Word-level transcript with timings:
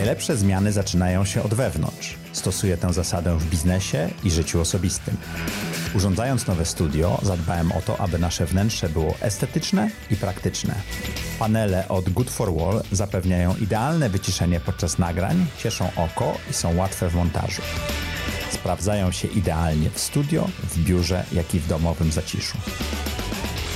Najlepsze 0.00 0.36
zmiany 0.36 0.72
zaczynają 0.72 1.24
się 1.24 1.42
od 1.42 1.54
wewnątrz. 1.54 2.16
Stosuję 2.32 2.76
tę 2.76 2.92
zasadę 2.92 3.38
w 3.38 3.50
biznesie 3.50 4.10
i 4.24 4.30
życiu 4.30 4.60
osobistym. 4.60 5.16
Urządzając 5.94 6.46
nowe 6.46 6.64
studio, 6.64 7.20
zadbałem 7.22 7.72
o 7.72 7.80
to, 7.80 8.00
aby 8.00 8.18
nasze 8.18 8.46
wnętrze 8.46 8.88
było 8.88 9.14
estetyczne 9.20 9.90
i 10.10 10.16
praktyczne. 10.16 10.74
Panele 11.38 11.88
od 11.88 12.10
Good 12.10 12.30
for 12.30 12.54
Wall 12.54 12.82
zapewniają 12.92 13.56
idealne 13.56 14.10
wyciszenie 14.10 14.60
podczas 14.60 14.98
nagrań, 14.98 15.46
cieszą 15.58 15.90
oko 15.96 16.38
i 16.50 16.52
są 16.52 16.76
łatwe 16.76 17.08
w 17.08 17.14
montażu. 17.14 17.62
Sprawdzają 18.50 19.12
się 19.12 19.28
idealnie 19.28 19.90
w 19.90 20.00
studio, 20.00 20.48
w 20.62 20.78
biurze, 20.78 21.24
jak 21.32 21.54
i 21.54 21.60
w 21.60 21.68
domowym 21.68 22.12
zaciszu. 22.12 22.58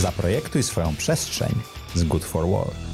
Zaprojektuj 0.00 0.62
swoją 0.62 0.96
przestrzeń 0.96 1.54
z 1.94 2.04
Good 2.04 2.24
for 2.24 2.48
Wall. 2.48 2.93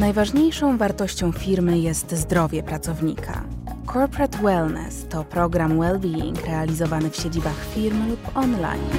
Najważniejszą 0.00 0.78
wartością 0.78 1.32
firmy 1.32 1.78
jest 1.78 2.12
zdrowie 2.16 2.62
pracownika. 2.62 3.44
Corporate 3.92 4.38
Wellness 4.38 5.06
to 5.08 5.24
program 5.24 5.78
well-being 5.78 6.46
realizowany 6.46 7.10
w 7.10 7.16
siedzibach 7.16 7.66
firm 7.74 8.08
lub 8.10 8.36
online. 8.36 8.90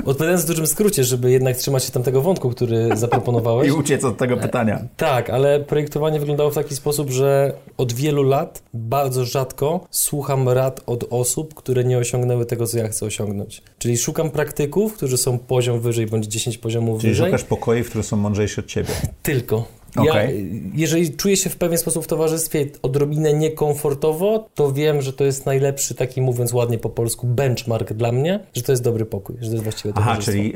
Odpowiadając 0.05 0.43
w 0.43 0.47
dużym 0.47 0.67
skrócie, 0.67 1.03
żeby 1.03 1.31
jednak 1.31 1.57
trzymać 1.57 1.83
się 1.83 1.91
tamtego 1.91 2.21
wątku, 2.21 2.49
który 2.49 2.97
zaproponowałeś. 2.97 3.67
I 3.69 3.71
uciec 3.71 4.03
od 4.03 4.17
tego 4.17 4.37
pytania. 4.37 4.81
Tak, 4.97 5.29
ale 5.29 5.59
projektowanie 5.59 6.19
wyglądało 6.19 6.51
w 6.51 6.55
taki 6.55 6.75
sposób, 6.75 7.09
że 7.09 7.53
od 7.77 7.93
wielu 7.93 8.23
lat 8.23 8.63
bardzo 8.73 9.25
rzadko 9.25 9.87
słucham 9.91 10.49
rad 10.49 10.81
od 10.85 11.05
osób, 11.09 11.53
które 11.53 11.83
nie 11.83 11.97
osiągnęły 11.97 12.45
tego, 12.45 12.67
co 12.67 12.77
ja 12.77 12.87
chcę 12.87 13.05
osiągnąć. 13.05 13.61
Czyli 13.79 13.97
szukam 13.97 14.29
praktyków, 14.29 14.93
którzy 14.93 15.17
są 15.17 15.39
poziom 15.39 15.79
wyżej 15.79 16.07
bądź 16.07 16.25
10 16.25 16.57
poziomów 16.57 17.01
Czyli 17.01 17.13
wyżej. 17.13 17.25
szukasz 17.25 17.43
pokoi, 17.43 17.83
które 17.83 18.03
są 18.03 18.17
mądrzejsze 18.17 18.61
od 18.61 18.67
ciebie. 18.67 18.89
Tylko. 19.23 19.65
Ja, 19.95 20.11
Okej. 20.11 20.63
jeżeli 20.73 21.15
czuję 21.15 21.37
się 21.37 21.49
w 21.49 21.55
pewien 21.55 21.77
sposób 21.77 22.03
w 22.03 22.07
towarzystwie 22.07 22.65
odrobinę 22.81 23.33
niekomfortowo, 23.33 24.49
to 24.55 24.71
wiem, 24.71 25.01
że 25.01 25.13
to 25.13 25.23
jest 25.23 25.45
najlepszy, 25.45 25.95
taki 25.95 26.21
mówiąc 26.21 26.53
ładnie 26.53 26.77
po 26.77 26.89
polsku, 26.89 27.27
benchmark 27.27 27.93
dla 27.93 28.11
mnie, 28.11 28.39
że 28.53 28.61
to 28.61 28.71
jest 28.71 28.83
dobry 28.83 29.05
pokój, 29.05 29.35
że 29.39 29.47
to 29.47 29.53
jest 29.53 29.63
właściwe 29.63 29.93
Aha, 29.97 30.17
czyli 30.21 30.53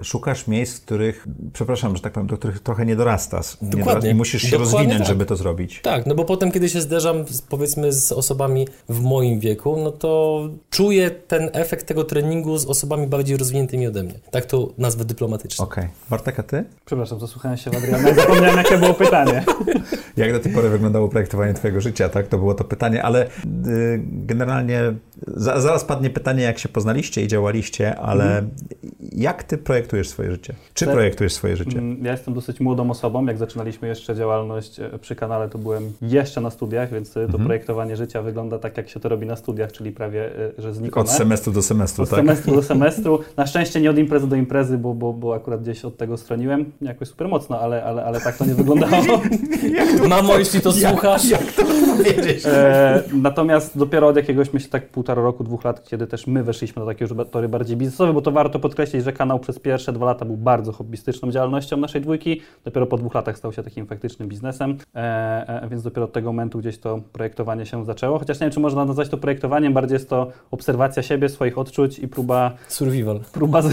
y, 0.00 0.04
szukasz 0.04 0.46
miejsc, 0.46 0.78
w 0.78 0.84
których, 0.84 1.26
przepraszam, 1.52 1.96
że 1.96 2.02
tak 2.02 2.12
powiem, 2.12 2.26
do 2.26 2.36
których 2.36 2.60
trochę 2.60 2.86
nie 2.86 2.96
dorastasz. 2.96 3.60
Nie 3.62 3.70
Dokładnie. 3.70 4.10
I 4.10 4.14
musisz 4.14 4.42
się 4.42 4.50
Dokładnie 4.50 4.72
rozwinąć, 4.72 4.98
tak. 4.98 5.08
żeby 5.08 5.26
to 5.26 5.36
zrobić. 5.36 5.80
Tak, 5.82 6.06
no 6.06 6.14
bo 6.14 6.24
potem, 6.24 6.52
kiedy 6.52 6.68
się 6.68 6.80
zderzam, 6.80 7.24
z, 7.28 7.42
powiedzmy, 7.42 7.92
z 7.92 8.12
osobami 8.12 8.68
w 8.88 9.00
moim 9.00 9.40
wieku, 9.40 9.76
no 9.76 9.92
to 9.92 10.42
czuję 10.70 11.10
ten 11.10 11.50
efekt 11.52 11.86
tego 11.86 12.04
treningu 12.04 12.58
z 12.58 12.66
osobami 12.66 13.06
bardziej 13.06 13.36
rozwiniętymi 13.36 13.86
ode 13.86 14.02
mnie. 14.02 14.14
Tak 14.30 14.46
to 14.46 14.72
nazwę 14.78 15.04
dyplomatycznie. 15.04 15.64
Okej. 15.64 15.88
Bartek, 16.10 16.38
a 16.40 16.42
ty? 16.42 16.64
Przepraszam, 16.84 17.20
zasłuchałem 17.20 17.56
się 17.56 17.70
w 17.70 17.76
Adriana 17.76 18.14
zapomniałem, 18.14 18.63
jakie 18.64 18.78
było 18.78 18.94
pytanie. 18.94 19.44
Jak 20.16 20.32
do 20.32 20.40
tej 20.40 20.52
pory 20.52 20.68
wyglądało 20.68 21.08
projektowanie 21.08 21.54
twojego 21.54 21.80
życia, 21.80 22.08
tak? 22.08 22.28
To 22.28 22.38
było 22.38 22.54
to 22.54 22.64
pytanie, 22.64 23.02
ale 23.02 23.26
y, 23.26 23.28
generalnie 24.06 24.80
za, 25.26 25.60
zaraz 25.60 25.84
padnie 25.84 26.10
pytanie, 26.10 26.42
jak 26.42 26.58
się 26.58 26.68
poznaliście 26.68 27.22
i 27.22 27.28
działaliście, 27.28 27.96
ale 27.98 28.42
jak 29.12 29.42
ty 29.42 29.58
projektujesz 29.58 30.08
swoje 30.08 30.30
życie? 30.30 30.54
Czy 30.74 30.86
projektujesz 30.86 31.32
swoje 31.32 31.56
życie? 31.56 31.78
Mm, 31.78 32.04
Ja 32.04 32.12
jestem 32.12 32.34
dosyć 32.34 32.60
młodą 32.60 32.90
osobą. 32.90 33.26
Jak 33.26 33.38
zaczynaliśmy 33.38 33.88
jeszcze 33.88 34.16
działalność 34.16 34.80
e, 34.80 34.98
przy 34.98 35.16
kanale, 35.16 35.48
to 35.48 35.58
byłem 35.58 35.92
jeszcze 36.02 36.40
na 36.40 36.50
studiach, 36.50 36.92
więc 36.92 37.12
to 37.32 37.38
projektowanie 37.38 37.96
życia 37.96 38.22
wygląda 38.22 38.58
tak, 38.58 38.76
jak 38.76 38.88
się 38.88 39.00
to 39.00 39.08
robi 39.08 39.26
na 39.26 39.36
studiach, 39.36 39.72
czyli 39.72 39.92
prawie, 39.92 40.26
e, 40.58 40.62
że 40.62 40.74
znikome. 40.74 41.04
Od 41.04 41.10
semestru 41.10 41.52
do 41.52 41.62
semestru, 41.62 42.04
Od 42.04 42.10
tak? 42.10 42.18
semestru 42.18 42.54
do 42.54 42.62
semestru. 42.62 43.20
Na 43.36 43.46
szczęście 43.46 43.80
nie 43.80 43.90
od 43.90 43.98
imprezy 43.98 44.26
do 44.28 44.36
imprezy, 44.36 44.78
bo, 44.78 44.94
bo, 44.94 45.12
bo 45.12 45.34
akurat 45.34 45.62
gdzieś 45.62 45.84
od 45.84 45.96
tego 45.96 46.16
stroniłem. 46.16 46.72
Jakoś 46.80 47.08
super 47.08 47.28
mocno, 47.28 47.60
ale, 47.60 47.84
ale, 47.84 48.04
ale 48.04 48.20
tak 48.20 48.36
to 48.36 48.44
nie 48.44 48.53
wyglądało. 48.54 49.22
Mamo, 50.08 50.38
jeśli 50.38 50.60
to 50.60 50.72
słuchasz, 50.72 51.30
Jak 51.30 51.52
to 51.52 51.62
powiedzieć? 51.96 52.42
E, 52.46 53.02
natomiast 53.12 53.78
dopiero 53.78 54.08
od 54.08 54.16
jakiegoś, 54.16 54.52
myślę, 54.52 54.70
tak 54.70 54.88
półtora 54.88 55.22
roku, 55.22 55.44
dwóch 55.44 55.64
lat, 55.64 55.88
kiedy 55.88 56.06
też 56.06 56.26
my 56.26 56.42
weszliśmy 56.42 56.80
na 56.80 56.86
takie 56.86 57.04
już 57.04 57.14
tory 57.30 57.48
bardziej 57.48 57.76
biznesowe, 57.76 58.12
bo 58.12 58.22
to 58.22 58.30
warto 58.30 58.58
podkreślić, 58.58 59.04
że 59.04 59.12
kanał 59.12 59.38
przez 59.38 59.58
pierwsze 59.58 59.92
dwa 59.92 60.06
lata 60.06 60.24
był 60.24 60.36
bardzo 60.36 60.72
hobbystyczną 60.72 61.30
działalnością 61.30 61.76
naszej 61.76 62.00
dwójki. 62.00 62.40
Dopiero 62.64 62.86
po 62.86 62.96
dwóch 62.96 63.14
latach 63.14 63.38
stał 63.38 63.52
się 63.52 63.62
takim 63.62 63.86
faktycznym 63.86 64.28
biznesem, 64.28 64.78
e, 64.94 65.62
e, 65.62 65.68
więc 65.68 65.82
dopiero 65.82 66.04
od 66.04 66.12
tego 66.12 66.32
momentu 66.32 66.58
gdzieś 66.58 66.78
to 66.78 67.00
projektowanie 67.12 67.66
się 67.66 67.84
zaczęło. 67.84 68.18
Chociaż 68.18 68.40
nie 68.40 68.44
wiem, 68.44 68.52
czy 68.52 68.60
można 68.60 68.84
nazwać 68.84 69.08
to 69.08 69.18
projektowaniem, 69.18 69.72
bardziej 69.72 69.94
jest 69.94 70.08
to 70.08 70.30
obserwacja 70.50 71.02
siebie, 71.02 71.28
swoich 71.28 71.58
odczuć 71.58 71.98
i 71.98 72.08
próba 72.08 72.52
survival. 72.68 73.20
próba, 73.32 73.62
z, 73.62 73.68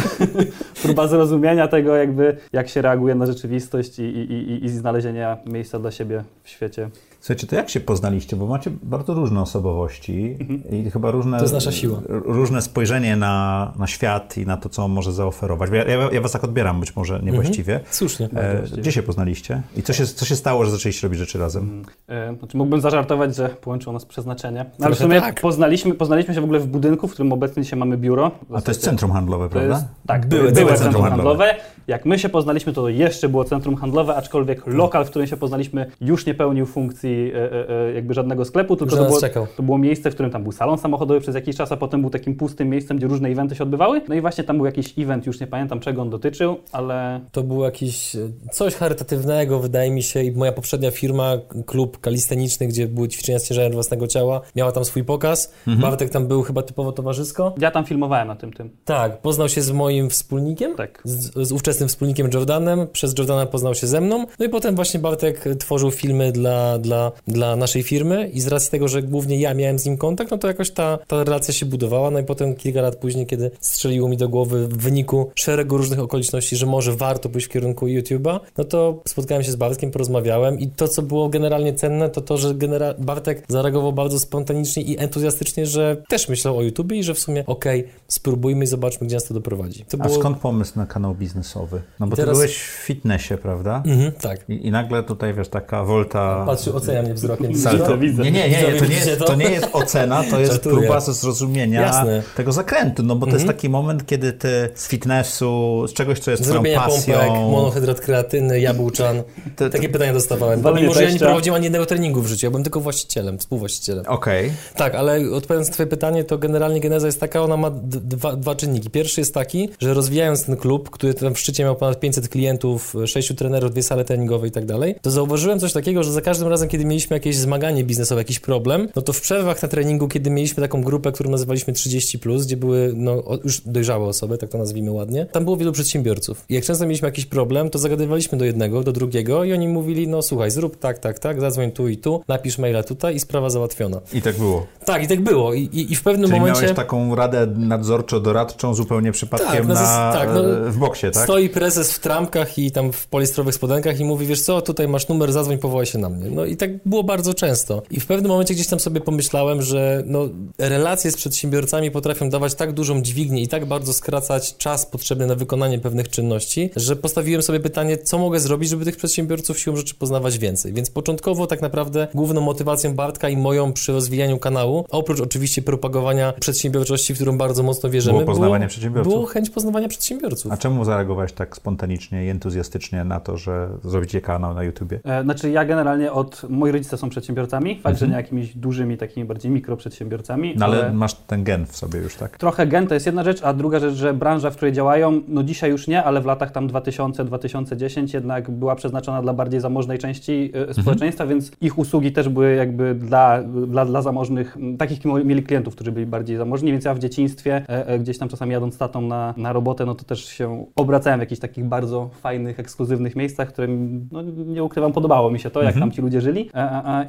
próba 0.81 1.07
zrozumienia 1.07 1.67
tego, 1.67 1.95
jakby 1.95 2.37
jak 2.53 2.69
się 2.69 2.81
reaguje 2.81 3.15
na 3.15 3.25
rzeczywistość 3.25 3.99
i, 3.99 4.03
i, 4.03 4.33
i, 4.33 4.65
i 4.65 4.69
znalezienia 4.69 5.37
miejsca 5.45 5.79
dla 5.79 5.91
siebie 5.91 6.23
w 6.43 6.49
świecie. 6.49 6.89
Słuchajcie, 7.21 7.47
to 7.47 7.55
jak 7.55 7.69
się 7.69 7.79
poznaliście? 7.79 8.35
Bo 8.35 8.47
macie 8.47 8.71
bardzo 8.83 9.13
różne 9.13 9.41
osobowości 9.41 10.37
i 10.71 10.91
chyba 10.91 11.11
różne, 11.11 11.37
To 11.37 11.43
jest 11.43 11.53
nasza 11.53 11.71
siła. 11.71 11.99
różne 12.09 12.61
spojrzenie 12.61 13.15
na, 13.15 13.73
na 13.79 13.87
świat 13.87 14.37
i 14.37 14.45
na 14.45 14.57
to, 14.57 14.69
co 14.69 14.85
on 14.85 14.91
może 14.91 15.13
zaoferować. 15.13 15.69
Bo 15.69 15.75
Ja, 15.75 15.83
ja, 15.83 16.09
ja 16.11 16.21
was 16.21 16.31
tak 16.31 16.43
odbieram 16.43 16.79
być 16.79 16.95
może 16.95 17.19
niewłaściwie. 17.23 17.79
Słusznie. 17.91 18.29
E, 18.35 18.63
gdzie 18.77 18.91
się 18.91 19.03
poznaliście? 19.03 19.61
I 19.77 19.83
co 19.83 19.93
się, 19.93 20.05
co 20.05 20.25
się 20.25 20.35
stało, 20.35 20.65
że 20.65 20.71
zaczęliście 20.71 21.07
robić 21.07 21.19
rzeczy 21.19 21.39
razem? 21.39 21.83
E, 22.07 22.35
Znaczy 22.39 22.57
mógłbym 22.57 22.81
zażartować, 22.81 23.35
że 23.35 23.49
połączyło 23.49 23.93
nas 23.93 24.05
przeznaczenie. 24.05 24.65
No, 24.79 24.85
ale 24.85 24.95
w 24.95 24.97
sumie 24.99 25.21
tak. 25.21 25.41
poznaliśmy, 25.41 25.93
poznaliśmy 25.93 26.33
się 26.33 26.41
w 26.41 26.43
ogóle 26.43 26.59
w 26.59 26.67
budynku, 26.67 27.07
w 27.07 27.11
którym 27.13 27.33
obecnie 27.33 27.63
dzisiaj 27.63 27.79
mamy 27.79 27.97
biuro. 27.97 28.31
A 28.53 28.61
to 28.61 28.71
jest 28.71 28.81
centrum 28.81 29.11
handlowe, 29.11 29.45
To 29.45 29.49
prawda? 29.49 29.73
jest, 29.75 29.85
tak, 30.07 30.27
Były 30.27 30.41
były, 30.41 30.51
były 30.53 30.65
centrum 30.67 30.83
centrum 30.83 31.03
handlowe. 31.03 31.45
handlowe. 31.45 31.71
Jak 31.87 32.05
my 32.05 32.19
się 32.19 32.29
poznaliśmy, 32.29 32.73
to 32.73 32.89
jeszcze 32.89 33.29
było 33.29 33.43
centrum 33.45 33.75
handlowe, 33.75 34.15
aczkolwiek 34.15 34.67
lokal, 34.67 35.05
w 35.05 35.09
którym 35.09 35.27
się 35.27 35.37
poznaliśmy, 35.37 35.85
już 36.01 36.25
nie 36.25 36.33
pełnił 36.33 36.65
funkcji 36.65 37.10
e, 37.33 37.51
e, 37.53 37.69
e, 37.89 37.93
jakby 37.93 38.13
żadnego 38.13 38.45
sklepu, 38.45 38.75
tylko 38.75 38.95
to 38.95 39.05
było, 39.05 39.47
to 39.57 39.63
było 39.63 39.77
miejsce, 39.77 40.11
w 40.11 40.13
którym 40.13 40.31
tam 40.31 40.43
był 40.43 40.51
salon 40.51 40.77
samochodowy 40.77 41.19
przez 41.19 41.35
jakiś 41.35 41.55
czas, 41.55 41.71
a 41.71 41.77
potem 41.77 42.01
był 42.01 42.09
takim 42.09 42.35
pustym 42.35 42.69
miejscem, 42.69 42.97
gdzie 42.97 43.07
różne 43.07 43.29
eventy 43.29 43.55
się 43.55 43.63
odbywały. 43.63 44.01
No 44.09 44.15
i 44.15 44.21
właśnie 44.21 44.43
tam 44.43 44.57
był 44.57 44.65
jakiś 44.65 44.99
event, 44.99 45.25
już 45.25 45.39
nie 45.39 45.47
pamiętam 45.47 45.79
czego 45.79 46.01
on 46.01 46.09
dotyczył, 46.09 46.57
ale 46.71 47.19
To 47.31 47.43
był 47.43 47.63
jakiś 47.63 48.15
coś 48.51 48.75
charytatywnego, 48.75 49.59
wydaje 49.59 49.91
mi 49.91 50.03
się, 50.03 50.23
i 50.23 50.31
moja 50.31 50.51
poprzednia 50.51 50.91
firma, 50.91 51.33
klub 51.65 51.99
kalisteniczny, 51.99 52.67
gdzie 52.67 52.87
były 52.87 53.07
ćwiczenia 53.07 53.39
z 53.39 53.47
ciężarem 53.47 53.71
własnego 53.71 54.07
ciała, 54.07 54.41
miała 54.55 54.71
tam 54.71 54.85
swój 54.85 55.03
pokaz. 55.03 55.53
Bartek 55.67 56.09
tam 56.09 56.27
był 56.27 56.41
chyba 56.43 56.63
typowo 56.63 56.91
towarzysko. 56.91 57.55
ja 57.57 57.71
tam 57.71 57.85
filmowałem 57.85 58.27
na 58.27 58.35
tym 58.35 58.53
tym. 58.53 58.69
Tak, 58.85 59.21
poznał 59.21 59.49
się 59.49 59.61
z 59.61 59.71
moim 59.71 60.09
wspólnikiem, 60.09 60.75
Tak. 60.75 61.01
z, 61.03 61.47
z 61.47 61.51
ówczesnym 61.51 61.89
wspólnikiem 61.89 62.29
Jordanem, 62.33 62.87
przez 62.87 63.17
Jordana 63.17 63.45
poznał 63.45 63.75
się 63.75 63.87
ze 63.87 64.01
mną, 64.01 64.25
no 64.39 64.45
i 64.45 64.49
potem 64.49 64.75
właśnie 64.75 64.99
Bartek 64.99 65.43
tworzył 65.59 65.91
filmy 65.91 66.31
dla, 66.31 66.77
dla, 66.77 67.00
dla 67.27 67.55
naszej 67.55 67.83
firmy 67.83 68.29
i 68.33 68.41
z 68.41 68.47
racji 68.47 68.71
tego, 68.71 68.87
że 68.87 69.01
głównie 69.03 69.39
ja 69.39 69.53
miałem 69.53 69.79
z 69.79 69.85
nim 69.85 69.97
kontakt, 69.97 70.31
no 70.31 70.37
to 70.37 70.47
jakoś 70.47 70.71
ta, 70.71 70.97
ta 71.07 71.23
relacja 71.23 71.53
się 71.53 71.65
budowała, 71.65 72.11
no 72.11 72.19
i 72.19 72.23
potem 72.23 72.55
kilka 72.55 72.81
lat 72.81 72.95
później, 72.95 73.25
kiedy 73.25 73.51
strzeliło 73.59 74.09
mi 74.09 74.17
do 74.17 74.29
głowy 74.29 74.67
w 74.67 74.77
wyniku 74.77 75.31
szeregu 75.35 75.77
różnych 75.77 75.99
okoliczności, 75.99 76.55
że 76.55 76.65
może 76.65 76.95
warto 76.95 77.29
pójść 77.29 77.47
w 77.47 77.49
kierunku 77.49 77.85
YouTube'a, 77.85 78.39
no 78.57 78.63
to 78.63 79.01
spotkałem 79.07 79.43
się 79.43 79.51
z 79.51 79.55
Bartkiem, 79.55 79.91
porozmawiałem 79.91 80.59
i 80.59 80.67
to, 80.67 80.87
co 80.87 81.01
było 81.01 81.29
generalnie 81.29 81.73
cenne, 81.73 82.09
to 82.09 82.21
to, 82.21 82.37
że 82.37 82.55
genera- 82.55 82.93
Bartek 82.99 83.43
zareagował 83.47 83.93
bardzo 83.93 84.19
spontanicznie 84.19 84.83
i 84.83 84.99
entuzjastycznie, 84.99 85.65
że 85.65 85.97
też 86.09 86.29
myślał 86.29 86.57
o 86.57 86.61
YouTubie 86.61 86.97
i 86.97 87.03
że 87.03 87.13
w 87.13 87.19
sumie 87.19 87.43
okej, 87.47 87.87
spróbujmy 88.07 88.63
i 88.63 88.67
zobaczmy, 88.67 89.07
gdzie 89.07 89.15
nas 89.15 89.23
to 89.23 89.33
doprowadzi. 89.33 89.85
To 89.85 89.97
A 90.01 90.09
skąd 90.09 90.37
pomysł 90.37 90.73
na 90.75 90.85
kanał 90.85 91.15
biznesowy? 91.15 91.81
No 91.99 92.07
bo 92.07 92.15
teraz- 92.15 92.29
ty 92.29 92.35
byłeś 92.35 92.57
w 92.57 92.85
fitnessie, 92.85 93.37
prawda? 93.37 93.83
Mhm, 93.85 94.11
tak. 94.11 94.49
I, 94.49 94.67
I 94.67 94.71
nagle 94.71 95.03
tutaj, 95.03 95.33
wiesz, 95.33 95.47
taka 95.47 95.83
volta... 95.83 96.43
Patrzył, 96.45 96.73
ocenia 96.91 97.03
mnie 97.03 97.13
wzrokiem. 97.13 97.57
Salto. 97.57 97.97
widzę. 97.97 98.23
Nie, 98.23 98.31
nie, 98.31 98.49
nie, 98.49 98.79
to 98.79 98.85
nie, 98.85 98.95
jest, 98.95 99.19
to? 99.19 99.25
to 99.25 99.35
nie 99.35 99.49
jest 99.49 99.67
ocena, 99.73 100.23
to 100.23 100.39
jest 100.39 100.51
Żartuję. 100.51 100.77
próba 100.77 100.99
zrozumienia 100.99 101.81
Jasne. 101.81 102.23
tego 102.35 102.51
zakrętu, 102.51 103.03
no 103.03 103.15
bo 103.15 103.27
to 103.27 103.33
jest 103.33 103.47
taki 103.47 103.69
moment, 103.69 104.05
kiedy 104.05 104.33
ty 104.33 104.69
z 104.75 104.87
fitnessu, 104.87 105.83
z 105.87 105.93
czegoś, 105.93 106.19
co 106.19 106.31
jest 106.31 106.43
twoją 106.43 106.53
Zrobienia 106.53 106.79
pasją... 106.81 107.15
pompek, 107.15 107.31
monohydrat 107.51 107.99
kreatyny, 107.99 108.59
jabłczan. 108.59 109.23
To- 109.55 109.63
to- 109.65 109.69
Takie 109.69 109.89
pytania 109.89 110.13
dostawałem. 110.13 110.61
Walenie 110.61 110.81
Mimo, 110.81 110.93
że 110.93 111.03
ja 111.03 111.11
nie 111.11 111.19
prowadziłem 111.19 111.55
ani 111.55 111.63
jednego 111.63 111.85
treningu 111.85 112.21
w 112.21 112.27
życiu, 112.27 112.45
ja 112.45 112.49
byłem 112.51 112.63
tylko 112.63 112.79
właścicielem, 112.79 113.37
współwłaścicielem. 113.37 114.05
Okej. 114.07 114.51
Tak, 114.75 114.95
ale 114.95 115.17
odpowiadając 115.17 115.67
na 115.67 115.73
twoje 115.73 115.87
pytanie, 115.87 116.23
to 116.23 116.37
generalnie 116.37 116.79
geneza 116.79 117.07
jest 117.07 117.19
taka, 117.19 117.41
ona 117.41 117.57
ma 117.57 117.69
dwa, 117.85 118.35
dwa 118.35 118.55
czynniki. 118.55 118.89
Pierwszy 118.89 119.21
jest 119.21 119.33
taki, 119.33 119.69
że 119.79 119.93
rozwijając 119.93 120.45
ten 120.45 120.57
klub, 120.57 120.89
który 120.89 121.13
tam 121.13 121.33
w 121.33 121.39
szczycie 121.39 121.63
miał 121.63 121.75
ponad 121.75 121.99
500 121.99 122.29
klientów, 122.29 122.93
sześciu 123.05 123.35
trenerów, 123.35 123.71
dwie 123.71 123.83
sale 123.83 124.05
treningowe 124.05 124.47
i 124.47 124.51
tak 124.51 124.65
dalej, 124.65 124.95
to 125.01 125.11
zauważyłem 125.11 125.59
coś 125.59 125.73
takiego, 125.73 126.03
że 126.03 126.11
za 126.11 126.21
każdym 126.21 126.47
razem, 126.47 126.69
kiedy 126.69 126.80
mieliśmy 126.85 127.15
jakieś 127.15 127.35
zmaganie 127.35 127.83
biznesowe, 127.83 128.21
jakiś 128.21 128.39
problem, 128.39 128.87
no 128.95 129.01
to 129.01 129.13
w 129.13 129.21
przerwach 129.21 129.61
na 129.61 129.67
treningu, 129.67 130.07
kiedy 130.07 130.29
mieliśmy 130.29 130.61
taką 130.63 130.83
grupę, 130.83 131.11
którą 131.11 131.29
nazywaliśmy 131.31 131.73
30+, 131.73 132.45
gdzie 132.45 132.57
były 132.57 132.93
no, 132.95 133.23
już 133.43 133.61
dojrzałe 133.61 134.05
osoby, 134.05 134.37
tak 134.37 134.49
to 134.49 134.57
nazwijmy 134.57 134.91
ładnie, 134.91 135.25
tam 135.25 135.43
było 135.43 135.57
wielu 135.57 135.71
przedsiębiorców. 135.71 136.45
I 136.49 136.53
jak 136.53 136.63
często 136.63 136.85
mieliśmy 136.85 137.07
jakiś 137.07 137.25
problem, 137.25 137.69
to 137.69 137.79
zagadywaliśmy 137.79 138.37
do 138.37 138.45
jednego, 138.45 138.83
do 138.83 138.91
drugiego 138.91 139.43
i 139.43 139.53
oni 139.53 139.67
mówili, 139.67 140.07
no 140.07 140.21
słuchaj, 140.21 140.51
zrób 140.51 140.79
tak, 140.79 140.99
tak, 140.99 141.19
tak, 141.19 141.41
zadzwoń 141.41 141.71
tu 141.71 141.87
i 141.87 141.97
tu, 141.97 142.23
napisz 142.27 142.57
maila 142.57 142.83
tutaj 142.83 143.15
i 143.15 143.19
sprawa 143.19 143.49
załatwiona. 143.49 144.01
I 144.13 144.21
tak 144.21 144.37
było. 144.37 144.67
Tak, 144.85 145.03
i 145.03 145.07
tak 145.07 145.21
było. 145.21 145.53
I, 145.53 145.61
i, 145.61 145.91
i 145.91 145.95
w 145.95 146.03
pewnym 146.03 146.29
Czyli 146.29 146.39
momencie 146.39 146.61
miałeś 146.61 146.75
taką 146.75 147.15
radę 147.15 147.47
nadzorczo-doradczą 147.47 148.73
zupełnie 148.73 149.11
przypadkiem 149.11 149.67
Tak, 149.67 149.67
na 149.67 150.13
tak, 150.13 150.29
no, 150.33 150.43
w 150.71 150.77
boksie, 150.77 151.11
tak? 151.11 151.23
stoi 151.23 151.49
prezes 151.49 151.93
w 151.93 151.99
trampkach 151.99 152.57
i 152.57 152.71
tam 152.71 152.91
w 152.91 153.07
polistrowych 153.07 153.55
spodenkach 153.55 153.99
i 153.99 154.05
mówi, 154.05 154.25
wiesz 154.25 154.41
co, 154.41 154.61
tutaj 154.61 154.87
masz 154.87 155.07
numer, 155.07 155.31
zadzwoń, 155.31 155.57
powołaj 155.57 155.85
się 155.85 155.97
na 155.97 156.09
mnie. 156.09 156.29
No 156.29 156.45
i 156.45 156.57
tak 156.57 156.70
było 156.85 157.03
bardzo 157.03 157.33
często. 157.33 157.81
I 157.91 157.99
w 157.99 158.05
pewnym 158.05 158.31
momencie 158.31 158.53
gdzieś 158.53 158.67
tam 158.67 158.79
sobie 158.79 159.01
pomyślałem, 159.01 159.61
że 159.61 160.03
no, 160.05 160.29
relacje 160.59 161.11
z 161.11 161.15
przedsiębiorcami 161.15 161.91
potrafią 161.91 162.29
dawać 162.29 162.55
tak 162.55 162.71
dużą 162.71 163.01
dźwignię 163.01 163.41
i 163.41 163.47
tak 163.47 163.65
bardzo 163.65 163.93
skracać 163.93 164.57
czas 164.57 164.85
potrzebny 164.85 165.27
na 165.27 165.35
wykonanie 165.35 165.79
pewnych 165.79 166.09
czynności, 166.09 166.69
że 166.75 166.95
postawiłem 166.95 167.41
sobie 167.41 167.59
pytanie, 167.59 167.97
co 167.97 168.17
mogę 168.17 168.39
zrobić, 168.39 168.69
żeby 168.69 168.85
tych 168.85 168.97
przedsiębiorców 168.97 169.59
siłą 169.59 169.75
rzeczy 169.75 169.95
poznawać 169.95 170.37
więcej. 170.37 170.73
Więc 170.73 170.89
początkowo 170.89 171.47
tak 171.47 171.61
naprawdę 171.61 172.07
główną 172.13 172.41
motywacją 172.41 172.93
Bartka 172.93 173.29
i 173.29 173.37
moją 173.37 173.73
przy 173.73 173.91
rozwijaniu 173.91 174.37
kanału, 174.37 174.85
oprócz 174.89 175.21
oczywiście 175.21 175.61
propagowania 175.61 176.33
przedsiębiorczości, 176.39 177.13
w 177.13 177.15
którą 177.15 177.37
bardzo 177.37 177.63
mocno 177.63 177.89
wierzymy, 177.89 178.13
Było 178.13 178.25
poznawanie 178.25 178.67
przedsiębiorców. 178.67 179.13
Było 179.13 179.25
chęć 179.25 179.49
poznawania 179.49 179.87
przedsiębiorców. 179.87 180.51
A 180.51 180.57
czemu 180.57 180.85
zareagowałeś 180.85 181.33
tak 181.33 181.55
spontanicznie 181.55 182.25
i 182.25 182.29
entuzjastycznie 182.29 183.03
na 183.03 183.19
to, 183.19 183.37
że 183.37 183.69
zrobicie 183.83 184.21
kanał 184.21 184.53
na 184.53 184.63
YouTubie? 184.63 184.99
E, 185.03 185.23
Znaczy 185.23 185.49
ja 185.49 185.65
generalnie 185.65 186.11
od... 186.11 186.41
Moi 186.61 186.71
rodzice 186.71 186.97
są 186.97 187.09
przedsiębiorcami, 187.09 187.79
fakt, 187.79 187.99
że 187.99 188.07
nie 188.07 188.13
jakimiś 188.13 188.57
dużymi, 188.57 188.97
takimi 188.97 189.25
bardziej 189.25 189.51
mikroprzedsiębiorcami, 189.51 190.53
No 190.57 190.65
ale 190.65 190.93
masz 190.93 191.13
ten 191.13 191.43
gen 191.43 191.65
w 191.65 191.75
sobie 191.75 191.99
już, 191.99 192.15
tak? 192.15 192.37
Trochę 192.37 192.67
gen 192.67 192.87
to 192.87 192.93
jest 192.93 193.05
jedna 193.05 193.23
rzecz, 193.23 193.43
a 193.43 193.53
druga 193.53 193.79
rzecz, 193.79 193.93
że 193.93 194.13
branża, 194.13 194.51
w 194.51 194.55
której 194.55 194.73
działają, 194.73 195.21
no 195.27 195.43
dzisiaj 195.43 195.71
już 195.71 195.87
nie, 195.87 196.03
ale 196.03 196.21
w 196.21 196.25
latach 196.25 196.51
tam 196.51 196.67
2000-2010 196.67 198.13
jednak 198.13 198.51
była 198.51 198.75
przeznaczona 198.75 199.21
dla 199.21 199.33
bardziej 199.33 199.59
zamożnej 199.59 199.99
części 199.99 200.51
e, 200.69 200.73
społeczeństwa, 200.73 201.25
więc 201.25 201.51
ich 201.61 201.77
usługi 201.77 202.11
też 202.11 202.29
były 202.29 202.55
jakby 202.55 202.95
dla, 202.95 203.43
dla, 203.43 203.85
dla 203.85 204.01
zamożnych, 204.01 204.57
takich 204.77 205.05
mieli 205.05 205.43
klientów, 205.43 205.75
którzy 205.75 205.91
byli 205.91 206.05
bardziej 206.05 206.37
zamożni, 206.37 206.71
więc 206.71 206.85
ja 206.85 206.93
w 206.93 206.99
dzieciństwie 206.99 207.65
e, 207.69 207.87
e, 207.87 207.99
gdzieś 207.99 208.17
tam 208.17 208.29
czasami 208.29 208.51
jadąc 208.51 208.77
tatą 208.77 209.01
na, 209.01 209.33
na 209.37 209.53
robotę, 209.53 209.85
no 209.85 209.95
to 209.95 210.03
też 210.03 210.25
się 210.25 210.65
obracałem 210.75 211.19
w 211.19 211.21
jakichś 211.21 211.41
takich 211.41 211.65
bardzo 211.65 212.09
fajnych, 212.21 212.59
ekskluzywnych 212.59 213.15
miejscach, 213.15 213.49
w 213.49 213.51
którym, 213.53 214.07
no 214.11 214.21
nie 214.21 214.63
ukrywam, 214.63 214.93
podobało 214.93 215.31
mi 215.31 215.39
się 215.39 215.49
to, 215.49 215.63
jak 215.63 215.75
tam 215.75 215.91
ci 215.91 216.01
ludzie 216.01 216.21
żyli, 216.21 216.49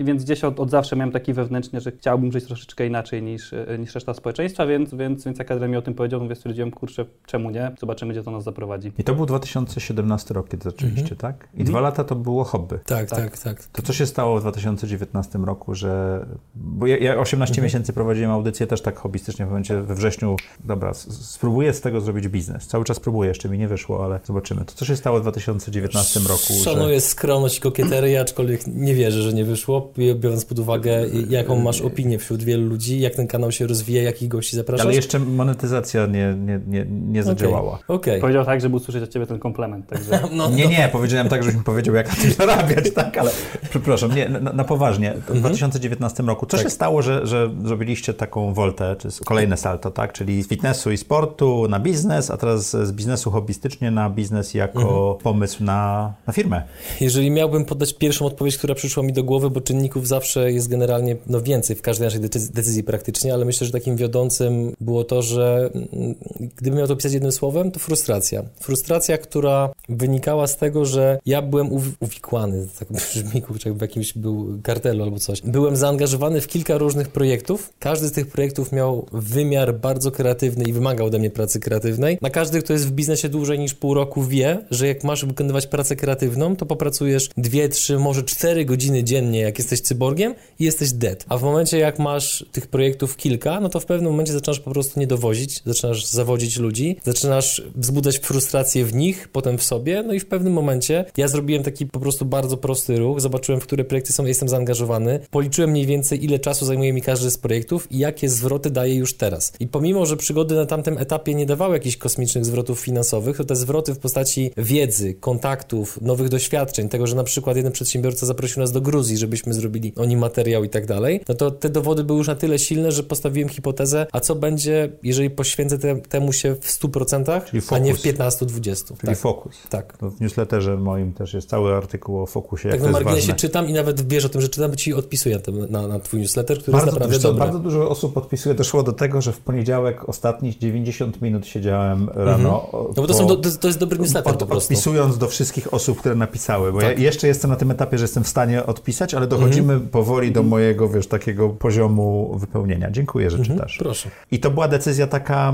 więc 0.00 0.24
gdzieś 0.24 0.44
od, 0.44 0.60
od 0.60 0.70
zawsze 0.70 0.96
miałem 0.96 1.12
taki 1.12 1.32
wewnętrznie, 1.32 1.80
że 1.80 1.92
chciałbym 1.92 2.32
żyć 2.32 2.44
troszeczkę 2.44 2.86
inaczej 2.86 3.22
niż, 3.22 3.52
e, 3.52 3.78
niż 3.78 3.94
reszta 3.94 4.14
społeczeństwa, 4.14 4.66
więc, 4.66 4.94
więc, 4.94 5.24
więc 5.24 5.38
jak 5.38 5.50
mi 5.68 5.76
o 5.76 5.82
tym 5.82 5.94
powiedział, 5.94 6.20
mówię, 6.20 6.34
stwierdziłem, 6.34 6.70
kurczę, 6.70 7.04
czemu 7.26 7.50
nie? 7.50 7.72
Zobaczymy, 7.80 8.12
gdzie 8.12 8.22
to 8.22 8.30
nas 8.30 8.44
zaprowadzi. 8.44 8.92
I 8.98 9.04
to 9.04 9.14
był 9.14 9.26
2017 9.26 10.34
rok, 10.34 10.48
kiedy 10.48 10.62
zaczęliście, 10.64 11.16
tak? 11.16 11.48
I 11.54 11.64
dwa 11.64 11.80
lata 11.80 12.04
to 12.04 12.14
było 12.14 12.44
hobby. 12.44 12.78
Tak, 12.84 13.10
Tak. 13.10 13.20
tak, 13.20 13.38
tak. 13.38 13.64
To 13.64 13.82
co 13.82 13.92
się 13.92 14.06
stało 14.06 14.38
w 14.38 14.40
2019 14.40 15.38
roku, 15.38 15.74
że... 15.74 16.26
Bo 16.54 16.86
ja, 16.86 16.98
ja 16.98 17.18
18 17.18 17.62
miesięcy 17.62 17.92
prowadziłem 17.92 18.30
audycję 18.30 18.66
też 18.66 18.82
tak 18.82 18.98
hobbystycznie 18.98 19.44
w 19.46 19.48
momencie 19.48 19.80
we 19.80 19.94
wrześniu. 19.94 20.36
Dobra, 20.64 20.94
spróbuję 20.94 21.72
z 21.72 21.80
tego 21.80 22.00
zrobić 22.00 22.28
biznes. 22.28 22.66
Cały 22.66 22.84
czas 22.84 23.00
próbuję, 23.00 23.28
jeszcze 23.28 23.48
mi 23.48 23.58
nie 23.58 23.68
wyszło, 23.68 24.04
ale 24.04 24.20
zobaczymy. 24.24 24.64
To 24.64 24.72
co 24.72 24.84
się 24.84 24.96
stało 24.96 25.18
w 25.18 25.22
2019 25.22 26.20
roku, 26.20 26.52
że... 26.52 26.64
Szanuję 26.64 27.00
skromność 27.00 27.58
i 27.58 27.60
kokieterię, 27.60 28.20
aczkolwiek 28.20 28.66
nie 28.66 28.94
wierzę, 28.94 29.21
że 29.22 29.32
nie 29.32 29.44
wyszło, 29.44 29.92
biorąc 30.14 30.44
pod 30.44 30.58
uwagę, 30.58 31.06
jaką 31.28 31.60
masz 31.60 31.80
opinię 31.80 32.18
wśród 32.18 32.42
wielu 32.42 32.68
ludzi, 32.68 33.00
jak 33.00 33.14
ten 33.14 33.26
kanał 33.26 33.52
się 33.52 33.66
rozwija, 33.66 34.02
jakich 34.02 34.28
gości 34.28 34.56
zapraszasz. 34.56 34.86
Ale 34.86 34.94
jeszcze 34.94 35.18
monetyzacja 35.18 36.06
nie, 36.06 36.34
nie, 36.38 36.60
nie, 36.66 36.86
nie 36.88 37.22
zadziałała. 37.22 37.78
Okej. 37.88 38.20
Powiedział 38.20 38.44
tak, 38.44 38.60
żeby 38.60 38.76
usłyszeć 38.76 39.02
od 39.02 39.10
Ciebie 39.10 39.26
ten 39.26 39.38
komplement, 39.38 39.86
także... 39.86 40.20
No, 40.32 40.50
Nie, 40.50 40.66
nie, 40.66 40.88
powiedziałem 40.92 41.28
tak, 41.28 41.42
żebyś 41.42 41.56
mi 41.56 41.64
powiedział, 41.64 41.94
jak 41.94 42.08
na 42.08 42.14
tym 42.14 42.32
zarabiać, 42.32 42.90
tak, 42.94 43.18
ale 43.18 43.30
przepraszam, 43.70 44.14
nie, 44.14 44.28
na, 44.28 44.52
na 44.52 44.64
poważnie. 44.64 45.14
W 45.28 45.38
2019 45.38 46.22
roku, 46.22 46.46
co 46.46 46.58
się 46.58 46.70
stało, 46.70 47.02
że, 47.02 47.26
że 47.26 47.50
zrobiliście 47.64 48.14
taką 48.14 48.54
woltę, 48.54 48.96
czy 48.98 49.08
kolejne 49.24 49.56
salto, 49.56 49.90
tak, 49.90 50.12
czyli 50.12 50.42
z 50.42 50.48
fitnessu 50.48 50.90
i 50.90 50.96
sportu 50.96 51.66
na 51.68 51.80
biznes, 51.80 52.30
a 52.30 52.36
teraz 52.36 52.70
z 52.70 52.92
biznesu 52.92 53.30
hobbystycznie 53.30 53.90
na 53.90 54.10
biznes 54.10 54.54
jako 54.54 55.18
pomysł 55.22 55.64
na, 55.64 56.12
na 56.26 56.32
firmę. 56.32 56.62
Jeżeli 57.00 57.30
miałbym 57.30 57.64
podać 57.64 57.94
pierwszą 57.94 58.26
odpowiedź, 58.26 58.58
która 58.58 58.74
przyszła 58.74 59.02
mi 59.02 59.11
do 59.12 59.24
głowy, 59.24 59.50
bo 59.50 59.60
czynników 59.60 60.08
zawsze 60.08 60.52
jest 60.52 60.68
generalnie 60.68 61.16
no, 61.26 61.40
więcej 61.40 61.76
w 61.76 61.82
każdej 61.82 62.06
naszej 62.06 62.20
decyzji, 62.52 62.84
praktycznie, 62.84 63.34
ale 63.34 63.44
myślę, 63.44 63.66
że 63.66 63.72
takim 63.72 63.96
wiodącym 63.96 64.72
było 64.80 65.04
to, 65.04 65.22
że 65.22 65.70
mm, 65.74 66.14
gdybym 66.56 66.78
miał 66.78 66.86
to 66.86 66.92
opisać 66.92 67.12
jednym 67.12 67.32
słowem, 67.32 67.70
to 67.70 67.78
frustracja. 67.78 68.42
Frustracja, 68.60 69.18
która 69.18 69.72
wynikała 69.88 70.46
z 70.46 70.56
tego, 70.56 70.84
że 70.84 71.18
ja 71.26 71.42
byłem 71.42 71.70
uw- 71.70 71.92
uwikłany, 72.00 72.66
tak 72.78 72.92
brzmi, 72.92 73.42
kurczę, 73.42 73.68
jakby 73.68 73.78
w 73.78 73.88
jakimś 73.88 74.12
był 74.12 74.58
kartelu 74.62 75.02
albo 75.02 75.18
coś. 75.18 75.42
Byłem 75.42 75.76
zaangażowany 75.76 76.40
w 76.40 76.46
kilka 76.46 76.78
różnych 76.78 77.08
projektów. 77.08 77.72
Każdy 77.78 78.08
z 78.08 78.12
tych 78.12 78.26
projektów 78.26 78.72
miał 78.72 79.06
wymiar 79.12 79.78
bardzo 79.78 80.10
kreatywny 80.10 80.64
i 80.64 80.72
wymagał 80.72 81.06
ode 81.06 81.18
mnie 81.18 81.30
pracy 81.30 81.60
kreatywnej. 81.60 82.18
Na 82.20 82.30
każdy, 82.30 82.62
kto 82.62 82.72
jest 82.72 82.86
w 82.86 82.90
biznesie 82.90 83.28
dłużej 83.28 83.58
niż 83.58 83.74
pół 83.74 83.94
roku 83.94 84.22
wie, 84.22 84.58
że 84.70 84.86
jak 84.86 85.04
masz 85.04 85.24
wykonywać 85.24 85.66
pracę 85.66 85.96
kreatywną, 85.96 86.56
to 86.56 86.66
popracujesz 86.66 87.30
dwie, 87.36 87.68
trzy, 87.68 87.98
może 87.98 88.22
cztery 88.22 88.64
godziny 88.64 89.01
dziennie, 89.04 89.40
jak 89.40 89.58
jesteś 89.58 89.80
cyborgiem 89.80 90.34
i 90.58 90.64
jesteś 90.64 90.92
dead. 90.92 91.24
A 91.28 91.38
w 91.38 91.42
momencie, 91.42 91.78
jak 91.78 91.98
masz 91.98 92.44
tych 92.52 92.66
projektów 92.66 93.16
kilka, 93.16 93.60
no 93.60 93.68
to 93.68 93.80
w 93.80 93.86
pewnym 93.86 94.10
momencie 94.10 94.32
zaczynasz 94.32 94.60
po 94.60 94.70
prostu 94.70 95.00
nie 95.00 95.06
dowozić, 95.06 95.62
zaczynasz 95.66 96.06
zawodzić 96.06 96.58
ludzi, 96.58 96.96
zaczynasz 97.04 97.62
wzbudzać 97.74 98.18
frustrację 98.18 98.84
w 98.84 98.94
nich, 98.94 99.28
potem 99.28 99.58
w 99.58 99.64
sobie, 99.64 100.02
no 100.02 100.12
i 100.12 100.20
w 100.20 100.26
pewnym 100.26 100.52
momencie 100.52 101.04
ja 101.16 101.28
zrobiłem 101.28 101.62
taki 101.62 101.86
po 101.86 102.00
prostu 102.00 102.24
bardzo 102.24 102.56
prosty 102.56 102.96
ruch, 102.96 103.20
zobaczyłem, 103.20 103.60
w 103.60 103.64
które 103.64 103.84
projekty 103.84 104.12
są, 104.12 104.24
jestem 104.24 104.48
zaangażowany, 104.48 105.20
policzyłem 105.30 105.70
mniej 105.70 105.86
więcej, 105.86 106.24
ile 106.24 106.38
czasu 106.38 106.66
zajmuje 106.66 106.92
mi 106.92 107.02
każdy 107.02 107.30
z 107.30 107.38
projektów 107.38 107.92
i 107.92 107.98
jakie 107.98 108.28
zwroty 108.28 108.70
daje 108.70 108.94
już 108.94 109.14
teraz. 109.14 109.52
I 109.60 109.66
pomimo, 109.66 110.06
że 110.06 110.16
przygody 110.16 110.54
na 110.54 110.66
tamtym 110.66 110.98
etapie 110.98 111.34
nie 111.34 111.46
dawały 111.46 111.74
jakichś 111.74 111.96
kosmicznych 111.96 112.44
zwrotów 112.44 112.80
finansowych, 112.80 113.36
to 113.36 113.44
te 113.44 113.56
zwroty 113.56 113.94
w 113.94 113.98
postaci 113.98 114.50
wiedzy, 114.56 115.14
kontaktów, 115.14 116.00
nowych 116.00 116.28
doświadczeń, 116.28 116.88
tego, 116.88 117.06
że 117.06 117.16
na 117.16 117.24
przykład 117.24 117.56
jeden 117.56 117.72
przedsiębiorca 117.72 118.26
zaprosił 118.26 118.60
nas 118.60 118.72
do 118.72 118.80
Gruzji, 118.92 119.18
żebyśmy 119.18 119.54
zrobili 119.54 119.92
o 119.96 120.04
nim 120.04 120.18
materiał 120.18 120.64
i 120.64 120.68
tak 120.68 120.86
dalej, 120.86 121.20
no 121.28 121.34
to 121.34 121.50
te 121.50 121.68
dowody 121.68 122.04
były 122.04 122.18
już 122.18 122.28
na 122.28 122.34
tyle 122.34 122.58
silne, 122.58 122.92
że 122.92 123.02
postawiłem 123.02 123.48
hipotezę, 123.48 124.06
a 124.12 124.20
co 124.20 124.34
będzie, 124.34 124.92
jeżeli 125.02 125.30
poświęcę 125.30 125.78
te, 125.78 125.96
temu 126.00 126.32
się 126.32 126.54
w 126.54 126.60
100%, 126.60 127.44
Czyli 127.44 127.62
a 127.70 127.78
nie 127.78 127.94
w 127.94 127.96
fokus. 127.96 128.12
15-20. 128.40 128.86
Czyli 128.86 128.98
Tak, 129.06 129.18
fokus. 129.18 129.56
tak. 129.70 130.02
No 130.02 130.10
W 130.10 130.20
newsletterze 130.20 130.76
moim 130.76 131.12
też 131.12 131.34
jest 131.34 131.48
cały 131.48 131.74
artykuł 131.74 132.22
o 132.22 132.26
fokusie, 132.26 132.70
Tak 132.70 132.82
na 132.82 132.90
marginesie 132.90 133.32
czytam 133.32 133.68
i 133.68 133.72
nawet 133.72 134.08
wiesz 134.08 134.24
o 134.24 134.28
tym, 134.28 134.40
że 134.40 134.48
czytam, 134.48 134.70
bo 134.70 134.76
ci 134.76 134.94
odpisuję 134.94 135.38
na, 135.68 135.80
na, 135.80 135.88
na 135.88 135.98
twój 136.00 136.20
newsletter, 136.20 136.58
który 136.58 136.72
Bardzo, 136.72 136.86
jest 136.86 137.00
naprawdę 137.00 137.18
co, 137.22 137.34
bardzo 137.34 137.58
dużo 137.58 137.90
osób 137.90 138.14
podpisuje. 138.14 138.54
Doszło 138.54 138.82
do 138.82 138.92
tego, 138.92 139.20
że 139.20 139.32
w 139.32 139.38
poniedziałek 139.40 140.08
ostatnich 140.08 140.58
90 140.58 141.22
minut 141.22 141.46
siedziałem 141.46 142.08
rano. 142.14 142.68
No 142.72 143.02
bo 143.02 143.06
to, 143.06 143.14
są, 143.14 143.26
do, 143.26 143.36
to, 143.36 143.50
to 143.60 143.66
jest 143.66 143.78
dobry 143.78 143.98
newsletter 143.98 144.32
po 144.36 144.44
Od, 144.44 144.48
prostu. 144.50 144.74
odpisując 144.74 145.18
do 145.18 145.28
wszystkich 145.28 145.74
osób, 145.74 145.98
które 145.98 146.14
napisały, 146.14 146.72
bo 146.72 146.80
Tak. 146.80 146.98
ja 146.98 147.04
jeszcze 147.04 147.26
jestem 147.28 147.50
na 147.50 147.56
tym 147.56 147.70
etapie, 147.70 147.98
że 147.98 148.04
jestem 148.04 148.24
w 148.24 148.28
stanie 148.28 148.66
odpisać, 148.82 149.14
ale 149.14 149.26
dochodzimy 149.26 149.72
Mhm. 149.72 149.90
powoli 149.90 150.32
do 150.32 150.42
mojego, 150.42 150.88
wiesz, 150.88 151.06
takiego 151.06 151.48
poziomu 151.48 152.38
wypełnienia. 152.38 152.90
Dziękuję, 152.90 153.30
że 153.30 153.38
Mhm, 153.38 153.56
czytasz. 153.56 153.78
Proszę. 153.78 154.10
I 154.30 154.40
to 154.40 154.50
była 154.50 154.68
decyzja 154.68 155.06
taka 155.06 155.52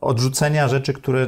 odrzucenia 0.00 0.68
rzeczy, 0.68 0.92
które 0.92 1.26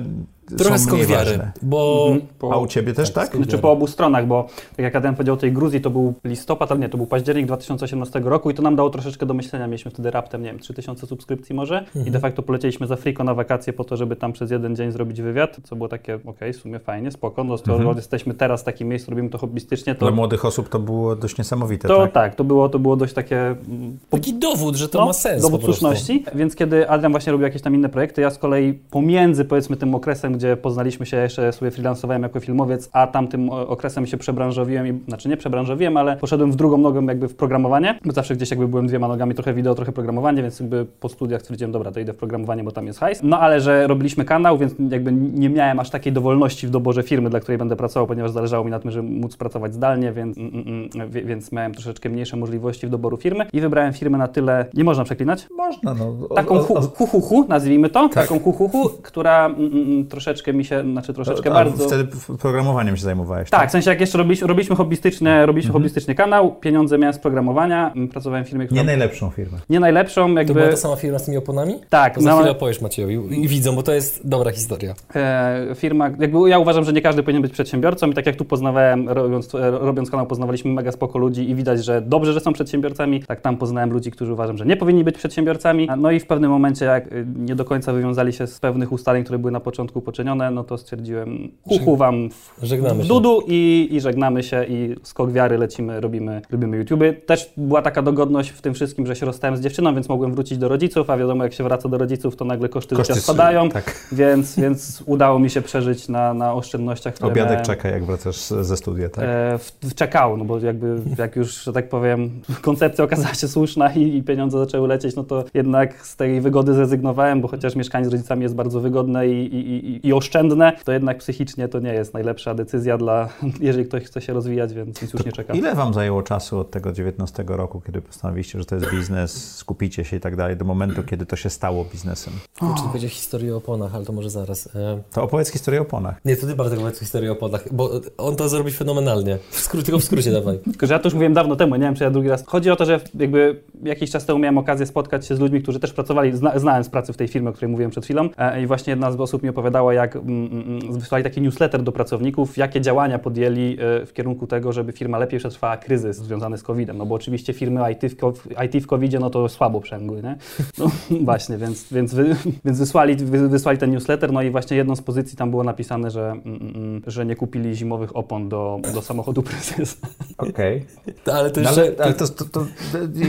Trochę 0.59 0.79
są 0.79 0.85
skok 0.85 0.95
mniej 0.95 1.07
wiary, 1.07 1.31
ważne. 1.31 1.53
bo 1.63 2.09
Po- 2.39 2.53
A 2.53 2.59
u 2.59 2.67
ciebie 2.67 2.95
też 2.95 3.11
tak? 3.11 3.37
Znaczy 3.37 3.59
po 3.59 3.71
obu 3.71 3.87
stronach, 3.87 4.27
bo 4.27 4.47
tak 4.77 4.79
jak 4.85 4.97
Adam 4.97 5.15
powiedział 5.15 5.35
o 5.35 5.39
tej 5.39 5.53
Gruzji, 5.53 5.81
to 5.81 5.91
był 5.91 6.15
listopad, 6.25 6.71
ale 6.73 6.81
nie, 6.81 6.89
to 6.89 6.97
był 6.97 7.07
październik 7.07 7.47
2018 7.47 8.21
roku 8.25 8.51
i 8.51 8.55
to 8.55 8.63
nam 8.63 8.77
dało 8.77 8.91
troszeczkę 8.91 9.27
do 9.27 9.35
myślenia. 9.35 9.67
Mieliśmy 9.67 9.91
wtedy 9.91 10.11
raptem, 10.11 10.43
nie 10.43 10.49
wiem, 10.51 10.59
3000 10.59 11.07
subskrypcji 11.07 11.55
może 11.55 11.85
i 12.07 12.11
de 12.11 12.19
facto 12.21 12.43
polecieliśmy 12.43 12.87
za 12.87 12.97
Friko 12.97 13.25
na 13.25 13.35
wakacje 13.35 13.73
po 13.73 13.85
to, 13.85 13.97
żeby 13.97 14.17
tam 14.17 14.33
przez 14.33 14.51
jeden 14.51 14.77
dzień 14.77 14.93
zrobić 14.93 15.23
wywiad, 15.23 15.57
co 15.65 15.77
było 15.77 15.89
takie, 15.89 16.19
okej, 16.27 16.53
w 16.53 16.57
sumie 16.57 16.79
fajnie, 16.79 17.11
spoko, 17.11 17.45
no 17.45 17.59
skoro 17.59 17.93
jesteśmy 17.95 18.35
teraz 18.35 18.61
w 18.61 18.65
takim 18.65 18.89
miejscu, 18.89 19.11
robimy 19.11 19.31
to 19.31 19.39
hobbystycznie, 19.39 19.95
to... 19.95 20.01
Dla 20.01 20.11
młodych 20.11 20.45
osób 20.45 20.69
to 20.69 20.79
było 20.79 21.17
dość 21.17 21.39
niesamowite, 21.39 21.89
To 21.89 21.99
tak? 22.03 22.13
tak, 22.13 22.35
to, 22.35 22.45
było, 22.45 22.69
to 22.69 22.79
było 22.79 22.97
dość 22.97 23.13
takie 23.13 23.41
mm, 23.47 23.99
taki 24.11 24.35
dowód, 24.35 24.77
że 24.77 24.89
to 24.89 24.99
no, 24.99 25.07
ma 25.07 25.13
sens 25.13 25.43
dowód 25.43 25.65
słuszności. 25.65 26.25
Więc 26.35 26.55
kiedy 26.57 26.89
Adrian 26.91 27.13
właśnie 27.13 27.33
robił 27.33 27.45
jakieś 27.45 27.63
tam 27.63 27.75
inne 27.75 27.89
projekty, 27.89 28.21
ja 28.21 28.31
z 28.31 28.39
kolei 28.39 28.73
pomiędzy 28.75 29.45
powiedzmy 29.45 29.77
tym 29.77 29.95
okresem, 29.95 30.32
gdzie 30.33 30.57
poznaliśmy 30.57 31.07
się, 31.07 31.17
jeszcze 31.17 31.53
sobie 31.53 31.71
freelancowałem 31.71 32.23
jako 32.23 32.41
filmowiec, 32.41 32.89
a 32.93 33.07
tamtym 33.07 33.51
okresem 33.51 34.07
się 34.07 34.17
przebranżowiłem, 34.17 34.87
i, 34.87 35.01
znaczy 35.09 35.29
nie 35.29 35.37
przebranżowiłem, 35.37 35.97
ale 35.97 36.17
poszedłem 36.17 36.53
w 36.53 36.57
drugą 36.57 36.79
nogą 36.79 37.07
jakby 37.07 37.29
w 37.29 37.35
programowanie, 37.35 37.99
bo 38.05 38.13
zawsze 38.13 38.37
gdzieś 38.37 38.51
jakby 38.51 38.69
byłem 38.69 38.87
dwiema 38.87 39.09
nogami, 39.09 39.35
trochę 39.35 39.55
wideo, 39.55 39.75
trochę 39.75 39.93
programowanie, 39.93 40.43
więc 40.43 40.61
jakby 40.61 40.87
po 41.01 41.09
studiach 41.09 41.43
stwierdziłem, 41.43 41.73
dobra, 41.73 41.93
to 41.93 42.01
idę 42.01 42.13
w 42.13 42.17
programowanie, 42.17 42.65
bo 42.65 42.71
tam 42.71 42.87
jest 42.87 42.99
hajs. 42.99 43.21
No 43.23 43.39
ale 43.41 43.61
że 43.61 43.87
robiliśmy 43.87 44.25
kanał, 44.25 44.59
więc 44.59 44.75
jakby 44.91 45.13
nie 45.13 45.51
miałem 45.51 45.81
aż 45.81 45.91
takiej 45.91 46.13
dowolności 46.13 46.67
w 46.67 46.71
doborze 46.71 47.03
firmy, 47.03 47.31
dla 47.31 47.41
której 47.41 47.59
będę 47.59 47.77
pracował, 47.77 48.07
ponieważ 48.07 48.31
zależało 48.31 48.65
mi 48.65 48.71
na 48.71 48.79
tym, 48.79 48.91
żeby 48.91 49.09
móc 49.09 49.37
pracować 49.37 49.75
zdalnie, 49.75 50.13
więc, 50.13 50.39
mm, 50.39 50.53
mm, 50.55 50.89
mm, 50.95 51.11
więc 51.11 51.53
miałem 51.53 51.73
troszeczkę 51.75 52.09
mniejsze 52.09 52.37
możliwości 52.37 52.87
w 52.87 52.91
doboru 52.91 53.17
firmy 53.17 53.47
i 53.53 53.61
wybrałem 53.61 53.93
firmę 53.93 54.19
na 54.19 54.29
tyle, 54.29 54.67
nie 54.75 54.85
można 54.85 55.05
przeklinać, 55.05 55.47
Można, 55.57 55.95
no. 55.95 56.17
O- 56.31 56.35
taką 56.35 56.55
o- 56.55 56.81
hu, 57.07 57.21
hu, 57.21 57.45
nazwijmy 57.49 57.89
to, 57.91 58.09
Tak. 58.09 58.29
taką 58.29 58.41
hu, 58.41 58.53
hu, 58.53 58.89
która 59.03 59.47
mm, 59.47 59.73
mm, 59.73 60.07
troszeczkę 60.23 60.53
mi 60.53 60.65
się, 60.65 60.83
znaczy 60.93 61.15
troszeczkę 61.15 61.51
a 61.51 61.55
bardzo... 61.55 61.87
Wtedy 61.87 62.07
programowaniem 62.41 62.97
się 62.97 63.03
zajmowałeś, 63.03 63.51
Tak, 63.51 63.69
w 63.69 63.73
sensie 63.73 63.91
jak 63.91 64.01
jeszcze 64.01 64.19
robiliśmy, 64.19 64.47
robiliśmy 64.47 64.77
hobbystyczne, 64.77 65.47
robiliśmy 65.47 65.69
Mhm. 65.69 65.83
hobbystyczny 65.83 66.15
kanał, 66.15 66.55
pieniądze 66.55 66.99
miałem 66.99 67.15
z 67.15 67.19
programowania, 67.19 67.93
mm, 67.93 68.09
pracowałem 68.09 68.45
w 68.45 68.49
firmie, 68.49 68.67
która... 68.67 68.81
Nie 68.81 68.87
najlepszą 68.87 69.31
firmę. 69.31 69.59
nie 69.71 69.81
najlepszą, 69.81 70.29
jakby... 70.35 70.45
To 70.55 70.55
była 70.61 70.71
ta 70.71 70.77
sama 70.77 70.97
firma 70.97 71.19
z 71.19 71.25
tymi 71.25 71.37
oponami? 71.37 71.75
Tak, 71.89 72.15
To 72.15 72.21
za 72.21 72.31
no, 72.31 72.37
chwilę 72.37 72.51
opowiesz 72.53 72.81
Maciejowi 72.81 73.43
i 73.45 73.49
widzą, 73.49 73.77
bo 73.77 73.83
to 73.83 73.93
jest 73.93 74.29
dobra 74.29 74.51
historia. 74.51 74.95
e, 75.15 75.67
firma, 75.75 76.05
jakby 76.19 76.51
ja 76.51 76.59
uważam, 76.59 76.85
że 76.85 76.93
nie 76.93 77.03
każdy 77.03 77.23
powinien 77.23 77.43
być 77.43 77.53
przedsiębiorcą 77.53 78.11
i 78.11 78.15
tak 78.15 78.27
jak 78.27 78.37
tu 78.37 78.45
poznawałem, 78.45 79.09
robiąc, 79.09 79.55
e, 79.55 79.71
robiąc 79.71 80.11
kanał, 80.11 80.27
poznawaliśmy 80.27 80.71
mega 80.73 80.93
spoko 80.93 81.19
ludzi 81.19 81.51
i 81.51 81.55
widać, 81.55 81.85
że 81.85 82.01
dobrze, 82.03 82.33
że 82.33 82.41
są 82.41 82.53
przedsiębiorcami, 82.53 83.23
tak 83.23 83.41
tam 83.41 83.57
poznałem 83.57 83.93
ludzi, 83.93 84.11
którzy 84.11 84.33
uważam, 84.33 84.57
że 84.59 84.67
nie 84.67 84.77
powinni 84.77 85.05
być 85.05 85.17
przedsiębiorcami, 85.19 85.89
no 85.99 86.11
i 86.11 86.21
w 86.21 86.27
pewnym 86.27 86.51
momencie, 86.51 86.85
jak 86.85 87.07
e, 87.07 87.11
nie 87.37 87.55
do 87.55 87.65
końca 87.65 87.93
wywiązali 87.93 88.33
się 88.33 88.47
z 88.47 88.61
pewnych 88.61 88.93
ustaleń, 88.93 89.25
które 89.25 89.39
były 89.39 89.53
na 89.53 89.61
początku 89.61 90.01
poczynione, 90.13 90.51
no 90.51 90.65
to 90.65 90.79
stwierdziłem, 90.79 91.51
hu, 91.69 91.79
hu 91.79 91.97
wam 91.97 92.31
w, 92.31 92.55
Żegnamy 92.63 93.01
w 93.01 93.03
się. 93.03 93.09
dudu 93.09 93.43
i, 93.47 93.89
i 93.91 94.01
żegnamy 94.01 94.43
się 94.43 94.65
i 94.69 94.97
skok 95.03 95.33
wiary 95.33 95.59
lecimy, 95.59 96.01
robimy, 96.01 96.43
robimy 96.51 96.77
YouTube. 96.77 97.01
Też 97.27 97.53
była 97.57 97.83
taka 97.83 98.03
dogodność 98.03 98.51
w 98.51 98.63
tym 98.63 98.75
wszystkim, 98.75 99.07
że 99.07 99.17
się 99.17 99.27
rozstałem 99.27 99.57
z 99.57 99.61
dziewczyną, 99.61 99.95
więc 99.95 100.09
mogłem 100.09 100.35
wrócić 100.35 100.59
do 100.59 100.69
rodziców, 100.69 101.11
a 101.11 101.17
wiadomo, 101.17 101.45
jak 101.45 101.53
się 101.53 101.65
wraca 101.65 101.89
do 101.89 101.99
rodziców, 101.99 102.37
to 102.37 102.45
nagle 102.45 102.69
koszty, 102.69 102.97
Koszty 102.97 103.15
życia 103.15 103.23
spadają, 103.25 103.69
tak. 103.69 104.09
więc, 104.13 104.57
więc 104.61 105.03
udało 105.07 105.39
mi 105.39 105.51
się 105.51 105.63
przeżyć 105.63 106.09
na, 106.09 106.35
na 106.35 106.55
oszczędnościach, 106.55 107.15
które 107.15 107.31
Obiadek 107.33 107.51
miałem. 107.51 107.65
czeka, 107.65 107.89
jak 107.89 108.05
wracasz 108.05 108.37
ze 108.41 108.77
studia, 108.77 109.09
tak? 109.09 109.25
E, 109.25 109.59
w, 109.59 109.73
w 109.83 109.95
czekał, 109.95 110.37
no 110.37 110.45
bo 110.45 110.59
jakby 110.59 110.97
jak 111.19 111.37
już, 111.37 111.63
że 111.65 111.73
tak 111.73 111.89
powiem, 111.89 112.31
koncepcja 112.63 113.05
okazała 113.05 113.35
się 113.35 113.49
słuszna 113.49 113.93
i, 113.93 114.17
i 114.17 114.23
pieniądze 114.23 114.59
zaczęły 114.59 114.89
lecieć, 114.89 115.17
no 115.17 115.25
to 115.25 115.45
jednak 115.55 116.07
z 116.07 116.17
tej 116.17 116.41
wygody 116.41 116.75
zrezygnowałem, 116.75 117.41
bo 117.41 117.49
chociaż 117.49 117.77
mieszkanie 117.77 118.05
z 118.07 118.09
rodzicami 118.13 118.43
jest 118.43 118.55
bardzo 118.55 118.81
wygodne 118.81 119.29
i, 119.29 119.55
i, 119.55 120.02
i, 120.02 120.02
i 120.03 120.13
oszczędne, 120.13 120.73
to 120.85 120.93
jednak 120.93 121.19
psychicznie 121.19 121.69
to 121.69 121.81
nie 121.81 121.95
jest 121.95 122.15
najlepsza 122.15 122.55
decyzja 122.55 122.99
dla, 122.99 123.29
jeżeli 123.61 123.85
ktoś 123.85 124.05
chce 124.05 124.21
się 124.21 124.33
rozwijać, 124.33 124.75
więc 124.75 125.01
więc 125.01 125.13
już 125.13 125.25
nie 125.27 125.33
czekam. 125.33 125.57
Ile 125.57 125.75
wam 125.75 125.95
zajęło 125.95 126.23
czasu 126.23 126.59
od 126.59 126.71
tego 126.71 126.93
19 126.93 127.45
roku, 127.47 127.81
kiedy 127.87 128.03
postanowiliście, 128.03 128.59
że 128.59 128.65
to 128.65 128.75
jest 128.75 128.91
biznes, 128.91 129.55
skupicie 129.57 130.05
się 130.05 130.17
i 130.17 130.21
tak 130.21 130.37
dalej, 130.37 130.57
do 130.57 130.65
momentu, 130.65 131.03
kiedy 131.03 131.27
to 131.27 131.37
się 131.37 131.51
stało 131.51 131.85
biznesem? 131.93 132.33
Kurczę, 132.59 132.83
będzie 132.93 133.09
historia 133.09 133.55
o 133.55 133.57
oponach, 133.57 133.95
ale 133.95 134.05
to 134.05 134.13
może 134.13 134.31
zaraz. 134.31 134.67
E, 134.77 135.03
To 135.13 135.23
opowiedz 135.23 135.49
historię 135.51 135.81
o 135.81 135.83
oponach. 135.83 136.21
Nie, 136.25 136.37
to 136.37 136.47
ty 136.47 136.55
Bartek 136.55 136.79
opowiedz 136.79 136.99
historię 136.99 137.31
o 137.31 137.33
oponach, 137.33 137.65
bo 137.73 137.91
on 138.19 138.37
to 138.37 138.49
zrobi 138.49 138.71
fenomenalnie. 138.71 139.39
W 139.51 139.61
skrócie, 139.61 139.85
tylko 139.85 139.99
w 139.99 140.05
skrócie 140.05 140.33
dawaj. 140.41 140.59
Tylko, 140.59 140.87
że 140.87 140.93
ja 140.95 140.99
to 140.99 141.07
już 141.07 141.15
mówiłem 141.15 141.35
dawno 141.35 141.57
temu, 141.57 141.75
nie 141.77 141.81
wiem, 141.83 141.95
czy 141.95 142.05
ja 142.05 142.11
drugi 142.11 142.29
raz. 142.29 142.45
Chodzi 142.47 142.71
o 142.71 142.77
to, 142.77 142.85
że 142.85 143.01
jakby 143.15 143.61
jakiś 143.83 144.11
czas 144.11 144.27
temu 144.27 144.39
miałem 144.39 144.59
okazję 144.59 144.87
spotkać 144.87 145.27
się 145.27 145.37
z 145.37 145.41
ludźmi, 145.41 145.63
którzy 145.63 145.81
też 145.81 145.93
pracowali, 145.93 146.37
zna, 146.37 146.59
znałem 146.59 146.85
z 146.85 146.89
pracy 146.89 147.13
w 147.13 147.17
tej 147.17 147.29
firmie, 147.29 147.49
o 147.49 147.53
której 147.53 147.71
mówiłem 147.71 147.91
przed 147.91 148.05
chwilą 148.05 148.29
e, 148.39 148.63
i 148.63 148.67
właśnie 148.67 148.91
jedna 148.91 149.13
z 149.13 149.21
osób 149.21 149.43
mi 149.43 149.49
opowiadała, 149.49 149.92
jak 149.93 150.17
mm, 150.17 150.53
mm, 150.53 150.93
wysłali 150.93 151.25
taki 151.25 151.41
newsletter 151.41 151.83
do 151.83 151.93
pracowników, 151.93 152.57
jakie 152.57 152.81
działania 152.81 153.19
podjęli 153.19 153.77
e, 153.81 154.07
w 154.07 154.13
kierunku 154.13 154.47
tego, 154.47 154.73
żeby 154.73 154.93
firma 154.93 155.19
lepiej 155.19 155.39
przetrwała 155.39 155.77
kryzys 155.77 156.17
związany 156.17 156.59
z 156.59 156.63
COVID-em, 156.63 156.99
no 156.99 157.07
bo 157.07 157.15
oczywiście 157.15 157.53
firmy 157.53 157.81
IT 157.93 158.13
w, 158.13 158.17
ko- 158.17 158.33
IT 158.65 158.85
w 158.85 158.87
COVID-zie, 158.87 159.19
no 159.19 159.31
to 159.31 159.49
słabo 159.49 159.81
przęgły, 159.81 160.23
nie? 160.23 160.37
No 160.79 160.91
właśnie, 161.25 161.59
więc, 161.59 161.93
więc, 161.93 162.15
wy, 162.15 162.37
więc 162.65 162.79
wysłali, 162.79 163.17
wy, 163.17 163.49
wysłali 163.49 163.79
ten 163.79 163.91
newsletter, 163.91 164.33
no 164.33 164.43
i 164.43 164.51
właśnie 164.51 164.77
jedną 164.77 164.97
z 164.97 165.03
pozycji 165.03 165.37
tam 165.37 165.51
było 165.51 165.65
napisane, 165.65 166.11
że, 166.11 166.31
mm, 166.31 166.73
mm, 166.75 167.03
że 167.07 167.27
nie 167.27 167.37
kupili 167.37 167.77
zimowych 167.77 168.17
opon 168.17 168.49
do, 168.49 168.81
do 168.95 169.03
samochodu 169.03 169.43
prezesa. 169.43 169.97
Okej. 170.39 170.85
Ale 171.33 171.51
to 171.51 171.61
No 171.61 171.67
jeszcze... 171.67 171.83
ale, 171.83 172.05
ale 172.05 172.15
to, 172.15 172.29
to, 172.29 172.45
to, 172.45 172.67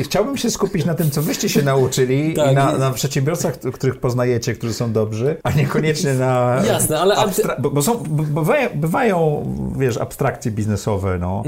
chciałbym 0.04 0.38
się 0.38 0.52
skupić 0.52 0.86
na 0.86 0.94
tym, 0.94 1.12
co 1.12 1.22
wyście 1.22 1.50
się 1.50 1.62
nauczyli 1.62 2.34
Tak. 2.34 2.52
i 2.52 2.56
na, 2.56 2.78
na 2.78 2.92
przedsiębiorcach, 2.92 3.60
których 3.60 4.00
poznajecie, 4.00 4.54
którzy 4.54 4.74
są 4.74 4.92
dobrzy, 4.94 5.38
a 5.44 5.52
niekoniecznie 5.52 6.14
na... 6.14 6.53
Jasne, 6.68 7.00
ale- 7.00 7.16
Abstra- 7.16 7.62
bo, 7.62 7.70
bo 7.72 7.82
są, 7.82 7.98
bywają, 8.08 8.70
bywają, 8.76 9.44
wiesz, 9.80 9.98
abstrakcje 9.98 10.52
biznesowe, 10.52 11.18
no. 11.20 11.44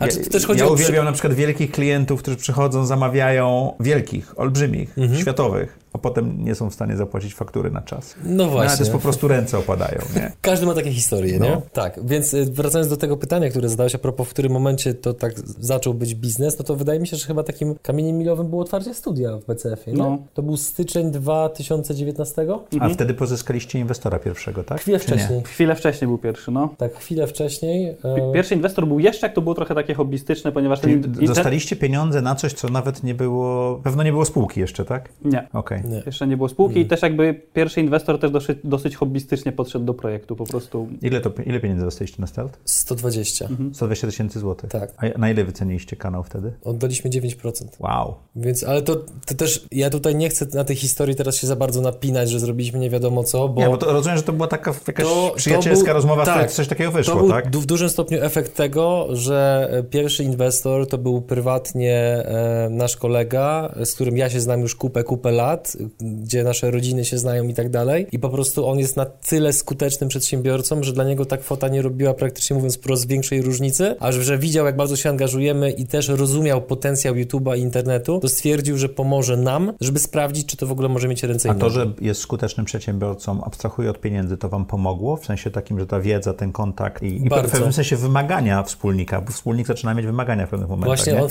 A 0.00 0.08
czy 0.08 0.16
też 0.30 0.46
chodzi 0.46 0.60
ja 0.60 0.66
o- 0.66 0.72
uwielbiam 0.72 1.04
na 1.04 1.12
przykład 1.12 1.34
wielkich 1.34 1.70
klientów, 1.70 2.22
którzy 2.22 2.36
przychodzą, 2.36 2.86
zamawiają 2.86 3.72
wielkich, 3.80 4.38
olbrzymich, 4.40 4.98
Mhm. 4.98 5.20
światowych, 5.20 5.78
a 5.92 5.98
potem 5.98 6.44
nie 6.44 6.54
są 6.54 6.70
w 6.70 6.74
stanie 6.74 6.96
zapłacić 6.96 7.34
faktury 7.34 7.70
na 7.70 7.80
czas. 7.82 8.14
No 8.24 8.44
ale 8.44 8.52
właśnie. 8.52 8.76
to 8.76 8.82
jest 8.82 8.92
po 8.92 8.98
prostu 8.98 9.28
ręce 9.28 9.58
opadają, 9.58 9.98
nie? 10.16 10.32
Każdy 10.40 10.66
ma 10.66 10.74
takie 10.74 10.92
historie, 10.92 11.38
nie? 11.38 11.50
No. 11.50 11.62
Tak, 11.72 12.00
więc 12.06 12.34
y, 12.34 12.44
wracając 12.44 12.90
do 12.90 12.96
tego 12.96 13.16
pytania, 13.16 13.50
które 13.50 13.68
zadałeś 13.68 13.94
a 13.94 13.98
propos, 13.98 14.28
w 14.28 14.30
którym 14.30 14.52
momencie 14.52 14.94
to 14.94 15.14
tak 15.14 15.32
zaczął 15.58 15.94
być 15.94 16.14
biznes, 16.14 16.58
no 16.58 16.64
to 16.64 16.76
wydaje 16.76 17.00
mi 17.00 17.06
się, 17.06 17.16
że 17.16 17.26
chyba 17.26 17.42
takim 17.42 17.74
kamieniem 17.82 18.18
milowym 18.18 18.48
było 18.48 18.62
otwarcie 18.62 18.94
studia 18.94 19.36
w 19.38 19.44
BCF-ie, 19.44 19.96
nie? 19.96 20.02
No. 20.02 20.18
To 20.34 20.42
był 20.42 20.56
styczeń 20.56 21.10
2019? 21.10 22.46
A 22.80 22.88
wtedy 22.88 23.14
pozyskaliście 23.14 23.78
inwestora 23.78 24.18
pierwszego, 24.18 24.64
tak? 24.64 24.80
Chwilę 24.80 24.98
Czy 25.00 25.10
nie? 25.10 25.16
wcześniej. 25.18 25.42
Chwilę 25.42 25.74
wcześniej 25.74 26.08
był 26.08 26.18
pierwszy, 26.18 26.50
no. 26.50 26.74
Tak, 26.78 26.94
chwilę 26.94 27.26
wcześniej. 27.26 27.88
e, 28.04 28.32
Pierwszy 28.34 28.54
inwestor 28.54 28.86
był 28.86 28.98
jeszcze, 28.98 29.26
jak 29.26 29.34
to 29.34 29.42
było 29.42 29.54
trochę 29.54 29.74
takie 29.74 29.94
hobbystyczne, 29.94 30.52
ponieważ 30.52 30.80
Czyli 30.80 31.00
ten, 31.00 31.12
dostaliście 31.26 31.76
pieniądze 31.76 32.22
na 32.22 32.34
coś, 32.34 32.52
co 32.52 32.68
nawet 32.68 33.02
nie 33.02 33.14
było, 33.14 33.80
pewno 33.84 34.02
nie 34.02 34.12
było 34.12 34.24
spółki 34.24 34.60
jeszcze, 34.60 34.84
tak? 34.84 35.08
Nie. 35.24 35.48
Okej. 35.52 35.81
Nie. 35.84 36.02
Jeszcze 36.06 36.26
nie 36.26 36.36
było 36.36 36.48
spółki 36.48 36.80
i 36.80 36.86
też 36.86 37.02
jakby 37.02 37.34
pierwszy 37.52 37.80
inwestor 37.80 38.18
też 38.18 38.30
dosyć, 38.30 38.58
dosyć 38.64 38.96
hobbystycznie 38.96 39.52
podszedł 39.52 39.84
do 39.84 39.94
projektu, 39.94 40.36
po 40.36 40.44
prostu 40.44 40.88
Ile, 41.02 41.20
to, 41.20 41.30
ile 41.46 41.60
pieniędzy 41.60 41.84
dostaliście 41.84 42.16
na 42.20 42.26
start? 42.26 42.58
120. 42.64 43.48
120 43.72 44.06
tysięcy 44.06 44.38
złotych. 44.40 44.70
Tak. 44.70 44.92
A 44.96 45.18
na 45.18 45.30
ile 45.30 45.44
wyceniliście 45.44 45.96
kanał 45.96 46.22
wtedy? 46.22 46.52
Oddaliśmy 46.64 47.10
9%. 47.10 47.52
Wow. 47.80 48.14
Więc, 48.36 48.64
ale 48.64 48.82
to, 48.82 48.96
to 49.26 49.34
też, 49.34 49.66
ja 49.72 49.90
tutaj 49.90 50.14
nie 50.14 50.28
chcę 50.28 50.46
na 50.54 50.64
tej 50.64 50.76
historii 50.76 51.14
teraz 51.16 51.36
się 51.36 51.46
za 51.46 51.56
bardzo 51.56 51.80
napinać, 51.80 52.30
że 52.30 52.40
zrobiliśmy 52.40 52.78
nie 52.78 52.90
wiadomo 52.90 53.24
co, 53.24 53.48
bo... 53.48 53.60
Nie, 53.60 53.68
bo 53.68 53.76
to 53.76 53.92
rozumiem, 53.92 54.16
że 54.18 54.22
to 54.22 54.32
była 54.32 54.48
taka 54.48 54.74
jakaś 54.86 55.06
To- 55.06 55.28
to 55.30 55.36
przyjacielska 55.36 55.84
był- 55.84 55.94
rozmowa, 55.94 56.24
tak. 56.24 56.50
coś 56.52 56.68
takiego 56.68 56.90
To 56.90 56.96
wyszło, 56.96 57.16
był 57.16 57.28
tak? 57.28 57.56
w 57.56 57.66
dużym 57.66 57.88
stopniu 57.88 58.18
efekt 58.22 58.56
tego, 58.56 59.06
że 59.10 59.68
e, 59.72 59.82
pierwszy 59.82 60.24
inwestor 60.24 60.88
to 60.88 60.98
był 60.98 61.20
prywatnie 61.20 61.94
e, 61.94 62.68
nasz 62.70 62.96
kolega, 62.96 63.74
z 63.84 63.94
którym 63.94 64.16
ja 64.16 64.30
się 64.30 64.40
znam 64.40 64.60
już 64.60 64.74
kupę, 64.74 65.04
kupę 65.04 65.30
lat, 65.32 65.71
gdzie 66.00 66.44
nasze 66.44 66.70
rodziny 66.70 67.04
się 67.04 67.18
znają 67.18 67.48
i 67.48 67.54
tak 67.54 67.70
dalej. 67.70 68.06
I 68.12 68.18
po 68.18 68.28
prostu 68.28 68.66
on 68.66 68.78
jest 68.78 68.96
na 68.96 69.06
tyle 69.06 69.52
skutecznym 69.52 70.08
przedsiębiorcą, 70.08 70.82
że 70.82 70.92
dla 70.92 71.04
niego 71.04 71.26
ta 71.26 71.36
kwota 71.36 71.68
nie 71.68 71.82
robiła 71.82 72.14
praktycznie 72.14 72.56
mówiąc 72.56 72.76
wprost 72.76 73.08
większej 73.08 73.42
różnicy, 73.42 73.96
a 74.00 74.12
że 74.12 74.38
widział, 74.38 74.66
jak 74.66 74.76
bardzo 74.76 74.96
się 74.96 75.08
angażujemy 75.08 75.70
i 75.70 75.86
też 75.86 76.08
rozumiał 76.08 76.62
potencjał 76.62 77.14
YouTube'a 77.14 77.58
i 77.58 77.60
internetu, 77.60 78.18
to 78.20 78.28
stwierdził, 78.28 78.78
że 78.78 78.88
pomoże 78.88 79.36
nam, 79.36 79.72
żeby 79.80 79.98
sprawdzić, 79.98 80.46
czy 80.46 80.56
to 80.56 80.66
w 80.66 80.72
ogóle 80.72 80.88
może 80.88 81.08
mieć 81.08 81.22
ręce 81.22 81.50
A 81.50 81.54
to, 81.54 81.70
że 81.70 81.92
jest 82.00 82.20
skutecznym 82.20 82.66
przedsiębiorcą, 82.66 83.44
abstrahuje 83.44 83.90
od 83.90 84.00
pieniędzy, 84.00 84.36
to 84.36 84.48
wam 84.48 84.66
pomogło? 84.66 85.16
W 85.16 85.26
sensie 85.26 85.50
takim, 85.50 85.78
że 85.78 85.86
ta 85.86 86.00
wiedza, 86.00 86.34
ten 86.34 86.52
kontakt 86.52 87.02
i, 87.02 87.06
i 87.06 87.28
w 87.28 87.50
pewnym 87.50 87.72
sensie 87.72 87.96
wymagania 87.96 88.62
wspólnika, 88.62 89.20
bo 89.20 89.32
wspólnik 89.32 89.66
zaczyna 89.66 89.94
mieć 89.94 90.06
wymagania 90.06 90.46
w 90.46 90.50
pewnych 90.50 90.68
momentach, 90.68 90.96
Właśnie, 90.96 91.12
nie? 91.12 91.22
on, 91.22 91.28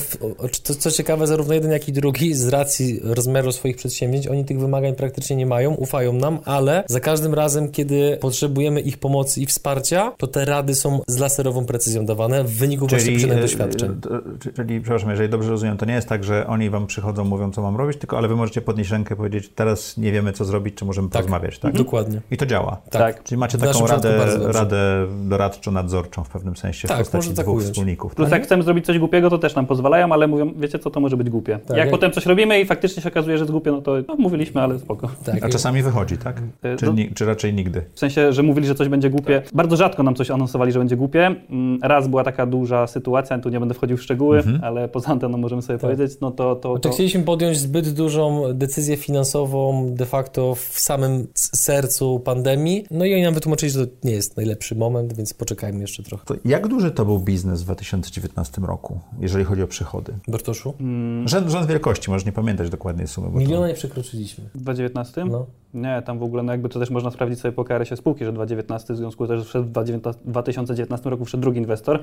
to, 0.63 0.75
co 0.75 0.91
ciekawe, 0.91 1.27
zarówno 1.27 1.53
jeden, 1.53 1.71
jak 1.71 1.87
i 1.87 1.93
drugi, 1.93 2.33
z 2.33 2.47
racji 2.47 2.99
rozmiaru 3.03 3.51
swoich 3.51 3.75
przedsięwzięć, 3.75 4.27
oni 4.31 4.45
tych 4.45 4.59
wymagań 4.59 4.95
praktycznie 4.95 5.35
nie 5.35 5.45
mają, 5.45 5.73
ufają 5.73 6.13
nam, 6.13 6.39
ale 6.45 6.83
za 6.87 6.99
każdym 6.99 7.33
razem, 7.33 7.71
kiedy 7.71 8.17
potrzebujemy 8.21 8.81
ich 8.81 8.97
pomocy 8.97 9.41
i 9.41 9.45
wsparcia, 9.45 10.11
to 10.17 10.27
te 10.27 10.45
rady 10.45 10.75
są 10.75 10.99
z 11.07 11.17
laserową 11.17 11.65
precyzją 11.65 12.05
dawane 12.05 12.43
w 12.43 12.51
wyniku 12.51 12.87
właśnie 12.87 13.13
posiadanych 13.13 13.43
e, 13.43 13.47
doświadczeń. 13.47 14.01
czyli, 14.55 14.81
przepraszam, 14.81 15.09
jeżeli 15.09 15.29
dobrze 15.29 15.49
rozumiem, 15.49 15.77
to 15.77 15.85
nie 15.85 15.93
jest 15.93 16.09
tak, 16.09 16.23
że 16.23 16.47
oni 16.47 16.69
wam 16.69 16.87
przychodzą, 16.87 17.25
mówią, 17.25 17.51
co 17.51 17.61
mam 17.61 17.75
robić, 17.77 17.97
tylko 17.97 18.17
ale 18.17 18.27
wy 18.27 18.35
możecie 18.35 18.61
podnieść 18.61 18.91
rękę 18.91 19.13
i 19.13 19.17
powiedzieć, 19.17 19.51
teraz 19.55 19.97
nie 19.97 20.11
wiemy, 20.11 20.33
co 20.33 20.45
zrobić, 20.45 20.75
czy 20.75 20.85
możemy 20.85 21.09
porozmawiać, 21.09 21.59
tak? 21.59 21.73
Dokładnie. 21.73 22.21
I 22.31 22.37
to 22.37 22.45
działa. 22.45 22.81
tak. 22.89 23.23
Czyli 23.23 23.39
macie 23.39 23.57
taką 23.57 23.87
radę, 23.87 24.19
radę 24.47 25.07
doradczo-nadzorczą 25.23 26.23
w 26.23 26.29
pewnym 26.29 26.57
sensie 26.57 26.87
Tak, 26.87 26.97
w 26.97 26.99
postaci 26.99 27.17
można 27.17 27.35
tak 27.35 27.45
dwóch 27.45 27.55
ująć. 27.57 27.71
wspólników. 27.71 28.15
Plus 28.15 28.29
tak? 28.29 28.39
jak 28.39 28.47
chcemy 28.47 28.63
zrobić 28.63 28.85
coś 28.85 28.99
głupiego, 28.99 29.29
to 29.29 29.37
też 29.37 29.55
nam 29.55 29.67
pozwalają, 29.67 30.13
ale 30.13 30.27
mówią, 30.27 30.53
wiecie 30.57 30.79
co, 30.79 30.89
to 30.89 30.99
może 30.99 31.17
być 31.17 31.29
głupie. 31.29 31.59
Tak, 31.67 31.77
jak 31.77 31.77
jak- 31.77 31.91
potem 31.91 32.11
coś 32.11 32.25
robimy 32.25 32.61
i 32.61 32.65
faktycznie 32.65 33.03
się 33.03 33.09
okazuje, 33.09 33.37
że 33.37 33.41
jest 33.41 33.51
głupie, 33.51 33.71
no 33.71 33.81
to 33.81 33.95
no, 34.07 34.15
mówiliśmy, 34.21 34.61
ale 34.61 34.79
spoko. 34.79 35.09
Tak, 35.25 35.43
A 35.43 35.49
czasami 35.49 35.81
wychodzi, 35.83 36.17
tak? 36.17 36.41
E, 36.63 36.75
Czy, 36.77 36.85
no- 36.85 36.91
ni- 36.91 37.13
czy 37.13 37.25
raczej 37.25 37.53
nigdy? 37.53 37.81
W 37.93 37.99
sensie, 37.99 38.33
że 38.33 38.43
mówili, 38.43 38.67
że 38.67 38.75
coś 38.75 38.87
będzie 38.89 39.09
głupie. 39.09 39.41
Bardzo 39.53 39.75
rzadko 39.75 40.03
nam 40.03 40.15
coś 40.15 40.31
anonsowali, 40.31 40.71
że 40.71 40.79
będzie 40.79 40.95
głupie. 40.97 41.25
Mm, 41.49 41.79
Raz 41.83 42.07
była 42.07 42.23
taka 42.23 42.45
duża 42.45 42.87
sytuacja, 42.87 43.39
tu 43.39 43.49
nie 43.49 43.59
będę 43.59 43.73
wchodził 43.75 43.97
w 43.97 44.01
szczegóły, 44.03 44.43
ale 44.61 44.87
poza 44.89 45.07
anteną 45.11 45.37
możemy 45.37 45.61
sobie 45.61 45.79
powiedzieć, 45.79 46.11
no 46.21 46.31
to... 46.31 46.55
to, 46.55 46.69
No 46.69 46.79
to 46.79 46.79
to 46.79 46.89
chcieliśmy 46.95 47.23
podjąć 47.23 47.57
zbyt 47.57 47.89
dużą 47.93 48.43
decyzję 48.53 48.97
finansową 48.97 49.89
de 49.95 50.05
facto 50.05 50.55
w 50.55 50.59
samym 50.79 51.27
sercu 51.35 52.19
pandemii, 52.19 52.85
no 52.91 53.05
i 53.05 53.13
oni 53.13 53.23
nam 53.23 53.33
wytłumaczyli, 53.33 53.71
że 53.71 53.87
to 53.87 53.93
nie 54.07 54.11
jest 54.13 54.37
najlepszy 54.37 54.75
moment, 54.75 55.13
więc 55.13 55.33
poczekajmy 55.33 55.79
jeszcze 55.81 56.03
trochę. 56.03 56.25
To 56.25 56.35
jak 56.45 56.67
duży 56.67 56.91
to 56.91 57.05
był 57.05 57.19
biznes 57.19 57.61
w 57.61 57.65
2019 57.65 58.61
roku, 58.61 58.99
jeżeli 59.19 59.45
chodzi 59.45 59.63
o 59.63 59.67
przychody? 59.67 60.13
Bartoszu? 60.27 60.73
Rząd, 61.25 61.49
rząd 61.49 61.67
wielkości, 61.67 62.09
możesz 62.11 62.25
nie 62.25 62.31
pamiętać 62.31 62.69
dokładnej 62.69 63.07
sumy. 63.07 63.29
Miliona 63.39 63.67
nie 63.67 63.73
przekroczyliśmy. 64.11 64.43
w 64.55 64.61
2019? 64.61 65.25
No. 65.25 65.45
Nie, 65.73 66.01
tam 66.05 66.19
w 66.19 66.23
ogóle, 66.23 66.43
no 66.43 66.51
jakby 66.51 66.69
to 66.69 66.79
też 66.79 66.89
można 66.89 67.11
sprawdzić 67.11 67.39
sobie 67.39 67.51
po 67.51 67.63
KRS-ie 67.63 67.97
spółki, 67.97 68.25
że 68.25 68.33
2019 68.33 68.93
w 68.93 68.97
związku 68.97 69.27
też, 69.27 69.39
że 69.39 69.45
wszedł 69.45 69.65
w 69.65 69.69
2019 69.69 70.21
2019 70.25 71.09
roku 71.09 71.25
wszedł 71.25 71.41
drugi 71.41 71.59
inwestor, 71.59 71.99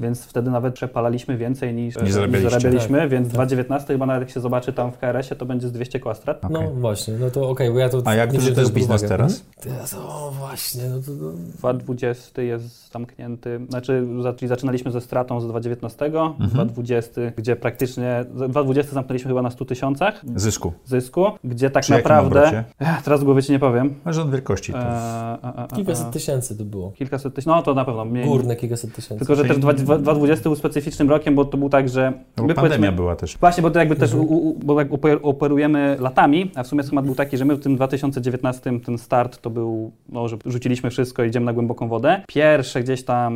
więc 0.00 0.24
wtedy 0.24 0.50
nawet 0.50 0.74
przepalaliśmy 0.74 1.36
więcej 1.36 1.74
niż, 1.74 1.94
zarabialiśmy, 2.42 3.08
więc 3.08 3.28
2019 3.28 3.92
chyba 3.94 4.06
nawet 4.06 4.22
jak 4.22 4.30
się 4.30 4.40
zobaczy 4.40 4.72
tam 4.72 4.92
w 4.92 4.98
KRS-ie, 4.98 5.38
to 5.38 5.46
będzie 5.46 5.68
z 5.68 5.72
200 5.72 6.00
koła 6.00 6.14
strat. 6.14 6.44
Okej. 6.44 6.56
No 6.64 6.70
właśnie, 6.70 7.14
no 7.20 7.30
to 7.30 7.48
okej, 7.48 7.70
bo 7.72 7.78
ja 7.78 7.88
to 7.88 8.02
A 8.04 8.14
jak 8.14 8.32
nie 8.32 8.38
duży 8.38 8.52
to 8.54 8.60
jest 8.60 8.72
biznes 8.72 9.02
uwagę. 9.02 9.08
teraz? 9.08 9.44
Mhm. 9.56 9.76
Teraz, 9.76 9.94
o 9.94 10.32
właśnie, 10.38 10.82
no 10.90 10.96
to... 10.96 11.06
to... 11.06 11.74
2020 11.74 12.42
jest 12.42 12.92
zamknięty, 12.92 13.60
znaczy 13.68 14.06
czyli 14.36 14.48
zaczynaliśmy 14.48 14.90
ze 14.90 15.00
stratą 15.00 15.40
z 15.40 15.44
2019, 15.48 16.06
Mhm. 16.06 16.48
2020, 16.50 17.20
gdzie 17.36 17.56
praktycznie, 17.56 18.24
2020 18.28 18.92
zamknęliśmy 18.94 19.28
chyba 19.28 19.42
na 19.42 19.50
100 19.50 19.64
tysiącach 19.64 20.22
Zysku. 20.36 20.72
zysku, 20.84 21.24
gdzie 21.44 21.70
tak 21.70 21.82
Przy 21.82 21.92
naprawdę? 21.92 22.64
Teraz 23.10 23.20
z 23.20 23.24
głowy 23.24 23.42
ci 23.42 23.52
nie 23.52 23.58
powiem, 23.58 23.94
rząd 24.06 24.30
wielkości 24.30 24.72
to. 24.72 24.78
Eee, 24.78 24.84
a, 24.88 25.38
a, 25.42 25.64
a, 25.64 25.76
Kilkaset 25.76 26.06
a. 26.06 26.10
tysięcy 26.10 26.58
to 26.58 26.64
było. 26.64 26.90
kilkaset 26.92 27.34
tysięcy, 27.34 27.48
no 27.56 27.62
to 27.62 27.74
na 27.74 27.84
pewno 27.84 28.04
mniej. 28.04 28.24
Górne 28.24 28.56
kilkaset 28.56 28.94
tysięcy. 28.94 29.18
Tylko, 29.18 29.34
że 29.34 29.44
też 29.44 29.56
dwa- 29.58 29.72
dwa- 29.74 29.98
2020 29.98 30.42
był 30.42 30.56
specyficznym 30.56 31.10
rokiem, 31.10 31.34
bo 31.34 31.44
to 31.44 31.56
był 31.58 31.68
tak, 31.68 31.88
że 31.88 32.12
No, 32.36 32.44
bo 32.44 32.54
pandemia 32.54 32.92
była 32.92 33.16
też. 33.16 33.36
Właśnie, 33.40 33.62
bo 33.62 33.70
to 33.70 33.78
jakby 33.78 33.96
też, 33.96 34.14
u, 34.14 34.22
u, 34.22 34.58
bo 34.64 34.78
jak 34.80 34.90
oper- 34.90 35.18
operujemy 35.22 35.96
latami, 36.00 36.50
a 36.54 36.62
w 36.62 36.66
sumie 36.66 36.82
schemat 36.82 37.04
był 37.06 37.14
taki, 37.14 37.36
że 37.36 37.44
my 37.44 37.54
w 37.56 37.60
tym 37.60 37.76
2019 37.76 38.80
ten 38.80 38.98
start 38.98 39.40
to 39.42 39.50
był, 39.50 39.92
no, 40.08 40.28
że 40.28 40.36
rzuciliśmy 40.46 40.90
wszystko, 40.90 41.24
idziemy 41.24 41.46
na 41.46 41.52
głęboką 41.52 41.88
wodę. 41.88 42.22
Pierwsze 42.28 42.82
gdzieś 42.82 43.04
tam 43.04 43.32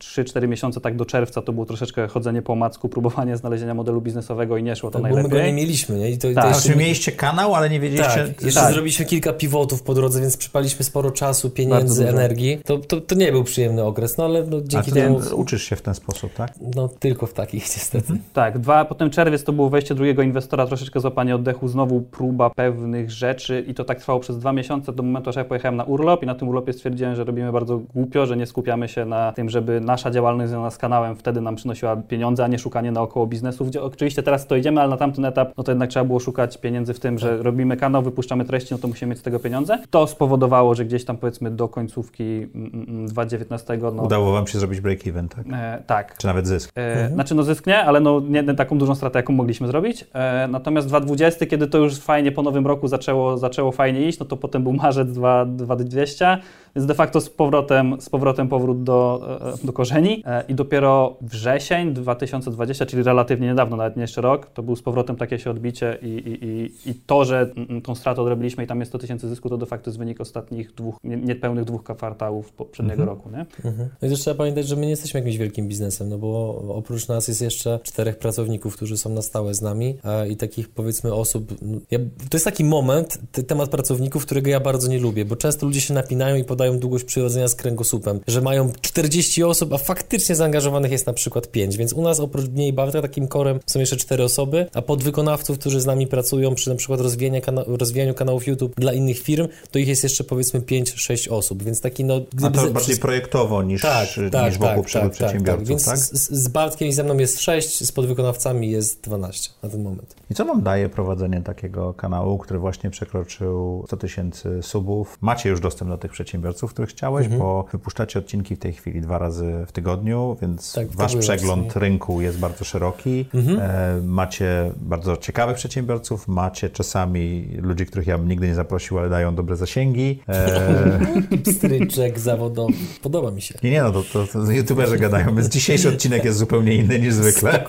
3-4 0.00 0.48
miesiące 0.48 0.80
tak 0.80 0.96
do 0.96 1.04
czerwca 1.06 1.42
to 1.42 1.52
było 1.52 1.66
troszeczkę 1.66 2.08
chodzenie 2.08 2.42
po 2.42 2.54
macku, 2.54 2.88
próbowanie 2.94 3.36
znalezienia 3.36 3.74
modelu 3.74 4.00
biznesowego 4.00 4.56
i 4.56 4.62
nie 4.62 4.76
szło 4.76 4.90
to 4.90 4.98
Tak, 4.98 5.02
bo 5.02 5.08
my 5.16 5.22
najlepiej. 5.22 5.40
go 5.40 5.46
nie 5.46 5.52
mieliśmy, 5.52 5.98
nie? 5.98 6.10
I 6.10 6.18
to, 6.18 6.28
Tak. 6.34 6.44
to 6.54 6.60
Znaczy, 6.60 6.78
mieliście 6.78 7.12
kanał, 7.12 7.54
ale 7.54 7.70
nie 7.70 7.80
wiedzieliście... 7.80 8.26
Tak, 8.26 8.42
jeszcze 8.42 8.60
Tak. 8.60 8.72
zrobiliśmy 8.72 9.04
kilka 9.12 9.32
pivotów 9.32 9.82
po 9.82 9.94
drodze, 9.94 10.20
więc 10.20 10.36
przypaliśmy 10.36 10.84
sporo 10.84 11.10
czasu, 11.10 11.50
pieniędzy, 11.50 12.08
energii. 12.08 12.58
To, 12.64 12.78
to, 12.78 13.00
to 13.00 13.14
nie 13.14 13.32
był 13.32 13.44
przyjemny 13.44 13.84
okres, 13.84 14.18
no 14.18 14.24
ale 14.24 14.46
no, 14.46 14.56
A 14.56 14.60
dzięki 14.64 14.92
ty 14.92 15.00
temu... 15.00 15.20
uczysz 15.34 15.62
się 15.62 15.76
w 15.76 15.82
ten 15.82 15.94
sposób, 15.94 16.34
tak? 16.34 16.52
No 16.74 16.88
tylko 16.88 17.26
w 17.26 17.32
takich 17.32 17.62
niestety. 17.76 18.12
Tak, 18.32 18.58
dwa, 18.58 18.84
potem 18.84 19.10
czerwiec 19.10 19.44
to 19.44 19.52
było 19.52 19.70
wejście 19.70 19.94
drugiego 19.94 20.22
inwestora, 20.22 20.66
troszeczkę 20.66 21.00
złapanie 21.00 21.34
oddechu, 21.34 21.68
znowu 21.68 22.00
próba 22.00 22.50
pewnych 22.50 23.10
rzeczy 23.10 23.64
i 23.68 23.74
to 23.74 23.84
tak 23.84 23.98
trwało 23.98 24.20
przez 24.20 24.38
dwa 24.38 24.52
miesiące 24.52 24.92
do 24.92 25.02
momentu, 25.02 25.30
aż 25.30 25.36
ja 25.36 25.44
pojechałem 25.44 25.76
na 25.76 25.84
urlop 25.84 26.22
i 26.22 26.26
na 26.26 26.34
tym 26.34 26.48
urlopie 26.48 26.72
stwierdziłem, 26.72 27.16
że 27.16 27.24
robimy 27.24 27.52
bardzo 27.52 27.78
głupio, 27.78 28.26
że 28.26 28.36
nie 28.36 28.46
skupiamy 28.46 28.88
się 28.88 29.04
na 29.04 29.32
tym, 29.32 29.50
żeby 29.50 29.80
nasza 29.80 30.10
działalność 30.10 30.48
związana 30.50 30.70
z 30.70 30.78
kanałem 30.78 31.16
wtedy 31.16 31.40
nam 31.40 31.56
przynosiła 31.56 31.96
pieniądze, 31.96 32.44
a 32.44 32.48
nie 32.48 32.58
szukanie 32.58 32.92
naokoło 32.92 33.26
biznesów, 33.26 33.68
gdzie 33.68 33.82
oczywiście 33.82 34.22
teraz 34.22 34.46
to 34.46 34.56
idziemy, 34.56 34.80
ale 34.80 34.90
na 34.90 34.96
tamten 34.96 35.24
etap, 35.24 35.52
no 35.56 35.64
to 35.64 35.72
jednak 35.72 35.90
trzeba 35.90 36.04
było 36.04 36.20
szukać 36.20 36.58
pieniędzy 36.58 36.94
w 36.94 37.00
tym, 37.00 37.18
że 37.18 37.42
robimy 37.42 37.76
kanał, 37.76 38.02
wypuszczamy 38.02 38.44
treści, 38.44 38.74
no 38.74 38.78
to 38.78 38.88
musimy 38.88 39.01
mieć 39.06 39.18
z 39.18 39.22
tego 39.22 39.38
pieniądze. 39.38 39.78
To 39.90 40.06
spowodowało, 40.06 40.74
że 40.74 40.84
gdzieś 40.84 41.04
tam 41.04 41.16
powiedzmy 41.16 41.50
do 41.50 41.68
końcówki 41.68 42.22
mm, 42.54 42.84
mm, 42.88 43.06
2019, 43.06 43.78
no 43.94 44.02
Udało 44.02 44.32
wam 44.32 44.46
się 44.46 44.58
zrobić 44.58 44.80
break-even, 44.80 45.28
tak? 45.28 45.46
e, 45.52 45.82
tak, 45.86 46.18
Czy 46.18 46.26
nawet 46.26 46.46
zysk? 46.46 46.72
E, 46.74 47.08
Znaczy, 47.08 47.34
no 47.34 47.42
zysk 47.42 47.66
nie, 47.66 47.84
ale 47.84 48.00
no 48.00 48.20
nie 48.20 48.42
nie 48.42 48.54
taką 48.54 48.78
dużą 48.78 48.94
stratę, 48.94 49.18
jaką 49.18 49.32
mogliśmy 49.32 49.66
zrobić. 49.66 50.04
E, 50.14 50.48
natomiast 50.50 50.88
2020, 50.88 51.46
kiedy 51.46 51.66
to 51.66 51.78
już 51.78 51.98
fajnie 51.98 52.32
po 52.32 52.42
nowym 52.42 52.66
roku 52.66 52.88
zaczęło, 52.88 53.38
zaczęło 53.38 53.72
fajnie 53.72 54.08
iść, 54.08 54.18
no 54.18 54.26
to 54.26 54.36
potem 54.36 54.62
był 54.62 54.72
marzec 54.72 55.12
2 55.12 55.46
2020, 55.46 56.38
więc 56.76 56.86
de 56.86 56.94
facto 56.94 57.20
z 57.20 57.30
powrotem, 57.30 57.96
z 58.00 58.08
powrotem 58.08 58.48
powrót 58.48 58.82
do, 58.82 59.20
e, 59.62 59.66
do 59.66 59.72
korzeni. 59.72 60.22
E, 60.26 60.44
I 60.48 60.54
dopiero 60.54 61.16
wrzesień 61.20 61.94
2020, 61.94 62.86
czyli 62.86 63.02
relatywnie 63.02 63.46
niedawno, 63.46 63.76
nawet 63.76 63.96
nie 63.96 64.02
jeszcze 64.02 64.20
rok, 64.20 64.46
to 64.54 64.62
był 64.62 64.76
z 64.76 64.82
powrotem 64.82 65.16
takie 65.16 65.38
się 65.38 65.50
odbicie 65.50 65.98
i, 66.02 66.06
i, 66.06 66.44
i, 66.46 66.90
i 66.90 66.94
to, 66.94 67.24
że 67.24 67.50
mm, 67.56 67.82
tą 67.82 67.94
stratę 67.94 68.22
odrobiliśmy 68.22 68.64
i 68.64 68.66
tam 68.66 68.80
jest 68.80 68.90
100 68.90 68.98
tysięcy 68.98 69.28
zysku, 69.28 69.48
to 69.48 69.58
de 69.58 69.66
facto 69.66 69.90
jest 69.90 69.98
wynik 69.98 70.20
ostatnich 70.20 70.74
dwóch, 70.74 70.96
nie- 71.04 71.16
niepełnych 71.16 71.64
dwóch 71.64 71.82
kwartałów 71.84 72.52
poprzedniego 72.52 73.04
roku, 73.04 73.30
nie? 73.30 73.46
Mhm. 73.70 73.88
No 74.02 74.08
i 74.08 74.10
też 74.10 74.20
trzeba 74.20 74.34
pamiętać, 74.36 74.66
że 74.68 74.76
my 74.76 74.82
nie 74.82 74.90
jesteśmy 74.90 75.20
jakimś 75.20 75.36
wielkim 75.36 75.68
biznesem, 75.68 76.08
no 76.08 76.18
bo 76.18 76.62
oprócz 76.74 77.08
nas 77.08 77.28
jest 77.28 77.42
jeszcze 77.42 77.80
czterech 77.82 78.18
pracowników, 78.18 78.76
którzy 78.76 78.96
są 78.96 79.10
na 79.10 79.22
stałe 79.22 79.54
z 79.54 79.62
nami 79.62 79.96
a, 80.02 80.26
i 80.26 80.36
takich 80.36 80.68
powiedzmy 80.68 81.14
osób. 81.14 81.54
no, 81.62 81.78
Ja, 81.90 81.98
to 81.98 82.36
jest 82.36 82.44
taki 82.44 82.64
moment, 82.64 83.18
te, 83.32 83.42
temat 83.42 83.68
pracowników, 83.70 84.26
którego 84.26 84.50
ja 84.50 84.60
bardzo 84.60 84.88
nie 84.88 84.98
lubię, 84.98 85.24
bo 85.24 85.36
często 85.36 85.66
ludzie 85.66 85.80
się 85.80 85.94
napinają 85.94 86.36
i 86.36 86.44
podają 86.44 86.61
długość 86.70 87.04
przyrodzenia 87.04 87.48
z 87.48 87.54
kręgosłupem, 87.54 88.20
że 88.26 88.40
mają 88.40 88.72
40 88.80 89.44
osób, 89.44 89.72
a 89.72 89.78
faktycznie 89.78 90.34
zaangażowanych 90.34 90.92
jest 90.92 91.06
na 91.06 91.12
przykład 91.12 91.48
5, 91.48 91.76
więc 91.76 91.92
u 91.92 92.02
nas 92.02 92.20
oprócz 92.20 92.48
mnie 92.48 92.68
i 92.68 92.72
Bartka 92.72 93.02
takim 93.02 93.28
korem 93.28 93.60
są 93.66 93.80
jeszcze 93.80 93.96
cztery 93.96 94.24
osoby, 94.24 94.66
a 94.74 94.82
podwykonawców, 94.82 95.58
którzy 95.58 95.80
z 95.80 95.86
nami 95.86 96.06
pracują 96.06 96.54
przy 96.54 96.70
na 96.70 96.76
przykład 96.76 97.00
rozwijaniu, 97.00 97.40
kana 97.40 97.64
rozwijaniu 97.66 98.14
kanałów 98.14 98.46
YouTube 98.46 98.74
dla 98.76 98.92
innych 98.92 99.18
firm, 99.18 99.48
to 99.70 99.78
ich 99.78 99.88
jest 99.88 100.02
jeszcze 100.02 100.24
powiedzmy 100.24 100.60
5-6 100.60 101.32
osób, 101.32 101.62
więc 101.62 101.80
taki 101.80 102.04
no... 102.04 102.14
A 102.14 102.36
gdyby 102.36 102.58
to 102.58 102.64
ze- 102.64 102.70
bardziej 102.70 102.96
projektowo 102.96 103.62
niż, 103.62 103.82
tak, 103.82 104.08
tak, 104.32 104.50
niż 104.50 104.58
wokół 104.58 104.76
tak, 104.76 104.84
przygód 104.84 105.08
tak, 105.08 105.18
tak, 105.18 105.28
przedsiębiorców, 105.28 105.68
Więc 105.68 105.84
tak? 105.84 105.98
Z, 105.98 106.30
z 106.30 106.48
Bartkiem 106.48 106.88
i 106.88 106.92
ze 106.92 107.04
mną 107.04 107.18
jest 107.18 107.40
6, 107.40 107.86
z 107.86 107.92
podwykonawcami 107.92 108.70
jest 108.70 109.00
12 109.00 109.50
na 109.62 109.68
ten 109.68 109.82
moment. 109.82 110.16
I 110.30 110.34
co 110.34 110.44
wam 110.44 110.62
daje 110.62 110.88
prowadzenie 110.88 111.42
takiego 111.42 111.94
kanału, 111.94 112.38
który 112.38 112.58
właśnie 112.58 112.90
przekroczył 112.90 113.84
100 113.86 113.96
tysięcy 113.96 114.62
subów? 114.62 115.18
Macie 115.20 115.48
już 115.48 115.60
dostęp 115.60 115.90
do 115.90 115.98
tych 115.98 116.12
przedsiębiorców, 116.12 116.51
przedsiębiorców, 116.52 116.70
których 116.72 116.90
chciałeś, 116.90 117.28
bo 117.28 117.66
wypuszczacie 117.72 118.18
odcinki 118.18 118.56
w 118.56 118.58
tej 118.58 118.72
chwili 118.72 119.00
dwa 119.00 119.18
razy 119.18 119.52
w 119.66 119.72
tygodniu, 119.72 120.36
więc 120.42 120.72
Tak, 120.72 120.86
wasz 120.86 121.16
przegląd 121.16 121.62
właśnie. 121.62 121.80
rynku 121.80 122.20
jest 122.20 122.38
bardzo 122.38 122.64
szeroki. 122.64 123.26
E, 123.60 124.00
macie 124.04 124.70
bardzo 124.76 125.16
ciekawych 125.16 125.56
przedsiębiorców, 125.56 126.28
macie 126.28 126.70
czasami 126.70 127.48
ludzi, 127.62 127.86
których 127.86 128.06
ja 128.06 128.18
bym 128.18 128.28
nigdy 128.28 128.46
nie 128.46 128.54
zaprosił, 128.54 128.98
ale 128.98 129.08
dają 129.08 129.34
dobre 129.34 129.56
zasięgi. 129.56 130.20
E, 130.28 131.52
Stryczek 131.56 132.18
zawodowy. 132.18 132.72
Podoba 133.02 133.30
mi 133.30 133.42
się. 133.42 133.54
nie, 133.62 133.70
nie, 133.70 133.82
no 133.82 133.92
to, 133.92 134.02
to, 134.12 134.26
to 134.26 134.52
youtuberzy 134.52 134.98
gadają, 134.98 135.34
więc 135.34 135.48
dzisiejszy 135.48 135.88
odcinek 135.88 136.24
jest 136.24 136.38
zupełnie 136.38 136.74
inny 136.74 136.98
niż 136.98 137.14
zwykle. 137.14 137.64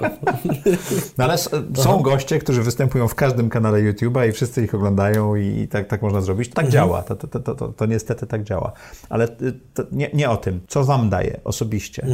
No 1.18 1.24
ale 1.24 1.38
są 1.76 2.02
goście, 2.02 2.40
którzy 2.40 2.64
występują 2.64 3.08
w 3.08 3.16
każdym 3.16 3.50
kanale 3.50 3.80
YouTube'a 3.80 4.30
i 4.30 4.32
wszyscy 4.32 4.64
ich 4.64 4.76
oglądają 4.76 5.36
i, 5.36 5.46
i 5.60 5.68
tak, 5.68 5.88
tak 5.88 6.02
można 6.02 6.22
zrobić. 6.22 6.50
Tak 6.50 6.70
działa, 6.70 7.04
to, 7.04 7.16
to, 7.16 7.28
to, 7.28 7.40
to, 7.40 7.56
to, 7.56 7.68
to 7.68 7.86
niestety 7.86 8.28
tak 8.28 8.44
działa. 8.44 8.72
Ale 9.10 9.28
y, 9.42 9.60
nie, 9.92 10.10
nie 10.14 10.30
o 10.30 10.38
tym, 10.38 10.62
co 10.68 10.84
wam 10.84 11.10
daje 11.10 11.40
osobiście, 11.44 12.06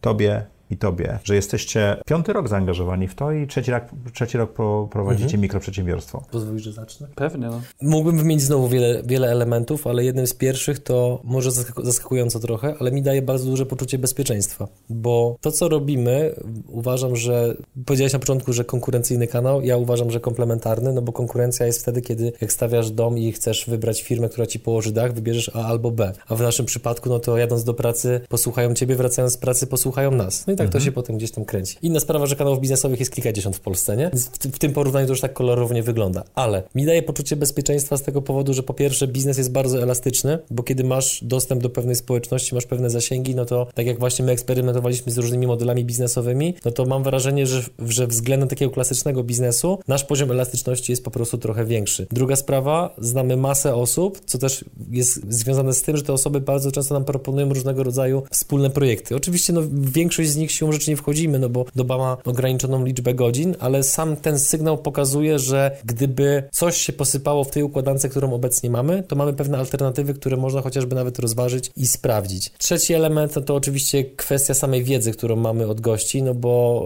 tobie 0.00 0.46
i 0.70 0.76
tobie, 0.76 1.18
że 1.24 1.34
jesteście 1.34 1.96
piąty 2.06 2.32
rok 2.32 2.48
zaangażowani 2.48 3.08
w 3.08 3.14
to 3.14 3.32
i 3.32 3.46
trzeci 3.46 3.70
rok, 3.70 3.84
trzeci 4.12 4.38
rok 4.38 4.52
pro, 4.52 4.88
prowadzicie 4.92 5.38
mikroprzedsiębiorstwo. 5.38 6.24
Pozwolisz, 6.30 6.62
że 6.62 6.72
zacznę? 6.72 7.06
Pewnie, 7.14 7.46
no. 7.46 7.60
Mógłbym 7.82 8.18
wymienić 8.18 8.44
znowu 8.44 8.68
wiele, 8.68 9.02
wiele 9.06 9.28
elementów, 9.30 9.86
ale 9.86 10.04
jednym 10.04 10.26
z 10.26 10.34
pierwszych 10.34 10.78
to 10.78 11.20
może 11.24 11.50
zaskaku- 11.50 11.84
zaskakująco 11.84 12.40
trochę, 12.40 12.74
ale 12.80 12.92
mi 12.92 13.02
daje 13.02 13.22
bardzo 13.22 13.50
duże 13.50 13.66
poczucie 13.66 13.98
bezpieczeństwa, 13.98 14.68
bo 14.90 15.36
to, 15.40 15.52
co 15.52 15.68
robimy, 15.68 16.34
uważam, 16.68 17.16
że 17.16 17.56
powiedziałeś 17.86 18.12
na 18.12 18.18
początku, 18.18 18.52
że 18.52 18.64
konkurencyjny 18.64 19.26
kanał, 19.26 19.62
ja 19.62 19.76
uważam, 19.76 20.10
że 20.10 20.20
komplementarny, 20.20 20.92
no 20.92 21.02
bo 21.02 21.12
konkurencja 21.12 21.66
jest 21.66 21.82
wtedy, 21.82 22.02
kiedy 22.02 22.32
jak 22.40 22.52
stawiasz 22.52 22.90
dom 22.90 23.18
i 23.18 23.32
chcesz 23.32 23.66
wybrać 23.68 24.02
firmę, 24.02 24.28
która 24.28 24.46
ci 24.46 24.60
położy 24.60 24.92
dach, 24.92 25.12
wybierzesz 25.12 25.50
A 25.54 25.64
albo 25.66 25.90
B, 25.90 26.12
a 26.28 26.34
w 26.34 26.40
naszym 26.40 26.66
przypadku, 26.66 27.08
no 27.08 27.18
to 27.18 27.38
jadąc 27.38 27.64
do 27.64 27.74
pracy 27.74 28.20
posłuchają 28.28 28.74
ciebie, 28.74 28.94
wracając 28.96 29.32
z 29.32 29.36
pracy 29.36 29.66
posłuchają 29.66 30.10
nas. 30.10 30.46
No 30.46 30.52
tak 30.58 30.72
to 30.72 30.80
się 30.80 30.92
potem 30.92 31.16
gdzieś 31.16 31.30
tam 31.30 31.44
kręci. 31.44 31.76
Inna 31.82 32.00
sprawa, 32.00 32.26
że 32.26 32.36
kanałów 32.36 32.60
biznesowych 32.60 33.00
jest 33.00 33.12
kilkadziesiąt 33.12 33.56
w 33.56 33.60
Polsce, 33.60 33.96
nie? 33.96 34.10
W, 34.10 34.48
w 34.54 34.58
tym 34.58 34.72
porównaniu 34.72 35.06
to 35.06 35.12
już 35.12 35.20
tak 35.20 35.32
kolorownie 35.32 35.82
wygląda. 35.82 36.24
Ale 36.34 36.62
mi 36.74 36.86
daje 36.86 37.02
poczucie 37.02 37.36
bezpieczeństwa 37.36 37.96
z 37.96 38.02
tego 38.02 38.22
powodu, 38.22 38.54
że 38.54 38.62
po 38.62 38.74
pierwsze 38.74 39.08
biznes 39.08 39.38
jest 39.38 39.52
bardzo 39.52 39.82
elastyczny, 39.82 40.38
bo 40.50 40.62
kiedy 40.62 40.84
masz 40.84 41.24
dostęp 41.24 41.62
do 41.62 41.70
pewnej 41.70 41.96
społeczności, 41.96 42.54
masz 42.54 42.66
pewne 42.66 42.90
zasięgi, 42.90 43.34
no 43.34 43.44
to 43.44 43.66
tak 43.74 43.86
jak 43.86 43.98
właśnie 43.98 44.24
my 44.24 44.32
eksperymentowaliśmy 44.32 45.12
z 45.12 45.18
różnymi 45.18 45.46
modelami 45.46 45.84
biznesowymi, 45.84 46.54
no 46.64 46.70
to 46.70 46.84
mam 46.84 47.02
wrażenie, 47.02 47.46
że, 47.46 47.62
że 47.88 48.06
względem 48.06 48.48
takiego 48.48 48.70
klasycznego 48.70 49.24
biznesu 49.24 49.78
nasz 49.88 50.04
poziom 50.04 50.30
elastyczności 50.30 50.92
jest 50.92 51.04
po 51.04 51.10
prostu 51.10 51.38
trochę 51.38 51.64
większy. 51.64 52.06
Druga 52.10 52.36
sprawa, 52.36 52.94
znamy 52.98 53.36
masę 53.36 53.74
osób, 53.74 54.20
co 54.26 54.38
też 54.38 54.64
jest 54.90 55.32
związane 55.32 55.74
z 55.74 55.82
tym, 55.82 55.96
że 55.96 56.02
te 56.02 56.12
osoby 56.12 56.40
bardzo 56.40 56.72
często 56.72 56.94
nam 56.94 57.04
proponują 57.04 57.48
różnego 57.48 57.82
rodzaju 57.82 58.22
wspólne 58.30 58.70
projekty. 58.70 59.16
Oczywiście 59.16 59.52
no, 59.52 59.62
większość 59.72 60.28
z 60.30 60.36
nich 60.48 60.56
siłą 60.56 60.72
rzeczy 60.72 60.90
nie 60.90 60.96
wchodzimy, 60.96 61.38
no 61.38 61.48
bo 61.48 61.64
doba 61.76 61.98
ma 61.98 62.16
ograniczoną 62.24 62.84
liczbę 62.84 63.14
godzin, 63.14 63.54
ale 63.60 63.82
sam 63.82 64.16
ten 64.16 64.38
sygnał 64.38 64.78
pokazuje, 64.78 65.38
że 65.38 65.76
gdyby 65.84 66.42
coś 66.52 66.76
się 66.76 66.92
posypało 66.92 67.44
w 67.44 67.50
tej 67.50 67.62
układance, 67.62 68.06
którą 68.10 68.32
obecnie 68.32 68.70
mamy, 68.70 69.02
to 69.02 69.16
mamy 69.16 69.32
pewne 69.32 69.58
alternatywy, 69.58 70.14
które 70.14 70.36
można 70.36 70.62
chociażby 70.62 70.94
nawet 70.94 71.18
rozważyć 71.18 71.70
i 71.76 71.86
sprawdzić. 71.86 72.52
Trzeci 72.58 72.94
element 72.94 73.36
no 73.36 73.42
to 73.42 73.54
oczywiście 73.54 74.04
kwestia 74.04 74.54
samej 74.54 74.84
wiedzy, 74.84 75.12
którą 75.12 75.36
mamy 75.36 75.66
od 75.66 75.80
gości, 75.80 76.22
no 76.22 76.34
bo 76.34 76.84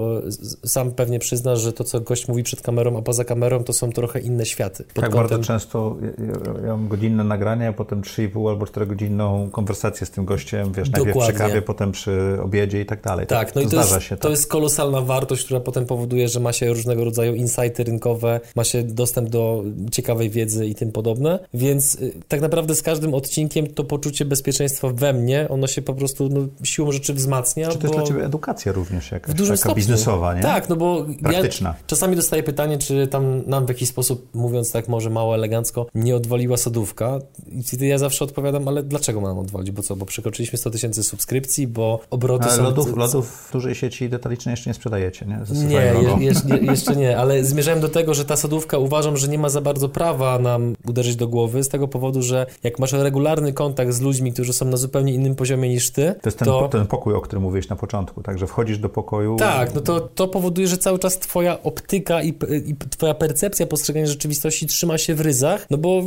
e, 0.62 0.68
sam 0.68 0.90
pewnie 0.90 1.18
przyznasz, 1.18 1.60
że 1.60 1.72
to, 1.72 1.84
co 1.84 2.00
gość 2.00 2.28
mówi 2.28 2.42
przed 2.42 2.60
kamerą, 2.60 2.98
a 2.98 3.02
poza 3.02 3.24
kamerą, 3.24 3.64
to 3.64 3.72
są 3.72 3.90
trochę 3.92 4.20
inne 4.20 4.46
światy. 4.46 4.84
Pod 4.84 4.94
Tak 4.94 5.04
kątem- 5.10 5.14
bardzo 5.14 5.38
często 5.38 5.96
ja, 6.02 6.62
ja- 6.62 6.68
mam 6.68 6.88
godzinne 6.88 7.24
nagranie, 7.24 7.68
a 7.68 7.72
potem 7.72 8.02
3,5 8.02 8.48
albo 8.50 8.66
4 8.66 8.86
godzinną 8.86 9.48
konwersację 9.52 10.06
z 10.06 10.10
tym 10.10 10.24
gościem, 10.24 10.72
wiesz, 10.72 10.90
najpierw 10.90 11.16
przy 11.18 11.32
Dokładnie. 11.32 11.38
kawie, 11.38 11.62
potem 11.62 11.92
przy 11.92 12.38
obiedzie 12.42 12.80
i 12.80 12.86
tak 12.86 13.02
dalej. 13.02 13.26
Tak, 13.26 13.51
no 13.54 13.60
i 13.60 13.64
to 13.64 13.70
zdarza 13.70 13.94
jest, 13.94 14.06
się. 14.06 14.16
to 14.16 14.22
tak. 14.22 14.30
jest 14.30 14.46
kolosalna 14.46 15.00
wartość, 15.00 15.44
która 15.44 15.60
potem 15.60 15.86
powoduje, 15.86 16.28
że 16.28 16.40
ma 16.40 16.52
się 16.52 16.68
różnego 16.68 17.04
rodzaju 17.04 17.34
insighty 17.34 17.84
rynkowe, 17.84 18.40
ma 18.56 18.64
się 18.64 18.82
dostęp 18.82 19.28
do 19.28 19.64
ciekawej 19.92 20.30
wiedzy 20.30 20.66
i 20.66 20.74
tym 20.74 20.92
podobne, 20.92 21.38
więc 21.54 21.94
y, 21.94 22.12
tak 22.28 22.40
naprawdę 22.40 22.74
z 22.74 22.82
każdym 22.82 23.14
odcinkiem 23.14 23.66
to 23.66 23.84
poczucie 23.84 24.24
bezpieczeństwa 24.24 24.88
we 24.88 25.12
mnie, 25.12 25.46
ono 25.48 25.66
się 25.66 25.82
po 25.82 25.94
prostu 25.94 26.28
no, 26.28 26.40
siłą 26.64 26.92
rzeczy 26.92 27.14
wzmacnia, 27.14 27.68
Czy 27.68 27.78
to 27.78 27.86
jest 27.86 27.94
dla 27.94 28.06
Ciebie 28.06 28.24
edukacja 28.24 28.72
również 28.72 29.10
jakaś 29.10 29.34
w 29.34 29.38
dużym 29.38 29.56
taka 29.56 29.60
stopniu. 29.60 29.76
biznesowa, 29.76 30.34
nie? 30.34 30.42
Tak, 30.42 30.68
no 30.68 30.76
bo 30.76 31.06
Praktyczna. 31.22 31.68
ja 31.68 31.84
czasami 31.86 32.16
dostaję 32.16 32.42
pytanie, 32.42 32.78
czy 32.78 33.06
tam 33.06 33.42
nam 33.46 33.66
w 33.66 33.68
jakiś 33.68 33.88
sposób, 33.88 34.28
mówiąc 34.34 34.72
tak 34.72 34.88
może 34.88 35.10
mało 35.10 35.34
elegancko, 35.34 35.86
nie 35.94 36.16
odwaliła 36.16 36.56
sodówka 36.56 37.18
i 37.52 37.86
ja 37.86 37.98
zawsze 37.98 38.24
odpowiadam, 38.24 38.68
ale 38.68 38.82
dlaczego 38.82 39.20
mam 39.20 39.38
odwalić, 39.38 39.70
bo 39.70 39.82
co, 39.82 39.96
bo 39.96 40.06
przekroczyliśmy 40.06 40.58
100 40.58 40.70
tysięcy 40.70 41.02
subskrypcji, 41.02 41.66
bo 41.66 42.00
obroty 42.10 42.44
Ale 42.44 42.56
są... 42.56 42.62
lodów, 42.62 42.96
lodów 42.96 43.41
w 43.48 43.52
dużej 43.52 43.74
sieci 43.74 44.08
detalicznej 44.08 44.52
jeszcze 44.52 44.70
nie 44.70 44.74
sprzedajecie, 44.74 45.26
nie? 45.26 45.40
Ze 45.46 45.66
Nie, 45.66 45.92
logo. 45.92 46.18
je, 46.20 46.32
jeszcze, 46.62 46.96
nie, 46.96 47.18
ale 47.18 47.44
zmierzałem 47.44 47.80
do 47.80 47.88
tego, 47.88 48.14
że 48.14 48.24
ta 48.24 48.36
sodówka 48.36 48.78
uważam, 48.78 49.16
że 49.16 49.28
nie 49.28 49.38
ma 49.38 49.48
za 49.48 49.60
bardzo 49.60 49.88
prawa 49.88 50.38
nam 50.38 50.74
uderzyć 50.86 51.16
do 51.16 51.28
głowy 51.28 51.64
z 51.64 51.68
tego 51.68 51.88
powodu, 51.88 52.22
że 52.22 52.46
jak 52.62 52.78
masz 52.78 52.92
regularny 52.92 53.52
kontakt 53.52 53.92
z 53.92 54.00
ludźmi, 54.00 54.32
którzy 54.32 54.52
są 54.52 54.66
na 54.66 54.76
zupełnie 54.76 55.14
innym 55.14 55.34
poziomie 55.34 55.68
niż 55.68 55.90
ty, 55.90 56.14
To 56.22 56.28
jest 56.28 56.38
ten, 56.38 56.46
to... 56.46 56.68
ten 56.68 56.86
pokój, 56.86 57.14
o 57.14 57.20
którym 57.20 57.42
mówiłeś 57.42 57.68
na 57.68 57.76
początku, 57.76 58.22
tak? 58.22 58.38
Że 58.38 58.46
wchodzisz 58.46 58.78
do 58.78 58.88
pokoju... 58.88 59.36
Tak, 59.36 59.74
no 59.74 59.80
to, 59.80 60.00
to 60.00 60.28
powoduje, 60.28 60.68
że 60.68 60.78
cały 60.78 60.98
czas 60.98 61.18
twoja 61.18 61.62
optyka 61.62 62.22
i, 62.22 62.28
i 62.66 62.76
twoja 62.90 63.14
percepcja 63.14 63.66
postrzegania 63.66 64.06
rzeczywistości 64.06 64.66
trzyma 64.66 64.98
się 64.98 65.14
w 65.14 65.20
ryzach, 65.20 65.66
no 65.70 65.78
bo 65.78 66.02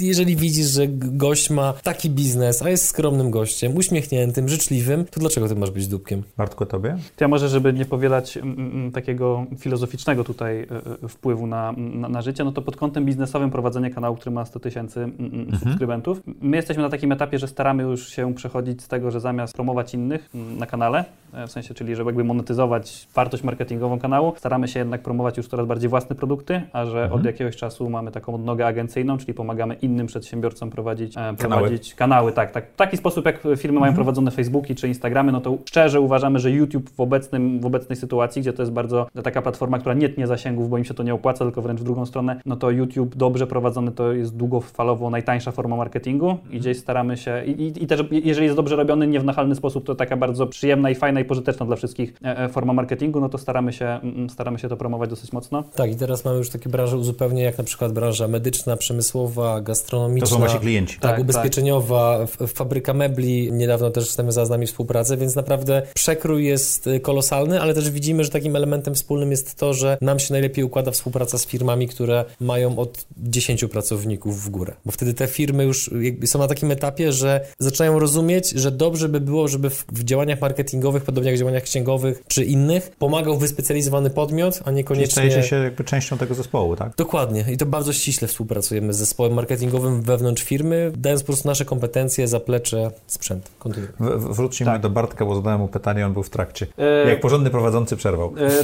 jeżeli 0.00 0.36
widzisz, 0.36 0.66
że 0.66 0.88
gość 0.88 1.50
ma 1.50 1.72
taki 1.82 2.10
biznes, 2.10 2.62
a 2.62 2.70
jest 2.70 2.84
skromnym 2.86 3.30
gościem, 3.30 3.76
uśmiechniętym, 3.76 4.48
życzliwym, 4.48 5.04
to 5.10 5.20
dlaczego 5.20 5.48
ty 5.48 5.54
masz 5.54 5.70
być 5.70 5.86
dupkiem? 5.86 6.22
Bartku, 6.36 6.59
tobie? 6.66 6.96
To 7.16 7.24
ja 7.24 7.28
może, 7.28 7.48
żeby 7.48 7.72
nie 7.72 7.84
powielać 7.84 8.36
mm, 8.36 8.58
mm, 8.58 8.92
takiego 8.92 9.46
filozoficznego 9.58 10.24
tutaj 10.24 10.66
y, 11.04 11.08
wpływu 11.08 11.46
na, 11.46 11.74
na, 11.76 12.08
na 12.08 12.22
życie, 12.22 12.44
no 12.44 12.52
to 12.52 12.62
pod 12.62 12.76
kątem 12.76 13.04
biznesowym 13.04 13.50
prowadzenie 13.50 13.90
kanału, 13.90 14.16
który 14.16 14.30
ma 14.30 14.44
100 14.44 14.60
tysięcy 14.60 15.00
mm, 15.00 15.16
mm, 15.18 15.58
subskrybentów, 15.58 16.20
my 16.40 16.56
jesteśmy 16.56 16.82
na 16.82 16.88
takim 16.88 17.12
etapie, 17.12 17.38
że 17.38 17.48
staramy 17.48 17.82
już 17.82 18.08
się 18.08 18.34
przechodzić 18.34 18.82
z 18.82 18.88
tego, 18.88 19.10
że 19.10 19.20
zamiast 19.20 19.54
promować 19.54 19.94
innych 19.94 20.30
mm, 20.34 20.58
na 20.58 20.66
kanale, 20.66 21.04
e, 21.32 21.46
w 21.46 21.52
sensie, 21.52 21.74
czyli 21.74 21.96
żeby 21.96 22.08
jakby 22.08 22.24
monetyzować 22.24 23.08
wartość 23.14 23.42
marketingową 23.42 23.98
kanału, 23.98 24.32
staramy 24.36 24.68
się 24.68 24.78
jednak 24.78 25.02
promować 25.02 25.36
już 25.36 25.48
coraz 25.48 25.66
bardziej 25.66 25.90
własne 25.90 26.16
produkty, 26.16 26.62
a 26.72 26.86
że 26.86 27.12
od 27.12 27.24
jakiegoś 27.24 27.56
czasu 27.56 27.90
mamy 27.90 28.10
taką 28.10 28.34
odnogę 28.34 28.66
agencyjną, 28.66 29.18
czyli 29.18 29.34
pomagamy 29.34 29.74
innym 29.74 30.06
przedsiębiorcom 30.06 30.70
prowadzić, 30.70 31.16
e, 31.16 31.34
prowadzić 31.38 31.94
kanały, 31.94 32.32
tak, 32.32 32.50
tak. 32.50 32.72
W 32.72 32.76
taki 32.76 32.96
sposób, 32.96 33.26
jak 33.26 33.42
firmy 33.56 33.80
mają 33.80 33.94
prowadzone 33.94 34.30
Facebooki 34.30 34.74
czy 34.74 34.88
Instagramy, 34.88 35.32
no 35.32 35.40
to 35.40 35.58
szczerze 35.64 36.00
uważamy, 36.00 36.38
że 36.38 36.49
YouTube 36.50 36.90
w, 36.90 37.00
obecnym, 37.00 37.60
w 37.60 37.66
obecnej 37.66 37.96
sytuacji, 37.96 38.42
gdzie 38.42 38.52
to 38.52 38.62
jest 38.62 38.72
bardzo 38.72 39.06
taka 39.24 39.42
platforma, 39.42 39.78
która 39.78 39.94
nie 39.94 40.08
tnie 40.08 40.26
zasięgów, 40.26 40.70
bo 40.70 40.78
im 40.78 40.84
się 40.84 40.94
to 40.94 41.02
nie 41.02 41.14
opłaca, 41.14 41.44
tylko 41.44 41.62
wręcz 41.62 41.80
w 41.80 41.84
drugą 41.84 42.06
stronę, 42.06 42.40
no 42.46 42.56
to 42.56 42.70
YouTube 42.70 43.16
dobrze 43.16 43.46
prowadzony 43.46 43.92
to 43.92 44.12
jest 44.12 44.36
długofalowo 44.36 45.10
najtańsza 45.10 45.50
forma 45.50 45.76
marketingu 45.76 46.36
i 46.50 46.58
gdzieś 46.60 46.78
staramy 46.78 47.16
się, 47.16 47.44
i, 47.44 47.50
i, 47.62 47.84
i 47.84 47.86
też 47.86 48.04
jeżeli 48.10 48.44
jest 48.44 48.56
dobrze 48.56 48.76
robiony, 48.76 49.06
nie 49.06 49.20
w 49.20 49.24
nachalny 49.24 49.54
sposób, 49.54 49.84
to 49.86 49.94
taka 49.94 50.16
bardzo 50.16 50.46
przyjemna 50.46 50.90
i 50.90 50.94
fajna 50.94 51.20
i 51.20 51.24
pożyteczna 51.24 51.66
dla 51.66 51.76
wszystkich 51.76 52.14
e, 52.24 52.38
e, 52.38 52.48
forma 52.48 52.72
marketingu, 52.72 53.20
no 53.20 53.28
to 53.28 53.38
staramy 53.38 53.72
się, 53.72 53.86
mm, 53.86 54.30
staramy 54.30 54.58
się 54.58 54.68
to 54.68 54.76
promować 54.76 55.10
dosyć 55.10 55.32
mocno. 55.32 55.64
Tak, 55.74 55.90
i 55.92 55.96
teraz 55.96 56.24
mamy 56.24 56.38
już 56.38 56.50
takie 56.50 56.68
branże 56.70 56.96
uzupełnienia, 56.96 57.44
jak 57.44 57.58
na 57.58 57.64
przykład 57.64 57.92
branża 57.92 58.28
medyczna, 58.28 58.76
przemysłowa, 58.76 59.56
To 59.56 59.62
gastronomiczna. 59.62 60.26
są 60.28 60.38
wasi 60.38 60.58
klienci. 60.58 60.98
Tak, 61.00 61.10
Tak, 61.10 61.20
ubezpieczeniowa, 61.20 62.18
f- 62.22 62.52
fabryka 62.54 62.94
mebli, 62.94 63.52
niedawno 63.52 63.90
też 63.90 64.18
nawiązała 64.18 64.46
z 64.46 64.50
nami 64.50 64.66
współpracę, 64.66 65.16
więc 65.16 65.36
naprawdę 65.36 65.82
przekrój 65.94 66.29
jest 66.38 66.86
y, 66.86 67.00
kolosalny, 67.00 67.60
ale 67.60 67.74
też 67.74 67.90
widzimy, 67.90 68.24
że 68.24 68.30
takim 68.30 68.56
elementem 68.56 68.94
wspólnym 68.94 69.30
jest 69.30 69.54
to, 69.54 69.74
że 69.74 69.98
nam 70.00 70.18
się 70.18 70.32
najlepiej 70.34 70.64
układa 70.64 70.90
współpraca 70.90 71.38
z 71.38 71.46
firmami, 71.46 71.88
które 71.88 72.24
mają 72.40 72.78
od 72.78 73.06
10 73.16 73.64
pracowników 73.64 74.42
w 74.44 74.48
górę, 74.50 74.74
bo 74.84 74.92
wtedy 74.92 75.14
te 75.14 75.26
firmy 75.26 75.64
już 75.64 75.90
są 76.24 76.38
na 76.38 76.48
takim 76.48 76.70
etapie, 76.70 77.12
że 77.12 77.40
zaczynają 77.58 77.98
rozumieć, 77.98 78.50
że 78.50 78.70
dobrze 78.70 79.08
by 79.08 79.20
było, 79.20 79.48
żeby 79.48 79.70
w, 79.70 79.84
w 79.92 80.04
działaniach 80.04 80.40
marketingowych, 80.40 81.02
podobnie 81.04 81.30
jak 81.30 81.36
w 81.36 81.40
działaniach 81.40 81.62
księgowych 81.62 82.22
czy 82.28 82.44
innych, 82.44 82.90
pomagał 82.98 83.38
wyspecjalizowany 83.38 84.10
podmiot, 84.10 84.60
a 84.64 84.70
niekoniecznie... 84.70 85.12
stajecie 85.12 85.42
się 85.42 85.56
jakby 85.56 85.84
częścią 85.84 86.18
tego 86.18 86.34
zespołu, 86.34 86.76
tak? 86.76 86.92
Dokładnie 86.96 87.44
i 87.52 87.56
to 87.56 87.66
bardzo 87.66 87.92
ściśle 87.92 88.28
współpracujemy 88.28 88.92
z 88.94 88.96
zespołem 88.96 89.32
marketingowym 89.34 90.02
wewnątrz 90.02 90.42
firmy, 90.42 90.92
dając 90.96 91.22
po 91.22 91.26
prostu 91.26 91.48
nasze 91.48 91.64
kompetencje, 91.64 92.28
zaplecze, 92.28 92.90
sprzęt. 93.06 93.50
Kontynuuj. 93.58 93.90
W, 94.00 94.04
w- 94.04 94.36
wróćmy 94.36 94.66
Tak. 94.66 94.80
do 94.82 94.90
Bartka, 94.90 95.24
bo 95.26 95.34
zadałem 95.34 95.60
mu 95.60 95.68
pytanie, 95.68 96.06
on 96.06 96.12
był 96.12 96.19
w 96.22 96.30
trakcie. 96.30 96.66
E, 96.78 97.08
Jak 97.10 97.20
porządny 97.20 97.50
prowadzący 97.50 97.96
przerwał. 97.96 98.34
E, 98.38 98.50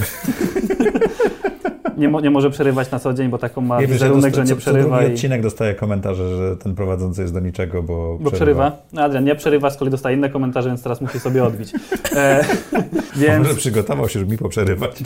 nie, 1.96 2.08
mo, 2.08 2.20
nie 2.20 2.30
może 2.30 2.50
przerywać 2.50 2.90
na 2.90 2.98
co 2.98 3.14
dzień, 3.14 3.28
bo 3.28 3.38
taką 3.38 3.60
ma 3.60 3.80
że 3.80 3.86
wizerunek, 3.86 4.34
że 4.34 4.40
nie 4.40 4.46
co, 4.46 4.54
co 4.54 4.60
przerywa. 4.60 4.96
drugi 4.98 5.12
I, 5.12 5.14
odcinek 5.14 5.42
dostaje 5.42 5.74
komentarze, 5.74 6.36
że 6.36 6.56
ten 6.56 6.74
prowadzący 6.74 7.22
jest 7.22 7.34
do 7.34 7.40
niczego, 7.40 7.82
bo, 7.82 8.18
bo 8.20 8.30
przerywa. 8.30 8.72
No, 8.92 9.02
Adrian 9.02 9.24
nie 9.24 9.34
przerywa, 9.34 9.70
z 9.70 9.76
kolei 9.76 9.90
dostaje 9.90 10.16
inne 10.16 10.30
komentarze, 10.30 10.68
więc 10.68 10.82
teraz 10.82 11.00
musi 11.00 11.20
sobie 11.20 11.44
odbić. 11.44 11.72
E, 12.16 12.44
więc 13.16 13.46
Może 13.46 13.58
przygotował 13.58 14.08
się, 14.08 14.18
żeby 14.18 14.32
mi 14.32 14.38
poprzerywać. 14.38 14.90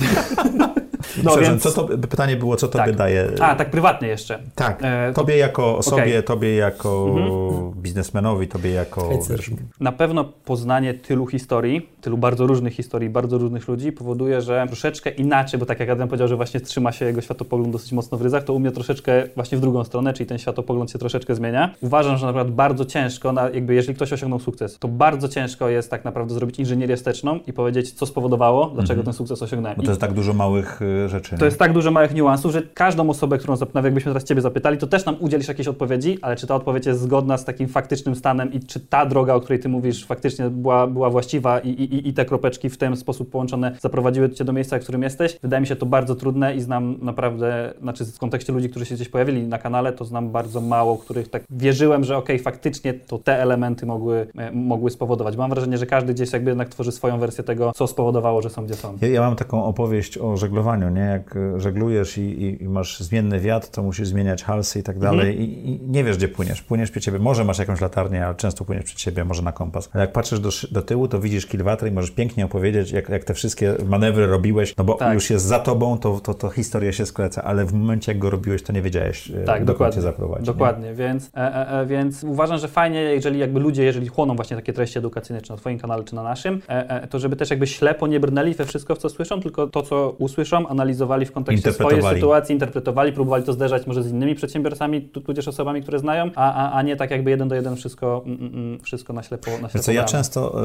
No 1.25 1.37
więc- 1.37 1.63
co 1.63 1.71
to, 1.87 1.99
pytanie 1.99 2.37
było, 2.37 2.57
co 2.57 2.69
tobie 2.69 2.85
Tak. 2.85 2.97
daje? 2.97 3.29
A, 3.41 3.55
tak 3.55 3.71
prywatnie 3.71 4.09
jeszcze. 4.09 4.39
Tak, 4.55 4.79
E, 4.83 5.13
to- 5.15 5.21
tobie 5.21 5.37
jako 5.37 5.79
osobie, 5.79 6.03
okej. 6.03 6.23
tobie 6.23 6.55
jako 6.55 7.07
Mhm. 7.17 7.71
biznesmenowi, 7.83 8.49
tobie 8.49 8.71
jako... 8.71 9.09
Wiesz, 9.31 9.51
Na 9.81 9.93
pewno 9.93 10.25
poznanie 10.25 10.95
tylu 10.95 11.27
historii, 11.27 11.89
tylu 12.01 12.19
bardzo 12.19 12.47
różnych 12.47 12.73
historii, 12.75 13.11
bardzo 13.11 13.39
różnych 13.39 13.69
ludzi 13.69 13.93
powoduje, 13.93 14.41
że 14.41 14.65
troszeczkę 14.67 15.11
inaczej, 15.11 15.61
bo 15.61 15.67
tak 15.67 15.81
jak 15.81 15.91
Adam 15.91 16.09
powiedział, 16.09 16.29
że 16.29 16.37
właśnie 16.37 16.61
trzyma 16.61 16.93
się 16.93 17.05
jego 17.05 17.21
światopogląd 17.21 17.73
dosyć 17.73 17.93
mocno 17.93 18.19
w 18.19 18.23
ryzach, 18.23 18.45
to 18.45 18.55
u 18.55 18.59
mnie 18.59 18.71
troszeczkę 18.71 19.25
właśnie 19.35 19.59
w 19.59 19.61
drugą 19.61 19.85
stronę, 19.85 20.13
czyli 20.13 20.27
ten 20.27 20.39
światopogląd 20.39 20.91
się 20.91 20.99
troszeczkę 20.99 21.35
zmienia. 21.35 21.75
Uważam, 21.81 22.17
że 22.17 22.27
na 22.27 22.33
przykład 22.33 22.51
bardzo 22.51 22.85
ciężko, 22.85 23.33
na, 23.33 23.51
jakby 23.51 23.75
jeżeli 23.75 23.95
ktoś 23.97 24.13
osiągnął 24.13 24.41
sukces, 24.41 24.79
to 24.79 24.89
bardzo 24.89 25.29
ciężko 25.29 25.69
jest 25.69 25.91
tak 25.91 26.05
naprawdę 26.05 26.35
zrobić 26.35 26.59
inżynierię 26.59 26.97
wsteczną 26.97 27.39
i 27.47 27.53
powiedzieć, 27.53 27.93
co 27.93 28.07
spowodowało, 28.07 28.67
dlaczego 28.75 29.03
ten 29.03 29.13
sukces 29.13 29.43
osiągnąłem. 29.43 29.77
bo 29.77 29.83
to 29.83 29.91
jest 29.91 30.01
tak 30.01 30.13
dużo 30.13 30.33
małych 30.35 30.83
y, 30.83 30.85
rzeczy. 31.07 31.39
to 31.39 31.45
jest 31.45 31.59
tak 31.59 31.73
dużo 31.73 31.91
małych 31.91 32.15
niuansów, 32.15 32.53
że 32.53 32.63
każdą 32.63 33.11
osobę, 33.11 33.39
którą 33.39 33.55
nawet 33.75 33.85
jakbyśmy 33.85 34.11
teraz 34.11 34.25
Ciebie 34.25 34.41
zapytali, 34.41 34.79
to 34.79 34.87
też 34.87 35.05
nam 35.05 35.17
udzielisz 35.21 35.49
jakiejś 35.49 35.69
odpowiedzi, 35.69 36.19
ale 36.23 36.37
czy 36.37 36.47
ta 36.47 36.55
odpowiedź 36.55 36.87
jest 36.87 37.01
zgodna 37.01 37.39
z 37.39 37.45
takim 37.45 37.69
faktycznym 37.69 38.15
stanem 38.15 38.53
i 38.53 38.61
czy 38.61 38.81
ta 38.81 39.07
droga, 39.07 39.35
o 39.35 39.41
której 39.41 39.61
Ty 39.61 39.69
mówisz, 39.69 40.07
faktycznie 40.07 40.51
była, 40.51 40.87
była 40.87 41.11
właściwa 41.11 41.59
i, 41.59 41.69
i, 41.69 42.09
i 42.09 42.13
te 42.13 42.25
kropeczki 42.25 42.71
w 42.71 42.77
ten 42.77 42.97
sposób 42.97 43.31
połączone 43.31 43.77
zaprowadziły 43.81 44.31
Cię 44.31 44.45
do 44.45 44.53
miejsca, 44.53 44.79
w 44.79 44.83
którym 44.83 45.03
jesteś? 45.03 45.39
Wydaje 45.43 45.61
mi 45.61 45.67
się 45.67 45.77
to 45.77 45.87
bardzo 45.87 46.15
trudne 46.15 46.55
i 46.55 46.61
znam 46.61 46.97
naprawdę, 47.03 47.75
znaczy 47.81 48.05
w 48.05 48.19
kontekście 48.19 48.53
ludzi, 48.53 48.71
którzy 48.71 48.87
się 48.87 48.95
gdzieś 48.95 49.09
pojawili 49.09 49.47
na 49.47 49.59
kanale, 49.59 49.93
to 49.93 50.05
znam 50.05 50.31
bardzo 50.31 50.61
mało, 50.61 50.97
których 50.97 51.29
tak 51.29 51.43
wierzyłem, 51.51 52.05
że 52.05 52.17
okej, 52.17 52.39
faktycznie 52.39 52.95
to 52.95 53.19
te 53.19 53.43
elementy 53.43 53.87
mogły, 53.87 54.27
e, 54.39 54.53
mogły 54.53 54.91
spowodować. 54.91 55.37
Mam 55.37 55.51
wrażenie, 55.51 55.79
że 55.79 55.87
każdy 55.87 56.15
gdzieś 56.15 56.33
jakby 56.33 56.51
jednak 56.51 56.69
tworzy 56.69 56.93
swoją 56.93 57.19
wersję 57.19 57.45
tego, 57.45 57.73
co 57.75 57.87
spowodowało, 57.87 58.43
że 58.43 58.51
są 58.51 58.65
gdzie 58.65 58.75
są. 58.75 58.97
Ja, 59.01 59.09
ja 59.09 59.21
mam 59.21 59.37
taką 59.37 59.65
opowieść 59.65 60.19
o 60.19 60.37
żeglowaniu, 60.37 60.80
nie? 60.89 61.01
Jak 61.01 61.35
żeglujesz 61.57 62.19
i, 62.19 62.21
i, 62.21 62.63
i 62.63 62.69
masz 62.69 63.01
zmienny 63.01 63.41
wiatr, 63.41 63.69
to 63.69 63.83
musisz 63.83 64.09
zmieniać 64.09 64.43
halsy 64.45 64.79
i 64.79 64.83
tak 64.83 64.99
dalej 64.99 65.41
i, 65.41 65.71
i 65.71 65.81
nie 65.89 66.05
wiesz, 66.05 66.17
gdzie 66.17 66.29
płyniesz. 66.29 66.63
Płyniesz 66.63 66.91
przed 66.91 67.05
siebie, 67.05 67.19
może 67.19 67.45
masz 67.45 67.59
jakąś 67.59 67.81
latarnię, 67.81 68.27
ale 68.27 68.35
często 68.35 68.65
płyniesz 68.65 68.85
przed 68.85 69.01
siebie, 69.01 69.25
może 69.25 69.43
na 69.43 69.53
kompas. 69.53 69.91
Ale 69.93 70.01
jak 70.05 70.13
patrzysz 70.13 70.41
do, 70.41 70.51
do 70.73 70.83
tyłu, 70.83 71.09
to 71.09 71.21
widzisz 71.21 71.47
kilwatry 71.47 71.89
i 71.89 71.93
możesz 71.93 72.11
pięknie 72.11 72.45
opowiedzieć, 72.45 72.91
jak, 72.91 73.09
jak 73.09 73.25
te 73.25 73.35
wszystkie 73.35 73.75
manewry 73.87 74.27
robiłeś, 74.27 74.77
no 74.77 74.85
bo 74.85 74.95
Tak. 74.95 75.15
już 75.15 75.31
jest 75.31 75.45
za 75.45 75.59
tobą, 75.59 75.99
to, 75.99 76.21
to, 76.21 76.35
to 76.35 76.49
historia 76.51 76.93
się 76.93 77.07
skleca, 77.07 77.43
ale 77.45 77.65
w 77.65 77.73
momencie, 77.73 78.13
jak 78.13 78.19
go 78.19 78.31
robiłeś, 78.31 78.63
to 78.63 78.73
nie 78.73 78.83
wiedziałeś, 78.83 79.31
y, 79.31 79.33
Tak, 79.33 79.45
dokąd 79.47 79.65
dokładnie. 79.67 79.95
cię 79.95 80.01
zaprowadzi. 80.03 80.41
nie? 80.43 80.47
Dokładnie, 80.47 80.95
więc, 80.95 81.31
e, 81.37 81.39
e, 81.39 81.81
e, 81.81 81.87
więc 81.87 82.25
uważam, 82.25 82.59
że 82.59 82.69
fajnie, 82.69 83.01
jeżeli 83.01 83.39
jakby 83.39 83.61
ludzie, 83.61 83.85
jeżeli 83.85 84.07
chłoną 84.09 84.37
właśnie 84.37 84.57
takie 84.57 84.73
treści 84.73 84.99
edukacyjne, 84.99 85.43
czy 85.43 85.51
na 85.51 85.57
Twoim 85.57 85.79
kanale, 85.79 86.05
czy 86.05 86.15
na 86.15 86.23
naszym, 86.23 86.63
e, 86.69 86.91
e, 87.03 87.07
to 87.07 87.19
żeby 87.19 87.37
też 87.37 87.51
jakby 87.51 87.67
ślepo 87.67 88.07
nie 88.07 88.21
brnęli 88.21 88.55
we 88.55 88.65
wszystko, 88.65 88.95
w 88.95 88.99
co 88.99 89.09
słyszą, 89.09 89.41
tylko 89.41 89.67
to, 89.67 89.83
co 89.83 90.15
usłyszą, 90.19 90.69
analizowali 90.71 91.27
w 91.27 91.33
kontekście 91.33 91.73
swojej 91.73 92.03
sytuacji, 92.03 92.53
interpretowali, 92.53 93.13
próbowali 93.13 93.45
to 93.45 93.53
zderzać 93.53 93.87
może 93.87 94.03
z 94.03 94.11
innymi 94.11 94.35
przedsiębiorcami, 94.35 95.03
tu- 95.03 95.21
tudzież 95.21 95.49
osobami, 95.49 95.83
które 95.83 95.99
znają, 95.99 96.31
a, 96.37 96.55
a, 96.55 96.73
a 96.79 96.83
nie 96.83 96.97
tak 96.97 97.11
jakby 97.11 97.31
jeden 97.31 97.49
do 97.49 97.55
jeden 97.55 97.77
wszystko, 97.77 98.23
mm, 98.27 98.39
mm, 98.41 98.55
mm, 98.55 98.81
wszystko 98.81 99.13
na 99.13 99.23
ślepo, 99.23 99.51
na 99.51 99.69
ślepo 99.69 99.79
co, 99.85 99.93
ja 99.93 100.05
często 100.05 100.65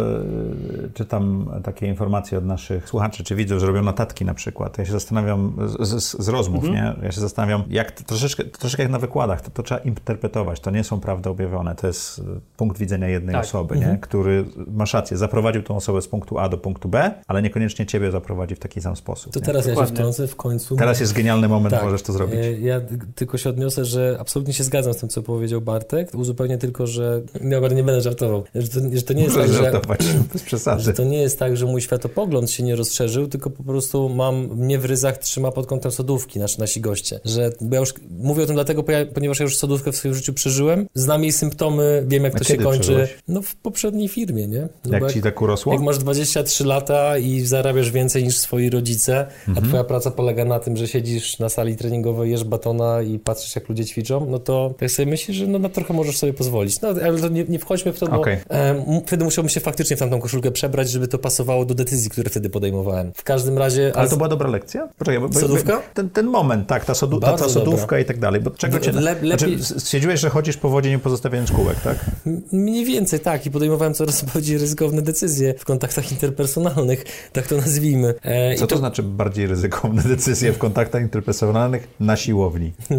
y, 0.86 0.90
czytam 0.94 1.50
takie 1.64 1.88
informacje 1.88 2.38
od 2.38 2.46
naszych 2.46 2.90
słuchaczy 2.90 3.24
czy 3.24 3.36
widzów, 3.36 3.60
że 3.60 3.68
robią 3.68 3.82
notatki 3.84 4.26
na 4.26 4.34
przykład. 4.34 4.78
Ja 4.78 4.86
się 4.86 4.92
zastanawiam 4.92 5.54
z, 5.80 5.90
z, 6.04 6.22
z 6.24 6.30
rozmów, 6.30 6.64
Mhm. 6.66 6.74
nie? 7.00 7.06
Ja 7.06 7.12
się 7.12 7.22
zastanawiam, 7.22 7.64
jak 7.70 7.92
to, 7.92 8.04
troszeczkę, 8.04 8.44
troszeczkę 8.44 8.84
jak 8.84 8.92
na 8.92 9.00
wykładach, 9.00 9.42
to, 9.42 9.52
to 9.52 9.64
trzeba 9.64 9.82
interpretować. 9.82 10.60
To 10.60 10.72
nie 10.72 10.84
są 10.84 11.00
prawdy 11.00 11.30
objawione, 11.30 11.76
to 11.76 11.88
jest 11.88 12.20
y, 12.20 12.22
punkt 12.58 12.78
widzenia 12.78 13.08
jednej 13.08 13.36
Tak. 13.36 13.44
osoby, 13.46 13.78
nie? 13.80 13.98
który, 14.02 14.46
masz 14.68 14.94
rację, 14.94 15.18
zaprowadził 15.18 15.64
tą 15.64 15.76
osobę 15.76 16.02
z 16.02 16.08
punktu 16.08 16.40
A 16.40 16.50
do 16.50 16.58
punktu 16.58 16.90
B, 16.90 17.12
ale 17.28 17.42
niekoniecznie 17.42 17.86
ciebie 17.86 18.12
zaprowadzi 18.12 18.56
w 18.56 18.60
taki 18.60 18.82
sam 18.82 18.96
sposób. 18.96 19.34
To 19.34 19.40
nie? 19.40 19.46
teraz 19.46 19.66
ja 19.66 19.70
się 19.70 19.76
Dokładnie. 19.76 19.95
Wtrącę 19.96 20.28
w 20.28 20.36
końcu. 20.36 20.76
Teraz 20.76 21.00
jest 21.00 21.14
genialny 21.14 21.48
moment, 21.48 21.76
Tak. 21.76 21.84
możesz 21.84 22.02
to 22.02 22.14
zrobić. 22.14 22.40
E, 22.40 22.52
Ja 22.60 22.82
tylko 23.16 23.38
się 23.38 23.50
odniosę, 23.50 23.86
że 23.86 24.18
absolutnie 24.20 24.54
się 24.54 24.64
zgadzam 24.64 24.94
z 24.94 24.98
tym, 24.98 25.10
co 25.10 25.22
powiedział 25.24 25.62
Bartek. 25.62 26.10
Uzupełnię 26.16 26.58
tylko, 26.58 26.88
że 26.88 27.22
dobra, 27.42 27.70
nie 27.76 27.84
będę 27.84 28.02
żartował. 28.02 28.44
Że 28.56 28.68
to, 28.68 28.80
że 28.94 29.02
to 29.02 29.14
nie 29.14 29.24
jest 29.24 29.36
Możesz 29.36 29.52
tak, 29.52 29.58
że, 29.66 29.72
żartować, 29.72 30.00
bez 30.34 30.44
przesady. 30.44 30.84
że 30.84 30.94
to 30.94 31.04
nie 31.04 31.18
jest 31.22 31.40
tak, 31.40 31.58
że 31.58 31.66
mój 31.66 31.82
światopogląd 31.82 32.52
się 32.52 32.64
nie 32.64 32.76
rozszerzył, 32.76 33.28
tylko 33.28 33.50
po 33.50 33.64
prostu 33.64 34.10
mam 34.10 34.36
mnie 34.48 34.80
w 34.80 34.86
ryzach 34.86 35.18
trzyma 35.18 35.52
pod 35.52 35.68
kątem 35.68 35.92
sodówki, 35.92 36.40
nasz, 36.40 36.58
nasi 36.58 36.82
goście. 36.82 37.20
Że 37.26 37.52
bo 37.62 37.76
ja 37.76 37.80
już 37.80 37.94
mówię 38.20 38.44
o 38.44 38.46
tym 38.46 38.56
dlatego, 38.56 38.84
ponieważ 39.14 39.40
ja 39.40 39.44
już 39.44 39.58
sodówkę 39.58 39.92
w 39.92 39.96
swoim 39.96 40.14
życiu 40.16 40.34
przeżyłem, 40.34 40.88
znam 40.94 41.24
jej 41.24 41.32
symptomy, 41.32 42.04
wiem 42.08 42.24
jak 42.24 42.36
A 42.36 42.38
to 42.38 42.44
się 42.44 42.58
kończy. 42.58 42.80
przeżyłeś? 42.80 43.16
No 43.28 43.42
w 43.42 43.56
poprzedniej 43.56 44.08
firmie, 44.08 44.48
nie? 44.48 44.62
No 44.62 44.68
bo 45.00 45.06
Jak 45.06 45.12
ci 45.14 45.22
tak 45.22 45.42
urosło? 45.42 45.74
jak 45.74 45.82
masz 45.82 45.98
23 45.98 46.66
lata 46.66 47.18
i 47.18 47.42
zarabiasz 47.42 47.92
więcej 47.92 48.24
niż 48.24 48.38
swoi 48.38 48.70
rodzice, 48.70 49.26
Mhm. 49.48 49.66
a 49.66 49.70
twoja 49.70 49.84
praca 49.86 50.12
polega 50.12 50.46
na 50.46 50.60
tym, 50.60 50.78
że 50.78 50.88
siedzisz 50.88 51.40
na 51.40 51.50
sali 51.50 51.76
treningowej, 51.76 52.32
jesz 52.32 52.44
batona 52.44 53.02
i 53.02 53.20
patrzysz, 53.20 53.56
jak 53.56 53.70
ludzie 53.70 53.86
ćwiczą, 53.86 54.26
no 54.30 54.40
to 54.40 54.74
tak 54.80 54.92
sobie 54.92 55.06
myślisz, 55.06 55.38
że 55.38 55.48
no, 55.48 55.60
na 55.60 55.70
trochę 55.70 55.94
możesz 55.94 56.18
sobie 56.18 56.34
pozwolić. 56.34 56.82
No 56.82 56.90
ale 56.90 57.20
to 57.20 57.28
nie, 57.28 57.44
nie 57.44 57.60
wchodźmy 57.60 57.94
w 57.94 58.00
to, 58.00 58.08
bo 58.08 58.24
em, 58.50 58.84
wtedy 59.06 59.24
musiałbym 59.24 59.50
się 59.50 59.60
faktycznie 59.60 59.96
w 59.96 60.00
tamtą 60.00 60.20
koszulkę 60.22 60.52
przebrać, 60.52 60.90
żeby 60.90 61.08
to 61.08 61.18
pasowało 61.20 61.66
do 61.66 61.74
decyzji, 61.76 62.10
które 62.10 62.30
wtedy 62.30 62.50
podejmowałem. 62.50 63.12
W 63.16 63.24
każdym 63.24 63.58
razie... 63.58 63.92
Ale 63.96 64.10
to 64.10 64.18
była 64.18 64.30
dobra 64.30 64.50
lekcja? 64.50 64.88
Poczekaj, 64.98 65.22
bo, 65.22 65.30
bo, 65.30 65.40
Sodówka? 65.40 65.82
Ten, 65.94 66.10
ten 66.10 66.26
moment, 66.28 66.68
tak, 66.68 66.86
ta, 66.86 66.94
sodu, 66.96 67.20
ta, 67.20 67.38
ta 67.38 67.50
sodówka 67.50 68.00
i 68.00 68.06
tak 68.06 68.20
dalej. 68.20 68.42
Bo 68.42 68.52
czego 68.52 68.80
cię... 68.80 68.92
Le- 68.92 69.16
lepiej- 69.22 69.58
Znaczy, 69.58 69.80
stwierdziłeś, 69.80 70.20
że 70.20 70.30
chodzisz 70.30 70.58
po 70.58 70.70
wodzie 70.70 70.90
nie 70.90 71.00
pozostawiając 71.00 71.52
kółek, 71.52 71.80
tak? 71.84 72.06
Mniej 72.52 72.86
więcej 72.86 73.20
tak 73.20 73.46
i 73.46 73.52
podejmowałem 73.52 73.94
coraz 73.94 74.22
bardziej 74.34 74.58
ryzykowne 74.58 75.02
decyzje 75.02 75.54
w 75.58 75.66
kontaktach 75.66 76.12
interpersonalnych, 76.12 77.04
tak 77.34 77.48
to 77.48 77.58
nazwijmy. 77.58 78.14
E, 78.24 78.56
Co 78.56 78.66
i 78.66 78.68
to 78.68 78.78
znaczy 78.78 79.04
bardziej 79.04 79.48
ryzykowne 79.48 79.75
decyzje 80.10 80.54
w 80.54 80.58
kontaktach 80.58 81.02
interpersonalnych 81.02 81.88
na 82.00 82.16
siłowni? 82.16 82.74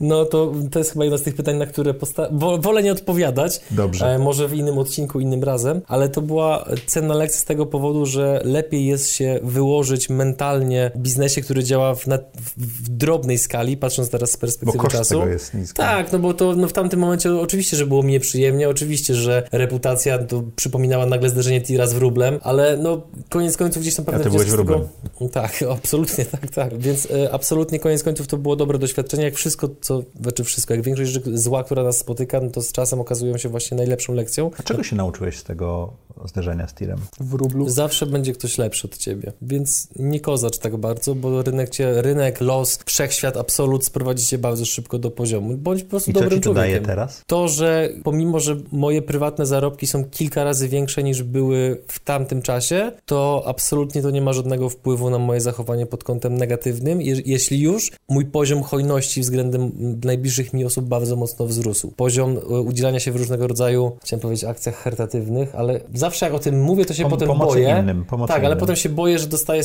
No 0.00 0.24
to, 0.24 0.52
to 0.70 0.78
jest 0.78 0.92
chyba 0.92 1.04
jedno 1.04 1.18
z 1.18 1.22
tych 1.22 1.34
pytań, 1.34 1.56
na 1.56 1.66
które 1.66 1.94
posta- 1.94 2.28
wo- 2.32 2.58
wolę 2.58 2.82
nie 2.82 2.92
odpowiadać. 2.92 3.60
Dobrze. 3.70 4.06
E, 4.06 4.18
może 4.18 4.48
w 4.48 4.54
innym 4.54 4.78
odcinku, 4.78 5.20
innym 5.20 5.44
razem, 5.44 5.80
ale 5.86 6.08
to 6.08 6.22
była 6.22 6.64
cenna 6.86 7.14
lekcja 7.14 7.40
z 7.40 7.44
tego 7.44 7.66
powodu, 7.66 8.06
że 8.06 8.40
lepiej 8.44 8.86
jest 8.86 9.10
się 9.10 9.40
wyłożyć 9.42 10.10
mentalnie 10.10 10.90
w 10.94 10.98
biznesie, 10.98 11.40
który 11.42 11.64
działa 11.64 11.94
w, 11.94 12.06
na, 12.06 12.18
w, 12.56 12.88
drobnej 12.88 13.38
skali, 13.38 13.76
patrząc 13.76 14.10
teraz 14.10 14.30
z 14.30 14.34
Bo 14.36 14.40
perspektywy 14.40 14.78
koszt 14.78 14.96
czasu. 14.96 15.18
tego 15.20 15.30
jest 15.32 15.54
niski. 15.54 15.76
Tak, 15.76 16.12
no 16.12 16.18
bo 16.18 16.34
to 16.34 16.54
no 16.56 16.68
w 16.68 16.72
tamtym 16.72 17.00
momencie 17.00 17.34
oczywiście, 17.40 17.76
że 17.76 17.86
było 17.86 18.02
mi 18.02 18.12
nieprzyjemnie, 18.12 18.68
oczywiście, 18.68 19.14
że 19.14 19.42
reputacja 19.52 20.18
to 20.18 20.42
przypominała 20.56 21.06
nagle 21.06 21.28
zderzenie 21.30 21.60
tira 21.60 21.86
z 21.86 21.92
wróblem, 21.92 22.38
ale 22.42 22.76
no 22.76 23.02
koniec 23.30 23.56
końców 23.56 23.82
gdzieś 23.82 23.94
tam 23.94 24.04
pewne 24.04 24.20
ty 24.24 24.30
byłeś 24.30 24.48
z 24.48 24.50
tego- 24.50 24.64
wróblem. 24.64 24.88
Tak, 25.34 25.64
absolutnie, 25.76 26.24
tak, 26.24 26.50
tak. 26.50 26.78
Więc 26.78 27.08
e, 27.10 27.32
absolutnie 27.32 27.80
koniec 27.80 28.02
końców 28.02 28.26
to 28.26 28.36
było 28.36 28.56
dobre 28.56 28.78
doświadczenie, 28.78 29.24
jak 29.24 29.34
wszystko, 29.34 29.68
co, 29.80 30.02
znaczy 30.20 30.44
wszystko, 30.44 30.74
jak 30.74 30.82
większość 30.82 31.10
rzeczy 31.10 31.38
zła, 31.38 31.64
która 31.64 31.82
nas 31.82 31.98
spotyka, 31.98 32.40
no 32.40 32.50
to 32.50 32.62
z 32.62 32.72
czasem 32.72 33.00
okazują 33.00 33.38
się 33.38 33.48
właśnie 33.48 33.76
najlepszą 33.76 34.14
lekcją. 34.14 34.50
A 34.58 34.62
czego 34.62 34.82
się 34.82 34.96
nauczyłeś 34.96 35.38
z 35.38 35.44
tego 35.44 35.92
zderzenia 36.24 36.68
z 36.68 36.74
tirem? 36.74 36.98
W 37.20 37.34
rublu. 37.34 37.68
Zawsze 37.68 38.06
będzie 38.06 38.32
ktoś 38.32 38.58
lepszy 38.58 38.88
od 38.88 38.96
ciebie, 38.96 39.32
więc 39.42 39.88
nie 39.96 40.20
kozacz 40.20 40.58
tak 40.58 40.76
bardzo, 40.76 41.14
bo 41.14 41.42
rynek 41.42 41.70
cię, 41.70 42.02
rynek, 42.02 42.40
los, 42.40 42.78
wszechświat, 42.86 43.36
absolut 43.36 43.84
sprowadzi 43.84 44.26
cię 44.26 44.38
bardzo 44.38 44.64
szybko 44.64 44.98
do 44.98 45.10
poziomu. 45.10 45.56
Bądź 45.56 45.82
po 45.82 45.90
prostu 45.90 46.10
I 46.10 46.14
co 46.14 46.20
dobrym 46.20 46.40
ci 46.40 46.44
to 46.44 46.54
daje 46.54 46.80
teraz? 46.80 47.22
To, 47.26 47.48
że 47.48 47.88
pomimo, 48.04 48.40
że 48.40 48.56
moje 48.72 49.02
prywatne 49.02 49.46
zarobki 49.46 49.86
są 49.86 50.04
kilka 50.04 50.44
razy 50.44 50.68
większe 50.68 51.02
niż 51.02 51.22
były 51.22 51.82
w 51.88 51.98
tamtym 51.98 52.42
czasie, 52.42 52.92
to 53.06 53.42
absolutnie 53.46 54.02
to 54.02 54.10
nie 54.10 54.22
ma 54.22 54.32
żadnego 54.32 54.68
wpływu 54.68 55.10
na 55.10 55.18
moje 55.24 55.40
zachowanie 55.40 55.86
pod 55.86 56.04
kątem 56.04 56.34
negatywnym. 56.34 57.02
Je 57.02 57.22
jeśli 57.26 57.60
już, 57.60 57.92
mój 58.08 58.26
poziom 58.26 58.62
hojności 58.62 59.20
względem 59.20 59.72
najbliższych 60.04 60.52
mi 60.52 60.64
osób 60.64 60.84
bardzo 60.88 61.16
mocno 61.16 61.46
wzrósł. 61.46 61.92
Poziom 61.96 62.36
e, 62.36 62.40
udzielania 62.60 63.00
się 63.00 63.12
w 63.12 63.16
różnego 63.16 63.46
rodzaju, 63.46 63.96
chciałem 64.02 64.20
powiedzieć, 64.20 64.44
akcjach 64.44 64.74
charytatywnych, 64.74 65.54
ale 65.54 65.80
zawsze 65.94 66.26
jak 66.26 66.34
o 66.34 66.38
tym 66.38 66.62
mówię, 66.62 66.84
to 66.84 66.94
się 66.94 67.02
Pom- 67.02 67.10
potem 67.10 67.28
pomocy 67.28 67.52
boję. 67.54 67.76
innym, 67.82 68.04
pomocy 68.04 68.28
tak, 68.28 68.38
ale 68.38 68.48
innym. 68.48 68.60
potem 68.60 68.76
się 68.76 68.88
boję, 68.88 69.18
że 69.18 69.26
dostaję, 69.26 69.62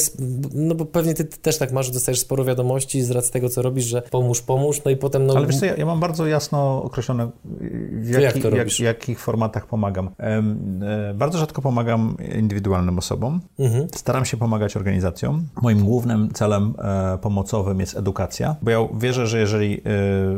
no 0.53 0.75
bo 0.75 0.85
pewnie 0.85 1.13
ty 1.13 1.23
też 1.25 1.57
tak 1.57 1.71
masz, 1.71 1.85
że 1.85 1.91
dostajesz 1.91 2.19
sporo 2.19 2.45
wiadomości 2.45 3.01
z 3.01 3.11
racji 3.11 3.33
tego, 3.33 3.49
co 3.49 3.61
robisz, 3.61 3.85
że 3.85 4.01
pomóż, 4.01 4.41
pomóż, 4.41 4.81
no 4.85 4.91
i 4.91 4.97
potem 4.97 5.25
no... 5.25 5.33
Ale 5.35 5.47
wiesz 5.47 5.59
co, 5.59 5.65
ja, 5.65 5.75
ja 5.75 5.85
mam 5.85 5.99
bardzo 5.99 6.27
jasno 6.27 6.83
określone, 6.83 7.29
w 7.91 8.09
jak 8.09 8.35
robisz? 8.35 8.79
jakich 8.79 9.19
formatach 9.19 9.67
pomagam. 9.67 10.09
E, 10.19 11.13
bardzo 11.13 11.37
rzadko 11.37 11.61
pomagam 11.61 12.17
indywidualnym 12.35 12.97
osobom. 12.97 13.41
Mhm. 13.59 13.87
Staram 13.95 14.25
się 14.25 14.37
pomagać 14.37 14.77
organizacjom. 14.77 15.47
Moim 15.61 15.83
głównym 15.85 16.29
celem 16.33 16.73
e, 16.79 17.17
pomocowym 17.17 17.79
jest 17.79 17.97
edukacja, 17.97 18.55
bo 18.61 18.71
ja 18.71 18.77
wierzę, 18.99 19.27
że 19.27 19.39
jeżeli 19.39 19.73
e, 19.77 19.81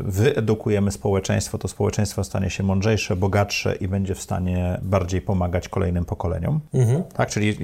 wyedukujemy 0.03 0.91
społeczeństwo, 0.91 1.57
to 1.57 1.67
społeczeństwo 1.67 2.23
stanie 2.23 2.49
się 2.49 2.63
mądrzejsze, 2.63 3.15
bogatsze 3.15 3.75
i 3.75 3.87
będzie 3.87 4.15
w 4.15 4.21
stanie 4.21 4.79
bardziej 4.81 5.21
pomagać 5.21 5.69
kolejnym 5.69 6.05
pokoleniom. 6.05 6.59
Mhm. 6.73 7.03
Tak, 7.03 7.29
czyli 7.29 7.57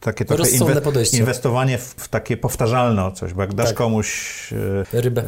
takie 0.00 0.24
trochę 0.24 0.80
podejście. 0.82 1.18
inwestowanie 1.18 1.78
w, 1.78 1.82
w 1.82 2.08
takie 2.08 2.36
powtarzalne 2.36 3.12
coś, 3.12 3.32
bo 3.34 3.42
jak 3.42 3.54
dasz 3.54 3.68
Tak. 3.68 3.76
komuś 3.76 4.52
e, 4.92 5.00
Rybę, 5.00 5.24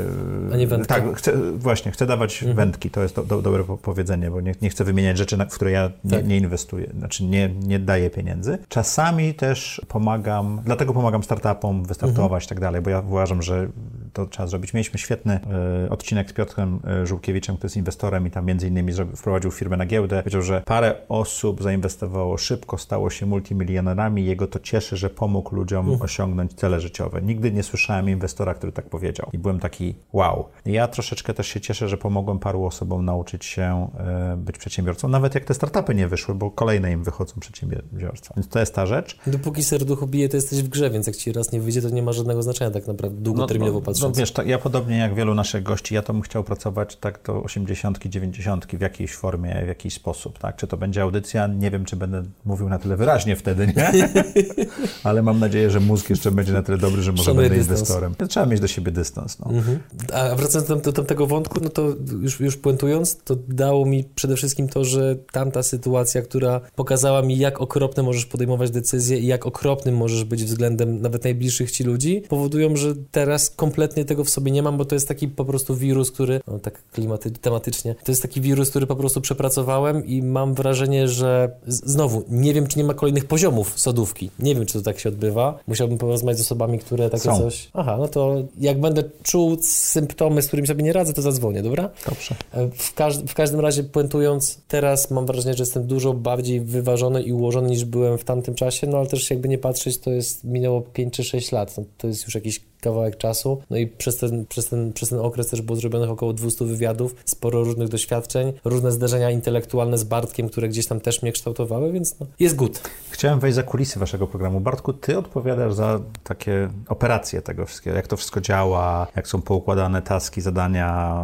a 0.53 0.57
nie 0.57 0.67
wędkę. 0.67 0.95
tak, 0.95 1.17
chcę, 1.17 1.33
właśnie, 1.53 1.93
chcę 1.93 2.07
dawać 2.07 2.43
Mhm. 2.43 2.57
wędki, 2.57 2.91
to 2.91 3.03
jest 3.03 3.15
do, 3.17 3.23
do, 3.23 3.43
dobre 3.43 3.65
po- 3.65 3.77
powiedzenie, 3.79 4.31
bo 4.31 4.41
nie, 4.41 4.55
nie 4.63 4.71
chcę 4.71 4.85
wymieniać 4.85 5.19
rzeczy, 5.19 5.37
na, 5.37 5.45
w 5.45 5.55
które 5.55 5.71
ja 5.71 5.91
nie, 6.05 6.11
Tak. 6.11 6.27
nie 6.27 6.37
inwestuję, 6.37 6.91
znaczy 6.99 7.25
nie, 7.25 7.49
nie 7.49 7.79
daję 7.79 8.11
pieniędzy. 8.11 8.59
Czasami 8.69 9.35
też 9.35 9.81
pomagam, 9.89 10.61
dlatego 10.65 10.93
pomagam 10.93 11.23
startupom, 11.23 11.54
startupom 11.55 11.85
wystartować 11.85 12.45
i 12.45 12.49
tak 12.49 12.61
dalej, 12.61 12.83
bo 12.83 12.91
ja 12.91 13.01
uważam, 13.01 13.43
że 13.43 13.69
to 14.13 14.27
trzeba 14.27 14.47
zrobić. 14.47 14.75
Mieliśmy 14.75 14.99
świetny 14.99 15.41
y, 15.87 15.91
odcinek 15.91 16.31
z 16.31 16.33
Piotrem 16.33 16.81
y, 17.03 17.07
Żółkiewiczem, 17.07 17.57
który 17.57 17.67
jest 17.67 17.77
inwestorem 17.77 18.27
i 18.27 18.31
tam 18.31 18.47
między 18.47 18.69
innymi 18.69 18.93
wprowadził 19.17 19.51
firmę 19.51 19.77
na 19.77 19.87
giełdę. 19.87 20.23
Powiedział, 20.23 20.43
że 20.43 20.63
parę 20.67 20.95
osób 21.09 21.63
zainwestowało 21.63 22.39
szybko, 22.39 22.79
stało 22.79 23.11
się 23.11 23.27
multimilionerami. 23.27 24.25
Jego 24.25 24.47
to 24.47 24.59
cieszy, 24.59 24.97
że 24.97 25.11
pomógł 25.11 25.57
ludziom 25.57 25.85
Mhm. 25.85 26.03
osiągnąć 26.03 26.55
cele 26.55 26.81
życiowe. 26.81 27.23
Nigdy 27.23 27.53
nie 27.53 27.63
słyszałem 27.63 28.09
inwestora, 28.09 28.55
który 28.55 28.73
tak 28.73 28.89
powiedział. 28.89 29.29
I 29.33 29.39
byłem 29.39 29.61
taki 29.61 29.95
wow. 30.13 30.45
Ja 30.67 30.89
troszeczkę 30.89 31.35
też 31.35 31.47
się 31.47 31.61
cieszę, 31.61 31.89
że 31.89 31.97
pomogłem 31.97 32.39
paru 32.39 32.65
osobom 32.65 33.05
nauczyć 33.05 33.45
się 33.45 33.89
y, 34.35 34.37
być 34.37 34.59
przedsiębiorcą, 34.59 35.09
nawet 35.09 35.35
jak 35.35 35.45
te 35.45 35.55
startupy 35.55 35.95
nie 35.95 36.09
wyszły, 36.09 36.35
bo 36.35 36.51
kolejne 36.51 36.93
im 36.93 37.05
wychodzą 37.05 37.35
przedsiębiorstwa. 37.41 38.35
Więc 38.37 38.49
to 38.49 38.61
jest 38.61 38.75
ta 38.75 38.87
rzecz. 38.87 39.19
Dopóki 39.27 39.63
serducho 39.63 40.07
bije, 40.07 40.29
to 40.29 40.37
jesteś 40.37 40.63
w 40.63 40.69
grze, 40.69 40.91
więc 40.91 41.07
jak 41.07 41.17
ci 41.17 41.33
raz 41.33 41.44
nie 41.53 41.61
wyjdzie, 41.61 41.83
to 41.83 41.89
nie 41.89 42.03
ma 42.03 42.13
żadnego 42.13 42.43
znaczenia 42.43 42.71
tak 42.71 42.87
naprawdę 42.87 43.21
długoterminowo 43.21 43.79
no, 43.79 43.85
patrząc. 43.85 44.17
No, 44.17 44.21
wiesz, 44.21 44.33
ja 44.47 44.59
podobnie 44.59 44.99
jak 44.99 45.15
wielu 45.15 45.35
naszych 45.35 45.63
gości, 45.63 45.95
ja 45.95 46.03
to 46.03 46.13
bym 46.13 46.23
chciał 46.23 46.45
pracować 46.45 46.97
tak 46.97 47.21
do 47.27 47.43
80, 47.43 48.07
90 48.07 48.67
w 48.67 48.81
jakiejś 48.81 49.15
formie, 49.15 49.63
w 49.65 49.69
jakiś 49.69 49.95
sposób, 49.95 50.39
tak? 50.39 50.57
Czy 50.57 50.67
to 50.67 50.77
będzie 50.77 51.03
audycja? 51.03 51.47
Nie 51.47 51.71
wiem, 51.71 51.85
czy 51.85 51.97
będę 51.97 52.23
mówił 52.45 52.69
na 52.69 52.79
tyle 52.79 52.97
wyraźnie 52.97 53.37
wtedy, 53.37 53.67
nie? 53.67 53.93
Ale 55.05 55.23
mam 55.23 55.41
nadzieję, 55.41 55.71
że 55.71 55.81
mózg 55.81 56.11
jeszcze 56.11 56.31
będzie 56.31 56.53
na 56.53 56.63
tyle 56.63 56.79
dobry, 56.79 57.03
że 57.03 57.13
może 57.13 57.25
Szanuję 57.25 57.49
będę 57.49 57.65
dystans. 57.65 57.81
inwestorem. 57.81 58.29
Trzeba 58.29 58.47
mieć 58.47 58.61
do 58.61 58.69
siebie 58.69 58.93
dystans, 58.93 59.39
no. 59.39 59.51
Mhm. 59.51 59.79
A 60.13 60.35
wracając 60.35 60.69
do, 60.69 60.77
do 60.77 60.93
tamtego 60.93 61.27
wątku, 61.27 61.61
no 61.63 61.69
to 61.69 61.95
już, 62.21 62.41
już 62.41 62.57
puentując, 62.57 63.17
to 63.25 63.37
dało 63.49 63.87
mi 63.87 64.05
przede 64.15 64.37
wszystkim 64.37 64.69
to, 64.69 64.85
że 64.85 65.17
tamta 65.33 65.63
sytuacja, 65.63 66.23
która 66.23 66.61
pokazała 66.75 67.23
mi, 67.23 67.39
jak 67.39 67.61
okropne 67.61 68.03
możesz 68.03 68.27
podejmować 68.27 68.71
decyzje 68.71 69.19
i 69.19 69.27
jak 69.27 69.47
okropnym 69.47 69.97
możesz 69.97 70.25
być 70.25 70.45
względem 70.45 71.01
nawet 71.01 71.25
najbliższych 71.35 71.71
ci 71.71 71.85
ludzi, 71.85 72.23
powodują, 72.29 72.77
że 72.77 72.95
teraz 73.11 73.51
kompletnie 73.51 74.05
tego 74.05 74.25
w 74.25 74.31
sobie 74.31 74.51
nie 74.53 74.63
mam, 74.63 74.77
bo 74.77 74.85
to 74.85 74.95
jest 74.95 75.09
taki 75.09 75.29
po 75.29 75.45
prostu 75.45 75.77
wirus, 75.77 76.11
który, 76.11 76.41
no 76.49 76.59
tak 76.59 76.83
klimaty, 76.93 77.31
tematycznie, 77.31 77.95
to 78.05 78.13
jest 78.13 78.23
taki 78.23 78.41
wirus, 78.41 78.71
który 78.71 78.87
po 78.87 78.97
prostu 78.97 79.21
przepracowałem 79.21 80.07
i 80.07 80.23
mam 80.23 80.55
wrażenie, 80.55 81.09
że 81.09 81.51
znowu, 81.67 82.25
nie 82.29 82.55
wiem, 82.55 82.67
czy 82.67 82.79
nie 82.79 82.85
ma 82.85 82.95
kolejnych 82.95 83.25
poziomów 83.25 83.81
sodówki. 83.81 84.31
Nie 84.39 84.55
wiem, 84.55 84.67
czy 84.67 84.73
to 84.73 84.83
tak 84.83 84.99
się 84.99 85.09
odbywa. 85.09 85.59
Musiałbym 85.67 85.99
porozmawiać 85.99 86.39
z 86.39 86.41
osobami, 86.41 86.79
które 86.79 87.11
takie 87.11 87.23
Są. 87.23 87.39
coś... 87.39 87.69
Aha, 87.73 87.97
no 87.99 88.09
to 88.09 88.37
jak 88.61 88.81
będę 88.81 89.05
czuł 89.23 89.57
symptomy, 89.63 90.43
z 90.43 90.47
którymi 90.47 90.69
sobie 90.69 90.83
nie 90.83 90.93
radzę, 90.93 91.13
to 91.13 91.23
zadzwonię, 91.23 91.63
dobra? 91.63 91.91
Dobrze. 92.09 92.35
E, 92.53 92.69
W, 92.75 92.95
każ 92.95 93.19
w 93.19 93.35
każdym 93.35 93.61
razie, 93.61 93.83
puentując, 93.83 94.59
teraz 94.69 95.11
mam 95.11 95.27
wrażenie, 95.27 95.55
że 95.55 95.63
jestem 95.63 95.87
dużo 95.87 96.13
bardziej 96.13 96.61
wyważony 96.61 97.23
i 97.23 97.33
ułożony 97.33 97.71
niż 97.71 97.85
byłem 97.85 98.19
w 98.19 98.25
tamtym 98.25 98.55
czasie, 98.55 98.87
no 98.87 98.99
ale 98.99 99.07
też 99.07 99.31
jakby 99.31 99.49
nie 99.49 99.59
patrzeć, 99.59 99.99
to 99.99 100.11
jest 100.11 100.45
minęło 100.45 100.81
5 100.81 101.15
czy 101.15 101.24
6 101.25 101.53
lat, 101.53 101.79
no, 101.79 101.85
to 101.99 102.07
jest 102.07 102.25
już 102.25 102.35
jakiś 102.35 102.61
kawałek 102.85 103.17
czasu, 103.17 103.63
no 103.71 103.77
i 103.77 103.87
przez 103.87 104.17
ten, 104.17 104.47
przez, 104.47 104.69
ten, 104.69 104.93
przez 104.93 105.09
ten 105.09 105.19
okres 105.19 105.49
też 105.49 105.63
było 105.63 105.77
zrobionych 105.77 106.11
około 106.11 106.33
200 106.33 106.65
wywiadów, 106.65 107.15
sporo 107.25 107.65
różnych 107.65 107.89
doświadczeń, 107.89 108.53
różne 108.65 108.93
zdarzenia 108.93 109.31
intelektualne 109.31 109.99
z 109.99 110.05
Bartkiem, 110.05 110.49
które 110.49 110.69
gdzieś 110.69 110.87
tam 110.87 111.01
też 111.01 111.23
mnie 111.23 111.33
kształtowały, 111.33 111.93
więc 111.93 112.21
no, 112.21 112.27
jest 112.41 112.57
good. 112.57 112.81
Chciałem 113.11 113.41
wejść 113.41 113.55
za 113.55 113.63
kulisy 113.63 113.99
waszego 113.99 114.27
programu. 114.27 114.61
Bartku, 114.61 114.93
ty 114.93 115.19
odpowiadasz 115.19 115.75
za 115.75 116.01
takie 116.23 116.69
operacje 116.89 117.43
tego 117.43 117.67
wszystkiego, 117.67 117.97
jak 117.97 118.07
to 118.07 118.17
wszystko 118.17 118.41
działa, 118.41 119.07
jak 119.17 119.29
są 119.29 119.43
poukładane 119.43 120.03
taski, 120.03 120.41
zadania. 120.41 121.17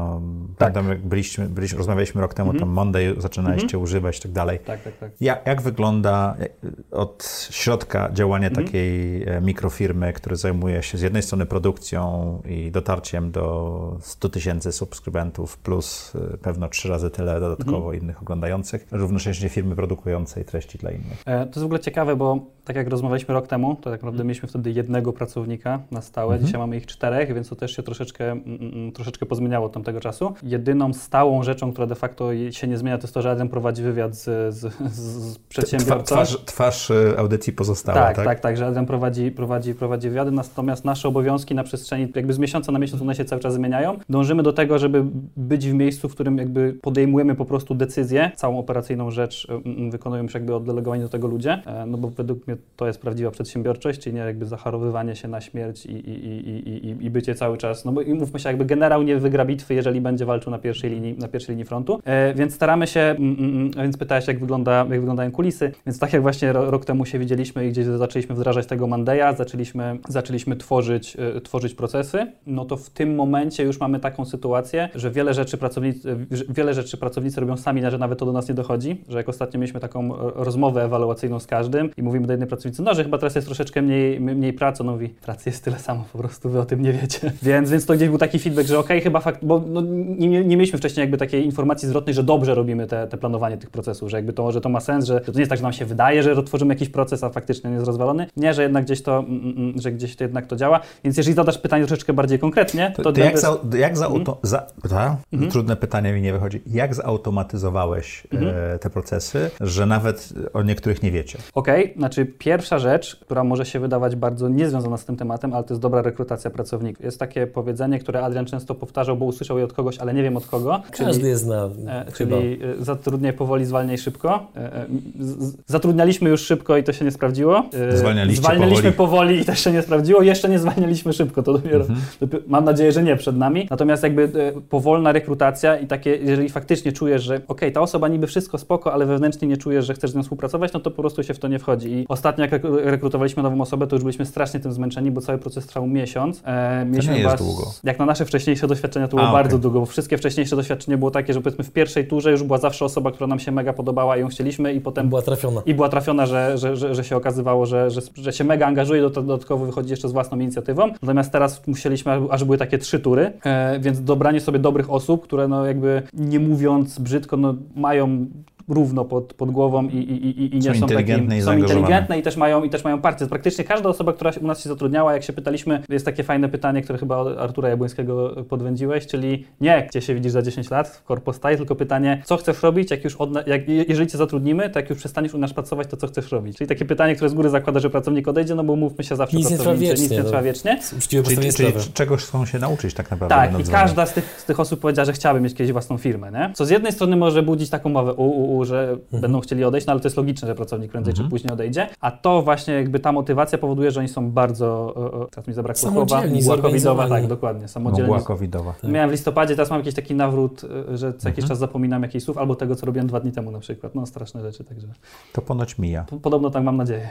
Pamiętam, 0.58 0.88
jak 0.88 1.06
byliśmy, 1.06 1.48
byliśmy, 1.48 1.78
rozmawialiśmy 1.78 2.20
rok 2.20 2.34
temu, 2.34 2.54
tam 2.54 2.68
Monday 2.68 3.14
zaczynaliście 3.18 3.78
używać 3.78 4.18
i 4.18 4.22
tak 4.22 4.32
dalej. 4.32 4.58
Tak, 4.58 4.82
tak, 4.82 4.98
tak. 4.98 5.10
Jak, 5.20 5.46
jak 5.46 5.62
wygląda 5.62 6.36
e, 6.40 6.48
od 6.96 7.46
środka 7.50 8.10
działanie 8.12 8.50
takiej 8.50 9.22
e, 9.22 9.40
mikrofirmy, 9.40 10.12
która 10.12 10.36
zajmuje 10.36 10.82
się 10.82 10.98
z 10.98 11.00
jednej 11.00 11.22
strony 11.22 11.46
produkcją 11.50 12.42
i 12.48 12.70
dotarciem 12.70 13.30
do 13.30 13.96
100 14.00 14.28
tysięcy 14.28 14.72
subskrybentów, 14.72 15.58
plus 15.58 16.12
e, 16.34 16.36
pewno 16.36 16.68
trzy 16.68 16.88
razy 16.88 17.10
tyle 17.10 17.40
dodatkowo 17.40 17.92
innych 17.92 18.22
oglądających, 18.22 18.86
równocześnie 18.92 19.48
firmy 19.48 19.76
produkującej 19.76 20.44
treści 20.44 20.78
dla 20.78 20.90
innych. 20.90 21.22
E, 21.26 21.38
To 21.40 21.50
jest 21.50 21.60
w 21.60 21.64
ogóle 21.64 21.80
ciekawe, 21.80 22.16
bo 22.16 22.38
tak 22.64 22.76
jak 22.76 22.88
rozmawialiśmy 22.88 23.34
rok 23.34 23.46
temu, 23.46 23.74
to 23.74 23.90
tak 23.90 24.02
naprawdę 24.02 24.24
mieliśmy 24.24 24.48
wtedy 24.48 24.70
jednego 24.70 25.12
pracownika 25.12 25.80
na 25.90 26.00
stałe, 26.02 26.38
dzisiaj 26.40 26.58
mamy 26.60 26.76
ich 26.76 26.86
czterech, 26.86 27.34
więc 27.34 27.48
to 27.48 27.56
też 27.56 27.76
się 27.76 27.82
troszeczkę, 27.82 28.30
mm, 28.30 28.58
mm, 28.60 28.92
troszeczkę 28.92 29.26
pozmieniało 29.26 29.66
od 29.66 29.72
tamtego 29.72 30.00
czasu. 30.00 30.34
Jedyną 30.42 30.92
stałą 30.92 31.42
rzeczą, 31.42 31.72
która 31.72 31.86
de 31.86 31.94
facto 31.94 32.30
się 32.50 32.66
nie 32.68 32.78
zmienia, 32.78 32.98
to 32.98 33.04
jest 33.04 33.14
to, 33.14 33.22
że 33.22 33.30
Adam 33.30 33.48
prowadzi 33.48 33.82
wywiad 33.82 34.14
z, 34.14 34.54
z, 34.54 34.74
z, 34.92 35.38
przedsiębiorcą. 35.38 36.14
Twarz, 36.14 36.36
twarz 36.44 36.90
e, 36.90 37.18
audycji 37.18 37.52
pozostała, 37.52 37.98
Tak, 37.98 38.16
tak? 38.16 38.24
tak, 38.24 38.40
tak, 38.40 38.56
że 38.56 38.66
Adam 38.66 38.86
prowadzi, 38.86 39.30
prowadzi, 39.30 39.74
prowadzi 39.74 40.08
wywiady, 40.08 40.30
natomiast 40.30 40.84
nasze 40.84 41.08
obowiązki 41.08 41.29
na 41.54 41.64
przestrzeni, 41.64 42.08
jakby 42.14 42.32
z 42.32 42.38
miesiąca 42.38 42.72
na 42.72 42.78
miesiąc 42.78 43.02
one 43.02 43.14
się 43.14 43.24
cały 43.24 43.42
czas 43.42 43.54
zmieniają. 43.54 43.98
Dążymy 44.08 44.42
do 44.42 44.52
tego, 44.52 44.78
żeby 44.78 45.04
być 45.36 45.68
w 45.68 45.74
miejscu, 45.74 46.08
w 46.08 46.14
którym 46.14 46.38
jakby 46.38 46.72
podejmujemy 46.82 47.34
po 47.34 47.44
prostu 47.44 47.74
decyzję, 47.74 48.30
całą 48.34 48.58
operacyjną 48.58 49.10
rzecz 49.10 49.48
y, 49.66 49.86
y, 49.86 49.90
wykonują 49.90 50.22
już 50.22 50.34
jakby 50.34 50.54
oddelegowani 50.54 51.02
do 51.02 51.08
tego 51.08 51.28
ludzie, 51.28 51.62
e, 51.66 51.86
no 51.86 51.98
bo 51.98 52.08
według 52.08 52.46
mnie 52.46 52.56
to 52.76 52.86
jest 52.86 53.00
prawdziwa 53.00 53.30
przedsiębiorczość, 53.30 54.00
czyli 54.00 54.16
nie 54.16 54.20
jakby 54.20 54.46
zacharowywanie 54.46 55.16
się 55.16 55.28
na 55.28 55.40
śmierć 55.40 55.86
i, 55.86 55.92
i, 55.92 56.10
i, 56.10 56.68
i, 56.68 56.86
i, 56.86 57.04
i 57.06 57.10
bycie 57.10 57.34
cały 57.34 57.58
czas, 57.58 57.84
no 57.84 57.92
bo 57.92 58.00
i 58.00 58.14
mówmy 58.14 58.40
się, 58.40 58.48
jakby 58.48 58.64
generał 58.64 59.02
nie 59.02 59.16
wygra 59.16 59.44
bitwy, 59.44 59.74
jeżeli 59.74 60.00
będzie 60.00 60.26
walczył 60.26 60.50
na 60.50 60.58
pierwszej 60.58 60.90
linii, 60.90 61.16
na 61.18 61.28
pierwszej 61.28 61.52
linii 61.52 61.64
frontu, 61.64 62.00
e, 62.04 62.34
więc 62.34 62.54
staramy 62.54 62.86
się, 62.86 63.00
mm, 63.00 63.36
mm, 63.38 63.70
więc 63.70 63.96
pytałeś 63.96 64.26
jak, 64.28 64.40
wygląda, 64.40 64.78
jak 64.78 65.00
wyglądają 65.00 65.30
kulisy, 65.30 65.72
więc 65.86 65.98
tak 65.98 66.12
jak 66.12 66.22
właśnie 66.22 66.52
ro, 66.52 66.70
rok 66.70 66.84
temu 66.84 67.06
się 67.06 67.18
widzieliśmy 67.18 67.66
i 67.66 67.70
gdzieś 67.70 67.86
zaczęliśmy 67.86 68.34
wdrażać 68.34 68.66
tego 68.66 68.86
Mandeya, 68.86 69.36
zaczęliśmy, 69.36 69.98
zaczęliśmy 70.08 70.56
tworzyć, 70.56 71.16
tworzyć 71.44 71.74
procesy, 71.74 72.32
no 72.46 72.64
to 72.64 72.76
w 72.76 72.90
tym 72.90 73.14
momencie 73.14 73.64
już 73.64 73.80
mamy 73.80 74.00
taką 74.00 74.24
sytuację, 74.24 74.88
że 74.94 75.10
wiele 75.10 75.34
rzeczy 75.34 75.58
pracownicy, 75.58 76.16
wiele 76.48 76.74
rzeczy 76.74 76.96
pracownicy 76.96 77.40
robią 77.40 77.56
sami, 77.56 77.82
że 77.90 77.98
nawet 77.98 78.18
to 78.18 78.26
do 78.26 78.32
nas 78.32 78.48
nie 78.48 78.54
dochodzi, 78.54 79.04
że 79.08 79.16
jak 79.16 79.28
ostatnio 79.28 79.60
mieliśmy 79.60 79.80
taką 79.80 80.14
e, 80.14 80.32
rozmowę 80.34 80.84
ewaluacyjną 80.84 81.40
z 81.40 81.46
każdym 81.46 81.90
i 81.96 82.02
mówimy 82.02 82.26
do 82.26 82.32
jednej 82.32 82.48
pracownicy, 82.48 82.82
no 82.82 82.94
że 82.94 83.04
chyba 83.04 83.18
teraz 83.18 83.34
jest 83.34 83.46
troszeczkę 83.46 83.82
mniej, 83.82 84.20
mniej 84.20 84.52
pracy, 84.52 84.84
no 84.84 84.92
mówi, 84.92 85.08
pracy 85.08 85.50
jest 85.50 85.64
tyle 85.64 85.78
samo, 85.78 86.04
po 86.12 86.18
prostu 86.18 86.48
wy 86.48 86.60
o 86.60 86.64
tym 86.64 86.82
nie 86.82 86.92
wiecie. 86.92 87.32
Więc, 87.42 87.70
więc 87.70 87.86
to 87.86 87.94
gdzieś 87.94 88.08
był 88.08 88.18
taki 88.18 88.38
feedback, 88.38 88.68
że 88.68 88.78
okej, 88.78 89.00
chyba 89.00 89.20
fakt, 89.20 89.44
bo 89.44 89.62
no, 89.66 89.80
nie, 90.18 90.28
nie, 90.28 90.56
mieliśmy 90.56 90.78
wcześniej 90.78 91.02
jakby 91.02 91.16
takiej 91.16 91.44
informacji 91.44 91.88
zwrotnej, 91.88 92.14
że 92.14 92.22
dobrze 92.22 92.54
robimy 92.54 92.86
te, 92.86 93.06
te 93.06 93.16
planowanie 93.16 93.56
tych 93.56 93.70
procesów, 93.70 94.10
że 94.10 94.16
jakby 94.16 94.32
to, 94.32 94.52
że 94.52 94.60
to 94.60 94.68
ma 94.68 94.80
sens, 94.80 95.04
że 95.04 95.20
to 95.20 95.32
nie 95.32 95.38
jest 95.38 95.50
tak, 95.50 95.58
że 95.58 95.62
nam 95.62 95.72
się 95.72 95.84
wydaje, 95.84 96.22
że 96.22 96.42
tworzymy 96.42 96.74
jakiś 96.74 96.88
proces, 96.88 97.24
a 97.24 97.30
faktycznie 97.30 97.70
nie 97.70 97.74
jest 97.74 97.86
rozwalony. 97.86 98.26
Nie, 98.36 98.54
że 98.54 98.62
jednak 98.62 98.84
gdzieś 98.84 99.02
to, 99.02 99.18
mm, 99.18 99.54
mm, 99.56 99.72
że 99.80 99.92
gdzieś 99.92 100.16
to 100.16 100.24
jednak 100.24 100.46
to 100.46 100.56
działa. 100.56 100.80
Więc 101.04 101.09
jeżeli 101.16 101.34
zadasz 101.34 101.58
pytanie 101.58 101.86
troszeczkę 101.86 102.12
bardziej 102.12 102.38
konkretnie, 102.38 102.92
to, 102.96 103.02
To, 103.02 103.12
to 103.12 103.20
jak, 103.20 103.34
będę- 103.34 103.40
za, 103.70 103.78
jak 103.78 103.96
za, 103.98 104.06
auto, 104.06 104.38
za 104.42 104.66
ta? 104.90 105.16
Trudne 105.50 105.76
pytanie 105.76 106.12
mi 106.12 106.22
nie 106.22 106.32
wychodzi. 106.32 106.62
Jak 106.66 106.94
zautomatyzowałeś 106.94 108.26
e, 108.32 108.78
te 108.78 108.90
procesy, 108.90 109.50
że 109.60 109.86
nawet 109.86 110.28
o 110.52 110.62
niektórych 110.62 111.02
nie 111.02 111.10
wiecie? 111.10 111.38
Okej, 111.54 111.94
znaczy 111.96 112.26
pierwsza 112.26 112.78
rzecz, 112.78 113.16
która 113.16 113.44
może 113.44 113.66
się 113.66 113.80
wydawać 113.80 114.16
bardzo 114.16 114.48
niezwiązana 114.48 114.96
z 114.96 115.04
tym 115.04 115.16
tematem, 115.16 115.54
ale 115.54 115.64
to 115.64 115.74
jest 115.74 115.82
dobra 115.82 116.02
rekrutacja 116.02 116.50
pracowników. 116.50 117.04
Jest 117.04 117.18
takie 117.18 117.46
powiedzenie, 117.46 117.98
które 117.98 118.22
Adrian 118.24 118.46
często 118.46 118.74
powtarzał, 118.74 119.16
bo 119.16 119.24
usłyszał 119.24 119.58
je 119.58 119.64
od 119.64 119.72
kogoś, 119.72 119.98
ale 119.98 120.14
nie 120.14 120.22
wiem 120.22 120.36
od 120.36 120.46
kogo. 120.46 120.82
Każdy 120.98 121.28
je 121.28 121.36
zna, 121.36 121.68
E, 121.88 122.12
czyli 122.12 122.34
e, 122.80 122.84
zatrudniaj 122.84 123.32
powoli, 123.32 123.64
zwalniaj 123.64 123.98
szybko. 123.98 124.46
E, 124.56 124.74
e, 124.76 124.86
z- 125.20 125.54
Zatrudnialiśmy 125.66 126.30
już 126.30 126.40
szybko 126.40 126.76
i 126.76 126.84
to 126.84 126.92
się 126.92 127.04
nie 127.04 127.10
sprawdziło. 127.10 127.62
E, 127.92 127.96
Zwalnialiście 127.96 128.42
Zwalnialiśmy 128.42 128.92
powoli. 128.92 129.10
powoli 129.10 129.40
i 129.40 129.44
też 129.44 129.60
się 129.64 129.72
nie 129.72 129.82
sprawdziło. 129.82 130.22
Jeszcze 130.22 130.48
nie 130.48 130.58
zwalnialiśmy 130.58 130.99
szybko, 131.12 131.42
to 131.42 131.52
dopiero, 131.52 131.80
Mhm. 131.80 132.00
dopiero 132.20 132.42
mam 132.46 132.64
nadzieję, 132.64 132.92
że 132.92 133.02
nie 133.02 133.16
przed 133.16 133.36
nami. 133.36 133.66
Natomiast 133.70 134.02
jakby 134.02 134.22
e, 134.56 134.60
powolna 134.60 135.12
rekrutacja 135.12 135.76
i 135.78 135.86
takie, 135.86 136.16
jeżeli 136.16 136.48
faktycznie 136.48 136.92
czujesz, 136.92 137.22
że 137.22 137.40
okej, 137.48 137.72
ta 137.72 137.80
osoba 137.80 138.08
niby 138.08 138.26
wszystko 138.26 138.58
spoko, 138.58 138.92
ale 138.92 139.06
wewnętrznie 139.06 139.48
nie 139.48 139.56
czujesz, 139.56 139.86
że 139.86 139.94
chcesz 139.94 140.10
z 140.10 140.14
nią 140.14 140.22
współpracować, 140.22 140.72
no 140.72 140.80
to 140.80 140.90
po 140.90 141.02
prostu 141.02 141.22
się 141.22 141.34
w 141.34 141.38
to 141.38 141.48
nie 141.48 141.58
wchodzi. 141.58 141.92
I 141.92 142.04
ostatnio 142.08 142.44
jak 142.44 142.52
rekru- 142.52 142.76
rekrutowaliśmy 142.84 143.42
nową 143.42 143.60
osobę, 143.60 143.86
to 143.86 143.96
już 143.96 144.02
byliśmy 144.02 144.26
strasznie 144.26 144.60
tym 144.60 144.72
zmęczeni, 144.72 145.10
bo 145.10 145.20
cały 145.20 145.38
proces 145.38 145.66
trwał 145.66 145.86
miesiąc. 145.86 146.42
E, 146.44 146.84
mieliśmy 146.90 147.14
nie 147.14 147.20
jest 147.20 147.36
długo. 147.38 147.62
Jak 147.84 147.98
na 147.98 148.06
nasze 148.06 148.24
wcześniejsze 148.24 148.66
doświadczenia 148.66 149.08
to 149.08 149.16
było 149.16 149.28
A, 149.28 149.32
bardzo 149.32 149.56
okej. 149.56 149.62
długo, 149.62 149.80
bo 149.80 149.86
wszystkie 149.86 150.18
wcześniejsze 150.18 150.56
doświadczenie 150.56 150.98
było 150.98 151.10
takie, 151.10 151.34
że 151.34 151.40
powiedzmy 151.40 151.64
w 151.64 151.70
pierwszej 151.70 152.06
turze 152.06 152.30
już 152.30 152.42
była 152.42 152.58
zawsze 152.58 152.84
osoba, 152.84 153.10
która 153.12 153.26
nam 153.26 153.38
się 153.38 153.52
mega 153.52 153.72
podobała 153.72 154.16
i 154.16 154.20
ją 154.20 154.28
chcieliśmy 154.28 154.72
i 154.74 154.80
potem 154.80 155.08
Była 155.08 155.22
trafiona. 155.22 155.62
i 155.66 155.74
była 155.74 155.88
trafiona, 155.88 156.26
że, 156.26 156.58
że, 156.58 156.76
że, 156.76 156.94
że 156.94 157.04
się 157.04 157.16
okazywało, 157.16 157.66
że, 157.66 157.90
że, 157.90 158.00
że 158.14 158.32
się 158.32 158.44
mega 158.44 158.66
angażuje, 158.66 159.02
do- 159.02 159.10
dodatkowo 159.10 159.66
wychodzi 159.66 159.90
jeszcze 159.90 160.08
z 160.08 160.12
własną 160.12 160.38
inicjatywą. 160.40 160.89
Natomiast 161.02 161.32
teraz 161.32 161.66
musieliśmy, 161.66 162.12
aż 162.30 162.44
były 162.44 162.58
takie 162.58 162.78
trzy 162.78 163.00
tury, 163.00 163.32
e, 163.44 163.78
więc 163.80 164.04
dobranie 164.04 164.40
sobie 164.40 164.58
dobrych 164.58 164.90
osób, 164.90 165.24
które 165.24 165.48
no 165.48 165.66
jakby 165.66 166.02
nie 166.14 166.40
mówiąc 166.40 166.98
brzydko, 166.98 167.36
no 167.36 167.54
mają 167.76 168.26
równo 168.70 169.04
pod, 169.04 169.34
pod 169.34 169.50
głową 169.50 169.88
i, 169.88 169.96
i, 169.96 170.42
i, 170.42 170.56
i 170.56 170.58
nie 170.58 170.62
Są 170.62 170.74
są, 170.74 170.80
inteligentne 170.80 171.28
takim, 171.28 171.38
i 171.38 171.42
są 171.42 171.56
inteligentne 171.56 172.18
i 172.18 172.22
też 172.22 172.36
mają, 172.36 172.64
i 172.64 172.70
też 172.70 172.84
mają 172.84 173.00
parcie. 173.00 173.26
Praktycznie 173.26 173.64
każda 173.64 173.88
osoba, 173.88 174.12
która 174.12 174.30
u 174.40 174.46
nas 174.46 174.62
się 174.62 174.68
zatrudniała, 174.68 175.12
jak 175.12 175.22
się 175.22 175.32
pytaliśmy, 175.32 175.82
jest 175.88 176.04
takie 176.04 176.22
fajne 176.22 176.48
pytanie, 176.48 176.82
które 176.82 176.98
chyba 176.98 177.16
od 177.16 177.38
Artura 177.38 177.68
Jabłońskiego 177.68 178.44
podwędziłeś, 178.48 179.06
czyli 179.06 179.44
nie, 179.60 179.86
gdzie 179.90 180.00
się 180.00 180.14
widzisz 180.14 180.32
za 180.32 180.42
10 180.42 180.70
lat 180.70 180.88
w 180.88 181.06
Corpo 181.08 181.32
Style, 181.32 181.56
tylko 181.56 181.76
pytanie, 181.76 182.22
co 182.24 182.36
chcesz 182.36 182.62
robić, 182.62 182.90
jak 182.90 183.04
już 183.04 183.16
odna- 183.16 183.42
jak, 183.46 183.68
jeżeli 183.68 184.10
cię 184.10 184.18
zatrudnimy, 184.18 184.70
to 184.70 184.78
jak 184.78 184.90
już 184.90 184.98
przestaniesz 184.98 185.34
u 185.34 185.38
nas 185.38 185.52
pracować, 185.52 185.88
to 185.88 185.96
co 185.96 186.06
chcesz 186.06 186.32
robić? 186.32 186.56
Czyli 186.56 186.68
takie 186.68 186.84
pytanie, 186.84 187.14
które 187.14 187.30
z 187.30 187.34
góry 187.34 187.50
zakłada, 187.50 187.80
że 187.80 187.90
pracownik 187.90 188.28
odejdzie, 188.28 188.54
no 188.54 188.64
bo 188.64 188.76
mówmy 188.76 189.04
się 189.04 189.16
zawsze 189.16 189.36
Nic 189.36 189.50
nie 189.50 189.56
nic 189.56 189.80
wiecznie, 189.80 190.08
nie 190.08 190.18
no. 190.22 190.24
trwa 190.24 190.42
wiecznie. 190.42 190.80
Uczciwe 190.96 191.22
Czyli, 191.52 191.72
czegoś 191.94 192.24
chcą 192.24 192.46
się 192.46 192.58
nauczyć 192.58 192.94
tak 192.94 193.10
naprawdę. 193.10 193.34
Tak, 193.34 193.60
i 193.60 193.70
każda 193.70 194.06
z 194.06 194.12
tych, 194.12 194.40
z 194.40 194.44
tych 194.44 194.60
osób 194.60 194.80
powiedziała, 194.80 195.06
że 195.06 195.12
chciałaby 195.12 195.40
mieć 195.40 195.54
kiedyś 195.54 195.72
własną 195.72 195.98
firmę, 195.98 196.32
nie? 196.32 196.50
Co 196.54 196.66
z 196.66 196.70
jednej 196.70 196.92
strony 196.92 197.16
może 197.16 197.42
budzić 197.42 197.70
taką 197.70 197.88
mowę 197.88 198.14
u, 198.14 198.24
u, 198.24 198.56
u 198.56 198.59
że 198.64 198.90
Mhm. 199.02 199.20
będą 199.22 199.40
chcieli 199.40 199.64
odejść, 199.64 199.86
no 199.86 199.90
ale 199.90 200.00
to 200.00 200.06
jest 200.06 200.16
logiczne, 200.16 200.48
że 200.48 200.54
pracownik 200.54 200.90
prędzej 200.90 201.12
Mhm. 201.12 201.26
czy 201.26 201.30
później 201.30 201.52
odejdzie, 201.52 201.88
a 202.00 202.10
to 202.10 202.42
właśnie 202.42 202.74
jakby 202.74 203.00
ta 203.00 203.12
motywacja 203.12 203.58
powoduje, 203.58 203.90
że 203.90 204.00
oni 204.00 204.08
są 204.08 204.30
bardzo, 204.30 204.94
e, 205.20 205.22
e, 205.22 205.26
teraz 205.30 205.48
mi 205.48 205.54
zabrakło 205.54 205.80
słowa, 205.90 206.22
mgła 206.26 206.56
covidowa, 206.58 207.08
tak, 207.08 207.26
dokładnie, 207.26 207.68
samodzielni. 207.68 208.10
Mgła 208.12 208.22
covidowa. 208.24 208.74
Miałem 208.84 209.08
w 209.10 209.12
listopadzie, 209.12 209.54
teraz 209.54 209.70
mam 209.70 209.78
jakiś 209.80 209.94
taki 209.94 210.14
nawrót, 210.14 210.62
e, 210.92 210.96
że 210.98 211.14
co 211.14 211.28
jakiś 211.28 211.44
Mhm. 211.44 211.48
czas 211.48 211.58
zapominam 211.58 212.02
jakichś 212.02 212.24
słów, 212.24 212.38
albo 212.38 212.54
tego, 212.54 212.76
co 212.76 212.86
robiłem 212.86 213.06
dwa 213.06 213.20
dni 213.20 213.32
temu 213.32 213.50
na 213.50 213.58
przykład, 213.60 213.94
no 213.94 214.06
straszne 214.06 214.42
rzeczy, 214.42 214.64
także 214.64 214.86
To 215.32 215.42
ponoć 215.42 215.78
mija. 215.78 216.04
po- 216.10 216.16
podobno 216.20 216.50
tak 216.50 216.64
mam 216.64 216.76
nadzieję. 216.76 217.08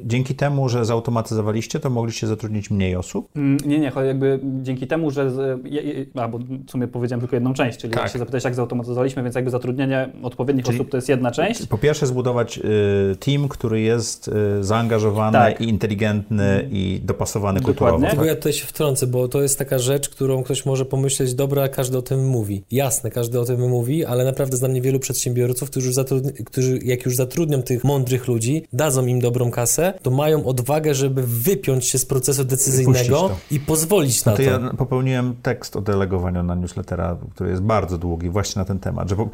Dzięki 0.00 0.34
temu, 0.34 0.68
że 0.68 0.84
zautomatyzowaliście, 0.84 1.80
to 1.80 1.90
mogliście 1.90 2.26
zatrudnić 2.26 2.70
mniej 2.70 2.96
osób? 2.96 3.28
Mm, 3.36 3.56
Nie, 3.66 3.78
nie, 3.78 3.92
jakby 4.06 4.40
dzięki 4.62 4.86
temu, 4.86 5.10
że. 5.10 5.30
Z, 5.30 5.64
je, 5.64 5.82
je, 5.82 6.06
a, 6.14 6.28
bo 6.28 6.38
w 6.38 6.70
sumie 6.70 6.88
powiedziałem 6.88 7.20
tylko 7.20 7.36
jedną 7.36 7.54
część, 7.54 7.78
czyli 7.78 7.92
Tak. 7.94 8.02
jak 8.02 8.12
się 8.12 8.18
zapytałeś, 8.18 8.44
jak 8.44 8.54
zautomatyzowaliśmy, 8.54 9.22
więc 9.22 9.34
jakby 9.34 9.50
zatrudnienie 9.50 10.08
odpowiednich 10.48 10.64
Czyli- 10.66 10.78
osób 10.78 10.90
to 10.90 10.96
jest 10.96 11.08
jedna 11.08 11.30
część. 11.30 11.66
Po 11.66 11.78
pierwsze 11.78 12.06
zbudować 12.06 12.58
y, 12.58 13.16
team, 13.16 13.48
który 13.48 13.80
jest 13.80 14.28
y, 14.28 14.64
zaangażowany 14.64 15.32
Tak. 15.32 15.60
i 15.60 15.68
inteligentny 15.68 16.68
i 16.70 17.00
dopasowany 17.04 17.60
Dokładnie. 17.60 17.74
kulturowo. 17.74 18.06
Tylko 18.06 18.16
Tak? 18.16 18.26
ja 18.28 18.34
tutaj 18.36 18.52
się 18.52 18.66
wtrącę, 18.66 19.06
bo 19.06 19.28
to 19.28 19.42
jest 19.42 19.58
taka 19.58 19.78
rzecz, 19.78 20.08
którą 20.08 20.42
ktoś 20.42 20.66
może 20.66 20.84
pomyśleć, 20.84 21.34
dobra, 21.34 21.68
każdy 21.68 21.98
o 21.98 22.02
tym 22.02 22.26
mówi. 22.26 22.62
Jasne, 22.70 23.10
każdy 23.10 23.40
o 23.40 23.44
tym 23.44 23.68
mówi, 23.68 24.04
ale 24.04 24.24
naprawdę 24.24 24.56
znam 24.56 24.72
niewielu 24.72 24.98
przedsiębiorców, 24.98 25.70
którzy, 25.70 25.86
już 25.86 25.94
zatrudni, 25.94 26.32
którzy 26.32 26.78
jak 26.84 27.04
już 27.04 27.16
zatrudnią 27.16 27.62
tych 27.62 27.84
mądrych 27.84 28.28
ludzi, 28.28 28.64
dadzą 28.72 29.06
im 29.06 29.20
dobrą 29.20 29.50
kasę, 29.50 29.92
to 30.02 30.10
mają 30.10 30.44
odwagę, 30.46 30.94
żeby 30.94 31.22
wypiąć 31.26 31.88
się 31.88 31.98
z 31.98 32.04
procesu 32.06 32.44
decyzyjnego 32.44 33.30
i 33.50 33.60
pozwolić 33.60 34.24
na 34.24 34.32
To 34.32 34.36
to. 34.36 34.42
ja 34.42 34.58
popełniłem 34.78 35.36
tekst 35.42 35.76
o 35.76 35.80
delegowaniu 35.80 36.42
na 36.42 36.54
newslettera, 36.54 37.16
który 37.34 37.50
jest 37.50 37.62
bardzo 37.62 37.98
długi 37.98 38.28
właśnie 38.30 38.60
na 38.60 38.64
ten 38.64 38.78
temat, 38.78 39.08
że 39.08 39.16
po, 39.16 39.28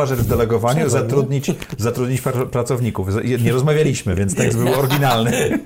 podstawowa 0.00 0.06
rzecz 0.06 0.18
w 0.18 0.28
delegowaniu 0.28 0.88
zatrudnić, 0.88 1.50
zatrudnić 1.78 2.22
pra- 2.22 2.46
pracowników. 2.46 3.08
Nie 3.42 3.52
rozmawialiśmy, 3.52 4.14
więc 4.14 4.34
tekst 4.34 4.58
był 4.58 4.74
oryginalny. 4.74 5.30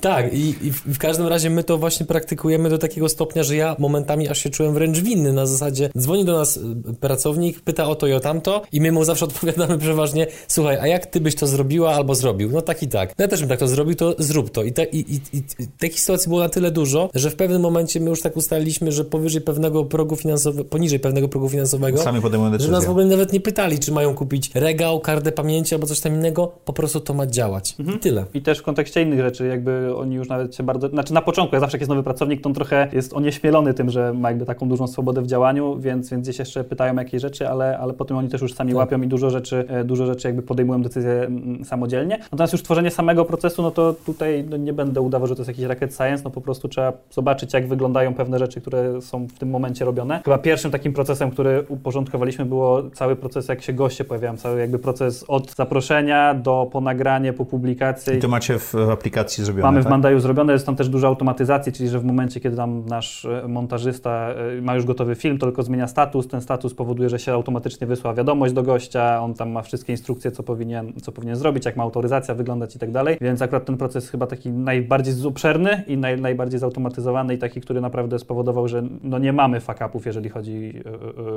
Tak, 0.00 0.34
i, 0.34 0.54
i 0.66 0.72
w, 0.72 0.98
każdym 0.98 1.26
razie 1.26 1.50
my 1.50 1.64
to 1.64 1.78
właśnie 1.78 2.06
praktykujemy 2.06 2.70
do 2.70 2.78
takiego 2.78 3.08
stopnia, 3.08 3.42
że 3.42 3.56
ja 3.56 3.76
momentami 3.78 4.28
aż 4.28 4.38
się 4.38 4.50
czułem 4.50 4.74
wręcz 4.74 4.98
winny. 4.98 5.32
Na 5.32 5.46
zasadzie 5.46 5.90
dzwoni 5.98 6.24
do 6.24 6.38
nas 6.38 6.56
y, 6.56 6.60
pracownik, 7.00 7.60
pyta 7.60 7.88
o 7.88 7.94
to 7.94 8.06
i 8.06 8.12
o 8.12 8.20
tamto, 8.20 8.62
i 8.72 8.80
my 8.80 8.92
mu 8.92 9.04
zawsze 9.04 9.24
odpowiadamy 9.24 9.78
przeważnie: 9.88 10.26
Słuchaj, 10.48 10.78
a 10.80 10.86
jak 10.86 11.06
ty 11.06 11.20
byś 11.20 11.34
to 11.34 11.46
zrobiła 11.46 11.94
albo 11.94 12.14
zrobił? 12.14 12.50
No 12.52 12.62
tak 12.62 12.82
i 12.82 12.88
tak. 12.88 13.18
No 13.18 13.22
ja 13.22 13.28
też 13.28 13.40
bym 13.40 13.48
tak 13.48 13.58
to 13.58 13.68
zrobił, 13.68 13.94
to 13.94 14.14
zrób 14.18 14.50
to. 14.50 14.62
I, 14.62 14.72
te, 14.72 14.84
i, 14.84 15.14
i, 15.14 15.20
i 15.36 15.42
takich 15.78 16.00
sytuacji 16.00 16.28
było 16.28 16.40
na 16.40 16.48
tyle 16.48 16.70
dużo, 16.70 17.10
że 17.14 17.30
w 17.30 17.36
pewnym 17.36 17.62
momencie 17.62 18.00
my 18.00 18.10
już 18.10 18.22
tak 18.22 18.36
ustaliliśmy, 18.36 18.92
że 18.92 19.04
powyżej 19.04 19.40
pewnego 19.40 19.84
progu 19.84 20.16
finansowego, 20.16 20.64
poniżej 20.64 21.00
pewnego 21.00 21.28
progu 21.28 21.48
finansowego, 21.48 21.98
Sami 21.98 22.20
że 22.58 22.70
nas 22.70 22.84
w 22.84 22.90
ogóle 22.90 23.06
nawet 23.06 23.32
nie 23.32 23.40
pytali, 23.40 23.67
czy 23.76 23.92
mają 23.92 24.14
kupić 24.14 24.54
regał, 24.54 25.00
kartę 25.00 25.32
pamięci 25.32 25.74
albo 25.74 25.86
coś 25.86 26.00
tam 26.00 26.14
innego, 26.14 26.52
po 26.64 26.72
prostu 26.72 27.00
to 27.00 27.14
ma 27.14 27.26
działać. 27.26 27.76
I 27.78 27.98
tyle. 27.98 28.24
I 28.34 28.42
też 28.42 28.58
w 28.58 28.62
kontekście 28.62 29.02
innych 29.02 29.20
rzeczy, 29.20 29.46
jakby 29.46 29.96
oni 29.96 30.14
już 30.16 30.28
nawet 30.28 30.54
się 30.54 30.62
bardzo. 30.62 30.88
Znaczy 30.88 31.14
na 31.14 31.22
początku, 31.22 31.56
jak 31.56 31.60
zawsze 31.60 31.76
jak 31.76 31.80
jest 31.80 31.88
nowy 31.88 32.02
pracownik, 32.02 32.40
to 32.42 32.48
on 32.48 32.54
trochę 32.54 32.88
jest 32.92 33.12
onieśmielony 33.12 33.74
tym, 33.74 33.90
że 33.90 34.12
ma 34.12 34.28
jakby 34.28 34.46
taką 34.46 34.68
dużą 34.68 34.86
swobodę 34.86 35.22
w 35.22 35.26
działaniu, 35.26 35.78
więc, 35.80 36.10
więc 36.10 36.22
gdzieś 36.22 36.38
jeszcze 36.38 36.64
pytają 36.64 36.96
jakieś 36.96 37.22
rzeczy, 37.22 37.48
ale, 37.48 37.78
ale 37.78 37.92
potem 37.92 38.16
oni 38.16 38.28
też 38.28 38.42
już 38.42 38.54
sami 38.54 38.70
Tak. 38.70 38.78
łapią 38.78 39.02
i 39.02 39.06
dużo 39.06 39.30
rzeczy, 39.30 39.64
e, 39.68 39.84
dużo 39.84 40.06
rzeczy 40.06 40.28
jakby 40.28 40.42
podejmują 40.42 40.82
decyzje 40.82 41.12
mm, 41.12 41.64
samodzielnie. 41.64 42.18
Natomiast 42.32 42.52
już 42.52 42.62
tworzenie 42.62 42.90
samego 42.90 43.24
procesu, 43.24 43.62
no 43.62 43.70
to 43.70 43.94
tutaj 44.06 44.44
no, 44.50 44.56
nie 44.56 44.72
będę 44.72 45.00
udawał, 45.00 45.28
że 45.28 45.34
to 45.34 45.40
jest 45.40 45.48
jakiś 45.48 45.64
rocket 45.64 45.94
science, 45.96 46.24
no 46.24 46.30
po 46.30 46.40
prostu 46.40 46.68
trzeba 46.68 46.92
zobaczyć, 47.10 47.54
jak 47.54 47.68
wyglądają 47.68 48.14
pewne 48.14 48.38
rzeczy, 48.38 48.60
które 48.60 49.02
są 49.02 49.26
w 49.26 49.38
tym 49.38 49.50
momencie 49.50 49.84
robione. 49.84 50.20
Chyba 50.24 50.38
pierwszym 50.38 50.70
takim 50.70 50.92
procesem, 50.92 51.30
który 51.30 51.64
uporządkowaliśmy, 51.68 52.44
było 52.44 52.90
cały 52.90 53.16
proces, 53.16 53.48
jak 53.48 53.57
się 53.62 53.72
goście 53.72 54.04
pojawiają, 54.04 54.36
cały 54.36 54.60
jakby 54.60 54.78
proces 54.78 55.24
od 55.28 55.54
zaproszenia 55.54 56.34
do 56.34 56.68
po 56.72 56.80
nagranie, 56.80 57.32
po 57.32 57.44
publikacji. 57.44 58.14
I 58.14 58.18
to 58.18 58.28
macie 58.28 58.58
w 58.58 58.78
w 58.86 58.90
aplikacji 58.90 59.44
zrobione, 59.44 59.62
Mamy 59.62 59.80
w 59.80 59.84
tak? 59.84 59.90
Mandaju 59.90 60.20
zrobione, 60.20 60.52
jest 60.52 60.66
tam 60.66 60.76
też 60.76 60.88
dużo 60.88 61.06
automatyzacji, 61.06 61.72
czyli 61.72 61.88
że 61.88 61.98
w 61.98 62.04
momencie, 62.04 62.40
kiedy 62.40 62.56
tam 62.56 62.86
nasz 62.86 63.24
e, 63.24 63.48
montażysta 63.48 64.34
e, 64.58 64.62
ma 64.62 64.74
już 64.74 64.84
gotowy 64.84 65.14
film, 65.14 65.38
to 65.38 65.46
tylko 65.46 65.62
zmienia 65.62 65.86
status, 65.86 66.28
ten 66.28 66.40
status 66.40 66.74
powoduje, 66.74 67.08
że 67.08 67.18
się 67.18 67.32
automatycznie 67.32 67.86
wysła 67.86 68.14
wiadomość 68.14 68.54
do 68.54 68.62
gościa, 68.62 69.20
on 69.22 69.34
tam 69.34 69.50
ma 69.50 69.62
wszystkie 69.62 69.92
instrukcje, 69.92 70.30
co 70.30 70.42
powinien, 70.42 70.92
co 71.02 71.12
powinien 71.12 71.36
zrobić, 71.36 71.64
jak 71.64 71.76
ma 71.76 71.82
autoryzacja 71.82 72.34
wyglądać 72.34 72.76
i 72.76 72.78
tak 72.78 72.90
dalej, 72.90 73.16
więc 73.20 73.42
akurat 73.42 73.64
ten 73.64 73.76
proces 73.76 74.10
chyba 74.10 74.26
taki 74.26 74.50
najbardziej 74.50 75.14
obszerny 75.26 75.84
i 75.86 75.96
naj, 75.96 76.20
najbardziej 76.20 76.60
zautomatyzowany 76.60 77.34
i 77.34 77.38
taki, 77.38 77.60
który 77.60 77.80
naprawdę 77.80 78.18
spowodował, 78.18 78.68
że 78.68 78.82
no 79.02 79.18
nie 79.18 79.32
mamy 79.32 79.60
fuck-upów, 79.60 80.06
jeżeli 80.06 80.28
chodzi 80.28 80.72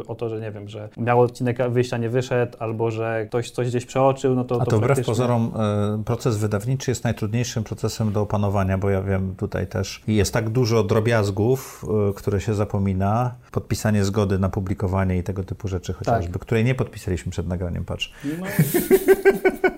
e, 0.02 0.08
o 0.08 0.16
to, 0.16 0.30
że 0.30 0.42
nie 0.42 0.52
wiem, 0.52 0.68
że 0.68 0.90
miał 0.98 1.20
odcinek 1.20 1.58
wyjścia 1.70 1.98
nie 1.98 2.10
wyszedł, 2.12 2.58
albo 2.60 2.92
że 2.92 3.26
ktoś 3.28 3.52
coś 3.52 3.68
gdzieś 3.68 3.86
przeoczył, 3.86 4.36
no 4.36 4.44
to 4.44 4.56
A 4.62 4.66
to 4.66 4.78
wbrew 4.78 4.82
praktycznie- 4.88 5.12
pozorom 5.12 5.52
e, 6.00 6.04
proces 6.04 6.38
wydawniczy 6.38 6.92
jest 6.92 7.04
najtrudniejszym 7.04 7.64
procesem 7.64 8.12
do 8.12 8.22
opanowania, 8.22 8.78
bo 8.78 8.90
ja 8.90 9.02
wiem 9.02 9.36
tutaj 9.36 9.68
też 9.68 10.02
i 10.08 10.16
jest 10.16 10.34
tak 10.34 10.50
dużo 10.50 10.84
drobiazgów, 10.84 11.86
e, 12.10 12.14
które 12.14 12.42
się 12.42 12.54
zapomina, 12.54 13.36
podpisanie 13.52 14.06
zgody 14.06 14.40
na 14.40 14.50
publikowanie 14.50 15.18
i 15.18 15.24
tego 15.24 15.44
typu 15.44 15.68
rzeczy 15.68 15.94
chociażby, 15.94 16.40
której 16.40 16.66
nie 16.66 16.76
podpisaliśmy 16.76 17.32
przed 17.32 17.48
nagraniem, 17.48 17.86
patrz. 17.86 18.14
No. 18.40 18.46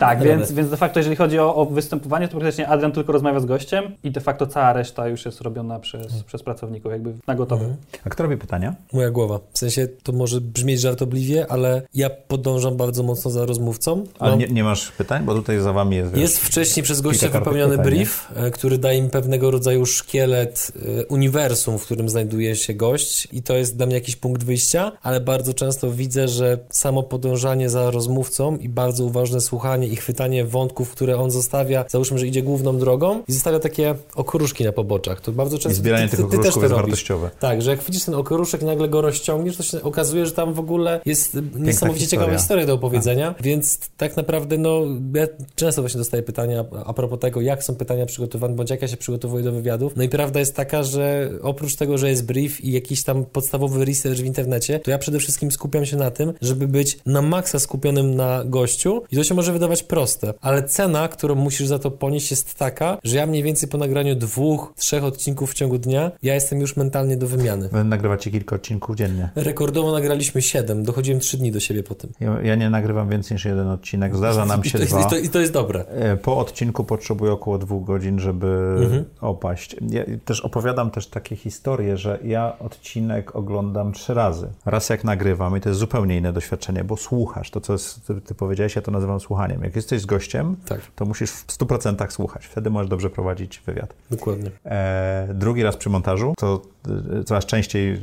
Tak, 0.00 0.22
więc, 0.22 0.52
więc 0.52 0.70
de 0.70 0.76
facto 0.76 1.00
jeżeli 1.00 1.16
chodzi 1.16 1.38
o, 1.38 1.54
o 1.54 1.66
występowanie, 1.66 2.28
to 2.28 2.32
praktycznie 2.32 2.68
Adrian 2.68 2.92
tylko 2.92 3.12
rozmawia 3.12 3.40
z 3.40 3.44
gościem 3.44 3.84
i 4.04 4.10
de 4.10 4.20
facto 4.20 4.46
cała 4.46 4.72
reszta 4.72 5.08
już 5.08 5.24
jest 5.24 5.40
robiona 5.40 5.78
przez, 5.78 6.22
przez 6.22 6.42
pracowników, 6.42 6.92
jakby 6.92 7.14
na 7.26 7.34
gotowe. 7.34 7.64
Mhm. 7.64 7.80
A 8.04 8.08
kto 8.08 8.22
robi 8.22 8.36
pytania? 8.36 8.74
Moja 8.92 9.10
głowa. 9.10 9.40
W 9.52 9.58
sensie 9.58 9.88
to 10.02 10.12
może 10.12 10.40
brzmieć 10.40 10.80
żartobliwie, 10.80 11.46
ale 11.48 11.82
ja 11.94 12.10
podążam 12.10 12.76
bardzo 12.76 13.02
mocno 13.02 13.30
za 13.30 13.46
rozmówcą. 13.46 14.04
Ale 14.18 14.36
nie, 14.36 14.46
nie 14.46 14.64
masz 14.64 14.92
pytań, 14.92 15.24
bo 15.24 15.34
tutaj 15.34 15.60
za 15.60 15.72
wami 15.72 15.96
jest... 15.96 16.10
wiesz, 16.10 16.20
Jest 16.20 16.38
wcześniej 16.38 16.84
przez 16.84 17.00
gościa 17.00 17.28
wypełniony 17.28 17.70
pytań, 17.70 17.86
nie? 17.86 17.96
brief, 17.96 18.28
e, 18.36 18.50
który 18.50 18.78
daje 18.78 18.98
im 18.98 19.10
pewnego 19.10 19.50
rodzaju 19.50 19.86
szkielet 19.86 20.72
e, 21.00 21.06
uniwersum, 21.06 21.78
w 21.78 21.84
którym 21.84 22.08
znajduje 22.08 22.56
się 22.56 22.74
gość 22.74 23.28
i 23.32 23.42
to 23.42 23.56
jest 23.56 23.76
dla 23.76 23.86
mnie 23.86 23.94
jakiś 23.94 24.16
punkt 24.16 24.44
wyjścia, 24.44 24.92
ale 25.02 25.20
bardzo 25.20 25.54
często 25.54 25.90
widzę, 25.90 26.28
że 26.28 26.58
samo 26.70 27.02
podążanie 27.02 27.70
za 27.70 27.90
rozmówcą 27.90 28.56
i 28.56 28.68
bardzo 28.68 29.04
uważne 29.04 29.40
słuchanie 29.40 29.89
i 29.92 29.96
chwytanie 29.96 30.44
wątków, 30.44 30.90
które 30.90 31.18
on 31.18 31.30
zostawia, 31.30 31.84
załóżmy, 31.88 32.18
że 32.18 32.26
idzie 32.26 32.42
główną 32.42 32.78
drogą 32.78 33.22
i 33.28 33.32
zostawia 33.32 33.58
takie 33.58 33.94
okruszki 34.14 34.64
na 34.64 34.72
poboczach. 34.72 35.20
To 35.20 35.32
bardzo 35.32 35.58
często 35.58 35.70
I 35.70 35.74
zbieranie 35.74 36.08
ty, 36.08 36.16
tych 36.16 36.26
ty, 36.26 36.30
ty 36.30 36.30
też 36.30 36.38
okruszków 36.38 36.60
to 36.60 36.66
jest 36.66 36.72
robisz. 36.72 36.86
wartościowe. 36.86 37.30
Tak, 37.40 37.62
że 37.62 37.70
jak 37.70 37.82
widzisz 37.82 38.04
ten 38.04 38.14
okruszek, 38.14 38.62
nagle 38.62 38.88
go 38.88 39.00
rozciągniesz, 39.00 39.56
to 39.56 39.62
się 39.62 39.82
okazuje, 39.82 40.26
że 40.26 40.32
tam 40.32 40.54
w 40.54 40.58
ogóle 40.58 41.00
jest 41.06 41.38
niesamowicie 41.54 42.06
ciekawa 42.06 42.26
historia. 42.26 42.38
historia 42.38 42.66
do 42.66 42.74
opowiedzenia, 42.74 43.34
więc 43.40 43.78
tak 43.96 44.16
naprawdę, 44.16 44.58
no, 44.58 44.82
ja 45.14 45.26
często 45.54 45.82
właśnie 45.82 45.98
dostaję 45.98 46.22
pytania 46.22 46.64
a 46.86 46.92
propos 46.92 47.18
tego, 47.18 47.40
jak 47.40 47.64
są 47.64 47.74
pytania 47.74 48.06
przygotowane, 48.06 48.54
bądź 48.54 48.70
jak 48.70 48.82
ja 48.82 48.88
się 48.88 48.96
przygotowuję 48.96 49.44
do 49.44 49.52
wywiadów. 49.52 49.92
No 49.96 50.02
i 50.02 50.08
prawda 50.08 50.40
jest 50.40 50.56
taka, 50.56 50.82
że 50.82 51.30
oprócz 51.42 51.76
tego, 51.76 51.98
że 51.98 52.10
jest 52.10 52.26
brief 52.26 52.64
i 52.64 52.72
jakiś 52.72 53.04
tam 53.04 53.24
podstawowy 53.24 53.84
research 53.84 54.20
w 54.20 54.24
internecie, 54.24 54.78
to 54.78 54.90
ja 54.90 54.98
przede 54.98 55.18
wszystkim 55.18 55.50
skupiam 55.50 55.86
się 55.86 55.96
na 55.96 56.10
tym, 56.10 56.32
żeby 56.42 56.68
być 56.68 56.98
na 57.06 57.22
maksa 57.22 57.58
skupionym 57.58 58.14
na 58.14 58.44
gościu 58.44 59.02
i 59.12 59.16
to 59.16 59.24
się 59.24 59.34
może 59.34 59.52
wydawać 59.52 59.69
proste, 59.76 60.34
ale 60.40 60.62
cena, 60.62 61.08
którą 61.08 61.34
musisz 61.34 61.66
za 61.66 61.78
to 61.78 61.90
ponieść 61.90 62.30
jest 62.30 62.54
taka, 62.54 62.98
że 63.04 63.16
ja 63.16 63.26
mniej 63.26 63.42
więcej 63.42 63.68
po 63.68 63.78
nagraniu 63.78 64.14
dwóch, 64.14 64.72
trzech 64.76 65.04
odcinków 65.04 65.50
w 65.50 65.54
ciągu 65.54 65.78
dnia, 65.78 66.10
ja 66.22 66.34
jestem 66.34 66.60
już 66.60 66.76
mentalnie 66.76 67.16
do 67.16 67.26
wymiany. 67.26 67.68
Wy 67.68 67.84
nagrywacie 67.84 68.30
kilka 68.30 68.56
odcinków 68.56 68.96
dziennie. 68.96 69.30
Rekordowo 69.34 69.92
nagraliśmy 69.92 70.42
7, 70.42 70.84
dochodziłem 70.84 71.20
3 71.20 71.36
dni 71.38 71.52
do 71.52 71.60
siebie 71.60 71.82
po 71.82 71.94
tym. 71.94 72.12
Ja, 72.20 72.42
ja 72.42 72.54
nie 72.54 72.70
nagrywam 72.70 73.08
więcej 73.08 73.34
niż 73.34 73.44
jeden 73.44 73.68
odcinek, 73.68 74.16
zdarza 74.16 74.44
nam 74.46 74.60
I 74.64 74.68
się 74.68 74.78
to, 74.78 74.84
jest, 74.84 74.92
dwa. 74.94 75.06
i, 75.06 75.10
to, 75.10 75.16
I 75.16 75.28
to 75.28 75.40
jest 75.40 75.52
dobre. 75.52 75.84
E, 75.88 76.16
Po 76.16 76.38
odcinku 76.38 76.84
potrzebuję 76.84 77.32
około 77.32 77.58
dwóch 77.58 77.84
godzin, 77.84 78.18
żeby 78.18 78.76
Mhm. 78.82 79.04
opaść. 79.20 79.76
Ja 79.90 80.02
też 80.24 80.40
opowiadam 80.40 80.90
też 80.90 81.06
takie 81.06 81.36
historie, 81.36 81.96
że 81.96 82.18
ja 82.24 82.56
odcinek 82.58 83.36
oglądam 83.36 83.92
trzy 83.92 84.14
razy. 84.14 84.48
Raz 84.66 84.88
jak 84.88 85.04
nagrywam 85.04 85.56
i 85.56 85.60
to 85.60 85.68
jest 85.68 85.78
zupełnie 85.80 86.16
inne 86.16 86.32
doświadczenie, 86.32 86.84
bo 86.84 86.96
słuchasz. 86.96 87.50
To, 87.50 87.60
co 87.60 87.72
jest, 87.72 88.06
ty, 88.06 88.20
ty 88.20 88.34
powiedziałeś, 88.34 88.76
ja 88.76 88.82
to 88.82 88.90
nazywam 88.90 89.20
słuchaniem. 89.20 89.59
Jak 89.62 89.76
jesteś 89.76 90.00
z 90.00 90.06
gościem, 90.06 90.56
Tak, 90.68 90.80
to 90.96 91.04
musisz 91.04 91.30
w 91.30 91.46
100% 91.46 92.10
słuchać. 92.10 92.46
Wtedy 92.46 92.70
możesz 92.70 92.90
dobrze 92.90 93.10
prowadzić 93.10 93.62
wywiad. 93.66 93.94
dokładnie. 94.10 94.50
E, 94.66 95.28
drugi 95.34 95.62
raz 95.62 95.76
przy 95.76 95.90
montażu, 95.90 96.34
to 96.38 96.62
e, 97.20 97.24
coraz 97.24 97.46
częściej 97.46 97.92
e, 97.92 97.98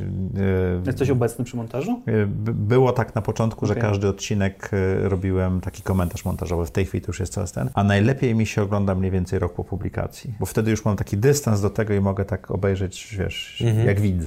Jesteś 0.85 1.09
obecny 1.09 1.45
przy 1.45 1.57
montażu? 1.57 2.01
e, 2.05 2.25
b- 2.25 2.53
było 2.53 2.91
tak 2.91 3.15
na 3.15 3.21
początku, 3.21 3.65
że 3.65 3.73
Okej. 3.73 3.81
każdy 3.81 4.07
odcinek 4.07 4.69
e, 4.73 5.09
robiłem 5.09 5.61
taki 5.61 5.81
komentarz 5.83 6.25
montażowy. 6.25 6.65
W 6.65 6.71
tej 6.71 6.85
chwili 6.85 7.01
to 7.01 7.09
już 7.09 7.19
jest 7.19 7.33
coraz 7.33 7.51
ten. 7.51 7.69
A 7.73 7.83
najlepiej 7.83 8.35
mi 8.35 8.45
się 8.45 8.61
ogląda 8.61 8.95
mniej 8.95 9.11
więcej 9.11 9.39
rok 9.39 9.53
po 9.53 9.63
publikacji, 9.63 10.33
bo 10.39 10.45
wtedy 10.45 10.71
już 10.71 10.85
mam 10.85 10.95
taki 10.97 11.17
dystans 11.17 11.61
do 11.61 11.69
tego 11.69 11.93
i 11.93 11.99
mogę 11.99 12.25
tak 12.25 12.51
obejrzeć, 12.51 13.15
wiesz, 13.19 13.63
jak 13.85 13.99
widz. 13.99 14.25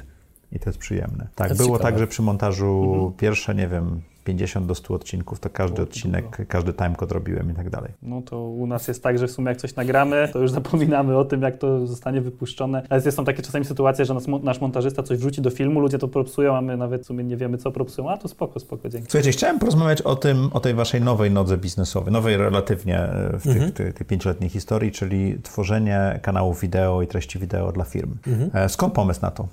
I 0.53 0.59
to 0.59 0.70
jest 0.70 0.78
przyjemne. 0.78 1.28
Tak, 1.35 1.49
To 1.49 1.55
było 1.55 1.68
ciekawe. 1.68 1.85
tak, 1.93 1.99
że 1.99 2.07
przy 2.07 2.22
montażu 2.22 3.12
pierwsze, 3.18 3.55
nie 3.55 3.68
wiem, 3.68 4.01
50 4.25 4.66
do 4.66 4.75
100 4.75 4.95
odcinków, 4.95 5.41
to 5.41 5.51
każdy 5.51 5.83
odcinek, 5.83 6.47
każdy 6.49 6.73
timecode 6.73 7.14
robiłem 7.14 7.51
i 7.51 7.55
tak 7.55 7.71
dalej. 7.71 7.93
No 8.03 8.23
to 8.23 8.49
u 8.49 8.66
nas 8.66 8.89
jest 8.89 9.03
tak, 9.03 9.18
że 9.18 9.27
w 9.27 9.31
sumie 9.31 9.49
jak 9.49 9.59
coś 9.59 9.77
nagramy, 9.77 10.29
to 10.33 10.39
już 10.39 10.51
zapominamy 10.61 11.16
o 11.16 11.25
tym, 11.25 11.43
jak 11.43 11.59
to 11.59 11.87
zostanie 11.87 12.21
wypuszczone. 12.21 12.83
Ale 12.89 13.12
są 13.12 13.25
takie 13.25 13.43
czasami 13.43 13.64
sytuacje, 13.64 14.05
że 14.05 14.14
nas, 14.14 14.27
nasz 14.43 14.61
montażysta 14.61 15.03
coś 15.03 15.18
wrzuci 15.18 15.43
do 15.43 15.51
filmu, 15.51 15.81
ludzie 15.81 15.99
to 15.99 16.09
propsują, 16.09 16.57
a 16.57 16.61
my 16.61 16.77
nawet 16.77 17.03
w 17.03 17.07
sumie 17.07 17.25
nie 17.25 17.37
wiemy, 17.37 17.59
co 17.59 17.73
propsują. 17.73 18.11
A 18.11 18.16
to 18.16 18.29
spoko, 18.29 18.61
spoko, 18.61 18.89
dzięki. 18.89 19.07
Słuchajcie, 19.11 19.33
chciałem 19.33 19.59
porozmawiać 19.59 20.03
o 20.03 20.16
tym, 20.16 20.49
o 20.53 20.61
tej 20.61 20.75
waszej 20.75 21.01
nowej 21.01 21.31
nodze 21.31 21.57
biznesowej, 21.57 22.12
nowej 22.12 22.37
relatywnie 22.37 22.99
e, 22.99 23.39
w 23.39 23.43
tych, 23.43 23.75
tej, 23.75 23.93
tej 23.93 24.07
pięcioletniej 24.07 24.51
historii, 24.51 24.93
czyli 24.93 25.39
tworzenie 25.43 26.21
kanałów 26.23 26.61
wideo 26.61 27.03
i 27.03 27.07
treści 27.07 27.39
wideo 27.39 27.73
dla 27.73 27.85
firm. 27.85 28.14
E, 28.55 28.68
Skąd 28.68 28.95
pomysł 28.95 29.21
na 29.23 29.31
to? 29.31 29.49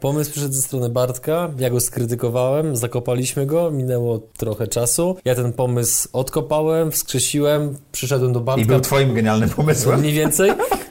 Pomysł 0.00 0.30
przyszedł 0.30 0.54
ze 0.54 0.62
strony 0.62 0.88
Bartka, 0.88 1.50
ja 1.58 1.70
go 1.70 1.80
skrytykowałem, 1.80 2.76
zakopaliśmy 2.76 3.46
go, 3.46 3.70
minęło 3.70 3.97
trochę 4.36 4.66
czasu. 4.66 5.16
Ja 5.24 5.34
ten 5.34 5.52
pomysł 5.52 6.08
odkopałem, 6.12 6.90
wskrzesiłem, 6.92 7.76
przyszedłem 7.92 8.32
do 8.32 8.40
Bartka. 8.40 8.62
I 8.62 8.66
był 8.66 8.80
twoim 8.80 9.14
genialnym 9.14 9.48
pomysłem? 9.50 10.00
Mniej 10.00 10.12
więcej. 10.12 10.50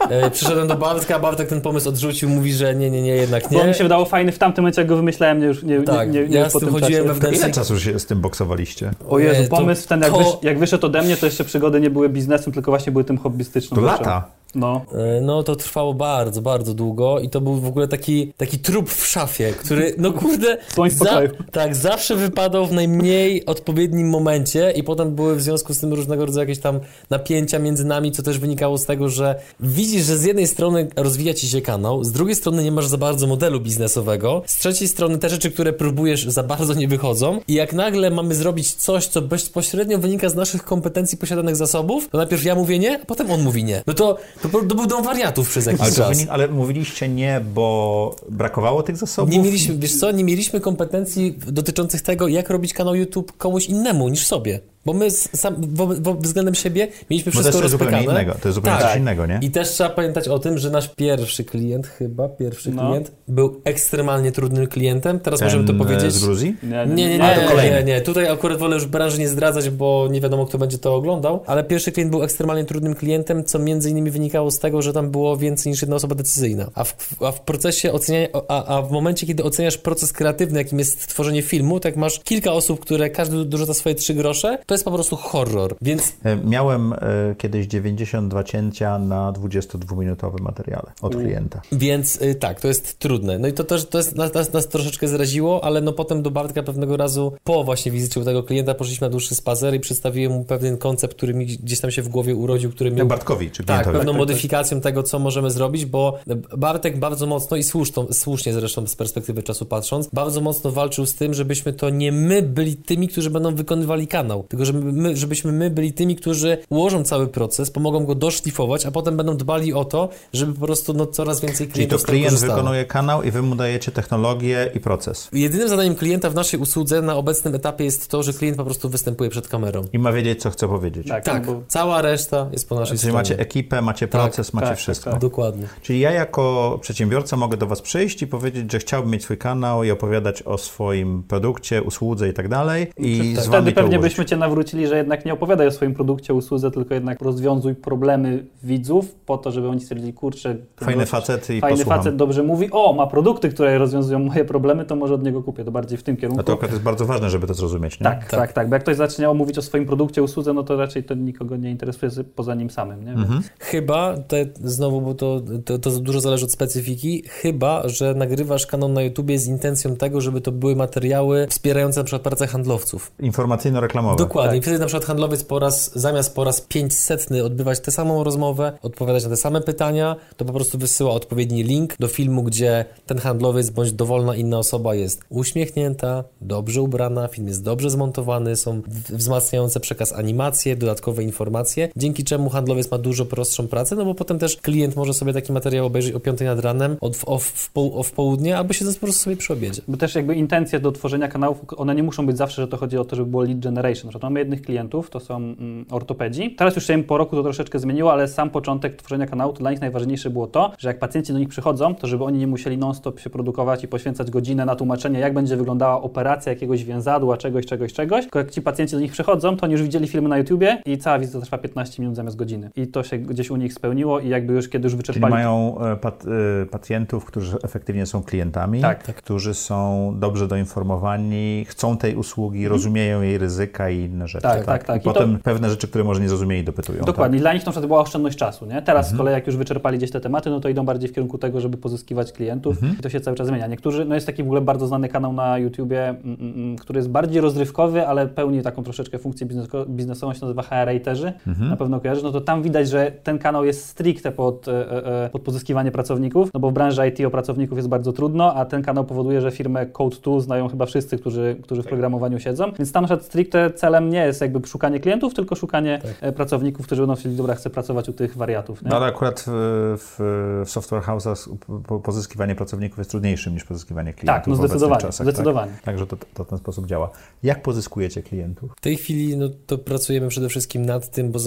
E, 0.10 0.32
przyszedłem 0.32 0.68
do 0.68 0.76
Bartka, 0.76 1.20
Bartek 1.20 1.50
ten 1.50 1.62
pomysł 1.62 1.90
odrzucił, 1.90 2.30
mówi, 2.30 2.54
że 2.54 2.76
nie, 2.76 2.90
nie, 2.90 3.02
nie, 3.02 3.16
jednak 3.16 3.44
Bo 3.52 3.60
mi 3.60 3.66
nie. 3.68 3.74
się 3.74 3.84
wydało 3.84 4.06
fajny 4.06 4.32
w 4.32 4.38
tamtym 4.40 4.62
momencie, 4.64 4.82
jak 4.82 4.88
go 4.88 4.96
wymyślałem, 4.96 5.40
nie 5.40 5.46
już 5.46 5.64
nie, 5.64 5.82
Tak, 5.82 6.12
nie, 6.14 6.22
nie, 6.22 6.28
nie 6.30 6.36
ja 6.38 6.44
już 6.44 6.54
po 6.54 6.60
z 6.60 6.64
tym 6.64 6.76
czasie. 6.80 7.04
wewnętrznie. 7.04 7.44
Ile 7.46 7.52
czasu 7.52 7.80
się 7.80 8.00
z 8.00 8.06
tym 8.06 8.22
boksowaliście? 8.22 8.92
O 9.10 9.20
Jezu, 9.20 9.42
Nie, 9.42 9.48
to- 9.48 9.56
pomysł 9.58 9.88
ten, 9.88 10.02
jak, 10.02 10.12
to- 10.12 10.18
wysz, 10.18 10.28
jak 10.42 10.60
wyszedł 10.60 10.86
ode 10.86 11.02
mnie, 11.02 11.18
to 11.18 11.26
jeszcze 11.26 11.44
przygody 11.44 11.80
nie 11.82 11.90
były 11.90 12.10
biznesem, 12.10 12.54
tylko 12.54 12.72
właśnie 12.72 12.92
były 12.92 13.04
tym 13.04 13.18
hobbystyczną 13.18 13.76
To 13.76 13.82
rzeczą. 13.82 13.94
lata. 14.04 14.26
No. 14.58 14.82
E, 15.18 15.22
No 15.22 15.44
to 15.44 15.56
trwało 15.56 15.94
bardzo, 15.94 16.42
bardzo 16.42 16.74
długo 16.74 17.20
i 17.20 17.30
to 17.30 17.42
był 17.42 17.56
w 17.56 17.68
ogóle 17.68 17.88
taki, 17.88 18.34
taki 18.38 18.60
trup 18.60 18.90
w 18.90 19.06
szafie, 19.08 19.54
który, 19.60 19.96
no 19.98 20.14
kurde, 20.14 20.58
pokoju. 21.00 21.30
tak, 21.52 21.76
zawsze 21.76 22.16
wypadał 22.16 22.66
w 22.68 22.72
najmniej 22.72 23.46
odpowiednim 23.46 24.10
momencie 24.10 24.72
i 24.72 24.84
potem 24.84 25.16
były 25.16 25.36
w 25.36 25.42
związku 25.42 25.74
z 25.74 25.80
tym 25.80 25.94
różnego 25.94 26.26
rodzaju 26.26 26.50
jakieś 26.50 26.64
tam 26.64 26.80
napięcia 27.10 27.60
między 27.60 27.86
nami, 27.86 28.12
co 28.12 28.24
też 28.24 28.40
wynikało 28.40 28.78
z 28.78 28.86
tego, 28.86 29.10
że 29.10 29.36
widzisz, 29.60 30.06
że 30.06 30.18
z 30.18 30.24
jednej 30.24 30.48
strony 30.48 30.88
rozwija 30.96 31.34
ci 31.34 31.48
się 31.48 31.62
kanał, 31.62 32.04
z 32.04 32.12
drugiej 32.12 32.36
strony 32.36 32.64
nie 32.64 32.72
masz 32.72 32.88
za 32.88 32.98
bardzo 32.98 33.28
modelu 33.28 33.60
biznesowego, 33.60 34.44
z 34.46 34.56
trzeciej 34.60 34.88
strony 34.88 35.18
te 35.18 35.30
rzeczy, 35.30 35.52
które 35.52 35.74
próbujesz 35.74 36.26
za 36.26 36.44
bardzo 36.44 36.74
nie 36.74 36.88
wychodzą 36.88 37.40
i 37.48 37.54
jak 37.54 37.74
nagle 37.74 38.10
mamy 38.12 38.36
zrobić 38.36 38.74
coś, 38.74 39.08
co 39.08 39.22
bezpośrednio 39.22 39.98
wynika 39.98 40.30
z 40.30 40.36
naszych 40.36 40.64
kompetencji 40.64 41.18
posiadanych 41.18 41.56
zasobów, 41.56 42.10
to 42.10 42.18
najpierw 42.18 42.44
ja 42.46 42.56
mówię 42.56 42.80
nie, 42.80 43.02
a 43.02 43.06
potem 43.06 43.32
on 43.32 43.42
mówi 43.44 43.64
nie. 43.64 43.84
No 43.88 43.94
to, 43.94 44.18
to, 44.50 44.60
to 44.64 44.76
był 44.76 44.88
dom 44.88 45.04
wariatów 45.04 45.50
przez 45.50 45.66
jakiś 45.66 45.82
Ale, 45.82 45.92
czas. 45.92 46.10
wynik, 46.10 46.30
ale 46.30 46.48
mówiliście 46.48 47.10
nie, 47.10 47.42
bo 47.54 48.16
brakowało 48.30 48.84
tych 48.84 48.98
zasobów? 48.98 49.32
Nie 49.32 49.40
mieliśmy, 49.40 49.78
wiesz 49.78 49.96
co, 50.00 50.12
nie 50.12 50.24
mieliśmy 50.24 50.60
kompetencji 50.62 51.40
dotyczących 51.48 52.02
tego, 52.02 52.28
jak 52.28 52.50
robić 52.50 52.74
kanał 52.74 52.96
YouTube 52.96 53.38
komuś 53.38 53.66
innemu 53.66 54.10
niż 54.10 54.28
sobie. 54.28 54.60
Bo 54.88 54.94
my 54.94 55.12
sam, 55.12 55.56
wo, 55.60 55.88
wo, 56.02 56.14
względem 56.14 56.56
siebie 56.56 56.88
mieliśmy 57.10 57.32
Bo 57.32 57.36
to 57.38 57.42
wszystko 57.42 57.64
jest 57.64 57.72
zupełnie 57.72 57.92
rozpykane. 57.98 58.22
innego. 58.22 58.40
To 58.42 58.48
jest 58.48 58.56
zupełnie 58.56 58.80
Tak. 58.80 58.88
coś 58.88 58.98
innego, 59.00 59.26
nie? 59.26 59.40
I 59.42 59.52
też 59.52 59.70
trzeba 59.70 59.90
pamiętać 59.90 60.28
o 60.28 60.40
tym, 60.40 60.58
że 60.58 60.70
nasz 60.70 60.90
pierwszy 60.96 61.44
klient, 61.44 61.88
chyba 61.88 62.30
pierwszy 62.30 62.72
No. 62.72 62.90
klient, 62.90 63.12
był 63.28 63.62
ekstremalnie 63.64 64.32
trudnym 64.32 64.68
klientem. 64.68 65.20
Teraz 65.20 65.42
możemy 65.42 65.64
to 65.64 65.74
Ten, 65.74 65.82
e, 65.82 65.86
powiedzieć. 65.86 66.14
z 66.14 66.24
Gruzji? 66.26 66.56
Nie, 66.64 66.86
nie, 66.96 67.10
nie, 67.10 67.36
to 67.36 67.42
nie, 67.42 67.48
kolejny. 67.48 67.78
nie, 67.78 67.84
nie. 67.84 68.02
Tutaj 68.02 68.28
akurat 68.30 68.58
wolę 68.60 68.76
już 68.76 68.86
branży 68.86 69.20
nie 69.20 69.28
zdradzać, 69.30 69.70
bo 69.70 70.08
nie 70.12 70.22
wiadomo, 70.22 70.46
kto 70.46 70.58
będzie 70.58 70.78
to 70.78 70.96
oglądał, 70.96 71.44
ale 71.48 71.64
pierwszy 71.64 71.92
klient 71.92 72.12
był 72.12 72.24
ekstremalnie 72.24 72.66
trudnym 72.66 72.96
klientem, 72.96 73.44
co 73.44 73.60
między 73.60 73.90
innymi 73.90 74.12
wynikało 74.12 74.52
z 74.52 74.60
tego, 74.60 74.82
że 74.82 74.94
tam 74.94 75.12
było 75.12 75.38
więcej 75.38 75.72
niż 75.72 75.82
jedna 75.82 75.96
osoba 75.96 76.16
decyzyjna. 76.16 76.70
A 76.76 76.84
w, 76.84 76.96
a 77.24 77.32
w 77.32 77.42
procesie 77.42 77.92
oceniania, 77.92 78.28
a, 78.48 78.78
a 78.78 78.82
w 78.82 78.92
momencie, 78.92 79.28
kiedy 79.28 79.44
oceniasz 79.44 79.78
proces 79.78 80.14
kreatywny, 80.14 80.60
jakim 80.60 80.80
jest 80.80 81.08
tworzenie 81.08 81.42
filmu, 81.42 81.80
to 81.80 81.88
jak 81.88 81.98
masz 81.98 82.20
kilka 82.20 82.52
osób, 82.54 82.80
które 82.80 83.10
każdy 83.10 83.46
dorzuca 83.46 83.74
swoje 83.74 83.96
trzy 83.96 84.14
grosze, 84.14 84.58
to 84.66 84.74
jest 84.78 84.86
po 84.86 84.92
prostu 84.92 85.16
horror. 85.16 85.76
Więc 85.82 86.14
E, 86.24 86.38
Miałem 86.46 86.94
e, 86.94 86.98
kiedyś 87.38 87.68
92 87.68 88.44
cięcia 88.44 89.00
na 89.00 89.32
22-minutowym 89.32 90.42
materiale 90.42 90.92
od 91.02 91.16
klienta. 91.16 91.62
Więc 91.72 92.22
y, 92.22 92.36
tak, 92.36 92.62
to 92.62 92.68
jest 92.68 93.00
trudne. 93.00 93.40
No 93.40 93.48
i 93.48 93.54
to 93.54 93.64
też 93.64 93.86
to 93.86 93.98
jest, 93.98 94.16
nas, 94.16 94.34
nas, 94.34 94.54
nas 94.54 94.68
troszeczkę 94.68 95.08
zraziło, 95.08 95.64
ale 95.64 95.82
no 95.82 95.94
potem 95.94 96.24
do 96.24 96.32
Bartka 96.32 96.64
pewnego 96.64 96.98
razu 96.98 97.34
po 97.44 97.64
właśnie 97.64 97.92
wizycie 97.92 98.20
u 98.20 98.24
tego 98.24 98.44
klienta 98.44 98.74
poszliśmy 98.74 99.08
na 99.08 99.12
dłuższy 99.12 99.36
spacer 99.36 99.76
i 99.76 99.80
przedstawiłem 99.80 100.32
mu 100.32 100.46
pewien 100.46 100.78
koncept, 100.78 101.16
który 101.16 101.34
mi 101.34 101.46
gdzieś 101.46 101.80
tam 101.80 101.92
się 101.92 102.02
w 102.02 102.10
głowie 102.10 102.36
urodził, 102.36 102.72
który 102.72 102.92
miał 102.92 103.08
Bartkowi, 103.08 103.52
czy 103.52 103.64
tak, 103.64 103.66
klientowi. 103.66 103.98
pewną 103.98 104.12
tak, 104.12 104.20
modyfikacją 104.20 104.82
tego, 104.82 105.04
co 105.04 105.20
możemy 105.20 105.52
zrobić, 105.52 105.86
bo 105.86 106.20
Bartek 106.58 107.00
bardzo 107.00 107.26
mocno 107.26 107.58
i 107.58 107.64
słuszną, 107.64 108.08
słusznie 108.12 108.54
zresztą 108.54 108.88
z 108.88 108.96
perspektywy 108.96 109.44
czasu 109.44 109.66
patrząc, 109.66 110.10
bardzo 110.14 110.42
mocno 110.42 110.72
walczył 110.72 111.06
z 111.06 111.16
tym, 111.16 111.34
żebyśmy 111.34 111.74
to 111.74 111.90
nie 111.90 112.12
my 112.12 112.42
byli 112.42 112.76
tymi, 112.76 113.08
którzy 113.08 113.30
będą 113.30 113.56
wykonywali 113.56 114.08
kanał, 114.08 114.46
tylko 114.50 114.66
żeby 114.68 114.94
my, 114.94 115.18
żebyśmy 115.18 115.52
my 115.52 115.70
byli 115.70 115.94
tymi, 115.94 116.16
którzy 116.16 116.58
ułożą 116.70 117.04
cały 117.04 117.28
proces, 117.28 117.72
pomogą 117.72 118.06
go 118.06 118.16
doszlifować, 118.16 118.86
a 118.86 118.92
potem 118.92 119.18
będą 119.18 119.38
dbali 119.38 119.74
o 119.74 119.86
to, 119.86 120.10
żeby 120.34 120.54
po 120.54 120.66
prostu 120.66 120.94
no, 120.94 121.06
coraz 121.06 121.42
więcej 121.42 121.58
Czyli 121.68 121.74
klientów 121.74 121.98
to 121.98 122.04
z 122.04 122.06
tego 122.06 122.12
klient 122.12 122.26
korzystało. 122.30 122.54
wykonuje 122.56 122.86
kanał 122.86 123.24
i 123.24 123.32
wy 123.32 123.42
mu 123.42 123.56
dajecie 123.56 123.92
technologię 123.92 124.72
i 124.76 124.80
proces. 124.80 125.30
Jedynym 125.34 125.70
zadaniem 125.70 125.96
klienta 125.96 126.30
w 126.30 126.36
naszej 126.36 126.60
usłudze 126.60 127.02
na 127.02 127.16
obecnym 127.16 127.56
etapie 127.56 127.84
jest 127.86 128.08
to, 128.08 128.24
że 128.24 128.34
klient 128.34 128.58
po 128.58 128.66
prostu 128.66 128.90
występuje 128.90 129.30
przed 129.30 129.48
kamerą. 129.48 129.82
I 129.94 130.00
ma 130.00 130.12
wiedzieć, 130.12 130.42
co 130.42 130.50
chce 130.50 130.68
powiedzieć. 130.68 131.08
Tak, 131.08 131.24
Tak, 131.24 131.46
bo 131.46 131.62
cała 131.68 132.02
reszta 132.02 132.50
jest 132.52 132.70
po 132.70 132.76
naszej 132.76 132.88
Czyli 132.88 132.98
stronie. 133.00 133.14
macie 133.16 133.40
ekipę, 133.40 133.82
macie 133.82 134.08
Tak, 134.08 134.22
proces, 134.22 134.54
macie 134.54 134.68
tak, 134.68 134.78
wszystko. 134.78 135.04
tak, 135.04 135.14
tak. 135.14 135.22
Dokładnie. 135.22 135.68
Czyli 135.82 136.00
ja 136.00 136.12
jako 136.12 136.78
przedsiębiorca 136.82 137.38
mogę 137.38 137.58
do 137.58 137.68
Was 137.68 137.82
przyjść 137.82 138.22
i 138.22 138.28
powiedzieć, 138.28 138.72
że 138.72 138.80
chciałbym 138.80 139.12
mieć 139.12 139.24
swój 139.24 139.38
kanał 139.38 139.84
i 139.84 139.92
opowiadać 139.92 140.44
o 140.44 140.58
swoim 140.58 141.24
produkcie, 141.24 141.82
usłudze 141.84 142.30
i 142.30 142.34
tak 142.34 142.48
dalej. 142.48 142.88
I 142.98 143.34
z 143.36 143.40
Wtedy 143.40 143.50
Wami 143.50 143.74
to 143.74 143.82
pewnie 143.82 144.00
byśmy 144.00 144.26
Cię 144.26 144.38
nawrócili, 144.38 144.57
że 144.88 144.98
jednak 144.98 145.26
nie 145.26 145.34
opowiadaj 145.34 145.68
o 145.68 145.72
swoim 145.72 145.94
produkcie, 145.94 146.34
usłudze, 146.34 146.72
tylko 146.72 146.94
jednak 146.94 147.22
rozwiązuj 147.22 147.76
problemy 147.76 148.46
widzów 148.64 149.16
po 149.26 149.38
to, 149.38 149.52
żeby 149.52 149.70
oni 149.70 149.82
stwierdzili, 149.82 150.14
kurczę, 150.14 150.56
Fajny 150.78 151.06
facet 151.06 151.50
i 151.50 151.62
fajny 151.62 151.78
posłucham. 151.78 151.98
facet 152.00 152.16
dobrze 152.16 152.44
mówi, 152.44 152.72
o, 152.72 152.94
ma 152.94 153.08
produkty, 153.08 153.50
które 153.50 153.78
rozwiązują 153.78 154.20
moje 154.20 154.46
problemy, 154.46 154.86
to 154.86 154.96
może 154.96 155.14
od 155.14 155.24
niego 155.24 155.44
kupię, 155.44 155.66
to 155.66 155.72
bardziej 155.72 155.98
w 155.98 156.04
tym 156.04 156.18
kierunku. 156.18 156.42
A 156.42 156.44
to 156.44 156.54
akurat 156.54 156.72
jest 156.72 156.84
bardzo 156.84 157.06
ważne, 157.06 157.30
żeby 157.30 157.48
to 157.48 157.54
zrozumieć, 157.54 158.00
nie? 158.00 158.04
Tak, 158.04 158.30
tak, 158.30 158.54
tak, 158.54 158.70
bo 158.70 158.76
jak 158.76 158.84
ktoś 158.84 158.96
zacznie 158.96 159.34
mówić 159.34 159.58
o 159.58 159.62
swoim 159.62 159.86
produkcie, 159.86 160.24
usłudze, 160.24 160.54
no 160.54 160.64
to 160.64 160.78
raczej 160.78 161.04
to 161.04 161.14
nikogo 161.14 161.56
nie 161.56 161.72
interesuje 161.72 162.12
poza 162.36 162.56
nim 162.56 162.70
samym, 162.70 163.06
nie? 163.06 163.12
Mhm. 163.12 163.42
Chyba, 163.60 164.18
te, 164.18 164.46
znowu, 164.64 165.02
bo 165.02 165.14
to, 165.14 165.42
to, 165.66 165.80
to 165.80 165.90
dużo 166.00 166.20
zależy 166.20 166.46
od 166.46 166.52
specyfiki, 166.52 167.24
chyba, 167.28 167.88
że 167.90 168.14
nagrywasz 168.14 168.66
kanał 168.66 168.90
na 168.90 169.02
YouTubie 169.02 169.40
z 169.40 169.48
intencją 169.48 169.96
tego, 169.96 170.22
żeby 170.22 170.42
to 170.42 170.52
były 170.52 170.76
materiały 170.76 171.48
wspierające 171.50 172.00
na 172.00 172.04
przykład 172.04 172.22
pracę 172.22 172.48
handlowców. 172.48 173.12
Informacyjno-reklamowe. 173.20 174.18
Dokładnie. 174.18 174.37
Tak. 174.44 174.56
I 174.56 174.62
wtedy 174.62 174.80
na 174.80 174.86
przykład 174.86 175.06
handlowiec 175.06 175.44
po 175.44 175.60
raz, 175.60 176.00
zamiast 176.00 176.36
po 176.36 176.44
raz 176.44 176.62
500 176.62 177.28
odbywać 177.46 177.80
tę 177.80 177.92
samą 177.92 178.24
rozmowę, 178.24 178.78
odpowiadać 178.82 179.24
na 179.24 179.30
te 179.30 179.38
same 179.38 179.62
pytania, 179.62 180.16
to 180.38 180.46
po 180.46 180.54
prostu 180.54 180.78
wysyła 180.78 181.12
odpowiedni 181.12 181.64
link 181.64 181.98
do 182.00 182.08
filmu, 182.08 182.44
gdzie 182.44 182.86
ten 183.06 183.18
handlowiec 183.18 183.70
bądź 183.70 183.92
dowolna 183.92 184.36
inna 184.36 184.58
osoba 184.58 184.96
jest 184.96 185.22
uśmiechnięta, 185.30 186.24
dobrze 186.42 186.82
ubrana, 186.82 187.28
film 187.28 187.48
jest 187.48 187.64
dobrze 187.64 187.90
zmontowany, 187.90 188.56
są 188.56 188.82
wzmacniające 189.10 189.80
przekaz 189.80 190.14
animacje, 190.14 190.76
dodatkowe 190.76 191.24
informacje, 191.24 191.90
dzięki 191.96 192.24
czemu 192.24 192.50
handlowiec 192.50 192.92
ma 192.92 192.98
dużo 192.98 193.26
prostszą 193.26 193.68
pracę, 193.68 193.96
no 193.96 194.06
bo 194.06 194.16
potem 194.16 194.40
też 194.40 194.58
klient 194.58 194.96
może 194.96 195.14
sobie 195.14 195.34
taki 195.34 195.54
materiał 195.54 195.86
obejrzeć 195.86 196.14
o 196.14 196.20
5 196.20 196.40
nad 196.40 196.60
ranem, 196.60 196.98
od, 197.02 197.18
o, 197.26 197.40
w, 197.40 197.70
o 197.76 198.04
w 198.04 198.12
południe, 198.12 198.58
albo 198.58 198.74
siedząc 198.74 198.98
po 198.98 199.06
prostu 199.06 199.24
sobie 199.24 199.38
przy 199.38 199.54
obiedzie. 199.54 199.82
Bo 199.88 199.98
też 199.98 200.16
jakby 200.16 200.36
intencje 200.36 200.80
do 200.80 200.92
tworzenia 200.92 201.28
kanałów, 201.28 201.58
one 201.78 201.96
nie 201.96 202.04
muszą 202.04 202.26
być 202.26 202.38
zawsze, 202.38 202.62
że 202.62 202.68
to 202.68 202.78
chodzi 202.78 202.98
o 202.98 203.06
to, 203.06 203.16
żeby 203.16 203.32
było 203.32 203.44
lead 203.44 203.60
generation. 203.60 204.06
Na 204.06 204.10
przykład 204.10 204.24
mamy 204.28 204.40
jednych 204.40 204.62
klientów, 204.62 205.10
to 205.10 205.20
są 205.20 205.36
mm, 205.36 205.86
ortopedzi. 205.92 206.56
Teraz 206.56 206.76
już 206.76 206.88
się 206.88 206.94
im 206.94 207.04
po 207.04 207.18
roku 207.18 207.36
to 207.36 207.44
troszeczkę 207.44 207.80
zmieniło, 207.80 208.12
ale 208.12 208.28
sam 208.28 208.50
początek 208.50 208.96
tworzenia 208.96 209.26
kanału, 209.28 209.54
to 209.54 209.60
dla 209.60 209.72
nich 209.72 209.82
najważniejsze 209.82 210.30
było 210.30 210.48
to, 210.48 210.72
że 210.78 210.88
jak 210.88 211.00
pacjenci 211.00 211.34
do 211.34 211.40
nich 211.40 211.50
przychodzą, 211.50 211.96
to 211.96 212.08
żeby 212.08 212.24
oni 212.24 212.40
nie 212.40 212.48
musieli 212.48 212.78
non-stop 212.78 213.20
się 213.20 213.30
produkować 213.30 213.84
i 213.84 213.88
poświęcać 213.88 214.32
godzinę 214.32 214.66
na 214.66 214.76
tłumaczenie, 214.76 215.20
jak 215.20 215.34
będzie 215.34 215.58
wyglądała 215.58 216.02
operacja 216.02 216.52
jakiegoś 216.52 216.84
więzadła, 216.84 217.38
czegoś, 217.38 217.66
czegoś, 217.66 217.94
czegoś. 217.94 218.22
Tylko 218.22 218.40
jak 218.40 218.52
ci 218.52 218.62
pacjenci 218.62 218.94
do 218.94 219.00
nich 219.00 219.12
przychodzą, 219.12 219.58
to 219.58 219.64
oni 219.64 219.72
już 219.72 219.82
widzieli 219.82 220.08
filmy 220.08 220.30
na 220.30 220.38
YouTubie 220.38 220.82
i 220.86 220.98
cała 220.98 221.20
wizyta 221.20 221.42
trwa 221.42 221.58
15 221.58 222.02
minut 222.02 222.16
zamiast 222.16 222.38
godziny. 222.38 222.70
I 222.76 222.88
to 222.88 223.04
się 223.04 223.18
gdzieś 223.18 223.52
u 223.52 223.56
nich 223.56 223.74
spełniło 223.74 224.20
i 224.20 224.30
jakby 224.30 224.54
już 224.54 224.70
kiedy 224.70 224.86
już 224.86 224.94
Czyli 224.94 224.98
wyczerpali... 224.98 225.34
mają 225.34 225.80
e, 225.80 225.96
pat, 225.96 226.26
e, 226.62 226.66
pacjentów, 226.66 227.26
którzy 227.26 227.58
efektywnie 227.64 228.06
są 228.06 228.24
klientami, 228.24 228.82
Tak, 228.82 229.04
tak. 229.04 229.16
którzy 229.16 229.54
są 229.54 230.14
dobrze 230.20 230.48
doinformowani, 230.48 231.66
chcą 231.68 231.98
tej 231.98 232.16
usługi, 232.16 232.68
rozumieją 232.68 233.22
jej 233.22 233.38
ryzyka 233.38 233.90
i 233.90 234.10
inne 234.18 234.28
rzeczy. 234.28 234.44
Tak, 234.44 234.66
tak, 234.66 234.84
tak. 234.84 234.96
I 234.96 235.00
I 235.00 235.04
to- 235.04 235.14
potem 235.14 235.40
pewne 235.44 235.70
rzeczy, 235.70 235.88
które 235.88 236.04
może 236.04 236.22
nie 236.22 236.30
zrozumieli, 236.30 236.64
dopytują. 236.64 237.04
Dokładnie. 237.04 237.40
Dla 237.40 237.54
nich 237.54 237.64
to 237.64 237.68
na 237.68 237.72
przykład 237.72 237.88
była 237.88 238.02
oszczędność 238.02 238.38
czasu. 238.38 238.66
Nie? 238.66 238.82
Teraz 238.82 239.06
Mhm. 239.06 239.16
z 239.16 239.18
kolei, 239.18 239.34
jak 239.34 239.48
już 239.48 239.58
wyczerpali 239.58 239.98
gdzieś 239.98 240.12
te 240.12 240.22
tematy, 240.22 240.50
no 240.50 240.60
to 240.60 240.70
idą 240.70 240.86
bardziej 240.86 241.10
w 241.10 241.14
kierunku 241.14 241.38
tego, 241.38 241.62
żeby 241.62 241.78
pozyskiwać 241.78 242.32
klientów. 242.32 242.74
Mhm. 242.76 242.94
I 243.00 243.02
to 243.02 243.10
się 243.10 243.20
cały 243.22 243.38
czas 243.38 243.48
zmienia. 243.48 243.68
Niektórzy, 243.68 244.06
no 244.06 244.16
jest 244.16 244.28
taki 244.28 244.44
w 244.44 244.46
ogóle 244.46 244.62
bardzo 244.62 244.88
znany 244.88 245.10
kanał 245.10 245.34
na 245.34 245.58
YouTubie, 245.58 246.10
mm, 246.10 246.22
mm, 246.40 246.54
mm, 246.56 246.76
który 246.76 246.98
jest 247.00 247.10
bardziej 247.10 247.42
rozrywkowy, 247.42 248.08
ale 248.08 248.28
pełni 248.28 248.62
taką 248.62 248.84
troszeczkę 248.84 249.18
funkcję 249.20 249.48
biznesko- 249.48 249.86
biznesową, 249.90 250.34
się 250.34 250.42
nazywa 250.42 250.62
HR-raterzy. 250.62 251.34
Mhm. 251.48 251.70
Na 251.70 251.78
pewno 251.78 252.00
kojarzysz. 252.00 252.24
No 252.24 252.32
to 252.32 252.42
tam 252.42 252.62
widać, 252.64 252.90
że 252.90 253.12
ten 253.24 253.40
kanał 253.40 253.66
jest 253.66 253.86
stricte 253.86 254.32
pod, 254.32 254.68
e, 254.68 255.26
e, 255.26 255.30
pod 255.30 255.42
pozyskiwanie 255.42 255.92
pracowników, 255.92 256.50
no 256.54 256.60
bo 256.60 256.70
w 256.70 256.74
branży 256.74 257.08
IT 257.08 257.26
o 257.26 257.30
pracowników 257.30 257.78
jest 257.78 257.90
bardzo 257.90 258.14
trudno, 258.14 258.54
a 258.54 258.66
ten 258.66 258.82
kanał 258.82 259.06
powoduje, 259.06 259.42
że 259.42 259.52
firmę 259.52 259.86
Code2 259.86 260.42
znają 260.42 260.68
chyba 260.68 260.86
wszyscy, 260.86 261.18
którzy, 261.18 261.56
którzy 261.64 261.84
w 261.84 261.86
programowaniu 261.88 262.40
siedzą. 262.40 262.72
Więc 262.80 262.92
tam 262.92 263.08
stricte 263.22 263.72
celem 263.72 264.07
nie 264.10 264.26
jest 264.26 264.42
jakby 264.42 264.68
szukanie 264.68 265.00
klientów, 265.00 265.34
tylko 265.34 265.56
szukanie 265.56 266.02
e, 266.22 266.32
pracowników, 266.32 266.86
którzy 266.86 267.02
będą 267.02 267.16
chcieli, 267.16 267.36
dobra, 267.36 267.56
chcę 267.56 267.70
pracować 267.70 268.10
u 268.10 268.14
tych 268.14 268.38
wariatów. 268.38 268.82
Nie? 268.84 268.90
No 268.90 268.96
ale 268.96 269.06
akurat 269.06 269.44
w, 269.48 269.52
w, 269.98 270.64
w 270.66 270.70
software 270.70 271.02
house'ach 271.04 271.56
po- 271.88 272.00
pozyskiwanie 272.00 272.56
pracowników 272.56 272.98
jest 272.98 273.10
trudniejszym 273.10 273.54
niż 273.54 273.64
pozyskiwanie 273.64 274.14
klientów 274.14 274.44
Tak, 274.44 274.48
no 274.48 274.56
zdecydowanie, 274.68 275.02
czasach. 275.02 275.28
zdecydowanie. 275.28 275.72
Tak? 275.72 275.82
Także 275.84 276.08
to, 276.08 276.18
to 276.34 276.44
w 276.44 276.48
ten 276.48 276.58
sposób 276.58 276.86
działa. 276.88 277.10
Jak 277.44 277.62
pozyskujecie 277.62 278.24
klientów? 278.24 278.72
W 278.78 278.82
tej 278.82 278.98
chwili 278.98 279.38
no, 279.38 279.50
to 279.68 279.78
pracujemy 279.78 280.28
przede 280.28 280.50
wszystkim 280.50 280.86
nad 280.86 281.12
tym, 281.12 281.32
bo 281.32 281.40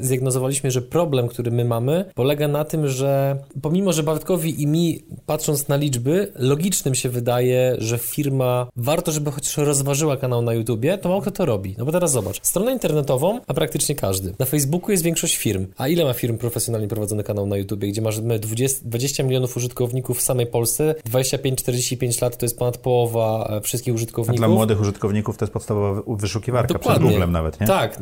zdiagnozowaliśmy, 0.00 0.70
że 0.70 0.82
problem, 0.82 1.28
który 1.28 1.50
my 1.50 1.64
mamy, 1.64 2.04
polega 2.14 2.48
na 2.48 2.64
tym, 2.64 2.88
że 2.88 3.36
pomimo, 3.62 3.92
że 3.92 4.02
Bartkowi 4.02 4.62
i 4.62 4.66
mi, 4.66 5.04
patrząc 5.26 5.68
na 5.68 5.76
liczby, 5.76 6.32
logicznym 6.36 6.94
się 6.94 7.08
wydaje, 7.08 7.74
że 7.78 7.98
firma 7.98 8.66
warto, 8.76 9.12
żeby 9.12 9.30
chociaż 9.30 9.56
rozważyła 9.56 10.16
kanał 10.16 10.42
na 10.42 10.52
YouTubie, 10.54 10.98
to 10.98 11.08
mało 11.08 11.20
kto 11.20 11.30
to 11.30 11.44
robi. 11.44 11.74
No 11.78 11.84
bo 11.84 11.92
teraz 12.00 12.12
zobacz, 12.12 12.40
stronę 12.42 12.72
internetową 12.72 13.40
ma 13.48 13.54
praktycznie 13.54 13.94
każdy. 13.94 14.34
Na 14.38 14.46
Facebooku 14.46 14.90
jest 14.90 15.04
większość 15.04 15.36
firm. 15.36 15.66
A 15.76 15.88
ile 15.88 16.04
ma 16.04 16.12
firm 16.12 16.38
profesjonalnie 16.38 16.88
prowadzony 16.88 17.24
kanał 17.24 17.46
na 17.46 17.56
YouTubie, 17.56 17.88
gdzie 17.88 18.02
masz 18.02 18.20
my 18.20 18.38
20, 18.38 18.80
20 18.84 19.22
milionów 19.22 19.56
użytkowników 19.56 20.18
w 20.18 20.22
samej 20.22 20.46
Polsce, 20.46 20.94
25-45 21.10 22.22
lat 22.22 22.36
to 22.36 22.44
jest 22.44 22.58
ponad 22.58 22.78
połowa 22.78 23.48
e, 23.50 23.60
wszystkich 23.60 23.92
A 23.92 23.94
użytkowników. 23.94 24.38
dla 24.38 24.48
młodych 24.48 24.80
użytkowników 24.80 25.36
to 25.36 25.44
jest 25.44 25.52
podstawowa 25.52 26.02
wyszukiwarka 26.06 26.78
przed 26.78 26.98
Googlem 26.98 27.32
nawet, 27.32 27.60
nie? 27.60 27.66
Tak, 27.66 27.98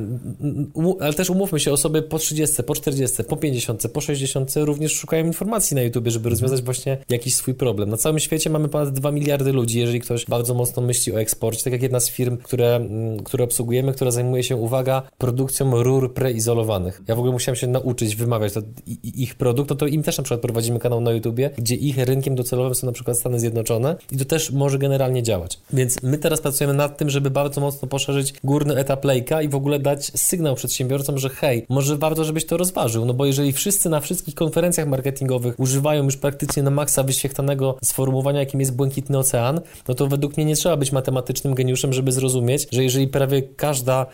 ale 1.00 1.14
też 1.14 1.30
umówmy 1.30 1.60
się, 1.60 1.72
osoby 1.72 2.02
po 2.02 2.18
30, 2.18 2.62
po 2.62 2.74
40, 2.74 3.24
po 3.24 3.36
50, 3.36 3.82
po 3.92 4.00
60 4.00 4.52
również 4.56 4.92
szukają 4.92 5.26
informacji 5.26 5.74
na 5.74 5.82
YouTubie, 5.82 6.10
żeby 6.10 6.30
rozwiązać 6.30 6.62
właśnie 6.62 6.98
jakiś 7.08 7.34
swój 7.34 7.54
problem. 7.54 7.90
Na 7.90 7.96
całym 7.96 8.18
świecie 8.18 8.50
mamy 8.50 8.68
ponad 8.68 8.90
2 8.90 9.10
miliardy 9.12 9.52
ludzi, 9.52 9.78
jeżeli 9.78 10.00
ktoś 10.00 10.26
bardzo 10.26 10.54
mocno 10.54 10.82
myśli 10.82 11.12
o 11.12 11.20
eksporcie, 11.20 11.64
tak 11.64 11.72
jak 11.72 11.82
jedna 11.82 12.00
z 12.00 12.10
firm, 12.10 12.36
które, 12.36 12.76
mm, 12.76 13.24
które 13.24 13.44
obsługujemy, 13.44 13.87
która 13.92 14.10
zajmuje 14.10 14.42
się, 14.42 14.56
uwaga, 14.56 15.02
produkcją 15.18 15.82
rur 15.82 16.14
preizolowanych. 16.14 17.02
Ja 17.08 17.14
w 17.14 17.18
ogóle 17.18 17.32
musiałem 17.32 17.56
się 17.56 17.66
nauczyć 17.66 18.16
wymawiać 18.16 18.52
to, 18.52 18.60
ich 19.02 19.34
produkt, 19.34 19.70
no 19.70 19.76
to 19.76 19.86
im 19.86 20.02
też 20.02 20.18
na 20.18 20.24
przykład 20.24 20.40
prowadzimy 20.40 20.78
kanał 20.78 21.00
na 21.00 21.10
YouTubie, 21.10 21.50
gdzie 21.58 21.74
ich 21.74 21.98
rynkiem 21.98 22.34
docelowym 22.34 22.74
są 22.74 22.86
na 22.86 22.92
przykład 22.92 23.18
Stany 23.18 23.40
Zjednoczone 23.40 23.96
i 24.12 24.16
to 24.16 24.24
też 24.24 24.50
może 24.50 24.78
generalnie 24.78 25.22
działać. 25.22 25.60
Więc 25.72 26.02
my 26.02 26.18
teraz 26.18 26.40
pracujemy 26.40 26.74
nad 26.74 26.98
tym, 26.98 27.10
żeby 27.10 27.30
bardzo 27.30 27.60
mocno 27.60 27.88
poszerzyć 27.88 28.34
górny 28.44 28.76
etap 28.76 29.04
lejka 29.04 29.42
i 29.42 29.48
w 29.48 29.54
ogóle 29.54 29.78
dać 29.78 30.04
sygnał 30.04 30.54
przedsiębiorcom, 30.54 31.18
że 31.18 31.28
hej, 31.28 31.66
może 31.68 31.96
warto, 31.96 32.24
żebyś 32.24 32.46
to 32.46 32.56
rozważył, 32.56 33.04
no 33.04 33.14
bo 33.14 33.26
jeżeli 33.26 33.52
wszyscy 33.52 33.88
na 33.88 34.00
wszystkich 34.00 34.34
konferencjach 34.34 34.88
marketingowych 34.88 35.60
używają 35.60 36.04
już 36.04 36.16
praktycznie 36.16 36.62
na 36.62 36.70
maksa 36.70 37.02
wyświechtanego 37.02 37.76
sformułowania, 37.84 38.40
jakim 38.40 38.60
jest 38.60 38.76
błękitny 38.76 39.18
ocean, 39.18 39.60
no 39.88 39.94
to 39.94 40.06
według 40.06 40.36
mnie 40.36 40.46
nie 40.46 40.56
trzeba 40.56 40.76
być 40.76 40.92
matematycznym 40.92 41.54
geniuszem, 41.54 41.92
żeby 41.92 42.12
zrozumieć, 42.12 42.66
że 42.72 42.82
jeżeli 42.82 43.08
prawie 43.08 43.42
każda, 43.78 44.06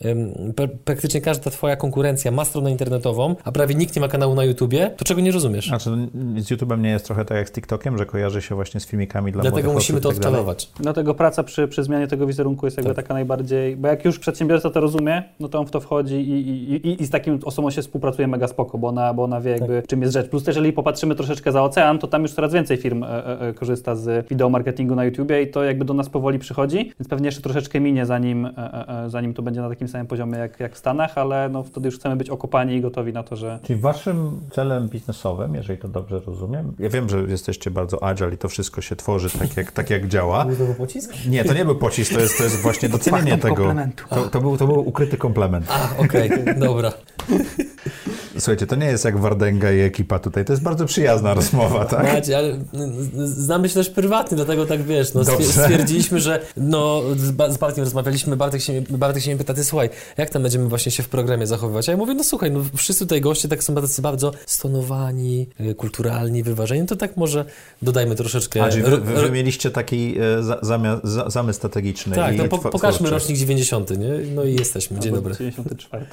praktycznie 0.84 1.20
każda 1.20 1.50
twoja 1.50 1.76
konkurencja 1.76 2.30
ma 2.30 2.44
stronę 2.44 2.70
internetową, 2.70 3.36
a 3.44 3.52
prawie 3.52 3.74
nikt 3.74 3.96
nie 3.96 4.00
ma 4.00 4.08
kanału 4.08 4.34
na 4.34 4.44
YouTubie, 4.44 4.90
to 4.96 5.04
czego 5.04 5.20
nie 5.20 5.32
rozumiesz? 5.32 5.68
Znaczy, 5.68 5.90
z 6.36 6.50
YouTube'em 6.50 6.80
nie 6.80 6.90
jest 6.90 7.04
trochę 7.06 7.24
tak 7.24 7.36
jak 7.36 7.48
z 7.48 7.52
TikTokiem, 7.52 7.98
że 7.98 8.06
kojarzy 8.06 8.42
się 8.42 8.54
właśnie 8.54 8.80
z 8.80 8.86
filmikami 8.86 9.32
dla 9.32 9.42
Dlatego 9.42 9.72
musimy 9.72 10.00
to 10.00 10.08
tak 10.08 10.16
odtalować. 10.16 10.70
Dlatego 10.80 11.14
praca 11.14 11.42
przy, 11.42 11.68
przy 11.68 11.82
zmianie 11.82 12.06
tego 12.06 12.26
wizerunku 12.26 12.66
jest 12.66 12.76
jakby 12.76 12.94
Tak. 12.94 13.04
taka 13.04 13.14
najbardziej, 13.14 13.76
bo 13.76 13.88
jak 13.88 14.04
już 14.04 14.18
przedsiębiorca 14.18 14.70
to 14.70 14.80
rozumie, 14.80 15.22
no 15.40 15.48
to 15.48 15.58
on 15.58 15.66
w 15.66 15.70
to 15.70 15.80
wchodzi 15.80 16.14
i, 16.14 16.48
i, 16.50 16.88
i, 16.88 17.02
i 17.02 17.06
z 17.06 17.10
takim 17.10 17.40
osobą 17.44 17.70
się 17.70 17.82
współpracuje 17.82 18.28
mega 18.28 18.48
spoko, 18.48 18.78
bo 18.78 18.88
ona, 18.88 19.14
bo 19.14 19.24
ona 19.24 19.40
wie 19.40 19.50
jakby 19.50 19.82
czym 19.88 20.02
jest 20.02 20.12
rzecz. 20.14 20.28
Plus 20.28 20.44
też 20.44 20.56
jeżeli 20.56 20.72
popatrzymy 20.72 21.14
troszeczkę 21.14 21.52
za 21.52 21.62
ocean, 21.62 21.98
to 21.98 22.06
tam 22.06 22.22
już 22.22 22.32
coraz 22.32 22.52
więcej 22.52 22.76
firm 22.76 23.04
e, 23.04 23.08
e, 23.08 23.40
e, 23.40 23.54
korzysta 23.54 23.96
z 23.96 24.28
wideo 24.28 24.50
marketingu 24.50 24.94
na 24.94 25.04
YouTubie 25.04 25.42
i 25.42 25.50
to 25.50 25.64
jakby 25.64 25.84
do 25.84 25.94
nas 25.94 26.08
powoli 26.08 26.38
przychodzi, 26.38 26.76
więc 27.00 27.08
pewnie 27.08 27.26
jeszcze 27.26 27.40
troszeczkę 27.40 27.80
minie 27.80 28.06
zanim, 28.06 28.46
e, 28.46 28.50
e, 28.56 29.04
e, 29.04 29.10
zanim 29.10 29.34
to 29.34 29.42
będzie 29.42 29.53
na 29.62 29.68
takim 29.68 29.88
samym 29.88 30.06
poziomie 30.06 30.38
jak, 30.38 30.60
jak 30.60 30.74
w 30.74 30.78
Stanach, 30.78 31.18
ale 31.18 31.48
no 31.48 31.62
wtedy 31.62 31.88
już 31.88 31.98
chcemy 31.98 32.16
być 32.16 32.30
okopani 32.30 32.74
i 32.74 32.80
gotowi 32.80 33.12
na 33.12 33.22
to, 33.22 33.36
że 33.36 33.58
Czyli 33.62 33.80
waszym 33.80 34.40
celem 34.52 34.88
biznesowym, 34.88 35.54
jeżeli 35.54 35.78
to 35.78 35.88
dobrze 35.88 36.20
rozumiem, 36.26 36.72
ja 36.78 36.88
wiem, 36.88 37.08
że 37.08 37.22
jesteście 37.22 37.70
bardzo 37.70 38.02
agile 38.02 38.34
i 38.34 38.38
to 38.38 38.48
wszystko 38.48 38.80
się 38.80 38.96
tworzy 38.96 39.38
tak 39.38 39.56
jak, 39.56 39.72
tak 39.72 39.90
jak 39.90 40.08
działa. 40.08 40.44
Był 40.44 40.74
pocisk? 40.74 41.12
Nie, 41.28 41.44
to 41.44 41.54
nie 41.54 41.64
był 41.64 41.76
pocisk, 41.76 42.14
to 42.14 42.20
jest, 42.20 42.38
to 42.38 42.44
jest 42.44 42.56
właśnie 42.56 42.88
docenienie 42.88 43.38
tego. 43.38 43.74
To, 44.10 44.28
to, 44.28 44.40
był, 44.40 44.56
to 44.56 44.66
był 44.66 44.88
ukryty 44.88 45.16
komplement. 45.16 45.66
A, 45.68 46.02
okej, 46.02 46.30
dobra. 46.56 46.92
Słuchajcie, 48.38 48.66
to 48.66 48.76
nie 48.76 48.86
jest 48.86 49.04
jak 49.04 49.18
Wardęga 49.18 49.72
i 49.72 49.80
ekipa 49.80 50.18
tutaj, 50.18 50.44
to 50.44 50.52
jest 50.52 50.62
bardzo 50.62 50.86
przyjazna 50.86 51.34
rozmowa, 51.34 51.84
tak? 51.84 52.12
Macie, 52.14 52.38
ale 52.38 52.48
mm, 52.48 52.66
znamy 53.26 53.68
się 53.68 53.74
też 53.74 53.90
prywatnie, 53.90 54.36
dlatego 54.36 54.66
tak 54.66 54.82
wiesz, 54.82 55.14
no 55.14 55.24
Dobrze. 55.24 55.46
stwierdziliśmy, 55.46 56.20
że 56.20 56.40
no 56.56 57.02
z 57.16 57.56
Bartkiem 57.58 57.84
rozmawialiśmy, 57.84 58.36
Bartek 58.36 58.60
się, 58.60 58.82
Bartek 58.90 59.22
się 59.22 59.30
mnie 59.34 59.38
pyta, 59.38 59.54
ty 59.54 59.64
słuchaj, 59.64 59.90
jak 60.16 60.30
tam 60.30 60.42
będziemy 60.42 60.68
właśnie 60.68 60.92
się 60.92 61.02
w 61.02 61.08
programie 61.08 61.46
zachowywać? 61.46 61.88
A 61.88 61.92
ja 61.92 61.98
mówię, 61.98 62.14
no 62.14 62.24
słuchaj, 62.24 62.50
no 62.50 62.60
wszyscy 62.76 63.04
tutaj 63.04 63.20
goście 63.20 63.48
tak 63.48 63.62
są 63.64 63.74
tacy 63.74 64.02
bardzo 64.02 64.32
stonowani, 64.46 65.46
y, 65.60 65.74
kulturalni, 65.74 66.42
wyważeni, 66.42 66.86
to 66.86 66.96
tak 66.96 67.16
może 67.16 67.44
dodajmy 67.82 68.14
troszeczkę... 68.14 68.64
A, 68.64 68.68
wy, 68.70 68.82
wy, 68.82 69.14
wy 69.22 69.30
mieliście 69.30 69.70
taki 69.70 70.14
e, 70.38 70.42
za, 70.42 70.58
zamia, 70.62 71.00
za, 71.04 71.30
zamysł 71.30 71.56
strategiczny. 71.56 72.16
tak, 72.16 72.34
i 72.34 72.38
no 72.38 72.48
po, 72.48 72.58
pokażmy 72.58 72.98
twórczy. 72.98 73.14
rocznik 73.14 73.38
90, 73.38 73.90
nie? 73.90 74.08
No 74.34 74.44
i 74.44 74.54
jesteśmy, 74.54 74.98
dzień 75.00 75.14
dobry. 75.14 75.34
94. 75.34 76.06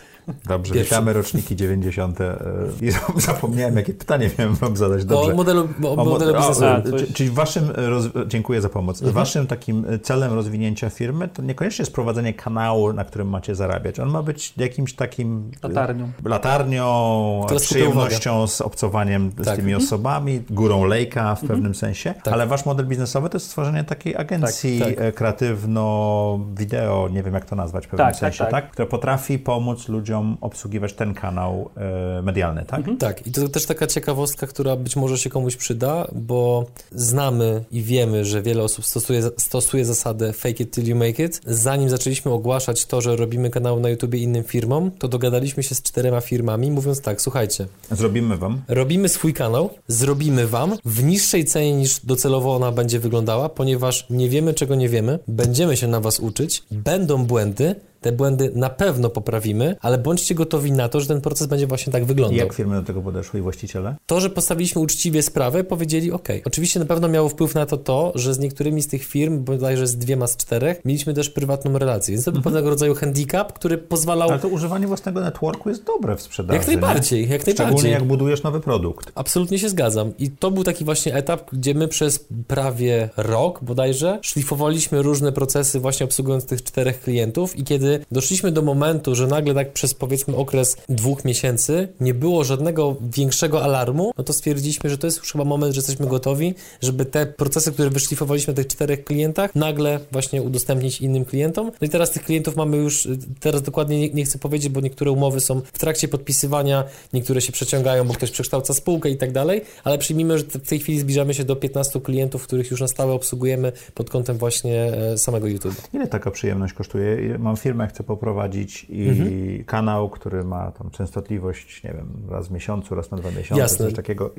Dobrze, 0.48 0.74
Pierwszy. 0.74 0.90
witamy 0.96 1.14
roczniki 1.14 1.56
90. 1.56 2.22
e, 2.22 2.38
I 2.82 2.92
zapomniałem, 3.22 3.76
jakie 3.78 3.94
pytanie 3.94 4.30
miałem 4.40 4.56
wam 4.56 4.78
zadać. 4.78 5.06
Dobrze. 5.06 5.32
O 5.34 5.36
modelu, 5.36 5.70
o, 5.84 5.92
O, 5.92 6.06
modelu 6.06 6.34
mo- 6.34 6.40
biznesu. 6.40 6.64
o, 6.66 6.70
A, 6.72 6.82
coś- 6.82 7.02
czy- 7.08 7.14
Czyli 7.14 7.30
waszym, 7.30 7.64
e, 7.78 7.90
roz... 7.90 8.06
dziękuję 8.28 8.62
za 8.62 8.70
pomoc, 8.70 8.98
Mhm. 8.98 9.14
waszym 9.14 9.48
takim 9.48 9.86
e, 9.90 10.00
celem 10.00 10.34
rozwinięcia 10.34 10.90
firmy 10.90 11.28
to 11.28 11.42
niekoniecznie 11.42 11.84
jest 11.84 11.94
prowadzenie 11.94 12.34
kanału, 12.34 12.94
na 12.94 13.04
którym 13.12 13.30
macie 13.30 13.56
zarabiać. 13.56 14.00
On 14.00 14.10
ma 14.10 14.24
być 14.24 14.54
jakimś 14.58 14.94
takim 14.94 15.52
Latarnią. 15.64 16.12
latarnią, 16.26 17.46
przyjemnością 17.62 18.48
z 18.48 18.62
obcowaniem 18.62 19.32
z 19.40 19.46
Tak. 19.46 19.56
tymi 19.56 19.76
osobami, 19.76 20.42
górą 20.50 20.84
lejka 20.86 21.36
w 21.36 21.42
pewnym 21.48 21.76
sensie, 21.76 22.14
Tak. 22.24 22.34
ale 22.34 22.48
wasz 22.48 22.66
model 22.66 22.86
biznesowy 22.88 23.30
to 23.30 23.36
jest 23.38 23.48
stworzenie 23.48 23.84
takiej 23.84 24.16
agencji 24.18 24.80
Tak, 24.80 24.90
tak. 24.96 25.02
e, 25.06 25.12
kreatywno-wideo, 25.12 27.10
nie 27.12 27.24
wiem 27.24 27.34
jak 27.34 27.46
to 27.46 27.56
nazwać 27.56 27.88
w 27.88 27.90
pewnym 27.90 28.08
Tak, 28.08 28.14
tak, 28.14 28.20
sensie, 28.20 28.38
tak, 28.40 28.52
tak. 28.52 28.72
która 28.72 28.86
potrafi 28.88 29.40
pomóc 29.40 29.88
ludziom 29.90 30.38
obsługiwać 30.42 30.94
ten 30.94 31.14
kanał 31.14 31.70
e, 32.18 32.22
medialny, 32.22 32.66
tak? 32.66 32.82
Tak, 33.00 33.28
i 33.28 33.32
to 33.32 33.50
też 33.50 33.66
taka 33.66 33.88
ciekawostka, 33.88 34.48
która 34.48 34.76
być 34.76 34.96
może 34.96 35.18
się 35.18 35.30
komuś 35.30 35.56
przyda, 35.56 36.08
bo 36.16 36.66
znamy 36.92 37.64
i 37.72 37.82
wiemy, 37.84 38.26
że 38.26 38.42
wiele 38.42 38.64
osób 38.64 38.86
stosuje, 38.86 39.22
stosuje 39.38 39.86
zasadę 39.86 40.34
fake 40.34 40.64
it 40.64 40.72
till 40.76 40.88
you 40.88 40.96
make 40.96 41.20
it. 41.20 41.42
Zanim 41.46 41.90
zaczęliśmy 41.90 42.32
ogłaszać 42.32 42.86
to, 42.86 43.01
że 43.02 43.16
robimy 43.16 43.50
kanał 43.50 43.80
na 43.80 43.90
YouTubie 43.90 44.20
innym 44.20 44.44
firmom, 44.44 44.92
to 44.92 45.08
dogadaliśmy 45.08 45.64
się 45.64 45.76
z 45.76 45.82
czterema 45.82 46.22
firmami, 46.22 46.72
mówiąc 46.72 47.02
tak, 47.02 47.22
słuchajcie, 47.22 47.68
Zrobimy 47.92 48.38
wam. 48.38 48.62
robimy 48.68 49.10
swój 49.10 49.34
kanał, 49.34 49.70
zrobimy 49.88 50.48
wam 50.48 50.78
w 50.86 51.04
niższej 51.04 51.46
cenie 51.46 51.74
niż 51.76 52.00
docelowo 52.06 52.56
ona 52.56 52.72
będzie 52.72 53.00
wyglądała, 53.00 53.50
ponieważ 53.50 54.06
nie 54.10 54.30
wiemy, 54.30 54.54
czego 54.54 54.76
nie 54.76 54.90
wiemy, 54.90 55.20
będziemy 55.28 55.78
się 55.78 55.88
na 55.88 56.00
was 56.00 56.20
uczyć, 56.20 56.64
będą 56.72 57.26
błędy, 57.26 57.76
te 58.02 58.12
błędy 58.12 58.52
na 58.56 58.70
pewno 58.70 59.10
poprawimy, 59.10 59.76
ale 59.82 59.98
bądźcie 59.98 60.36
gotowi 60.36 60.72
na 60.72 60.90
to, 60.90 61.00
że 61.02 61.08
ten 61.08 61.22
proces 61.22 61.48
będzie 61.48 61.68
właśnie 61.68 61.94
tak 61.94 62.04
I 62.04 62.06
wyglądał. 62.06 62.38
jak 62.38 62.54
firmy 62.54 62.76
do 62.76 62.84
tego 62.84 63.02
podeszły 63.02 63.40
i 63.40 63.44
właściciele? 63.44 63.96
To, 64.06 64.20
że 64.22 64.30
postawiliśmy 64.30 64.82
uczciwie 64.82 65.22
sprawę, 65.22 65.64
powiedzieli 65.64 66.12
OK. 66.12 66.28
Oczywiście 66.46 66.80
na 66.80 66.86
pewno 66.86 67.08
miało 67.08 67.30
wpływ 67.30 67.56
na 67.56 67.66
to 67.66 67.78
to, 67.78 68.12
że 68.16 68.34
z 68.34 68.40
niektórymi 68.40 68.82
z 68.82 68.88
tych 68.88 69.04
firm, 69.06 69.44
bodajże 69.44 69.88
z 69.88 69.98
dwiema 69.98 70.28
z 70.28 70.38
czterech, 70.38 70.82
mieliśmy 70.86 71.14
też 71.14 71.30
prywatną 71.30 71.78
relację. 71.78 72.14
Więc 72.14 72.26
to 72.26 72.32
był 72.32 72.42
pewnego 72.42 72.70
rodzaju 72.70 72.96
handicap, 72.96 73.54
który 73.54 73.78
pozwalał 73.78 74.30
Ale 74.30 74.40
to 74.40 74.48
używanie 74.48 74.88
własnego 74.88 75.22
networku 75.22 75.70
jest 75.70 75.84
dobre 75.84 76.16
w 76.16 76.22
sprzedaży. 76.22 76.58
jak 76.58 76.68
najbardziej, 76.68 77.22
jak 77.30 77.32
Nie? 77.48 77.54
Szczególnie 77.54 77.66
najbardziej. 77.66 77.92
jak 77.92 78.04
budujesz 78.04 78.44
nowy 78.44 78.60
produkt. 78.60 79.12
Absolutnie 79.16 79.60
się 79.60 79.70
zgadzam. 79.70 80.14
I 80.20 80.30
to 80.32 80.52
był 80.52 80.64
taki 80.64 80.86
właśnie 80.86 81.16
etap, 81.16 81.50
gdzie 81.54 81.74
my 81.74 81.88
przez 81.88 82.26
prawie 82.48 83.10
rok 83.18 83.60
bodajże 83.64 84.20
szlifowaliśmy 84.22 85.02
różne 85.02 85.32
procesy 85.32 85.80
właśnie 85.80 86.04
obsługując 86.04 86.46
tych 86.46 86.64
czterech 86.64 87.02
klientów 87.02 87.60
i 87.60 87.64
kiedy 87.64 87.91
doszliśmy 88.12 88.52
do 88.52 88.62
momentu, 88.62 89.16
że 89.16 89.28
nagle 89.28 89.54
tak 89.54 89.74
przez 89.74 89.94
powiedzmy 89.94 90.36
okres 90.36 90.78
dwóch 90.90 91.26
miesięcy 91.26 91.88
nie 92.00 92.14
było 92.14 92.44
żadnego 92.44 92.96
większego 93.02 93.64
alarmu, 93.64 94.12
no 94.18 94.24
to 94.24 94.34
stwierdziliśmy, 94.34 94.90
że 94.90 94.98
to 94.98 95.08
jest 95.08 95.18
już 95.18 95.32
chyba 95.32 95.46
moment, 95.46 95.74
że 95.74 95.80
jesteśmy 95.80 96.08
gotowi, 96.08 96.56
żeby 96.82 97.06
te 97.06 97.26
procesy, 97.26 97.72
które 97.72 97.90
wyszlifowaliśmy 97.90 98.54
na 98.54 98.56
tych 98.56 98.68
czterech 98.68 99.04
klientach, 99.04 99.56
nagle 99.56 100.00
właśnie 100.12 100.42
udostępnić 100.42 101.02
innym 101.02 101.26
klientom. 101.26 101.72
No 101.82 101.88
i 101.88 101.90
teraz 101.90 102.12
tych 102.12 102.24
klientów 102.24 102.56
mamy 102.56 102.78
już, 102.78 103.08
teraz 103.40 103.62
dokładnie 103.62 104.00
nie, 104.00 104.10
nie 104.10 104.26
chcę 104.26 104.40
powiedzieć, 104.40 104.70
bo 104.70 104.82
niektóre 104.82 105.12
umowy 105.12 105.40
są 105.40 105.62
w 105.74 105.80
trakcie 105.80 106.08
podpisywania, 106.08 106.84
niektóre 107.14 107.42
się 107.42 107.52
przeciągają, 107.52 108.04
bo 108.04 108.14
ktoś 108.14 108.32
przekształca 108.32 108.74
spółkę 108.74 109.10
i 109.10 109.18
tak 109.18 109.32
dalej, 109.32 109.62
ale 109.84 109.98
przyjmijmy, 109.98 110.38
że 110.38 110.44
w 110.44 110.70
tej 110.70 110.80
chwili 110.80 111.00
zbliżamy 111.00 111.34
się 111.34 111.44
do 111.44 111.56
15 111.56 112.02
klientów, 112.02 112.44
których 112.44 112.72
już 112.72 112.82
na 112.82 112.88
stałe 112.88 113.14
obsługujemy 113.14 113.72
pod 113.94 114.10
kątem 114.10 114.38
właśnie 114.38 114.94
e, 114.94 115.18
samego 115.18 115.48
YouTube. 115.48 115.76
Ile 115.94 116.08
taka 116.08 116.32
przyjemność 116.32 116.74
kosztuje? 116.74 117.38
Mam 117.40 117.58
firmę, 117.58 117.81
chcę 117.88 118.04
poprowadzić 118.04 118.86
i 118.90 119.08
mhm. 119.08 119.64
kanał, 119.64 120.10
który 120.10 120.44
ma 120.44 120.72
tam 120.72 120.90
częstotliwość, 120.90 121.84
nie 121.84 121.94
wiem, 121.94 122.08
raz 122.30 122.48
w 122.48 122.52
miesiącu, 122.52 122.96
raz 122.96 123.12
na 123.12 123.18
dwa 123.18 123.32
miesiące, 123.32 123.62
Jasne. 123.62 123.86
coś 123.86 123.94
takiego. 123.94 124.34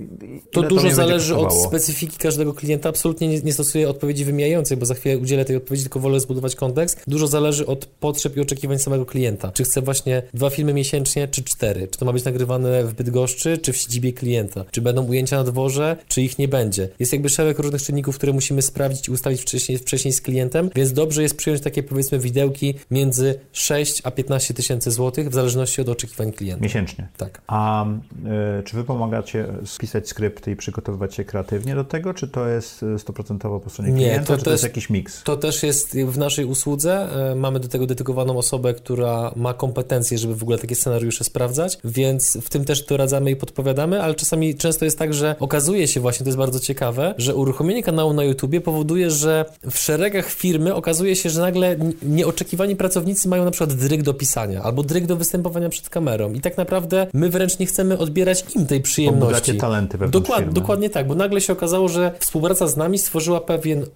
to 0.51 0.63
dużo 0.63 0.89
to 0.89 0.95
zależy 0.95 1.37
od 1.37 1.55
specyfiki 1.55 2.19
każdego 2.19 2.55
klienta. 2.55 2.89
Absolutnie 2.89 3.29
nie, 3.29 3.41
nie 3.41 3.53
stosuję 3.53 3.89
odpowiedzi 3.89 4.25
wymijającej, 4.25 4.77
bo 4.77 4.87
za 4.87 4.95
chwilę 4.95 5.19
udzielę 5.19 5.45
tej 5.45 5.57
odpowiedzi, 5.57 5.83
tylko 5.83 6.01
wolę 6.01 6.21
zbudować 6.21 6.57
kontekst. 6.57 7.03
Dużo 7.07 7.27
zależy 7.27 7.67
od 7.67 7.87
potrzeb 7.87 8.37
i 8.37 8.41
oczekiwań 8.41 8.79
samego 8.79 9.07
klienta. 9.07 9.53
Czy 9.53 9.65
chce 9.65 9.83
właśnie 9.83 10.23
dwa 10.35 10.51
filmy 10.51 10.75
miesięcznie, 10.75 11.29
czy 11.29 11.45
cztery? 11.45 11.89
Czy 11.89 11.99
to 11.99 12.05
ma 12.05 12.13
być 12.13 12.25
nagrywane 12.25 12.85
w 12.85 12.95
Bydgoszczy, 12.95 13.59
czy 13.59 13.73
w 13.73 13.77
siedzibie 13.77 14.13
klienta? 14.13 14.65
Czy 14.71 14.81
będą 14.81 15.07
ujęcia 15.07 15.37
na 15.37 15.45
dworze, 15.45 15.97
czy 16.09 16.23
ich 16.23 16.39
nie 16.39 16.49
będzie? 16.49 16.89
Jest 16.99 17.13
jakby 17.13 17.29
szereg 17.29 17.59
różnych 17.59 17.83
czynników, 17.83 18.17
które 18.17 18.33
musimy 18.33 18.63
sprawdzić 18.63 19.09
i 19.09 19.11
ustalić 19.11 19.41
wcześniej, 19.43 19.79
wcześniej 19.79 20.13
z 20.13 20.21
klientem, 20.21 20.71
więc 20.77 20.93
dobrze 20.93 21.23
jest 21.23 21.37
przyjąć 21.37 21.63
takie 21.63 21.83
powiedzmy 21.83 22.19
widełki 22.19 22.75
między 22.91 23.32
6 23.53 24.03
a 24.05 24.11
15 24.11 24.55
tysięcy 24.55 24.91
złotych 24.91 25.29
w 25.29 25.35
zależności 25.35 25.81
od 25.81 25.89
oczekiwań 25.89 26.33
klienta. 26.33 26.63
Miesięcznie. 26.63 27.09
Tak. 27.17 27.43
A 27.47 27.87
y, 27.87 28.63
czy 28.65 28.77
wy 28.77 28.85
pomagacie 28.85 29.47
spisać 29.65 30.09
skrypty 30.09 30.51
i 30.51 30.57
przygotowywać 30.57 31.15
się 31.15 31.25
kreatywnie 31.25 31.75
do 31.75 31.85
tego, 31.85 32.15
czy 32.15 32.29
to 32.29 32.49
jest 32.49 32.83
e, 32.83 32.99
stoprocentowo 32.99 33.61
po 33.61 33.71
stronie 33.71 33.93
klienta, 33.93 34.21
Nie, 34.21 34.27
to, 34.27 34.37
czy 34.37 34.45
to 34.45 34.51
jest, 34.51 34.63
jest 34.65 34.75
jakiś 34.75 34.91
miks? 34.91 35.23
To 35.23 35.37
też 35.37 35.63
jest 35.63 35.97
w 35.99 36.19
naszej 36.19 36.45
usłudze. 36.45 37.09
E, 37.31 37.35
mamy 37.35 37.61
do 37.61 37.69
tego 37.69 37.87
dedykowaną 37.87 38.39
osobę, 38.39 38.75
która 38.75 39.33
ma 39.37 39.55
kompetencje, 39.55 40.19
żeby 40.19 40.35
w 40.35 40.43
ogóle 40.43 40.59
takie 40.59 40.75
scenariusze 40.75 41.25
sprawdzać, 41.25 41.79
więc 41.85 42.39
w 42.43 42.49
tym 42.49 42.65
też 42.65 42.87
doradzamy 42.87 43.31
i 43.31 43.37
podpowiadamy, 43.37 44.03
ale 44.03 44.15
czasami 44.15 44.55
często 44.55 44.85
jest 44.85 44.99
tak, 44.99 45.15
że 45.15 45.37
okazuje 45.41 45.89
się 45.89 46.01
właśnie, 46.01 46.25
to 46.25 46.29
jest 46.29 46.39
bardzo 46.39 46.61
ciekawe, 46.61 47.15
że 47.19 47.35
uruchomienie 47.35 47.83
kanału 47.83 48.13
na 48.13 48.25
YouTubie 48.25 48.61
powoduje, 48.61 49.11
że 49.11 49.45
w 49.71 49.79
szeregach 49.79 50.31
firmy 50.31 50.75
okazuje 50.75 51.17
się, 51.17 51.31
że 51.31 51.41
nagle 51.41 51.77
nieoczekiwani 52.03 52.77
pracownicy 52.77 53.22
mają 53.29 53.45
na 53.45 53.51
przykład 53.51 53.73
dryg 53.73 54.03
do 54.03 54.15
pisania 54.15 54.63
albo 54.63 54.83
dryg 54.83 55.07
do 55.07 55.17
występowania 55.17 55.69
przed 55.69 55.89
kamerą 55.89 56.33
i 56.33 56.41
tak 56.41 56.57
naprawdę 56.57 57.07
my 57.13 57.31
wręcz 57.31 57.59
nie 57.59 57.67
chcemy 57.67 57.99
odbierać 57.99 58.45
im 58.57 58.67
tej 58.67 58.81
przyjemności. 58.81 59.57
talenty 59.57 59.99
Dokład, 59.99 60.51
Dokładnie 60.51 60.91
tak, 60.91 61.07
bo 61.07 61.15
nagle 61.15 61.41
się 61.41 61.53
okazało, 61.53 61.89
że 61.89 62.13
współpraca 62.19 62.67
z 62.67 62.77
nami 62.77 62.99
stworzyła 62.99 63.41
pewien 63.41 63.87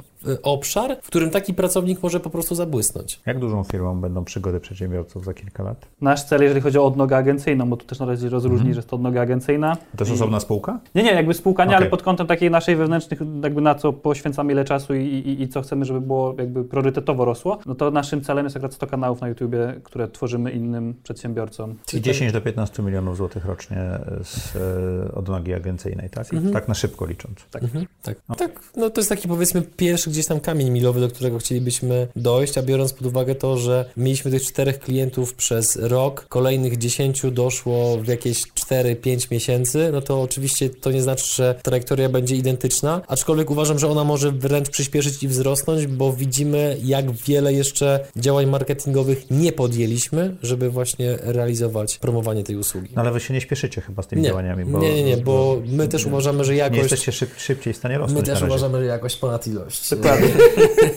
obszar, 0.42 0.96
w 1.02 1.06
którym 1.06 1.30
taki 1.30 1.54
pracownik 1.54 2.02
może 2.02 2.20
po 2.20 2.30
prostu 2.30 2.54
zabłysnąć. 2.54 3.20
Jak 3.26 3.38
dużą 3.38 3.64
firmą 3.64 4.00
będą 4.00 4.24
przygody 4.24 4.60
przedsiębiorców 4.60 5.24
za 5.24 5.34
kilka 5.34 5.62
lat? 5.62 5.86
Nasz 6.00 6.24
cel, 6.24 6.42
jeżeli 6.42 6.60
chodzi 6.60 6.78
o 6.78 6.86
odnogę 6.86 7.16
agencyjną, 7.16 7.70
bo 7.70 7.76
tu 7.76 7.86
też 7.86 7.98
należy 7.98 8.28
rozróżnić, 8.28 8.60
mhm. 8.60 8.74
że 8.74 8.78
jest 8.78 8.88
to 8.88 8.96
odnoga 8.96 9.22
agencyjna. 9.22 9.76
To 9.96 10.04
jest 10.04 10.12
osobna 10.12 10.40
spółka? 10.40 10.80
Nie, 10.94 11.02
nie, 11.02 11.12
jakby 11.12 11.34
spółka 11.34 11.64
nie, 11.64 11.68
okay. 11.68 11.76
ale 11.76 11.90
pod 11.90 12.02
kątem 12.02 12.26
takiej 12.26 12.50
naszej 12.50 12.76
wewnętrznych, 12.76 13.20
jakby 13.42 13.60
na 13.60 13.74
co 13.74 13.92
poświęcamy 13.92 14.52
ile 14.52 14.64
czasu 14.64 14.94
i, 14.94 15.04
i, 15.04 15.42
i, 15.42 15.48
co 15.48 15.62
chcemy, 15.62 15.84
żeby 15.84 16.00
było 16.00 16.34
jakby 16.38 16.64
priorytetowo 16.64 17.24
rosło, 17.24 17.58
no 17.66 17.74
to 17.74 17.90
naszym 17.90 18.24
celem 18.24 18.46
jest 18.46 18.56
akurat 18.56 18.74
100 18.74 18.86
kanałów 18.86 19.20
na 19.20 19.28
YouTubie, 19.28 19.80
które 19.84 20.08
tworzymy 20.08 20.50
innym 20.50 20.94
przedsiębiorcom. 21.02 21.74
Czyli 21.86 22.02
10 22.02 22.32
do 22.32 22.40
15 22.40 22.82
milionów 22.82 23.16
złotych 23.16 23.44
rocznie 23.44 23.76
z 24.22 24.56
e, 24.56 25.14
odnogi 25.14 25.54
agencyjnej, 25.54 26.10
tak? 26.10 26.34
Mhm. 26.34 26.52
Tak 26.52 26.68
na 26.68 26.74
szybko 26.74 27.06
licząc. 27.06 27.44
Tak, 27.50 27.62
mhm. 27.62 27.86
tak. 28.02 28.16
Okay. 28.28 28.48
tak. 28.48 28.60
No 28.76 28.90
to 28.90 29.00
jest 29.00 29.08
taki 29.08 29.28
powiedzmy 29.28 29.62
pierwszy 29.62 30.05
gdzieś 30.10 30.26
tam 30.26 30.40
kamień 30.40 30.70
milowy 30.70 31.00
do 31.00 31.08
którego 31.08 31.38
chcielibyśmy 31.38 32.08
dojść, 32.16 32.58
a 32.58 32.62
biorąc 32.62 32.92
pod 32.92 33.06
uwagę 33.06 33.34
to, 33.34 33.58
że 33.58 33.84
mieliśmy 33.96 34.30
tych 34.30 34.42
czterech 34.42 34.78
klientów 34.78 35.34
przez 35.34 35.76
rok, 35.76 36.26
kolejnych 36.28 36.78
dziesięciu 36.78 37.30
doszło 37.30 37.96
w 37.96 38.06
jakieś 38.06 38.42
4-5 38.42 39.30
miesięcy, 39.30 39.90
no 39.92 40.00
to 40.00 40.22
oczywiście 40.22 40.70
to 40.70 40.90
nie 40.92 41.02
znaczy, 41.02 41.34
że 41.34 41.54
trajektoria 41.62 42.08
będzie 42.08 42.36
identyczna, 42.36 43.02
aczkolwiek 43.08 43.50
uważam, 43.50 43.78
że 43.78 43.88
ona 43.88 44.04
może 44.04 44.32
wręcz 44.32 44.70
przyspieszyć 44.70 45.22
i 45.22 45.28
wzrosnąć, 45.28 45.86
bo 45.86 46.12
widzimy, 46.12 46.76
jak 46.84 47.12
wiele 47.12 47.52
jeszcze 47.52 48.00
działań 48.16 48.46
marketingowych 48.46 49.30
nie 49.30 49.52
podjęliśmy, 49.52 50.36
żeby 50.42 50.70
właśnie 50.70 51.18
realizować 51.20 51.98
promowanie 51.98 52.44
tej 52.44 52.56
usługi. 52.56 52.88
No 52.96 53.02
ale 53.02 53.12
wy 53.12 53.20
się 53.20 53.34
nie 53.34 53.40
śpieszycie 53.40 53.80
chyba 53.80 54.02
z 54.02 54.06
tymi 54.06 54.22
nie. 54.22 54.28
działaniami, 54.28 54.64
bo... 54.64 54.78
Nie, 54.78 54.94
nie, 54.94 55.02
nie, 55.04 55.16
bo 55.16 55.62
my 55.66 55.88
też 55.88 56.06
uważamy, 56.06 56.44
że 56.44 56.56
jakość... 56.56 56.76
Nie 56.76 56.82
jesteście 56.82 57.12
szyb, 57.12 57.30
szybciej 57.38 57.72
w 57.72 57.76
stanie 57.76 57.98
rosnąć 57.98 58.28
My 58.28 58.34
też 58.34 58.42
uważamy, 58.42 58.78
że 58.78 58.84
jakość 58.84 59.16
ponad 59.16 59.46
ilość. 59.46 59.94
Dokładnie. 59.96 60.28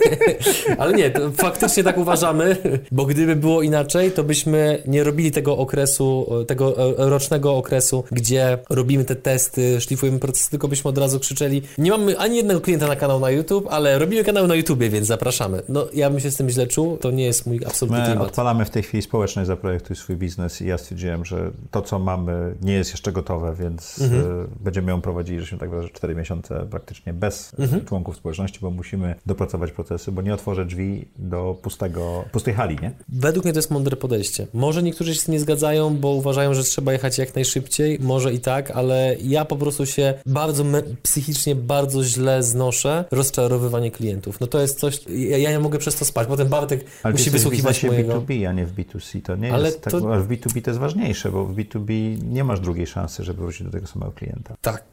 Ale 0.78 0.94
nie, 0.94 1.12
faktycznie 1.38 1.84
tak 1.84 1.98
uważamy, 1.98 2.58
bo 2.92 3.06
gdyby 3.06 3.36
było 3.36 3.62
inaczej, 3.62 4.12
to 4.12 4.24
byśmy 4.24 4.84
nie 4.88 5.04
robili 5.04 5.32
tego 5.32 5.58
okresu, 5.58 6.30
tego 6.48 6.76
rocznego 6.98 7.58
okresu, 7.58 8.04
gdzie 8.12 8.58
robimy 8.70 9.06
te 9.06 9.16
testy, 9.16 9.82
szlifujemy 9.82 10.20
procesy, 10.20 10.50
tylko 10.50 10.68
byśmy 10.68 10.90
od 10.90 10.98
razu 10.98 11.20
krzyczeli, 11.20 11.62
nie 11.78 11.92
mamy 11.92 12.20
ani 12.20 12.38
jednego 12.38 12.62
klienta 12.62 12.88
na 12.88 12.96
kanał 12.96 13.20
na 13.20 13.30
YouTube, 13.30 13.68
ale 13.70 14.00
robimy 14.00 14.24
kanał 14.24 14.48
na 14.48 14.56
YouTubie, 14.56 14.90
więc 14.90 15.08
zapraszamy. 15.08 15.62
No, 15.70 15.88
ja 15.94 16.10
bym 16.10 16.20
się 16.20 16.32
z 16.32 16.36
tym 16.36 16.50
źle 16.50 16.68
czuł, 16.68 16.98
to 16.98 17.12
nie 17.12 17.26
jest 17.26 17.46
mój 17.46 17.60
absolutny 17.66 18.00
My 18.00 18.06
klimat. 18.06 18.28
odpalamy 18.28 18.66
w 18.66 18.70
tej 18.70 18.84
chwili 18.84 19.02
społeczność 19.02 19.48
Zaprojektuj 19.48 19.96
swój 19.96 20.16
biznes 20.16 20.62
i 20.62 20.68
ja 20.68 20.78
stwierdziłem, 20.78 21.26
że 21.26 21.52
to, 21.72 21.82
co 21.82 22.00
mamy, 22.00 22.56
nie 22.62 22.74
jest 22.74 22.92
jeszcze 22.92 23.12
gotowe, 23.12 23.56
więc 23.60 24.02
mhm. 24.02 24.22
E, 24.22 24.48
będziemy 24.60 24.92
ją 24.92 25.02
prowadzili, 25.02 25.40
żeśmy 25.40 25.58
tak 25.58 25.70
4 25.94 26.16
miesiące 26.16 26.68
praktycznie 26.72 27.14
bez 27.14 27.60
mhm. 27.60 27.86
członków 27.86 28.16
społeczności, 28.18 28.60
bo 28.62 28.72
musimy 28.90 29.16
dopracować 29.26 29.72
procesy, 29.72 30.12
bo 30.12 30.22
nie 30.22 30.34
otworzę 30.34 30.66
drzwi 30.66 31.06
do 31.18 31.58
pustego, 31.62 32.26
pustej 32.32 32.54
hali, 32.54 32.78
nie? 32.82 32.92
Według 33.10 33.46
mnie 33.46 33.54
to 33.54 33.60
jest 33.60 33.72
mądre 33.72 33.98
podejście. 33.98 34.48
Może 34.54 34.84
niektórzy 34.84 35.16
się 35.16 35.22
z 35.22 35.24
tym 35.24 35.34
nie 35.34 35.40
zgadzają, 35.40 35.98
bo 35.98 36.10
uważają, 36.10 36.54
że 36.54 36.64
trzeba 36.64 36.94
jechać 36.94 37.18
jak 37.18 37.36
najszybciej, 37.36 38.00
może 38.02 38.34
i 38.34 38.40
tak, 38.40 38.72
ale 38.72 39.16
ja 39.24 39.46
po 39.46 39.56
prostu 39.56 39.86
się 39.86 40.14
bardzo 40.26 40.64
psychicznie 41.04 41.56
bardzo 41.56 42.04
źle 42.04 42.44
znoszę 42.44 43.06
rozczarowywanie 43.12 43.92
klientów. 43.92 44.40
No 44.40 44.48
to 44.48 44.62
jest 44.62 44.80
coś, 44.80 45.00
ja, 45.08 45.38
ja 45.38 45.52
nie 45.52 45.60
mogę 45.60 45.80
przez 45.80 45.96
to 45.96 46.06
spać. 46.06 46.28
Potem 46.28 46.48
Bartek 46.48 46.86
ale 47.04 47.12
musi 47.12 47.30
wysłuchiwać 47.30 47.84
mojego... 47.84 48.22
B2B, 48.22 48.46
a 48.46 48.52
nie 48.52 48.66
w 48.66 48.76
B2C. 48.76 49.22
To 49.22 49.36
nie 49.36 49.54
ale 49.54 49.66
jest 49.66 49.82
tak, 49.82 49.92
to... 49.92 50.00
w 50.00 50.28
B2B 50.28 50.62
to 50.62 50.70
jest 50.70 50.80
ważniejsze, 50.80 51.32
bo 51.32 51.46
w 51.46 51.56
B2B 51.56 52.24
nie 52.24 52.44
masz 52.44 52.60
drugiej 52.60 52.88
szansy, 52.88 53.24
żeby 53.24 53.42
wrócić 53.42 53.64
do 53.64 53.72
tego 53.72 53.88
samego 53.88 54.12
klienta. 54.12 54.56
Tak, 54.62 54.84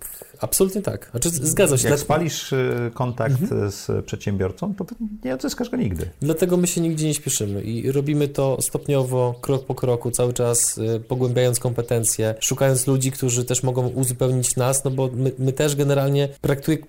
absolutnie 0.40 0.82
tak. 0.82 1.08
Znaczy, 1.10 1.30
zgadzam 1.30 1.78
się. 1.78 1.88
Jak 1.88 1.98
spalisz 1.98 2.52
y, 2.52 2.90
kontakt 2.94 3.42
mhm. 3.42 3.70
z 3.70 4.04
przedsiębiorcą, 4.06 4.74
to 4.74 4.86
nie 5.24 5.34
odzyskasz 5.34 5.70
go 5.70 5.76
nigdy. 5.76 6.10
Dlatego 6.20 6.56
my 6.56 6.66
się 6.66 6.80
nigdzie 6.80 7.06
nie 7.06 7.14
śpieszymy 7.14 7.62
i 7.62 7.92
robimy 7.92 8.28
to 8.28 8.58
stopniowo, 8.60 9.34
krok 9.40 9.64
po 9.64 9.74
kroku, 9.74 10.10
cały 10.10 10.32
czas 10.32 10.78
y, 10.78 11.00
pogłębiając 11.08 11.60
kompetencje, 11.60 12.34
szukając 12.40 12.86
ludzi, 12.86 13.12
którzy 13.12 13.44
też 13.44 13.62
mogą 13.62 13.88
uzupełnić 13.88 14.56
nas, 14.56 14.84
no 14.84 14.90
bo 14.90 15.10
my, 15.14 15.32
my 15.38 15.52
też 15.52 15.76
generalnie 15.76 16.28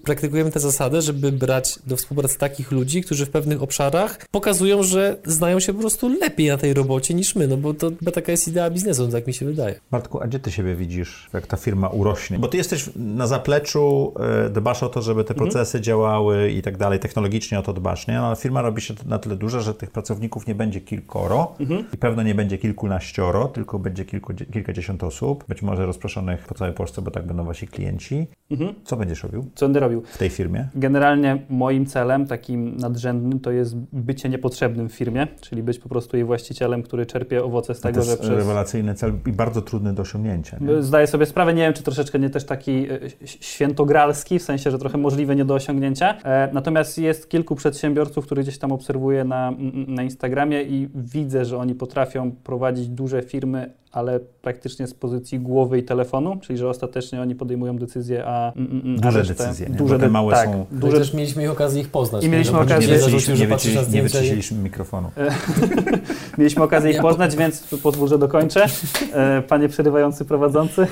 praktykujemy 0.03 0.51
tę 0.51 0.59
zasadę, 0.59 1.01
żeby 1.01 1.31
brać 1.31 1.79
do 1.87 1.95
współpracy 1.97 2.37
takich 2.37 2.71
ludzi, 2.71 3.01
którzy 3.01 3.25
w 3.25 3.29
pewnych 3.29 3.63
obszarach 3.63 4.27
pokazują, 4.31 4.83
że 4.83 5.17
znają 5.25 5.59
się 5.59 5.73
po 5.73 5.79
prostu 5.79 6.09
lepiej 6.09 6.47
na 6.47 6.57
tej 6.57 6.73
robocie 6.73 7.13
niż 7.13 7.35
my, 7.35 7.47
no 7.47 7.57
bo 7.57 7.73
to 7.73 7.91
chyba 7.99 8.11
taka 8.11 8.31
jest 8.31 8.47
idea 8.47 8.69
biznesu, 8.69 9.07
tak 9.07 9.27
mi 9.27 9.33
się 9.33 9.45
wydaje. 9.45 9.79
Bartku, 9.91 10.21
a 10.21 10.27
gdzie 10.27 10.39
ty 10.39 10.51
siebie 10.51 10.75
widzisz, 10.75 11.29
jak 11.33 11.47
ta 11.47 11.57
firma 11.57 11.89
urośnie? 11.89 12.39
Bo 12.39 12.47
ty 12.47 12.57
jesteś 12.57 12.89
na 12.95 13.27
zapleczu, 13.37 14.13
y, 14.47 14.49
dbasz 14.49 14.83
o 14.83 14.89
to, 14.89 15.01
żeby 15.01 15.23
te 15.23 15.33
procesy 15.33 15.77
mhm. 15.77 15.83
działały 15.83 16.51
i 16.51 16.61
tak 16.61 16.77
dalej, 16.77 16.99
technologicznie 16.99 17.59
o 17.59 17.61
to 17.61 17.73
dbasz, 17.73 18.07
nie? 18.07 18.13
No, 18.13 18.27
ale 18.27 18.35
firma 18.35 18.61
robi 18.61 18.81
się 18.81 18.93
na 19.05 19.19
tyle 19.19 19.35
duża, 19.35 19.59
że 19.59 19.73
tych 19.73 19.91
pracowników 19.91 20.47
nie 20.47 20.55
będzie 20.55 20.81
kilkoro 20.81 21.55
mhm. 21.59 21.85
i 21.93 21.97
pewno 21.97 22.23
nie 22.23 22.35
będzie 22.35 22.57
kilkunaścioro, 22.57 23.47
tylko 23.47 23.79
będzie 23.79 24.05
kilku, 24.05 24.33
kilkadziesiąt 24.53 25.03
osób, 25.03 25.43
być 25.47 25.61
może 25.61 25.85
rozproszonych 25.85 26.45
po 26.45 26.55
całej 26.55 26.73
Polsce, 26.73 27.01
bo 27.01 27.11
tak 27.11 27.27
będą 27.27 27.45
wasi 27.45 27.67
klienci. 27.67 28.27
Mhm. 28.51 28.73
Co 28.83 28.97
będziesz 28.97 29.23
robił? 29.23 29.45
Co 29.55 29.65
będę 29.65 29.79
robił? 29.79 30.01
W 30.01 30.17
tej 30.17 30.29
firmie? 30.29 30.67
Generalnie 30.75 31.45
moim 31.49 31.85
celem 31.85 32.27
takim 32.27 32.77
nadrzędnym 32.77 33.39
to 33.39 33.51
jest 33.51 33.75
bycie 33.93 34.29
niepotrzebnym 34.29 34.89
w 34.89 34.93
firmie, 34.93 35.27
czyli 35.41 35.63
być 35.63 35.79
po 35.79 35.89
prostu 35.89 36.17
jej 36.17 36.25
właścicielem, 36.25 36.83
który 36.83 37.05
czerpie 37.05 37.43
owoce 37.43 37.75
z 37.75 37.81
tego, 37.81 37.93
to 37.93 37.99
jest 37.99 38.11
że 38.11 38.17
przez... 38.17 38.37
rewelacyjny 38.37 38.95
cel 38.95 39.13
i 39.25 39.31
bardzo 39.31 39.61
trudny 39.61 39.93
do 39.93 40.01
osiągnięcia. 40.01 40.57
Nie? 40.61 40.83
Zdaję 40.83 41.07
sobie 41.07 41.25
sprawę, 41.25 41.53
nie 41.53 41.61
wiem, 41.61 41.73
czy 41.73 41.83
troszeczkę 41.83 42.19
nie 42.19 42.29
też 42.29 42.45
taki 42.45 42.87
e, 42.89 43.26
świętogralski, 43.27 44.39
w 44.39 44.43
sensie, 44.43 44.71
że 44.71 44.79
trochę 44.79 44.97
możliwe 44.97 45.35
nie 45.35 45.45
do 45.45 45.53
osiągnięcia. 45.53 46.17
E, 46.23 46.49
natomiast 46.53 46.97
jest 46.97 47.29
kilku 47.29 47.55
przedsiębiorców, 47.55 48.25
których 48.25 48.45
gdzieś 48.45 48.57
tam 48.57 48.71
obserwuję 48.71 49.23
na, 49.23 49.53
na 49.87 50.03
Instagramie 50.03 50.63
i 50.63 50.89
widzę, 50.95 51.45
że 51.45 51.57
oni 51.57 51.75
potrafią 51.75 52.31
prowadzić 52.31 52.87
duże 52.87 53.21
firmy, 53.21 53.73
ale 53.91 54.19
praktycznie 54.19 54.87
z 54.87 54.93
pozycji 54.93 55.39
głowy 55.39 55.79
i 55.79 55.83
telefonu, 55.83 56.37
czyli 56.41 56.59
że 56.59 56.69
ostatecznie 56.69 57.21
oni 57.21 57.35
podejmują 57.35 57.77
decyzje, 57.77 58.23
a 58.25 58.53
mm, 58.55 58.81
mm, 58.83 58.95
a 58.97 59.01
Duże 59.01 59.19
resztę- 59.23 59.27
decyzje, 59.37 59.69
nie? 59.69 59.75
duże 59.75 59.99
de- 59.99 60.09
małe 60.09 60.33
tak, 60.33 60.45
są- 60.49 60.65
Duże... 60.71 60.81
duże 60.81 60.97
też 60.99 61.13
mieliśmy 61.13 61.43
ich 61.43 61.51
okazję 61.51 61.81
ich 61.81 61.89
poznać. 61.89 62.23
I 62.23 62.25
nie? 62.25 62.31
mieliśmy 62.31 62.53
No, 62.53 62.59
okazję- 62.61 62.87
nie 62.87 62.93
Nie 62.93 62.99
zarzucił, 62.99 63.11
wyczyściliśmy, 63.11 63.35
że 63.37 63.43
nie, 63.43 63.49
patrzysz 63.49 63.75
na 63.75 63.81
wyczyściliśmy, 63.81 64.03
nie 64.03 64.09
zdjęcia 64.09 64.17
i- 64.17 64.21
wyczyściliśmy 64.29 64.63
mikrofonu. 64.63 65.11
Mieliśmy 66.37 66.63
okazję 66.63 66.91
ich 66.91 67.01
poznać, 67.01 67.35
więc 67.35 67.67
pozwól, 67.83 68.07
że 68.07 68.17
dokończę. 68.17 68.65
E, 69.13 69.41
Panie 69.41 69.69
przerywający 69.69 70.25
prowadzący. 70.25 70.87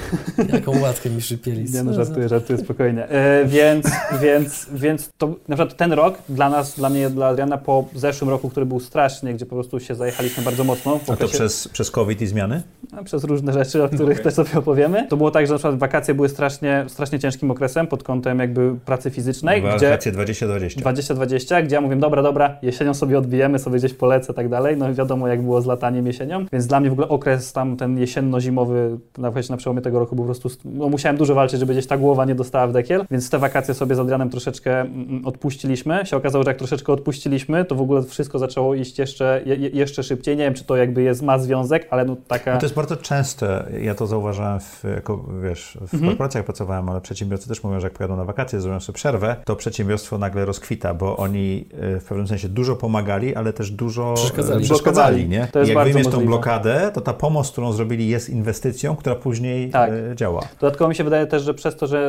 Jaką 0.54 0.80
łatkę 0.82 1.10
mi 1.10 1.22
szypieli. 1.22 1.66
Nie 1.74 1.84
no, 1.84 1.94
żartuję, 1.94 2.25
żartuję 2.30 2.60
spokojnie. 2.60 3.10
E, 3.10 3.46
więc, 3.46 3.88
więc, 4.22 4.68
więc 4.74 5.10
to 5.18 5.36
na 5.48 5.56
przykład 5.56 5.78
ten 5.78 5.94
rok 5.94 6.18
dla 6.30 6.50
nas, 6.50 6.76
dla 6.76 6.90
mnie, 6.90 7.10
dla 7.10 7.28
Adriana 7.28 7.58
po 7.58 7.86
zeszłym 7.96 8.30
roku, 8.30 8.50
który 8.50 8.66
był 8.66 8.80
straszny, 8.80 9.34
gdzie 9.34 9.46
po 9.46 9.56
prostu 9.56 9.80
się 9.80 9.96
zajechaliśmy 9.96 10.44
bardzo 10.44 10.64
mocno. 10.64 11.00
w 11.00 11.10
A 11.10 11.16
to 11.16 11.28
przez, 11.28 11.68
przez 11.68 11.92
COVID 11.92 12.22
i 12.22 12.28
zmiany? 12.28 12.64
a 12.98 13.04
przez 13.04 13.24
różne 13.24 13.54
rzeczy, 13.54 13.84
o 13.84 13.90
których 13.90 14.20
też 14.20 14.34
sobie 14.34 14.50
opowiemy. 14.56 15.08
To 15.10 15.18
było 15.18 15.32
tak, 15.32 15.48
że 15.48 15.54
na 15.54 15.58
przykład 15.58 15.80
wakacje 15.80 16.14
były 16.14 16.30
strasznie, 16.30 16.86
strasznie 16.88 17.20
ciężkim 17.20 17.52
okresem 17.52 17.88
pod 17.88 18.04
kątem 18.04 18.40
jakby 18.40 18.76
pracy 18.86 19.10
fizycznej, 19.10 19.62
gdzie 19.62 19.86
Wakacje 19.86 20.12
2020. 20.12 20.82
2020, 20.82 21.62
gdzie 21.62 21.76
ja 21.76 21.82
mówię, 21.82 21.96
dobra, 21.96 22.22
dobra, 22.22 22.58
jesienią 22.62 22.94
sobie 22.94 23.18
odbijemy, 23.18 23.60
sobie 23.60 23.80
gdzieś 23.80 23.94
polecę 23.94 24.34
i 24.34 24.36
tak 24.36 24.50
dalej. 24.50 24.78
No 24.78 24.90
i 24.90 24.94
wiadomo, 24.94 25.28
jak 25.28 25.42
było 25.42 25.62
z 25.62 25.66
lataniem 25.66 26.08
jesienią. 26.08 26.46
Więc 26.52 26.68
dla 26.68 26.80
mnie 26.80 26.90
w 26.90 26.94
ogóle 26.94 27.08
okres 27.08 27.54
tam 27.54 27.78
ten 27.78 27.98
jesienno-zimowy, 27.98 28.98
na, 29.18 29.32
na 29.50 29.58
przełomie 29.58 29.82
tego 29.82 30.00
roku 30.00 30.16
był 30.16 30.26
po 30.26 30.34
prostu, 30.34 30.50
no 30.66 30.90
musiałem 30.90 31.18
dużo 31.18 31.36
walczyć, 31.36 31.60
żeby 31.60 31.74
gdzieś 31.74 31.88
ta 31.88 31.98
głowa 31.98 32.15
nie 32.26 32.36
dostała 32.36 32.68
w 32.68 32.72
dekiel. 32.74 33.06
Więc 33.12 33.30
te 33.30 33.40
wakacje 33.40 33.74
sobie 33.74 33.96
z 33.96 34.00
Adrianem 34.00 34.30
troszeczkę 34.30 34.82
mm, 34.82 35.26
odpuściliśmy. 35.26 36.06
Się 36.06 36.18
okazało, 36.18 36.44
że 36.44 36.50
jak 36.50 36.58
troszeczkę 36.58 36.94
odpuściliśmy, 36.94 37.66
to 37.66 37.76
w 37.76 37.82
ogóle 37.82 38.04
wszystko 38.04 38.40
zaczęło 38.40 38.76
iść 38.76 39.00
jeszcze, 39.00 39.42
je, 39.46 39.56
je- 39.56 39.70
jeszcze 39.70 40.04
szybciej. 40.04 40.38
Nie 40.38 40.44
wiem, 40.44 40.54
czy 40.54 40.64
to 40.66 40.76
jakby 40.76 41.02
jest, 41.04 41.22
ma 41.22 41.40
związek, 41.40 41.88
ale 41.90 42.06
no 42.06 42.16
taka... 42.28 42.54
No 42.54 42.60
to 42.60 42.66
jest 42.66 42.76
bardzo 42.76 42.98
częste. 42.98 43.66
Ja 43.82 43.96
to 43.96 44.08
zauważałem, 44.08 44.60
w, 44.60 44.84
jako, 44.96 45.26
wiesz, 45.44 45.78
w 45.82 45.94
Mhm. 45.94 46.10
korporacjach 46.12 46.46
pracowałem, 46.46 46.90
ale 46.90 47.02
przedsiębiorcy 47.02 47.48
też 47.48 47.64
mówią, 47.64 47.80
że 47.80 47.86
jak 47.88 47.94
pojadą 47.94 48.16
na 48.18 48.26
wakacje, 48.26 48.62
zrobią 48.62 48.80
sobie 48.80 48.96
przerwę, 48.96 49.36
to 49.46 49.56
przedsiębiorstwo 49.56 50.18
nagle 50.18 50.46
rozkwita, 50.46 50.94
bo 50.94 51.18
oni 51.18 51.66
e, 51.96 52.00
w 52.00 52.04
pewnym 52.06 52.28
sensie 52.28 52.50
dużo 52.50 52.76
pomagali, 52.76 53.36
ale 53.36 53.54
też 53.54 53.72
dużo 53.72 54.14
Przeszkadzali. 54.14 54.64
przeszkadzali 54.66 55.28
nie? 55.30 55.48
To 55.52 55.60
jest 55.60 55.72
I 55.72 55.76
jak 55.76 55.84
wyjmiesz 55.84 56.08
tą 56.08 56.26
blokadę, 56.26 56.92
to 56.94 57.02
ta 57.02 57.14
pomoc, 57.14 57.52
którą 57.52 57.72
zrobili, 57.72 58.08
jest 58.08 58.30
inwestycją, 58.30 58.96
która 58.96 59.16
później 59.16 59.70
Tak. 59.70 59.92
e, 60.12 60.16
działa. 60.16 60.42
Dodatkowo 60.60 60.90
mi 60.90 60.96
się 60.96 61.04
wydaje 61.04 61.28
też, 61.28 61.44
że 61.44 61.54
przez 61.54 61.76
to, 61.76 61.88
że 61.88 62.05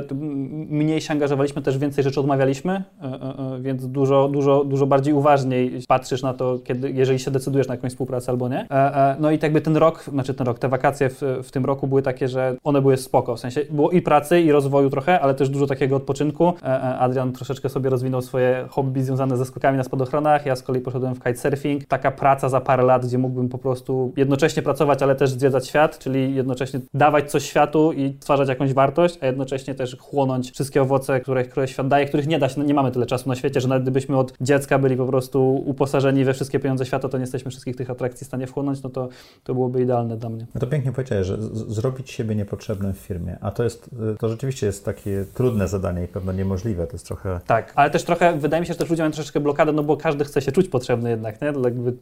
mniej 0.69 1.01
się 1.01 1.13
angażowaliśmy, 1.13 1.63
też 1.63 1.79
więcej 1.79 2.05
rzeczy 2.05 2.21
odmawialiśmy, 2.21 2.73
e, 2.73 3.05
e, 3.05 3.55
e, 3.55 3.61
więc 3.61 3.87
dużo, 3.87 4.29
dużo, 4.29 4.65
dużo 4.65 4.87
bardziej 4.87 5.15
uważniej 5.15 5.81
patrzysz 5.89 6.23
na 6.23 6.35
to, 6.35 6.59
kiedy, 6.65 6.91
jeżeli 6.91 7.19
się 7.19 7.31
decydujesz 7.31 7.69
na 7.69 7.75
jakąś 7.75 7.93
współpracę 7.93 8.33
albo 8.33 8.49
nie. 8.49 8.67
No 9.21 9.31
i 9.31 9.39
tak 9.39 9.43
jakby 9.43 9.61
ten 9.61 9.77
rok, 9.77 10.05
znaczy 10.05 10.35
ten 10.35 10.47
rok, 10.47 10.59
te 10.59 10.69
wakacje 10.69 11.09
w, 11.09 11.23
w 11.43 11.51
tym 11.51 11.65
roku 11.65 11.87
były 11.87 12.03
takie, 12.03 12.29
że 12.29 12.57
one 12.65 12.83
były 12.83 12.97
spoko, 12.97 13.37
w 13.37 13.41
sensie 13.41 13.61
było 13.71 13.91
i 13.91 14.03
pracy, 14.03 14.41
i 14.41 14.53
rozwoju 14.53 14.91
trochę, 14.91 15.21
ale 15.21 15.35
też 15.35 15.49
dużo 15.49 15.67
takiego 15.67 15.97
odpoczynku. 15.97 16.53
Adrian 16.99 17.33
troszeczkę 17.33 17.69
sobie 17.69 17.91
rozwinął 17.91 18.23
swoje 18.23 18.67
hobby 18.71 19.05
związane 19.05 19.37
ze 19.37 19.45
skokami 19.45 19.79
na 19.79 19.85
spadochronach, 19.85 20.47
ja 20.47 20.57
z 20.57 20.63
kolei 20.63 20.83
poszedłem 20.83 21.15
w 21.15 21.19
kitesurfing. 21.19 21.85
Taka 21.85 22.11
praca 22.11 22.49
za 22.49 22.61
parę 22.61 22.83
lat, 22.83 23.07
gdzie 23.07 23.19
mógłbym 23.19 23.49
po 23.49 23.59
prostu 23.59 24.13
jednocześnie 24.17 24.63
pracować, 24.63 25.03
ale 25.03 25.17
też 25.17 25.31
zwiedzać 25.31 25.69
świat, 25.69 25.99
czyli 25.99 26.35
jednocześnie 26.35 26.81
dawać 26.95 27.31
coś 27.31 27.45
światu 27.45 27.93
i 27.93 28.17
stwarzać 28.21 28.49
jakąś 28.49 28.73
wartość, 28.73 29.19
a 29.21 29.27
jednocześnie 29.27 29.75
też 29.75 29.86
chłonąć 30.01 30.51
wszystkie 30.51 30.83
owoce, 30.83 31.21
które, 31.21 31.45
które 31.45 31.69
świat 31.69 31.89
daje, 31.89 32.07
których 32.07 32.27
nie 32.27 32.39
da 32.39 32.49
się, 32.49 32.65
nie 32.65 32.75
mamy 32.75 32.91
tyle 32.91 33.07
czasu 33.07 33.29
na 33.29 33.35
świecie, 33.35 33.61
że 33.61 33.69
nawet 33.69 33.83
gdybyśmy 33.83 34.19
od 34.19 34.35
dziecka 34.41 34.79
byli 34.79 34.97
po 34.97 35.07
prostu 35.07 35.63
uposażeni 35.67 36.25
we 36.25 36.35
wszystkie 36.35 36.61
pieniądze 36.61 36.87
świata, 36.87 37.09
to 37.09 37.19
nie 37.19 37.23
jesteśmy 37.23 37.51
wszystkich 37.51 37.77
tych 37.77 37.91
atrakcji 37.91 38.25
w 38.25 38.27
stanie 38.27 38.47
wchłonąć, 38.47 38.83
no 38.83 38.91
to, 38.91 39.09
to 39.45 39.55
byłoby 39.55 39.83
idealne 39.83 40.17
dla 40.17 40.29
mnie. 40.31 40.47
No 40.55 40.61
to 40.61 40.67
pięknie 40.67 40.93
powiedziałeś, 40.93 41.27
że 41.27 41.37
zrobić 41.53 42.11
siebie 42.11 42.35
niepotrzebnym 42.35 42.93
w 42.95 42.99
firmie, 42.99 43.37
a 43.41 43.51
to 43.51 43.65
jest, 43.65 43.91
to 44.19 44.29
rzeczywiście 44.29 44.67
jest 44.67 44.85
takie 44.85 45.25
trudne 45.35 45.69
zadanie 45.69 46.05
i 46.05 46.09
pewno 46.09 46.33
niemożliwe, 46.33 46.87
to 46.87 46.93
jest 46.93 47.07
trochę... 47.07 47.41
Tak, 47.47 47.73
ale 47.75 47.91
też 47.91 48.05
trochę, 48.05 48.39
wydaje 48.39 48.61
mi 48.61 48.67
się, 48.67 48.73
że 48.73 48.79
też 48.79 48.91
ludzie 48.91 49.03
mają 49.03 49.13
troszeczkę 49.13 49.41
blokadę, 49.41 49.73
no 49.73 49.83
bo 49.83 49.97
każdy 49.97 50.25
chce 50.25 50.43
się 50.43 50.53
czuć 50.53 50.69
potrzebny 50.69 51.11
jednak, 51.11 51.43
nie? 51.43 51.53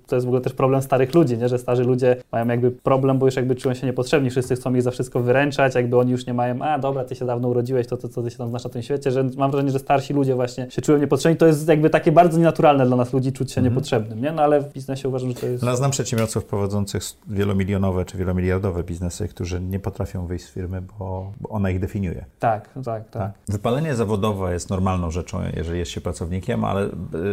To 0.06 0.16
jest 0.16 0.26
w 0.26 0.28
ogóle 0.28 0.40
też 0.40 0.52
problem 0.52 0.82
starych 0.82 1.14
ludzi, 1.14 1.38
nie? 1.38 1.48
Że 1.48 1.58
starzy 1.58 1.84
ludzie 1.84 2.16
mają 2.32 2.48
jakby 2.48 2.70
problem, 2.70 3.18
bo 3.18 3.26
już 3.26 3.36
jakby 3.36 3.54
czują 3.54 3.74
się 3.74 3.86
niepotrzebni, 3.86 4.30
wszyscy 4.30 4.56
chcą 4.56 4.74
ich 4.74 4.82
za 4.82 4.90
wszystko 4.90 5.20
wyręczać, 5.20 5.74
jakby 5.74 5.98
oni 5.98 6.12
już 6.12 6.26
nie 6.26 6.34
mają, 6.34 6.62
a 6.62 6.78
dobra, 6.78 7.04
ty 7.04 7.14
się 7.14 7.26
dawno 7.26 7.48
urodziłeś, 7.48 7.73
to, 7.82 7.96
to 7.96 8.08
co 8.08 8.22
ty 8.22 8.30
się 8.30 8.38
tam 8.38 8.48
znasz 8.48 8.64
na 8.64 8.70
tym 8.70 8.82
świecie, 8.82 9.10
że 9.10 9.24
mam 9.36 9.50
wrażenie, 9.50 9.70
że 9.70 9.78
starsi 9.78 10.14
ludzie 10.14 10.34
właśnie 10.34 10.70
się 10.70 10.82
czują 10.82 10.98
niepotrzebni, 10.98 11.36
to 11.38 11.46
jest 11.46 11.68
jakby 11.68 11.90
takie 11.90 12.12
bardzo 12.12 12.38
nienaturalne 12.38 12.86
dla 12.86 12.96
nas 12.96 13.12
ludzi 13.12 13.32
czuć 13.32 13.52
się 13.52 13.62
niepotrzebnym, 13.62 14.22
nie? 14.22 14.32
No 14.32 14.42
ale 14.42 14.60
w 14.60 14.72
biznesie 14.72 15.08
uważam, 15.08 15.28
że 15.28 15.34
to 15.34 15.46
jest... 15.46 15.64
No, 15.64 15.76
znam 15.76 15.90
przedsiębiorców 15.90 16.44
prowadzących 16.44 17.02
wielomilionowe 17.28 18.04
czy 18.04 18.18
wielomiliardowe 18.18 18.82
biznesy, 18.82 19.28
którzy 19.28 19.60
nie 19.60 19.80
potrafią 19.80 20.26
wyjść 20.26 20.44
z 20.44 20.50
firmy, 20.50 20.82
bo, 20.98 21.32
bo 21.40 21.48
ona 21.48 21.70
ich 21.70 21.80
definiuje. 21.80 22.24
Tak, 22.38 22.68
tak, 22.84 23.10
tak. 23.10 23.32
Wypalenie 23.48 23.94
zawodowe 23.94 24.52
jest 24.52 24.70
normalną 24.70 25.10
rzeczą, 25.10 25.38
jeżeli 25.56 25.78
jest 25.78 25.90
się 25.90 26.00
pracownikiem, 26.00 26.64
ale 26.64 26.86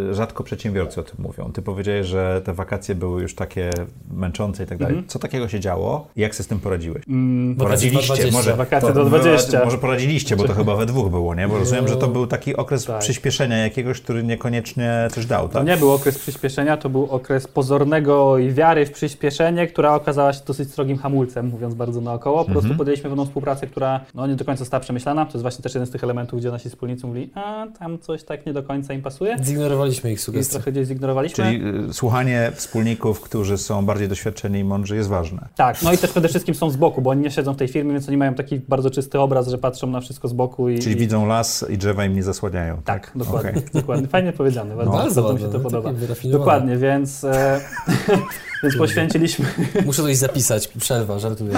y, 0.09 0.13
rzadko 0.13 0.43
przedsiębiorcy 0.43 0.99
o 0.99 1.03
tym 1.03 1.15
mówią. 1.19 1.51
Ty 1.51 1.61
powiedziałeś, 1.61 2.07
że 2.07 2.41
te 2.45 2.53
wakacje 2.53 2.95
były 2.95 3.21
już 3.21 3.35
takie 3.35 3.69
męczące 4.11 4.63
i 4.63 4.67
tak 4.67 4.77
dalej. 4.77 5.03
Co 5.07 5.19
takiego 5.19 5.47
się 5.47 5.59
działo 5.59 6.07
i 6.15 6.21
jak 6.21 6.35
sobie 6.35 6.45
z 6.45 6.47
tym 6.47 6.59
poradziłeś? 6.59 7.03
Mm, 7.07 7.55
Poradziliście, 7.55 8.13
20, 8.13 8.37
może, 8.37 8.55
wakacje 8.55 8.93
do 8.93 9.03
po- 9.03 9.09
20. 9.09 9.65
Może 9.65 9.77
poradziliście, 9.77 10.30
bo 10.35 10.43
to 10.43 10.53
chyba 10.53 10.75
we 10.75 10.85
dwóch 10.85 11.09
było, 11.09 11.35
nie? 11.35 11.47
Bo 11.47 11.59
rozumiem, 11.59 11.87
że 11.87 11.97
to 11.97 12.07
był 12.07 12.27
taki 12.27 12.55
okres 12.55 12.85
Tak. 12.85 12.99
przyspieszenia 12.99 13.57
jakiegoś, 13.57 14.01
który 14.01 14.23
niekoniecznie 14.23 15.07
coś 15.11 15.25
dał, 15.25 15.47
To 15.47 15.53
tak? 15.53 15.67
nie 15.67 15.77
był 15.77 15.91
okres 15.91 16.19
przyspieszenia, 16.19 16.77
to 16.77 16.89
był 16.89 17.05
okres 17.11 17.47
pozornego 17.47 18.37
i 18.37 18.51
wiary 18.51 18.85
w 18.85 18.91
przyspieszenie, 18.91 19.67
która 19.67 19.95
okazała 19.95 20.33
się 20.33 20.41
dosyć 20.47 20.69
strogim 20.71 20.97
hamulcem, 20.97 21.47
mówiąc 21.47 21.73
bardzo 21.73 22.01
naokoło. 22.01 22.45
Po 22.45 22.51
prostu 22.51 22.75
podjęliśmy 22.75 23.09
pewną 23.09 23.25
współpracę, 23.25 23.67
która 23.67 23.99
no, 24.15 24.27
nie 24.27 24.35
do 24.35 24.45
końca 24.45 24.59
została 24.59 24.81
przemyślana. 24.81 25.25
To 25.25 25.31
jest 25.33 25.41
właśnie 25.41 25.63
też 25.63 25.73
jeden 25.73 25.87
z 25.87 25.91
tych 25.91 26.03
elementów, 26.03 26.39
gdzie 26.39 26.51
nasi 26.51 26.69
wspólnicy 26.69 27.07
mówili, 27.07 27.29
a 27.35 27.67
tam 27.79 27.99
coś 27.99 28.23
tak 28.23 28.45
nie 28.45 28.53
do 28.53 28.63
końca 28.63 28.93
im 28.93 29.01
pasuje. 29.01 29.37
Zignorowaliśmy 29.43 30.11
ich 30.11 30.17
I 30.19 30.21
sugestie. 30.21 30.53
trochę 30.53 30.71
gdzieś 30.71 30.87
zignorowaliśmy. 30.87 31.43
Czyli 31.43 31.61
y, 31.89 31.93
słuchanie 31.93 32.51
wspólników, 32.55 33.21
którzy 33.21 33.57
są 33.57 33.85
bardziej 33.85 34.07
doświadczeni 34.07 34.59
i 34.59 34.63
mądrzy 34.63 34.95
jest 34.95 35.09
ważne. 35.09 35.47
Tak, 35.55 35.81
no 35.83 35.93
i 35.93 35.97
też 35.97 36.11
przede 36.11 36.27
wszystkim 36.27 36.55
są 36.55 36.69
z 36.69 36.75
boku, 36.75 37.01
bo 37.01 37.09
oni 37.09 37.21
nie 37.21 37.31
siedzą 37.31 37.53
w 37.53 37.57
tej 37.57 37.67
firmie, 37.67 37.91
więc 37.93 38.07
oni 38.07 38.17
mają 38.17 38.33
taki 38.33 38.59
bardzo 38.69 38.89
czysty 38.91 39.19
obraz, 39.19 39.47
że 39.47 39.57
patrzą 39.57 39.87
na 39.87 40.01
wszystko 40.01 40.10
z 40.11 40.33
boku 40.33 40.69
i... 40.69 40.79
Czyli 40.79 40.95
i... 40.95 40.99
widzą 40.99 41.25
las 41.25 41.65
i 41.69 41.77
drzewa 41.77 42.05
im 42.05 42.15
nie 42.15 42.23
zasłaniają. 42.23 42.81
Tak, 42.85 43.11
dokładnie, 43.15 43.49
Okej. 43.49 43.63
dokładnie. 43.81 44.07
Fajnie 44.07 44.33
powiedziane, 44.33 44.75
bardzo, 44.75 44.91
No. 44.91 44.97
bardzo, 44.97 45.21
Bardzo 45.21 45.33
mi 45.33 45.39
się 45.39 45.47
to 45.51 45.57
no, 45.57 45.63
podoba. 45.63 45.93
Dokładnie, 46.23 46.77
więc, 46.77 47.23
e, 47.23 47.59
więc 48.63 48.77
poświęciliśmy 48.77 49.45
Muszę 49.85 50.01
coś 50.01 50.17
zapisać. 50.17 50.67
Przerwa, 50.67 51.19
żartuję. 51.19 51.53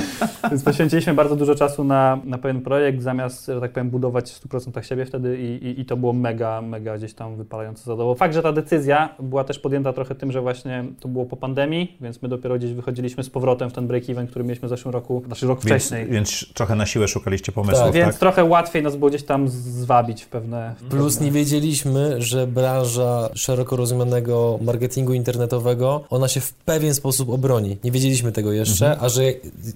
Więc 0.49 0.64
poświęciliśmy 0.64 1.14
bardzo 1.14 1.36
dużo 1.36 1.56
czasu 1.56 1.84
na, 1.84 2.20
na 2.26 2.38
pewien 2.38 2.62
projekt, 2.62 3.01
zamiast, 3.01 3.45
że 3.45 3.62
tak 3.62 3.72
powiem, 3.72 3.89
budować 3.89 4.32
w 4.32 4.47
100% 4.47 4.82
siebie 4.82 5.06
wtedy 5.06 5.38
i, 5.38 5.66
i, 5.66 5.82
i 5.82 5.86
to 5.86 5.97
było 5.97 6.14
mega, 6.14 6.62
mega 6.62 6.97
gdzieś 6.97 7.14
tam 7.14 7.36
wypalające 7.36 7.84
zadowo. 7.84 8.16
Fakt, 8.16 8.34
że 8.34 8.41
ta 8.41 8.51
decyzja 8.54 9.16
była 9.20 9.43
też 9.43 9.60
podjęta 9.60 9.93
trochę 9.93 10.16
tym, 10.16 10.32
że 10.32 10.41
właśnie 10.41 10.86
to 10.99 11.08
było 11.08 11.26
po 11.26 11.38
pandemii, 11.38 11.97
więc 12.01 12.22
my 12.22 12.30
dopiero 12.30 12.56
gdzieś 12.58 12.74
wychodziliśmy 12.74 13.24
z 13.24 13.30
powrotem 13.30 13.70
w 13.70 13.74
ten 13.74 13.88
break-even, 13.88 14.28
który 14.28 14.45
mieliśmy 14.45 14.68
w 14.68 14.70
zeszłym 14.70 14.93
roku, 14.93 15.24
znaczy 15.26 15.47
rok 15.47 15.60
Więc, 15.66 15.84
wcześniej. 15.84 16.08
więc 16.08 16.54
trochę 16.54 16.76
na 16.76 16.86
siłę 16.86 17.08
szukaliście 17.08 17.51
pomysłów, 17.51 17.80
Tak, 17.80 17.93
tak? 17.93 18.04
Więc 18.04 18.18
trochę 18.20 18.43
łatwiej 18.46 18.84
nas 18.84 18.96
było 18.96 19.10
gdzieś 19.10 19.24
tam 19.24 19.50
zwabić 19.50 20.24
w 20.24 20.28
pewne... 20.28 20.76
w 20.80 20.84
Plus 20.84 21.14
pewne... 21.14 21.26
nie 21.26 21.32
wiedzieliśmy, 21.32 22.22
że 22.22 22.48
branża 22.48 23.30
szeroko 23.34 23.76
rozumianego 23.76 24.60
marketingu 24.62 25.14
internetowego, 25.14 26.04
ona 26.10 26.28
się 26.28 26.41
w 26.41 26.54
pewien 26.54 26.94
sposób 26.94 27.30
obroni. 27.30 27.78
Nie 27.84 27.91
wiedzieliśmy 27.91 28.32
tego 28.32 28.52
jeszcze, 28.52 28.86
Mhm. 28.86 29.06
a 29.06 29.10
że 29.10 29.22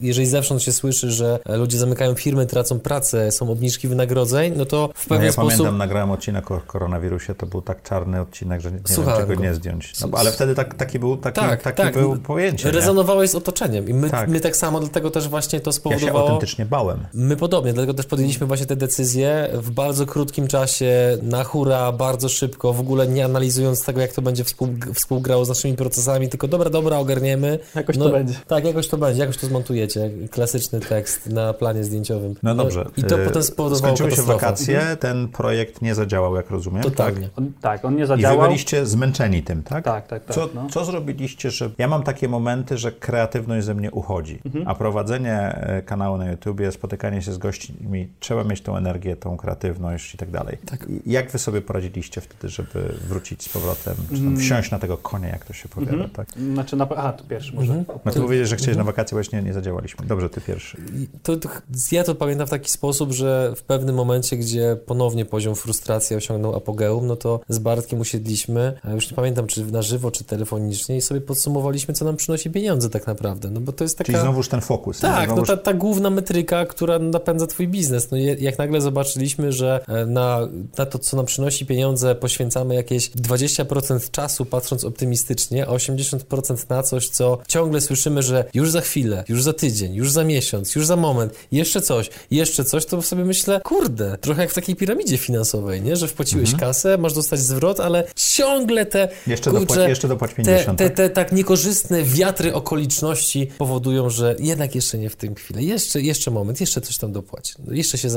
jeżeli 0.02 0.28
zewsząd 0.28 0.64
się 0.64 0.72
słyszy, 0.74 1.12
że 1.12 1.40
ludzie 1.50 1.78
zamykają 1.78 2.14
firmy, 2.16 2.46
tracą 2.46 2.80
pracę, 2.80 3.32
są 3.32 3.50
obniżki 3.52 3.88
wynagrodzeń, 3.88 4.54
no 4.58 4.66
to 4.66 4.90
w 4.96 5.06
No 5.10 5.16
pewien 5.16 5.26
ja 5.26 5.32
sposób... 5.32 5.52
pamiętam, 5.52 5.78
nagrałem 5.78 6.12
odcinek 6.12 6.52
o 6.52 6.62
koronawirusie, 6.68 7.36
to 7.36 7.46
był 7.46 7.62
tak 7.62 7.84
czarny 7.84 8.22
odcinek, 8.22 8.62
że 8.62 8.72
nie, 8.72 8.78
nie 8.78 8.96
wiem, 9.06 9.06
czego 9.18 9.36
go. 9.36 9.42
nie 9.44 9.54
zdjąć. 9.54 9.94
No, 10.02 10.08
ale 10.18 10.32
wtedy 10.32 10.56
tak, 10.56 10.74
taki 10.76 11.00
był, 11.00 11.18
taki, 11.18 11.42
Tak, 11.42 11.62
taki 11.64 11.78
tak. 11.78 11.94
był 11.94 12.16
pojęcie? 12.18 12.72
Rezonowałeś 12.72 13.30
z 13.30 13.36
otoczeniem 13.36 13.90
i 13.90 13.94
my 13.94 14.10
Tak. 14.10 14.30
my 14.30 14.40
tak 14.40 14.56
samo, 14.56 14.80
dlatego 14.80 15.12
też 15.12 15.28
właśnie 15.28 15.60
to 15.60 15.70
Ja 15.70 15.74
się 15.74 15.78
spowodowało... 15.80 16.20
autentycznie 16.30 16.66
bałem. 16.66 17.06
My 17.14 17.36
podobnie, 17.36 17.74
dlatego 17.74 17.94
też 17.94 18.06
podjęliśmy 18.06 18.48
właśnie 18.48 18.57
te 18.66 18.76
decyzje 18.76 19.50
w 19.54 19.72
bardzo 19.72 20.06
krótkim 20.06 20.48
czasie, 20.48 21.18
na 21.22 21.44
hura, 21.44 21.92
bardzo 21.92 22.30
szybko, 22.30 22.74
w 22.74 22.80
ogóle 22.80 23.08
nie 23.08 23.26
analizując 23.26 23.86
tego, 23.86 24.02
jak 24.02 24.14
to 24.14 24.22
będzie 24.22 24.44
współ, 24.44 24.68
współgrało 24.94 25.46
z 25.46 25.50
naszymi 25.50 25.76
procesami, 25.76 26.30
tylko 26.30 26.48
dobra, 26.48 26.70
dobra, 26.70 26.98
ogarniemy. 26.98 27.60
Jakoś 27.76 27.98
No, 27.98 28.06
to 28.06 28.12
będzie. 28.12 28.34
Tak, 28.48 28.66
jakoś 28.66 28.88
to 28.88 28.98
będzie, 28.98 29.22
jakoś 29.22 29.38
to 29.38 29.48
zmontujecie. 29.48 30.10
Klasyczny 30.32 30.80
tekst 30.80 31.30
na 31.30 31.54
planie 31.54 31.84
zdjęciowym. 31.84 32.36
No 32.44 32.56
dobrze. 32.56 32.86
I 32.98 33.04
to 33.04 33.22
y, 33.22 33.26
potem 33.26 33.44
spowodowało 33.44 33.96
Skończyły 33.98 34.12
się 34.12 34.22
wakacje, 34.22 34.98
ten 35.00 35.28
projekt 35.28 35.82
nie 35.82 35.96
zadziałał, 35.96 36.36
jak 36.36 36.50
rozumiem. 36.50 36.84
Totalnie. 36.84 37.30
On, 37.38 37.52
tak, 37.62 37.86
on 37.86 37.96
nie 37.96 38.04
I 38.04 38.08
zadziałał. 38.08 38.40
wy 38.42 38.48
byliście 38.48 38.86
zmęczeni 38.86 39.44
tym, 39.44 39.64
tak? 39.64 39.84
Tak, 39.86 40.08
tak, 40.08 40.26
tak. 40.26 40.36
Co, 40.36 40.50
no. 40.56 40.68
co 40.72 40.86
zrobiliście, 40.86 41.52
że... 41.52 41.70
Ja 41.78 41.88
mam 41.88 42.04
takie 42.04 42.28
momenty, 42.30 42.78
że 42.78 42.92
kreatywność 42.92 43.66
ze 43.66 43.74
mnie 43.74 43.92
uchodzi, 43.92 44.40
Mhm. 44.46 44.68
a 44.68 44.76
prowadzenie 44.76 45.38
e, 45.40 45.82
kanału 45.82 46.18
na 46.18 46.32
YouTubie, 46.32 46.72
spotykanie 46.72 47.22
się 47.22 47.34
z 47.34 47.38
gośćmi, 47.38 48.08
trzeba 48.20 48.44
mieć 48.48 48.62
tą 48.62 48.78
energię, 48.78 49.16
tą 49.16 49.38
kreatywność 49.38 50.14
i 50.14 50.18
tak 50.18 50.32
dalej. 50.32 50.58
I 51.06 51.12
Jak 51.12 51.32
wy 51.32 51.40
sobie 51.40 51.62
poradziliście 51.62 52.22
wtedy, 52.22 52.50
żeby 52.50 52.94
wrócić 53.08 53.44
z 53.44 53.50
powrotem, 53.50 53.96
czy 54.10 54.16
Mm. 54.16 54.26
tam 54.34 54.38
wsiąść 54.44 54.72
na 54.72 54.80
tego 54.80 54.98
konia, 54.98 55.28
jak 55.30 55.46
to 55.46 55.54
się 55.54 55.70
powiada, 55.70 56.10
tak? 56.14 56.28
Znaczy, 56.54 56.76
na... 56.76 56.88
aha, 56.98 57.14
to 57.14 57.24
pierwszy 57.24 57.56
może. 57.56 57.84
No 58.06 58.12
ty 58.12 58.20
mówiłeś, 58.20 58.50
że 58.50 58.56
chciałeś 58.56 58.78
na 58.78 58.84
wakacje 58.84 59.16
właśnie 59.16 59.42
nie 59.42 59.54
zadziałaliśmy. 59.54 60.06
Dobrze, 60.06 60.30
ty 60.30 60.42
pierwszy. 60.42 60.78
To, 61.24 61.38
to, 61.38 61.50
ja 61.92 62.04
to 62.04 62.16
pamiętam 62.16 62.48
w 62.48 62.50
taki 62.50 62.72
sposób, 62.72 63.12
że 63.12 63.54
w 63.56 63.64
pewnym 63.64 63.96
momencie, 63.96 64.38
gdzie 64.38 64.78
ponownie 64.86 65.26
poziom 65.26 65.56
frustracji 65.56 66.16
osiągnął 66.16 66.56
apogeum, 66.56 67.08
no 67.08 67.16
to 67.16 67.40
z 67.50 67.60
Bartkiem 67.60 68.00
usiedliśmy, 68.00 68.74
a 68.84 68.92
już 68.92 69.12
nie 69.12 69.16
pamiętam, 69.16 69.48
czy 69.48 69.66
na 69.66 69.82
żywo, 69.82 70.12
czy 70.12 70.24
telefonicznie 70.24 70.98
i 70.98 71.02
sobie 71.02 71.22
podsumowaliśmy, 71.22 71.94
co 71.94 72.06
nam 72.06 72.16
przynosi 72.16 72.50
pieniądze 72.50 72.90
tak 72.90 73.08
naprawdę, 73.08 73.50
no 73.50 73.60
bo 73.62 73.72
to 73.72 73.84
jest 73.84 73.98
taka... 73.98 74.06
Czyli 74.06 74.20
znowuż 74.22 74.48
ten 74.50 74.62
fokus. 74.62 75.00
Tak, 75.00 75.30
no 75.30 75.36
Znowuż- 75.36 75.48
ta, 75.48 75.58
ta 75.58 75.74
główna 75.74 76.10
metryka, 76.10 76.66
która 76.66 77.00
napędza 77.00 77.48
twój 77.48 77.68
biznes. 77.68 78.12
No 78.12 78.18
je- 78.18 78.36
jak 78.40 78.58
nagle 78.58 78.82
zobaczyliśmy, 78.82 79.52
że 79.52 79.80
e, 79.88 80.06
na, 80.06 80.48
na 80.78 80.86
to, 80.86 81.00
co 81.00 81.18
nam 81.18 81.26
przynosi 81.26 81.66
pieniądze, 81.66 82.16
poświęcamy 82.16 82.76
jakieś 82.76 83.10
20% 83.12 84.12
czasu, 84.12 84.46
patrząc 84.46 84.84
optymistycznie, 84.84 85.68
a 85.68 85.72
80% 85.72 86.70
na 86.70 86.84
coś, 86.84 87.10
co 87.10 87.38
ciągle 87.48 87.82
słyszymy, 87.82 88.24
że 88.24 88.46
już 88.54 88.72
za 88.72 88.82
chwilę, 88.82 89.24
już 89.30 89.44
za 89.44 89.54
tydzień, 89.54 89.96
już 89.96 90.12
za 90.12 90.24
miesiąc, 90.24 90.76
już 90.76 90.86
za 90.86 90.96
moment, 90.96 91.34
jeszcze 91.52 91.82
coś, 91.82 92.10
jeszcze 92.32 92.64
coś, 92.66 92.86
to 92.86 93.02
sobie 93.02 93.26
myślę, 93.26 93.62
kurde, 93.64 94.18
trochę 94.22 94.42
jak 94.42 94.52
w 94.52 94.56
takiej 94.56 94.76
piramidzie 94.76 95.18
finansowej, 95.18 95.82
nie? 95.82 95.96
Że 95.96 96.08
wpłaciłeś 96.08 96.56
kasę, 96.56 96.98
masz 96.98 97.14
dostać 97.14 97.40
zwrot, 97.40 97.80
ale 97.80 98.04
ciągle 98.16 98.86
te, 98.86 99.08
Mhm. 99.08 99.32
Jeszcze 99.32 99.52
kurczę, 99.52 99.66
dopłać- 99.66 99.90
jeszcze 99.90 100.08
dopłać 100.08 100.34
50, 100.34 100.80
te, 100.80 100.90
te, 100.90 100.90
tak? 100.90 100.98
te 100.98 101.10
tak 101.10 101.32
niekorzystne 101.32 102.04
wiatry 102.04 102.54
okoliczności 102.54 103.48
powodują, 103.58 104.10
że 104.10 104.36
jednak 104.40 104.76
jeszcze 104.76 104.98
nie 104.98 105.10
w 105.10 105.16
tym 105.16 105.36
chwilę, 105.36 105.64
jeszcze, 105.64 106.02
jeszcze 106.02 106.32
moment, 106.32 106.62
jeszcze 106.62 106.82
coś 106.82 106.98
tam 106.98 107.12
dopłać, 107.12 107.56
no, 107.68 107.74
jeszcze 107.74 107.98
się 107.98 108.10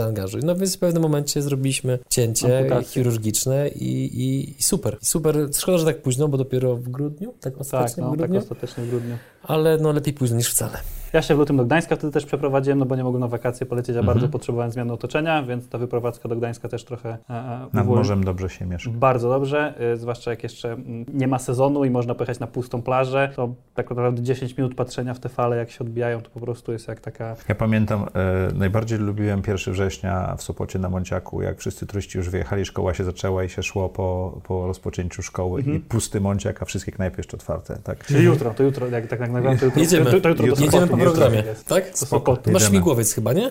No 0.43 0.57
więc 0.57 0.77
w 0.77 0.79
pewnym 0.79 1.03
momencie 1.03 1.43
zrobiliśmy 1.43 1.99
cięcie 2.11 2.59
Amputację. 2.59 2.89
chirurgiczne 2.89 3.69
i, 3.69 3.85
i, 4.05 4.51
i 4.59 4.63
super. 4.63 4.97
Super. 5.03 5.37
Szkoda, 5.59 5.79
że 5.79 5.85
tak 5.85 6.03
późno, 6.03 6.29
bo 6.29 6.37
dopiero 6.39 6.77
w 6.77 6.89
grudniu, 6.89 7.33
tak 7.41 7.53
Tak, 7.53 7.61
ostatecznie 7.61 8.03
no, 8.03 8.09
w 8.09 8.13
tak 8.13 8.19
grudniu, 8.19 8.39
ostatecznie 8.39 8.85
w 8.85 8.91
grudniu. 8.91 9.17
ale 9.43 9.79
no 9.79 9.93
lepiej 9.93 10.15
późno 10.15 10.37
niż 10.37 10.51
wcale. 10.51 10.79
Ja 11.13 11.23
się 11.23 11.35
w 11.35 11.39
lutym 11.39 11.57
do 11.57 11.65
Gdańska 11.65 11.97
wtedy 11.97 12.13
też 12.13 12.27
przeprowadziłem, 12.27 12.79
no 12.79 12.87
bo 12.87 12.97
nie 12.97 13.05
mogłem 13.05 13.21
na 13.21 13.29
wakacje 13.29 13.67
polecieć, 13.67 13.97
a 13.97 13.99
Mhm. 13.99 14.07
bardzo 14.19 14.29
potrzebowałem 14.29 14.71
zmiany 14.73 14.93
otoczenia, 14.93 15.43
więc 15.43 15.69
ta 15.69 15.79
wyprowadzka 15.79 16.29
do 16.29 16.37
Gdańska 16.37 16.69
też 16.69 16.85
trochę 16.85 17.09
e, 17.31 17.35
e, 17.35 17.67
Nad 17.73 17.87
morzem 17.87 18.25
dobrze 18.25 18.49
się 18.49 18.67
miesza. 18.67 18.91
Bardzo 18.91 19.29
dobrze, 19.29 19.75
y, 19.95 19.97
zwłaszcza 19.97 20.31
jak 20.31 20.43
jeszcze 20.43 20.73
mm, 20.73 21.05
nie 21.15 21.29
ma 21.29 21.39
sezonu 21.39 21.85
i 21.85 21.91
można 21.91 22.15
pojechać 22.15 22.39
na 22.39 22.47
pustą 22.47 22.83
plażę, 22.83 23.33
to 23.37 23.55
tak 23.75 23.91
naprawdę 23.91 24.23
10 24.23 24.57
minut 24.57 24.75
patrzenia 24.75 25.15
w 25.15 25.21
te 25.21 25.29
fale, 25.29 25.57
jak 25.57 25.71
się 25.71 25.85
odbijają, 25.85 26.21
to 26.23 26.31
po 26.31 26.41
prostu 26.41 26.73
jest 26.73 26.89
jak 26.89 27.01
taka... 27.01 27.37
Ja 27.49 27.55
pamiętam, 27.55 28.03
e, 28.15 28.53
najbardziej 28.55 28.99
lubiłem 28.99 29.43
1 29.49 29.73
września 29.75 30.35
w 30.37 30.43
Sopocie 30.43 30.79
na 30.79 30.89
Monciaku, 30.89 31.43
jak 31.43 31.59
wszyscy 31.59 31.87
turyści 31.87 32.19
już 32.19 32.29
wyjechali, 32.31 32.65
szkoła 32.65 32.95
się 32.95 33.05
zaczęła 33.05 33.45
i 33.45 33.49
się 33.49 33.63
szło 33.63 33.89
po, 33.89 34.41
po 34.45 34.67
rozpoczęciu 34.67 35.23
szkoły 35.23 35.59
Mhm. 35.61 35.77
i 35.77 35.81
pusty 35.81 36.21
Monciak, 36.21 36.63
a 36.63 36.65
wszystkie 36.65 36.93
knajpy 36.93 37.17
jeszcze 37.19 37.37
otwarte. 37.37 37.77
Tak. 37.85 38.05
Czyli 38.05 38.25
jutro, 38.25 38.55
to 38.55 38.63
jutro, 38.63 38.87
jak 38.89 39.07
tak 39.07 39.21
nagrywam, 39.21 39.59
to 39.59 39.65
jutro, 39.65 39.81
Jedziemy. 39.81 40.05
to, 40.05 40.21
to 40.21 40.29
jutro 40.29 40.47
po 40.47 40.47
jutro 40.47 41.00
programie, 41.05 41.45
tak? 41.69 41.99
Sopotu. 41.99 42.51
Masz 42.51 42.69
śmigłowiec 42.69 43.15
chyba, 43.15 43.33
nie? 43.33 43.51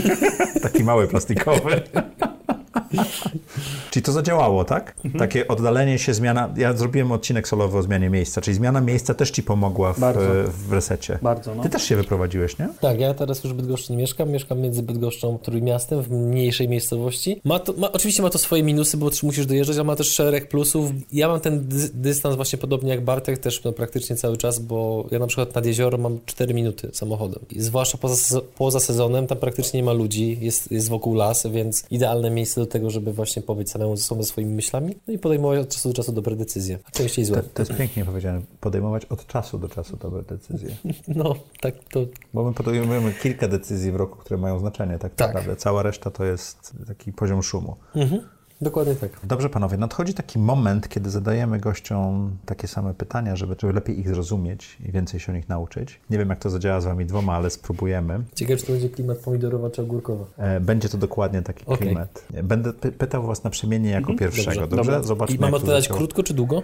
Taki 0.62 0.84
mały, 0.84 1.08
plastikowy. 1.08 1.82
Czyli 3.90 4.02
to 4.02 4.12
zadziałało, 4.12 4.64
tak? 4.64 4.94
Mhm. 5.04 5.18
Takie 5.18 5.48
oddalenie 5.48 5.98
się, 5.98 6.14
zmiana. 6.14 6.54
Ja 6.56 6.72
zrobiłem 6.72 7.12
odcinek 7.12 7.48
solowy 7.48 7.78
o 7.78 7.82
zmianie 7.82 8.10
miejsca, 8.10 8.40
czyli 8.40 8.54
zmiana 8.54 8.80
miejsca 8.80 9.14
też 9.14 9.30
ci 9.30 9.42
pomogła 9.42 9.92
w, 9.92 10.00
Bardzo. 10.00 10.20
w 10.68 10.72
resecie. 10.72 11.18
Bardzo, 11.22 11.54
no. 11.54 11.62
Ty 11.62 11.68
też 11.68 11.82
się 11.82 11.96
wyprowadziłeś, 11.96 12.58
nie? 12.58 12.68
Tak, 12.80 13.00
ja 13.00 13.14
teraz 13.14 13.44
już 13.44 13.52
w 13.52 13.56
Bydgoszczy 13.56 13.92
nie 13.92 13.98
mieszkam, 13.98 14.30
mieszkam 14.30 14.60
między 14.60 14.82
Bydgoszczą 14.82 15.34
a 15.34 15.44
Trójmiastem, 15.44 16.02
w 16.02 16.10
mniejszej 16.10 16.68
miejscowości. 16.68 17.40
Ma 17.44 17.58
to, 17.58 17.72
ma, 17.72 17.92
oczywiście 17.92 18.22
ma 18.22 18.30
to 18.30 18.38
swoje 18.38 18.62
minusy, 18.62 18.96
bo 18.96 19.10
musisz 19.22 19.46
dojeżdżać, 19.46 19.76
ale 19.76 19.84
ma 19.84 19.96
też 19.96 20.12
szereg 20.12 20.48
plusów. 20.48 20.90
Ja 21.12 21.28
mam 21.28 21.40
ten 21.40 21.68
dy, 21.68 21.88
dystans 21.94 22.36
właśnie 22.36 22.58
podobnie 22.58 22.90
jak 22.90 23.04
Bartek, 23.04 23.38
też 23.38 23.64
no, 23.64 23.72
praktycznie 23.72 24.16
cały 24.16 24.36
czas, 24.36 24.58
bo 24.58 25.06
ja 25.10 25.18
na 25.18 25.26
przykład 25.26 25.54
nad 25.54 25.66
jezioro 25.66 25.98
mam 25.98 26.18
4 26.26 26.54
minuty 26.54 26.90
samochodem. 26.92 27.40
I 27.50 27.60
zwłaszcza 27.60 27.98
poza, 27.98 28.40
poza 28.58 28.80
sezonem, 28.80 29.26
tam 29.26 29.38
praktycznie 29.38 29.80
nie 29.80 29.84
ma 29.84 29.92
ludzi, 29.92 30.38
jest, 30.40 30.72
jest 30.72 30.88
wokół 30.88 31.14
las, 31.14 31.46
więc 31.46 31.84
idealne 31.90 32.30
miejsce 32.30 32.59
do 32.60 32.66
tego, 32.66 32.90
żeby 32.90 33.12
właśnie 33.12 33.42
pobyć 33.42 33.70
samemu 33.70 33.96
ze 33.96 34.02
sobą, 34.02 34.22
swoimi 34.22 34.54
myślami, 34.54 34.94
no 35.08 35.14
i 35.14 35.18
podejmować 35.18 35.58
od 35.60 35.68
czasu 35.68 35.88
do 35.88 35.94
czasu 35.94 36.12
dobre 36.12 36.36
decyzje, 36.36 36.78
a 36.84 36.90
częściej 36.90 37.24
złe. 37.24 37.42
To, 37.42 37.48
to 37.54 37.62
jest 37.62 37.74
pięknie 37.78 38.04
powiedziane. 38.04 38.40
Podejmować 38.60 39.04
od 39.04 39.26
czasu 39.26 39.58
do 39.58 39.68
czasu 39.68 39.96
dobre 39.96 40.22
decyzje. 40.22 40.76
No, 41.08 41.34
tak 41.60 41.74
to 41.92 42.00
Bo 42.34 42.44
my 42.44 42.54
podejmujemy 42.54 43.12
kilka 43.22 43.48
decyzji 43.48 43.92
w 43.92 43.96
roku, 43.96 44.16
które 44.18 44.40
mają 44.40 44.58
znaczenie, 44.58 44.98
tak, 44.98 45.14
Tak. 45.14 45.28
naprawdę. 45.28 45.56
Cała 45.56 45.82
reszta 45.82 46.10
to 46.10 46.24
jest 46.24 46.72
taki 46.86 47.12
poziom 47.12 47.42
szumu. 47.42 47.76
mhm, 47.94 48.22
dokładnie 48.60 48.94
tak. 48.94 49.10
Dobrze, 49.24 49.48
panowie, 49.50 49.76
nadchodzi 49.76 50.14
taki 50.14 50.38
moment, 50.38 50.88
kiedy 50.88 51.10
zadajemy 51.10 51.58
gościom 51.58 52.36
takie 52.46 52.68
same 52.68 52.94
pytania, 52.94 53.36
żeby, 53.36 53.56
żeby 53.60 53.72
lepiej 53.72 54.00
ich 54.00 54.08
zrozumieć 54.08 54.76
i 54.88 54.92
więcej 54.92 55.20
się 55.20 55.32
o 55.32 55.34
nich 55.34 55.48
nauczyć. 55.48 56.00
Nie 56.10 56.18
wiem, 56.18 56.28
jak 56.30 56.38
to 56.38 56.50
zadziała 56.50 56.80
z 56.80 56.84
wami 56.84 57.06
dwoma, 57.06 57.32
ale 57.34 57.50
spróbujemy. 57.50 58.20
Ciekawe, 58.34 58.56
czy 58.56 58.66
to 58.66 58.72
będzie 58.72 58.88
klimat 58.90 59.18
pomidorowa 59.18 59.70
czy 59.70 59.82
ogórkowa. 59.82 60.24
E, 60.38 60.60
Będzie 60.60 60.88
to 60.88 60.98
dokładnie 60.98 61.42
taki 61.42 61.66
Okej. 61.66 61.78
klimat. 61.78 62.24
Będę 62.42 62.70
py- 62.72 62.92
pytał 62.92 63.22
was 63.26 63.44
na 63.44 63.50
przemienie 63.50 63.90
jako 63.90 64.14
pierwszego, 64.14 64.60
dobrze, 64.60 64.76
dobrze? 64.76 64.92
dobra. 64.92 65.06
Zobaczmy, 65.08 65.36
I 65.36 65.38
mam 65.38 65.54
odpowiadać 65.54 65.88
krótko 65.88 66.22
czy 66.22 66.34
długo? 66.34 66.62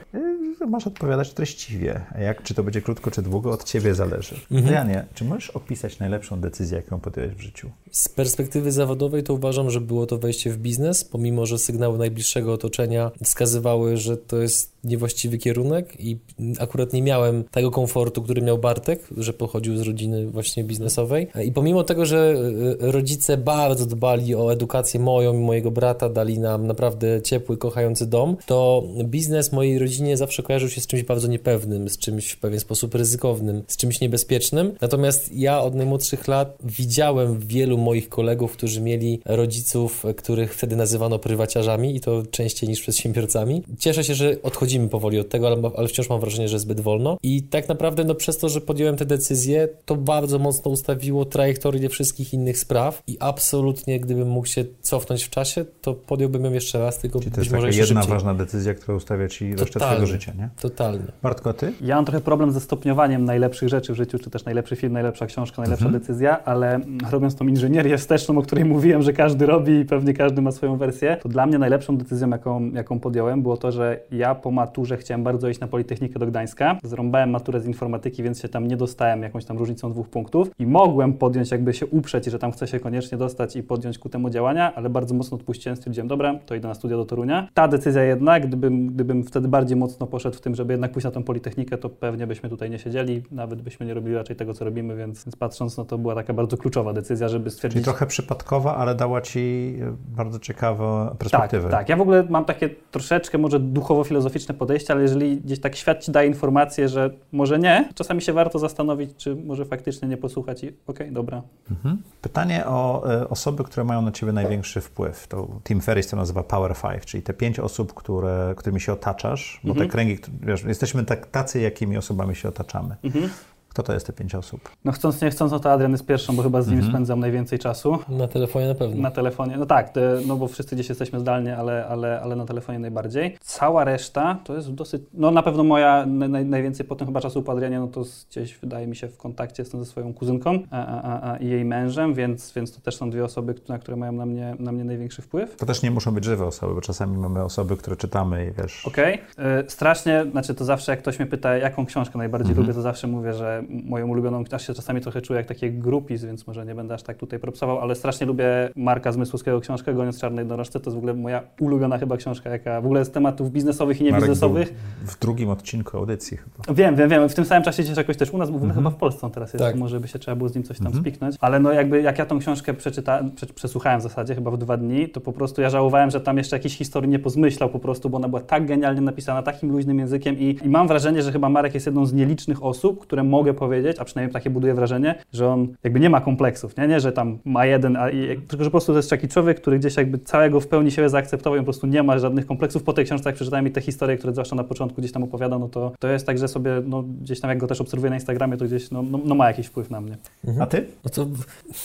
Masz 0.68 0.86
odpowiadać 0.86 1.32
treściwie. 1.32 2.00
Jak, 2.20 2.42
czy 2.42 2.54
to 2.54 2.62
będzie 2.62 2.82
krótko, 2.82 3.10
czy 3.10 3.22
długo, 3.22 3.50
od 3.50 3.64
ciebie 3.64 3.94
zależy. 3.94 4.34
Mhm. 4.50 4.74
Janie, 4.74 5.06
czy 5.14 5.24
możesz 5.24 5.50
opisać 5.50 5.98
najlepszą 5.98 6.40
decyzję, 6.40 6.76
jaką 6.76 7.00
podjąłeś 7.00 7.34
w 7.34 7.40
życiu? 7.40 7.70
Z 7.90 8.08
perspektywy 8.08 8.72
zawodowej 8.72 9.22
to 9.22 9.34
uważam, 9.34 9.70
że 9.70 9.80
było 9.80 10.06
to 10.06 10.18
wejście 10.18 10.50
w 10.50 10.58
biznes, 10.58 11.04
pomimo 11.04 11.46
że 11.46 11.58
sygnały 11.58 11.98
najbliższego 11.98 12.52
otoczenia 12.52 13.10
wskazywały, 13.24 13.96
że 13.96 14.16
to 14.16 14.36
jest 14.36 14.76
niewłaściwy 14.86 15.38
kierunek 15.38 16.00
i 16.00 16.18
akurat 16.58 16.92
nie 16.92 17.02
miałem 17.02 17.44
tego 17.44 17.70
komfortu, 17.70 18.22
który 18.22 18.42
miał 18.42 18.58
Bartek, 18.58 19.08
że 19.16 19.32
pochodził 19.32 19.76
z 19.76 19.80
rodziny 19.80 20.26
właśnie 20.26 20.64
biznesowej. 20.64 21.28
I 21.44 21.52
pomimo 21.52 21.84
tego, 21.84 22.06
że 22.06 22.34
e, 22.80 22.92
rodzice 22.92 23.36
bardzo 23.36 23.86
dbali 23.86 24.34
o 24.34 24.52
edukację 24.52 25.00
moją 25.00 25.34
i 25.34 25.42
mojego 25.42 25.70
brata, 25.70 26.08
dali 26.08 26.38
nam 26.38 26.66
naprawdę 26.66 27.22
ciepły, 27.22 27.56
kochający 27.56 28.06
dom, 28.06 28.36
to 28.46 28.82
biznes 29.04 29.52
mojej 29.52 29.78
rodzinie 29.78 30.16
zawsze 30.16 30.42
kojarzył 30.46 30.68
się 30.68 30.80
z 30.80 30.86
czymś 30.86 31.02
bardzo 31.02 31.28
niepewnym, 31.28 31.88
z 31.88 31.98
czymś 31.98 32.30
w 32.30 32.38
pewien 32.38 32.60
sposób 32.60 32.94
ryzykownym, 32.94 33.62
z 33.66 33.76
czymś 33.76 34.00
niebezpiecznym. 34.00 34.72
Natomiast 34.80 35.32
ja 35.32 35.60
od 35.60 35.74
najmłodszych 35.74 36.28
lat 36.28 36.58
widziałem 36.64 37.38
wielu 37.38 37.78
moich 37.78 38.08
kolegów, 38.08 38.52
którzy 38.52 38.80
mieli 38.80 39.20
rodziców, 39.24 40.04
których 40.16 40.54
wtedy 40.54 40.76
nazywano 40.76 41.18
prywaciarzami 41.18 41.96
i 41.96 42.00
to 42.00 42.22
częściej 42.30 42.68
niż 42.68 42.80
przedsiębiorcami. 42.80 43.62
Cieszę 43.78 44.04
się, 44.04 44.14
że 44.14 44.36
odchodzimy 44.42 44.88
powoli 44.88 45.18
od 45.18 45.28
tego, 45.28 45.46
ale, 45.46 45.70
ale 45.76 45.88
wciąż 45.88 46.08
mam 46.08 46.20
wrażenie, 46.20 46.48
że 46.48 46.58
zbyt 46.58 46.80
wolno. 46.80 47.18
I 47.22 47.42
tak 47.42 47.68
naprawdę 47.68 48.04
no, 48.04 48.14
przez 48.14 48.38
to, 48.38 48.48
że 48.48 48.60
podjąłem 48.60 48.96
te 48.96 49.04
decyzje, 49.06 49.68
to 49.84 49.96
bardzo 49.96 50.38
mocno 50.38 50.70
ustawiło 50.70 51.24
trajektorię 51.24 51.88
wszystkich 51.88 52.32
innych 52.34 52.58
spraw 52.58 53.02
i 53.06 53.16
absolutnie, 53.20 54.00
gdybym 54.00 54.28
mógł 54.28 54.46
się 54.46 54.64
cofnąć 54.80 55.24
w 55.24 55.30
czasie, 55.30 55.64
to 55.80 55.94
podjąłbym 55.94 56.44
ją 56.44 56.52
jeszcze 56.52 56.78
raz, 56.78 56.98
tylko 56.98 57.18
Czyli 57.18 57.30
to 57.30 57.36
być 57.36 57.46
jest 57.46 57.54
może 57.54 57.66
taka 57.66 57.78
jedna 57.78 58.02
szybciej. 58.02 58.14
ważna 58.14 58.34
decyzja, 58.34 58.74
która 58.74 58.96
ustawia 58.96 59.28
ci 59.28 59.54
resztę 59.56 59.80
twojego 59.80 60.06
życia, 60.06 60.32
nie? 60.36 60.48
Totalnie. 60.60 61.04
Bartko, 61.22 61.52
ty? 61.52 61.72
Ja 61.80 61.96
mam 61.96 62.04
trochę 62.04 62.20
problem 62.20 62.52
ze 62.52 62.60
stopniowaniem 62.60 63.24
najlepszych 63.24 63.68
rzeczy 63.68 63.92
w 63.92 63.96
życiu, 63.96 64.18
czy 64.18 64.30
też 64.30 64.44
najlepszy 64.44 64.76
film, 64.76 64.92
najlepsza 64.92 65.26
książka, 65.26 65.62
najlepsza 65.62 65.84
Mhm. 65.86 66.02
decyzja, 66.02 66.44
ale 66.44 66.74
mm, 66.74 66.98
robiąc 67.10 67.34
tą 67.36 67.46
inżynierię 67.46 67.98
wsteczną, 67.98 68.38
o 68.38 68.42
której 68.42 68.64
mówiłem, 68.74 69.02
że 69.02 69.12
każdy 69.12 69.46
robi 69.46 69.72
i 69.72 69.84
pewnie 69.84 70.14
każdy 70.14 70.42
ma 70.42 70.52
swoją 70.52 70.76
wersję, 70.76 71.16
to 71.22 71.28
dla 71.28 71.46
mnie 71.46 71.58
najlepszą 71.58 71.96
decyzją, 71.96 72.30
jaką, 72.30 72.70
jaką 72.70 73.00
podjąłem, 73.00 73.42
było 73.42 73.56
to, 73.56 73.72
że 73.72 74.00
ja 74.10 74.34
po 74.34 74.50
maturze 74.50 74.96
chciałem 74.96 75.24
bardzo 75.24 75.48
iść 75.48 75.60
na 75.60 75.66
Politechnikę 75.66 76.18
do 76.18 76.26
Gdańska. 76.26 76.78
Zrąbałem 76.84 77.30
maturę 77.30 77.60
z 77.60 77.66
informatyki, 77.66 78.22
więc 78.22 78.40
się 78.42 78.48
tam 78.48 78.66
nie 78.68 78.76
dostałem 78.76 79.22
jakąś 79.22 79.44
tam 79.44 79.58
różnicą 79.58 79.92
dwóch 79.92 80.08
punktów 80.08 80.50
i 80.58 80.66
mogłem 80.66 81.12
podjąć, 81.14 81.50
jakby 81.50 81.74
się 81.74 81.86
uprzeć, 81.86 82.24
że 82.24 82.38
tam 82.38 82.52
chcę 82.52 82.66
się 82.66 82.80
koniecznie 82.80 83.18
dostać 83.18 83.56
i 83.56 83.62
podjąć 83.62 83.98
ku 83.98 84.08
temu 84.08 84.30
działania, 84.30 84.74
ale 84.74 84.90
bardzo 84.90 85.14
mocno 85.14 85.36
odpuściłem, 85.36 85.76
stwierdziłem, 85.76 86.08
dobra, 86.08 86.34
to 86.46 86.54
idę 86.54 86.68
na 86.68 86.74
studia 86.74 86.96
do 86.96 87.04
Torunia. 87.04 87.48
Ta 87.54 87.68
decyzja 87.68 88.02
jednak, 88.02 88.46
gdybym, 88.46 88.86
gdybym 88.86 89.24
wtedy 89.24 89.48
bardziej 89.48 89.76
mocno 89.76 90.06
poszedł 90.06 90.25
w 90.34 90.40
tym, 90.40 90.54
żeby 90.54 90.72
jednak 90.74 90.92
pójść 90.92 91.04
na 91.04 91.10
tą 91.10 91.22
Politechnikę, 91.22 91.78
to 91.78 91.88
pewnie 91.90 92.26
byśmy 92.26 92.48
tutaj 92.48 92.70
nie 92.70 92.78
siedzieli, 92.78 93.22
nawet 93.30 93.62
byśmy 93.62 93.86
nie 93.86 93.94
robili 93.94 94.14
raczej 94.14 94.36
tego, 94.36 94.54
co 94.54 94.64
robimy, 94.64 94.96
więc, 94.96 95.24
więc 95.24 95.36
patrząc, 95.36 95.76
no 95.76 95.84
to 95.84 95.98
była 95.98 96.14
taka 96.14 96.34
bardzo 96.34 96.56
kluczowa 96.56 96.92
decyzja, 96.92 97.28
żeby 97.28 97.50
stwierdzić... 97.50 97.84
trochę 97.84 98.06
przypadkowa, 98.06 98.76
ale 98.76 98.94
dała 98.94 99.20
ci 99.20 99.74
e, 99.82 99.96
bardzo 100.16 100.38
ciekawą 100.38 101.08
Tak, 101.08 101.18
perspektywę. 101.18 101.68
tak. 101.70 101.88
Ja 101.88 101.96
w 101.96 102.00
ogóle 102.00 102.24
mam 102.30 102.44
takie 102.44 102.68
troszeczkę 102.90 103.38
może 103.38 103.60
duchowo-filozoficzne 103.60 104.54
podejście, 104.54 104.92
ale 104.92 105.02
jeżeli 105.02 105.36
gdzieś 105.40 105.60
tak 105.60 105.76
świat 105.76 106.04
ci 106.04 106.12
daje 106.12 106.28
informację, 106.28 106.88
że 106.88 107.10
może 107.32 107.58
nie, 107.58 107.88
czasami 107.94 108.22
się 108.22 108.32
warto 108.32 108.58
zastanowić, 108.58 109.10
czy 109.16 109.36
może 109.36 109.64
faktycznie 109.64 110.08
nie 110.08 110.16
posłuchać 110.16 110.64
i 110.64 110.72
okej, 110.86 111.12
dobra. 111.12 111.42
Mhm. 111.70 112.02
Pytanie 112.22 112.66
o 112.66 113.10
e, 113.20 113.28
osoby, 113.28 113.64
które 113.64 113.84
mają 113.84 114.02
na 114.02 114.12
ciebie 114.12 114.32
największy 114.32 114.80
wpływ. 114.80 115.26
To 115.28 115.48
Tim 115.64 115.80
Ferriss 115.80 116.06
to 116.08 116.16
nazywa 116.16 116.42
Power 116.42 116.74
Five, 116.74 117.06
czyli 117.06 117.22
te 117.22 117.34
pięć 117.34 117.60
osób, 117.60 117.94
które, 117.94 118.54
którymi 118.56 118.80
się 118.80 118.92
otaczasz, 118.92 119.60
bo 119.64 119.70
Mhm. 119.70 119.86
te 119.86 119.92
kręgi, 119.92 120.15
wiesz, 120.42 120.64
jesteśmy 120.64 121.04
tak, 121.04 121.26
tacy, 121.26 121.60
jakimi 121.60 121.96
osobami 121.96 122.36
się 122.36 122.48
otaczamy. 122.48 122.96
Mhm. 123.02 123.30
Kto 123.76 123.82
to 123.82 123.92
jest 123.92 124.06
te 124.06 124.12
pięć 124.12 124.34
osób? 124.34 124.60
No 124.84 124.92
chcąc 124.92 125.22
nie 125.22 125.30
chcąc, 125.30 125.52
no 125.52 125.60
to 125.60 125.72
Adrian 125.72 125.92
jest 125.92 126.06
pierwszą, 126.06 126.36
bo 126.36 126.42
chyba 126.42 126.62
z 126.62 126.66
nim 126.68 126.74
Mhm. 126.76 126.92
spędzam 126.92 127.20
najwięcej 127.20 127.58
czasu. 127.58 127.98
Na 128.08 128.28
telefonie 128.28 128.66
na 128.68 128.74
pewno. 128.74 129.02
Na 129.02 129.10
telefonie, 129.10 129.56
no 129.56 129.66
tak, 129.66 129.92
no 130.26 130.36
bo 130.36 130.48
wszyscy 130.48 130.74
gdzieś 130.76 130.88
jesteśmy 130.88 131.20
zdalnie, 131.20 131.56
ale, 131.56 131.86
ale, 131.86 132.20
ale 132.20 132.36
na 132.36 132.44
telefonie 132.46 132.78
najbardziej. 132.78 133.36
Cała 133.40 133.84
reszta 133.84 134.38
to 134.44 134.54
jest 134.54 134.74
dosyć, 134.74 135.02
no 135.14 135.30
na 135.30 135.42
pewno 135.42 135.64
moja, 135.64 136.06
naj, 136.06 136.44
najwięcej 136.46 136.86
potem 136.86 137.06
chyba 137.06 137.20
czasu 137.20 137.42
po 137.42 137.52
Adrianie, 137.52 137.80
no 137.80 137.86
to 137.88 138.04
gdzieś 138.30 138.58
wydaje 138.58 138.86
mi 138.86 138.96
się 138.96 139.08
w 139.08 139.16
kontakcie 139.16 139.62
jestem 139.62 139.84
ze 139.84 139.90
swoją 139.90 140.14
kuzynką 140.14 140.58
a, 140.70 140.86
a, 140.86 141.02
a, 141.02 141.32
a, 141.32 141.36
i 141.36 141.48
jej 141.48 141.64
mężem, 141.64 142.14
więc, 142.14 142.52
więc 142.52 142.72
to 142.72 142.80
też 142.80 142.96
są 142.96 143.10
dwie 143.10 143.24
osoby, 143.24 143.54
na 143.68 143.78
które 143.78 143.96
mają 143.96 144.12
na 144.12 144.26
mnie, 144.26 144.56
na 144.58 144.72
mnie 144.72 144.84
największy 144.84 145.22
wpływ. 145.22 145.56
To 145.56 145.66
też 145.66 145.82
nie 145.82 145.90
muszą 145.90 146.10
być 146.10 146.24
żywe 146.24 146.46
osoby, 146.46 146.74
bo 146.74 146.80
czasami 146.80 147.16
mamy 147.18 147.44
osoby, 147.44 147.76
które 147.76 147.96
czytamy 147.96 148.46
i 148.46 148.62
wiesz... 148.62 148.86
Okej. 148.86 149.14
Y, 149.14 149.70
Strasznie, 149.70 150.24
znaczy 150.30 150.54
to 150.54 150.64
zawsze 150.64 150.92
jak 150.92 151.00
ktoś 151.00 151.18
mnie 151.18 151.26
pyta, 151.26 151.56
jaką 151.56 151.86
książkę 151.86 152.18
najbardziej 152.18 152.50
Mhm. 152.50 152.66
lubię, 152.66 152.74
to 152.74 152.82
zawsze 152.82 153.06
mówię, 153.06 153.32
że 153.34 153.62
moją 153.70 154.08
ulubioną, 154.08 154.44
aż 154.52 154.66
się 154.66 154.74
czasami 154.74 155.00
trochę 155.00 155.22
czuję 155.22 155.36
jak 155.38 155.46
taki 155.46 155.70
grupis, 155.70 156.24
więc 156.24 156.46
może 156.46 156.66
nie 156.66 156.74
będę 156.74 156.94
aż 156.94 157.02
tak 157.02 157.16
tutaj 157.16 157.38
propsował, 157.38 157.78
ale 157.80 157.94
strasznie 157.94 158.26
lubię 158.26 158.44
Marka 158.76 159.12
Zmysłowskiego 159.12 159.60
książkę 159.60 159.94
Goniec 159.94 160.20
Czarnej 160.20 160.46
Dorożce, 160.46 160.80
to 160.80 160.90
jest 160.90 160.94
w 160.94 160.98
ogóle 160.98 161.14
moja 161.14 161.42
ulubiona 161.60 161.98
chyba 161.98 162.16
książka, 162.16 162.50
jaka 162.50 162.80
w 162.80 162.84
ogóle 162.84 163.04
z 163.04 163.10
tematów 163.10 163.50
biznesowych 163.50 164.00
i 164.00 164.04
niebiznesowych. 164.04 164.74
w 165.06 165.18
drugim 165.18 165.50
odcinku 165.50 165.96
audycji 165.98 166.36
chyba. 166.36 166.74
Wiem, 166.74 166.96
wiem, 166.96 167.08
wiem. 167.08 167.28
W 167.28 167.34
tym 167.34 167.44
samym 167.44 167.62
czasie 167.64 167.82
gdzieś 167.82 167.96
jakoś 167.96 168.16
też 168.16 168.30
u 168.30 168.38
nas, 168.38 168.50
bo 168.50 168.56
Mhm. 168.56 168.74
chyba 168.74 168.90
w 168.90 168.94
Polsce 168.96 169.26
on 169.26 169.32
teraz 169.32 169.52
jest, 169.52 169.64
Tak. 169.64 169.76
może 169.76 170.00
by 170.00 170.08
się 170.08 170.18
trzeba 170.18 170.36
było 170.36 170.48
z 170.48 170.54
nim 170.54 170.64
coś 170.64 170.78
tam 170.78 170.86
Mhm. 170.86 171.04
spiknąć. 171.04 171.36
Ale 171.40 171.60
no 171.60 171.72
jakby 171.72 172.02
jak 172.02 172.18
ja 172.18 172.26
tą 172.26 172.38
książkę 172.38 172.74
przeczyta, 172.74 173.20
prze, 173.36 173.46
przesłuchałem 173.46 174.00
w 174.00 174.02
zasadzie 174.02 174.34
chyba 174.34 174.50
w 174.50 174.58
dwa 174.58 174.76
dni, 174.76 175.08
to 175.08 175.20
po 175.20 175.32
prostu 175.32 175.62
ja 175.62 175.70
żałowałem, 175.70 176.10
że 176.10 176.20
tam 176.20 176.38
jeszcze 176.38 176.56
jakiejś 176.56 176.76
historii 176.78 177.10
nie 177.10 177.18
pozmyślał 177.18 177.68
po 177.68 177.78
prostu, 177.78 178.10
bo 178.10 178.16
ona 178.16 178.28
była 178.28 178.40
tak 178.40 178.66
genialnie 178.66 179.00
napisana, 179.00 179.42
takim 179.42 179.72
luźnym 179.72 179.98
językiem 179.98 180.38
i, 180.38 180.58
i 180.64 180.68
mam 180.68 180.88
wrażenie, 180.88 181.22
że 181.22 181.32
chyba 181.32 181.48
Marek 181.48 181.74
jest 181.74 181.86
jedną 181.86 182.06
z 182.06 182.12
nielicznych 182.12 182.62
osób, 182.64 183.00
które 183.00 183.22
mogę 183.24 183.54
powiedzieć, 183.56 183.96
a 183.98 184.04
przynajmniej 184.04 184.32
takie 184.32 184.50
buduję 184.50 184.74
wrażenie, 184.74 185.14
że 185.32 185.48
on 185.48 185.68
jakby 185.84 186.00
nie 186.00 186.10
ma 186.10 186.20
kompleksów, 186.20 186.76
nie, 186.76 186.88
nie 186.88 187.00
że 187.00 187.12
tam 187.12 187.38
ma 187.44 187.66
jeden, 187.66 187.96
a, 187.96 188.10
i, 188.10 188.40
tylko 188.48 188.64
że 188.64 188.70
po 188.70 188.74
prostu 188.74 188.92
to 188.92 188.98
jest 188.98 189.10
taki 189.10 189.28
człowiek, 189.28 189.60
który 189.60 189.78
gdzieś 189.78 189.96
jakby 189.96 190.18
całego 190.18 190.60
w 190.60 190.68
pełni 190.68 190.90
siebie 190.90 191.08
zaakceptował 191.08 191.56
i 191.56 191.60
po 191.60 191.64
prostu 191.64 191.86
nie 191.86 192.02
ma 192.02 192.18
żadnych 192.18 192.46
kompleksów. 192.46 192.82
Po 192.82 192.92
tej 192.92 193.04
książce, 193.04 193.28
jak 193.28 193.36
przeczytałem 193.36 193.66
i 193.66 193.70
te 193.70 193.80
historie, 193.80 194.16
które 194.16 194.32
zwłaszcza 194.32 194.56
na 194.56 194.64
początku 194.64 195.00
gdzieś 195.00 195.12
tam 195.12 195.22
opowiada, 195.22 195.58
no 195.58 195.68
to, 195.68 195.92
to 195.98 196.08
jest 196.08 196.26
tak, 196.26 196.38
że 196.38 196.48
sobie 196.48 196.82
no, 196.86 197.02
gdzieś 197.02 197.40
tam 197.40 197.50
jak 197.50 197.58
go 197.58 197.66
też 197.66 197.80
obserwuję 197.80 198.10
na 198.10 198.16
Instagramie, 198.16 198.56
to 198.56 198.64
gdzieś 198.64 198.90
no, 198.90 199.02
no, 199.02 199.20
no 199.24 199.34
ma 199.34 199.48
jakiś 199.48 199.66
wpływ 199.66 199.90
na 199.90 200.00
mnie. 200.00 200.16
A 200.60 200.66
ty? 200.66 200.86
No 201.04 201.10
to 201.10 201.26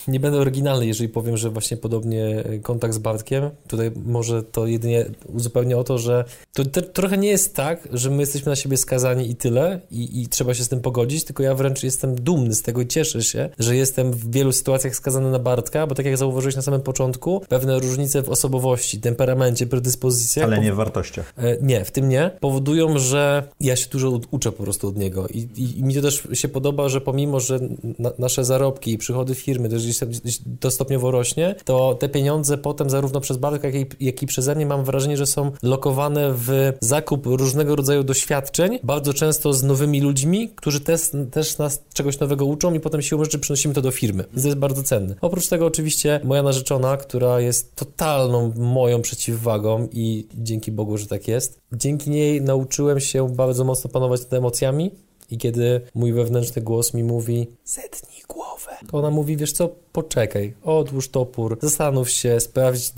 nie 0.08 0.20
będę 0.20 0.38
oryginalny, 0.38 0.86
jeżeli 0.86 1.10
powiem, 1.10 1.38
że 1.38 1.50
właśnie 1.50 1.78
podobnie 1.78 2.44
kontakt 2.62 2.94
z 2.94 2.98
Bartkiem. 2.98 3.50
Tutaj 3.68 3.92
może 4.06 4.44
to 4.44 4.68
jedynie 4.68 5.06
uzupełnię 5.34 5.78
o 5.78 5.84
to, 5.84 5.98
że 5.98 6.26
to 6.54 6.66
te, 6.66 6.82
trochę 6.82 7.18
nie 7.18 7.30
jest 7.30 7.56
tak, 7.56 7.88
że 7.92 8.10
my 8.10 8.18
jesteśmy 8.18 8.50
na 8.50 8.56
siebie 8.56 8.78
skazani 8.78 9.30
i 9.30 9.36
tyle 9.36 9.80
i, 9.92 10.22
i 10.22 10.28
trzeba 10.28 10.54
się 10.54 10.64
z 10.64 10.70
tym 10.70 10.82
pogodzić, 10.82 11.26
tylko 11.26 11.44
ja 11.44 11.56
wręcz 11.62 11.84
jestem 11.84 12.16
dumny 12.16 12.54
z 12.56 12.62
tego 12.62 12.82
i 12.82 12.88
cieszę 12.88 13.24
się, 13.24 13.50
że 13.60 13.76
jestem 13.76 14.12
w 14.12 14.32
wielu 14.32 14.52
sytuacjach 14.52 14.96
skazany 14.96 15.32
na 15.32 15.40
Bartka, 15.40 15.88
bo 15.88 15.96
tak 15.96 16.06
jak 16.06 16.18
zauważyłeś 16.18 16.56
na 16.56 16.62
samym 16.62 16.82
początku, 16.82 17.42
pewne 17.50 17.80
różnice 17.80 18.24
w 18.24 18.30
osobowości, 18.30 19.00
temperamencie, 19.00 19.68
predyspozycjach 19.68 20.46
Ale 20.46 20.60
nie 20.60 20.74
w 20.74 20.76
wartościach. 20.76 21.34
E, 21.38 21.58
Nie, 21.62 21.86
w 21.86 21.92
tym 21.92 22.10
nie. 22.10 22.32
Powodują, 22.40 23.00
że 23.00 23.44
ja 23.60 23.76
się 23.76 23.90
dużo 23.90 24.20
uczę 24.32 24.52
po 24.52 24.64
prostu 24.64 24.88
od 24.88 24.98
niego. 24.98 25.28
I, 25.28 25.38
i, 25.38 25.80
i 25.80 25.84
mi 25.84 25.96
to 25.96 26.02
też 26.02 26.28
się 26.34 26.48
podoba, 26.48 26.90
że 26.90 27.02
pomimo, 27.02 27.40
że 27.40 27.60
na, 28.00 28.12
nasze 28.20 28.46
zarobki 28.46 28.94
i 28.94 28.98
przychody 28.98 29.36
firmy 29.36 29.70
też 29.70 29.84
gdzieś, 29.84 30.00
gdzieś 30.00 30.40
to 30.60 30.72
stopniowo 30.72 31.12
rośnie, 31.12 31.56
to 31.66 31.96
te 32.00 32.10
pieniądze 32.10 32.58
potem 32.58 32.90
zarówno 32.90 33.22
przez 33.22 33.38
Bartka, 33.38 33.68
jak 33.68 33.76
i, 33.76 34.06
jak 34.06 34.24
i 34.24 34.28
przeze 34.28 34.56
mnie 34.56 34.66
mam 34.66 34.84
wrażenie, 34.84 35.18
że 35.18 35.26
są 35.26 35.52
lokowane 35.64 36.34
w 36.34 36.74
zakup 36.80 37.26
różnego 37.26 37.76
rodzaju 37.76 38.04
doświadczeń, 38.04 38.80
bardzo 38.84 39.14
często 39.14 39.54
z 39.54 39.64
nowymi 39.64 40.02
ludźmi, 40.02 40.50
którzy 40.56 40.80
też, 40.80 41.02
też 41.42 41.58
nas 41.58 41.84
czegoś 41.94 42.20
nowego 42.20 42.46
uczą 42.46 42.74
i 42.74 42.80
potem 42.80 43.02
siłą 43.02 43.24
rzeczy 43.24 43.40
przynosimy 43.40 43.74
to 43.74 43.82
do 43.82 43.92
firmy. 43.92 44.24
To 44.24 44.48
jest 44.48 44.58
bardzo 44.58 44.84
cenne. 44.84 45.16
Oprócz 45.22 45.48
tego 45.48 45.66
oczywiście 45.66 46.20
moja 46.24 46.44
narzeczona, 46.44 46.98
która 46.98 47.40
jest 47.40 47.76
totalną 47.76 48.54
moją 48.56 49.02
przeciwwagą 49.02 49.88
i 49.92 50.28
dzięki 50.34 50.72
Bogu, 50.72 50.98
że 50.98 51.08
tak 51.08 51.28
jest. 51.28 51.60
Dzięki 51.74 52.10
niej 52.10 52.42
nauczyłem 52.42 53.00
się 53.00 53.30
bardzo 53.30 53.64
mocno 53.64 53.90
panować 53.90 54.22
nad 54.22 54.34
emocjami 54.34 54.92
i 55.32 55.38
kiedy 55.38 55.82
mój 55.96 56.14
wewnętrzny 56.14 56.62
głos 56.62 56.94
mi 56.94 57.04
mówi 57.04 57.48
zetnij 57.66 58.22
głowę, 58.30 58.72
to 58.92 58.98
ona 58.98 59.10
mówi, 59.10 59.38
wiesz 59.38 59.52
co, 59.52 59.70
poczekaj, 59.92 60.54
odłóż 60.64 61.10
topór, 61.10 61.58
zastanów 61.62 62.10
się, 62.10 62.40
sprawdź 62.40 62.94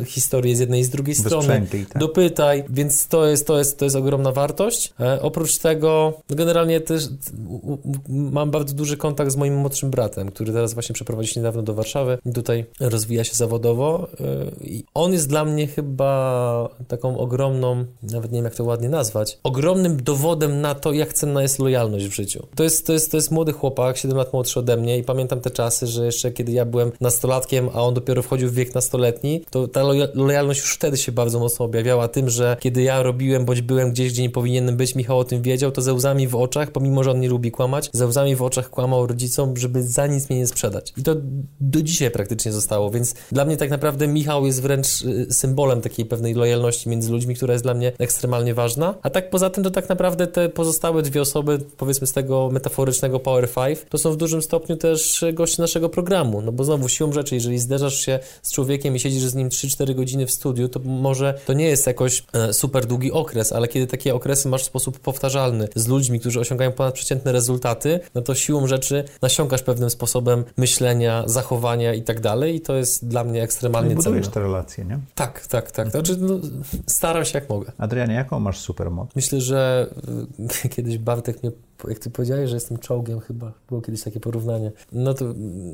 e, 0.00 0.04
historię 0.04 0.56
z 0.56 0.60
jednej 0.60 0.80
i 0.80 0.84
z 0.84 0.90
drugiej 0.90 1.14
strony, 1.14 1.66
tak. 1.88 1.98
dopytaj, 1.98 2.64
więc 2.68 3.08
to 3.08 3.26
jest, 3.26 3.46
to 3.46 3.58
jest, 3.58 3.78
to 3.78 3.84
jest 3.84 3.96
ogromna 3.96 4.32
wartość. 4.32 4.94
E, 5.00 5.22
oprócz 5.22 5.58
tego, 5.58 6.12
no 6.30 6.36
generalnie 6.36 6.80
też 6.80 7.04
u, 7.48 7.72
u, 7.72 7.78
mam 8.08 8.50
bardzo 8.50 8.74
duży 8.74 8.96
kontakt 8.96 9.32
z 9.32 9.36
moim 9.36 9.56
młodszym 9.56 9.90
bratem, 9.90 10.30
który 10.30 10.52
teraz 10.52 10.74
właśnie 10.74 10.92
przeprowadził 10.92 11.34
się 11.34 11.40
niedawno 11.40 11.62
do 11.62 11.74
Warszawy 11.74 12.18
i 12.26 12.32
tutaj 12.32 12.64
rozwija 12.80 13.24
się 13.24 13.34
zawodowo 13.34 14.08
e, 14.20 14.64
i 14.64 14.84
on 14.94 15.12
jest 15.12 15.28
dla 15.28 15.44
mnie 15.44 15.66
chyba 15.66 16.68
taką 16.88 17.18
ogromną, 17.18 17.84
nawet 18.02 18.32
nie 18.32 18.38
wiem 18.38 18.44
jak 18.44 18.54
to 18.54 18.64
ładnie 18.64 18.88
nazwać, 18.88 19.38
ogromnym 19.42 20.02
dowodem 20.02 20.60
na 20.60 20.74
to, 20.74 20.92
jak 20.92 21.12
cenna 21.12 21.42
jest 21.42 21.58
lojalność 21.58 21.71
w 22.08 22.14
życiu. 22.14 22.46
To 22.54 22.64
jest, 22.64 22.86
to 22.86 22.92
jest, 22.92 23.10
to 23.10 23.16
jest 23.16 23.30
młody 23.30 23.52
chłopak, 23.52 23.96
7 23.96 24.16
lat 24.16 24.32
młodszy 24.32 24.60
ode 24.60 24.76
mnie 24.76 24.98
i 24.98 25.02
pamiętam 25.02 25.40
te 25.40 25.50
czasy, 25.50 25.86
że 25.86 26.06
jeszcze 26.06 26.32
kiedy 26.32 26.52
ja 26.52 26.64
byłem 26.64 26.92
nastolatkiem, 27.00 27.68
a 27.74 27.82
on 27.82 27.94
dopiero 27.94 28.22
wchodził 28.22 28.48
w 28.48 28.54
wiek 28.54 28.74
nastoletni, 28.74 29.44
to 29.50 29.68
ta 29.68 29.82
loja- 29.82 30.08
lojalność 30.14 30.60
już 30.60 30.74
wtedy 30.74 30.96
się 30.96 31.12
bardzo 31.12 31.38
mocno 31.38 31.64
objawiała 31.64 32.08
tym, 32.08 32.30
że 32.30 32.56
kiedy 32.60 32.82
ja 32.82 33.02
robiłem, 33.02 33.44
bądź 33.44 33.62
byłem 33.62 33.90
gdzieś, 33.90 34.12
gdzie 34.12 34.22
nie 34.22 34.30
powinienem 34.30 34.76
być, 34.76 34.94
Michał 34.94 35.18
o 35.18 35.24
tym 35.24 35.42
wiedział, 35.42 35.72
to 35.72 35.82
ze 35.82 35.92
łzami 35.92 36.28
w 36.28 36.36
oczach, 36.36 36.70
pomimo, 36.70 37.04
że 37.04 37.10
on 37.10 37.20
nie 37.20 37.28
lubi 37.28 37.50
kłamać, 37.50 37.90
ze 37.92 38.06
łzami 38.06 38.36
w 38.36 38.42
oczach 38.42 38.70
kłamał 38.70 39.06
rodzicom, 39.06 39.56
żeby 39.56 39.82
za 39.82 40.06
nic 40.06 40.30
mnie 40.30 40.38
nie 40.38 40.46
sprzedać. 40.46 40.92
I 40.96 41.02
to 41.02 41.16
do 41.60 41.82
dzisiaj 41.82 42.10
praktycznie 42.10 42.52
zostało, 42.52 42.90
więc 42.90 43.14
dla 43.32 43.44
mnie 43.44 43.56
tak 43.56 43.70
naprawdę 43.70 44.08
Michał 44.08 44.46
jest 44.46 44.62
wręcz 44.62 45.02
y, 45.02 45.26
symbolem 45.30 45.80
takiej 45.80 46.06
pewnej 46.06 46.34
lojalności 46.34 46.88
między 46.88 47.10
ludźmi, 47.10 47.34
która 47.34 47.52
jest 47.52 47.64
dla 47.64 47.74
mnie 47.74 47.92
ekstremalnie 47.98 48.54
ważna. 48.54 48.94
A 49.02 49.10
tak 49.10 49.30
poza 49.30 49.50
tym 49.50 49.64
to 49.64 49.70
tak 49.70 49.88
naprawdę 49.88 50.26
te 50.26 50.48
pozostałe 50.48 51.02
dwie 51.02 51.20
osoby, 51.20 51.58
powiedzmy 51.76 52.06
z 52.06 52.12
tego 52.12 52.48
metaforycznego 52.52 53.20
Power 53.20 53.48
Five, 53.48 53.86
to 53.88 53.98
są 53.98 54.12
w 54.12 54.16
dużym 54.16 54.42
stopniu 54.42 54.76
też 54.76 55.24
goście 55.32 55.62
naszego 55.62 55.88
programu, 55.88 56.42
no 56.42 56.52
bo 56.52 56.64
znowu 56.64 56.88
siłą 56.88 57.12
rzeczy, 57.12 57.34
jeżeli 57.34 57.58
zderzasz 57.58 57.94
się 57.94 58.18
z 58.42 58.52
człowiekiem 58.52 58.96
i 58.96 59.00
siedzisz 59.00 59.22
z 59.22 59.34
nim 59.34 59.48
3-4 59.48 59.94
godziny 59.94 60.26
w 60.26 60.30
studiu, 60.30 60.68
to 60.68 60.80
może 60.84 61.34
to 61.46 61.52
nie 61.52 61.64
jest 61.64 61.86
jakoś 61.86 62.24
e, 62.32 62.52
super 62.52 62.86
długi 62.86 63.12
okres, 63.12 63.52
ale 63.52 63.68
kiedy 63.68 63.86
takie 63.86 64.14
okresy 64.14 64.48
masz 64.48 64.62
w 64.62 64.66
sposób 64.66 64.98
powtarzalny 64.98 65.68
z 65.74 65.86
ludźmi, 65.88 66.20
którzy 66.20 66.40
osiągają 66.40 66.72
ponadprzeciętne 66.72 67.32
rezultaty, 67.32 68.00
no 68.14 68.22
to 68.22 68.34
siłą 68.34 68.66
rzeczy 68.66 69.04
nasiąkasz 69.22 69.62
pewnym 69.62 69.90
sposobem 69.90 70.44
myślenia, 70.56 71.22
zachowania 71.26 71.94
i 71.94 72.02
tak 72.02 72.20
dalej 72.20 72.54
i 72.56 72.60
to 72.60 72.74
jest 72.74 73.08
dla 73.08 73.24
mnie 73.24 73.42
ekstremalnie 73.42 73.88
Nie 73.94 73.96
cenne. 73.96 74.10
budujesz 74.10 74.28
te 74.28 74.40
relacje, 74.40 74.84
nie? 74.84 74.98
Tak, 75.14 75.46
tak, 75.46 75.70
tak. 75.70 75.90
Znaczy, 75.90 76.16
no, 76.20 76.38
staram 76.86 77.24
się 77.24 77.38
jak 77.38 77.48
mogę. 77.48 77.72
Adrianie, 77.78 78.14
jaką 78.14 78.40
masz 78.40 78.58
supermoc? 78.58 79.10
Myślę, 79.16 79.40
że 79.40 79.86
y, 80.64 80.68
kiedyś 80.74 80.98
Bartek 80.98 81.42
mnie, 81.42 81.51
the 81.52 81.71
jak 81.88 81.98
ty 81.98 82.10
powiedziałeś, 82.10 82.50
że 82.50 82.56
jestem 82.56 82.78
czołgiem 82.78 83.20
chyba, 83.20 83.52
było 83.68 83.80
kiedyś 83.80 84.02
takie 84.02 84.20
porównanie. 84.20 84.72
No 84.92 85.14
to, 85.14 85.24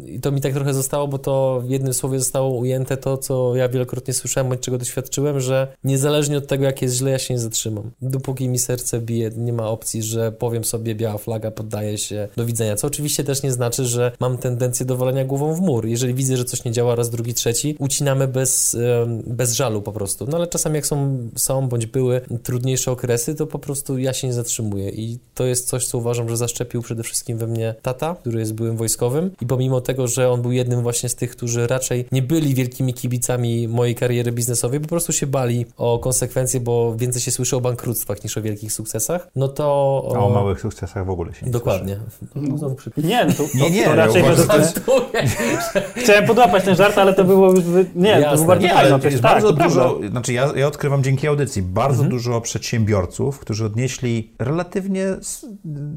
i 0.06 0.20
to 0.20 0.32
mi 0.32 0.40
tak 0.40 0.52
trochę 0.54 0.74
zostało, 0.74 1.08
bo 1.08 1.18
to 1.18 1.62
w 1.66 1.70
jednym 1.70 1.94
słowie 1.94 2.18
zostało 2.18 2.56
ujęte 2.56 2.96
to, 2.96 3.18
co 3.18 3.56
ja 3.56 3.68
wielokrotnie 3.68 4.14
słyszałem, 4.14 4.48
bądź 4.48 4.60
czego 4.60 4.78
doświadczyłem, 4.78 5.40
że 5.40 5.76
niezależnie 5.84 6.38
od 6.38 6.46
tego, 6.46 6.64
jak 6.64 6.82
jest 6.82 6.94
źle, 6.94 7.10
ja 7.10 7.18
się 7.18 7.34
nie 7.34 7.40
zatrzymam. 7.40 7.90
Dopóki 8.02 8.48
mi 8.48 8.58
serce 8.58 9.00
bije, 9.00 9.30
nie 9.36 9.52
ma 9.52 9.68
opcji, 9.68 10.02
że 10.02 10.32
powiem 10.32 10.64
sobie 10.64 10.94
biała 10.94 11.18
flaga, 11.18 11.50
poddaję 11.50 11.98
się, 11.98 12.28
do 12.36 12.46
widzenia. 12.46 12.76
Co 12.76 12.86
oczywiście 12.86 13.24
też 13.24 13.42
nie 13.42 13.52
znaczy, 13.52 13.84
że 13.84 14.12
mam 14.20 14.38
tendencję 14.38 14.86
do 14.86 14.96
walenia 14.96 15.24
głową 15.24 15.54
w 15.54 15.60
mur. 15.60 15.86
Jeżeli 15.86 16.14
widzę, 16.14 16.36
że 16.36 16.44
coś 16.44 16.64
nie 16.64 16.72
działa 16.72 16.94
raz, 16.94 17.10
drugi, 17.10 17.34
trzeci, 17.34 17.76
ucinamy 17.78 18.28
bez, 18.28 18.76
bez 19.26 19.52
żalu 19.52 19.82
po 19.82 19.92
prostu. 19.92 20.26
No 20.26 20.36
ale 20.36 20.46
czasami 20.46 20.76
jak 20.76 20.86
są, 20.86 21.18
są 21.36 21.68
bądź 21.68 21.86
były 21.86 22.20
trudniejsze 22.42 22.92
okresy, 22.92 23.34
to 23.34 23.46
po 23.46 23.58
prostu 23.58 23.98
ja 23.98 24.12
się 24.12 24.26
nie 24.26 24.32
zatrzymuję 24.32 24.90
i 24.90 25.18
to 25.34 25.44
jest 25.44 25.68
coś, 25.68 25.86
co 25.86 25.97
uważam, 25.98 26.28
że 26.28 26.36
zaszczepił 26.36 26.82
przede 26.82 27.02
wszystkim 27.02 27.38
we 27.38 27.46
mnie 27.46 27.74
tata, 27.82 28.16
który 28.20 28.38
jest 28.40 28.54
byłym 28.54 28.76
wojskowym 28.76 29.30
i 29.40 29.46
pomimo 29.46 29.80
tego, 29.80 30.08
że 30.08 30.30
on 30.30 30.42
był 30.42 30.52
jednym 30.52 30.82
właśnie 30.82 31.08
z 31.08 31.14
tych, 31.14 31.30
którzy 31.30 31.66
raczej 31.66 32.04
nie 32.12 32.22
byli 32.22 32.54
wielkimi 32.54 32.94
kibicami 32.94 33.68
mojej 33.68 33.94
kariery 33.94 34.32
biznesowej, 34.32 34.80
po 34.80 34.88
prostu 34.88 35.12
się 35.12 35.26
bali 35.26 35.66
o 35.76 35.98
konsekwencje, 35.98 36.60
bo 36.60 36.94
więcej 36.96 37.22
się 37.22 37.30
słyszy 37.30 37.56
o 37.56 37.60
bankructwach 37.60 38.24
niż 38.24 38.38
o 38.38 38.42
wielkich 38.42 38.72
sukcesach, 38.72 39.28
no 39.36 39.48
to... 39.48 39.64
A 40.16 40.18
o 40.18 40.30
małych 40.30 40.60
sukcesach 40.60 41.06
w 41.06 41.10
ogóle 41.10 41.34
się 41.34 41.46
nie 41.46 41.52
Dokładnie. 41.52 41.98
No. 42.34 42.58
Znowu 42.58 42.74
przy... 42.74 42.90
Nie, 42.96 43.24
no 43.24 43.32
to, 43.32 43.42
Nie, 43.54 43.70
nie, 43.70 43.84
to 43.84 43.90
ja 43.90 43.96
raczej 43.96 44.22
uważam, 44.22 44.46
to, 44.46 44.64
że 44.64 44.72
to 44.72 45.10
Chciałem 45.96 46.26
podłapać 46.26 46.64
ten 46.64 46.76
żart, 46.76 46.98
ale 46.98 47.14
to 47.14 47.24
było 47.24 47.50
już... 47.50 47.60
wy- 47.60 47.86
Nie, 47.94 48.14
to 48.14 48.20
Jasne. 48.20 48.36
było 48.36 48.46
bardzo 48.46 48.66
Nie, 48.66 48.72
fajne. 48.72 48.98
przecież 48.98 49.12
jest 49.12 49.22
tak, 49.22 49.32
bardzo 49.32 49.50
to 49.50 49.56
prawda. 49.56 49.74
dużo, 49.88 50.10
znaczy 50.10 50.32
ja, 50.32 50.52
ja 50.56 50.66
odkrywam 50.66 51.02
dzięki 51.04 51.28
audycji 51.28 51.62
bardzo 51.62 52.04
dużo 52.04 52.40
przedsiębiorców, 52.40 53.38
którzy 53.38 53.64
odnieśli 53.64 54.32
relatywnie 54.38 55.06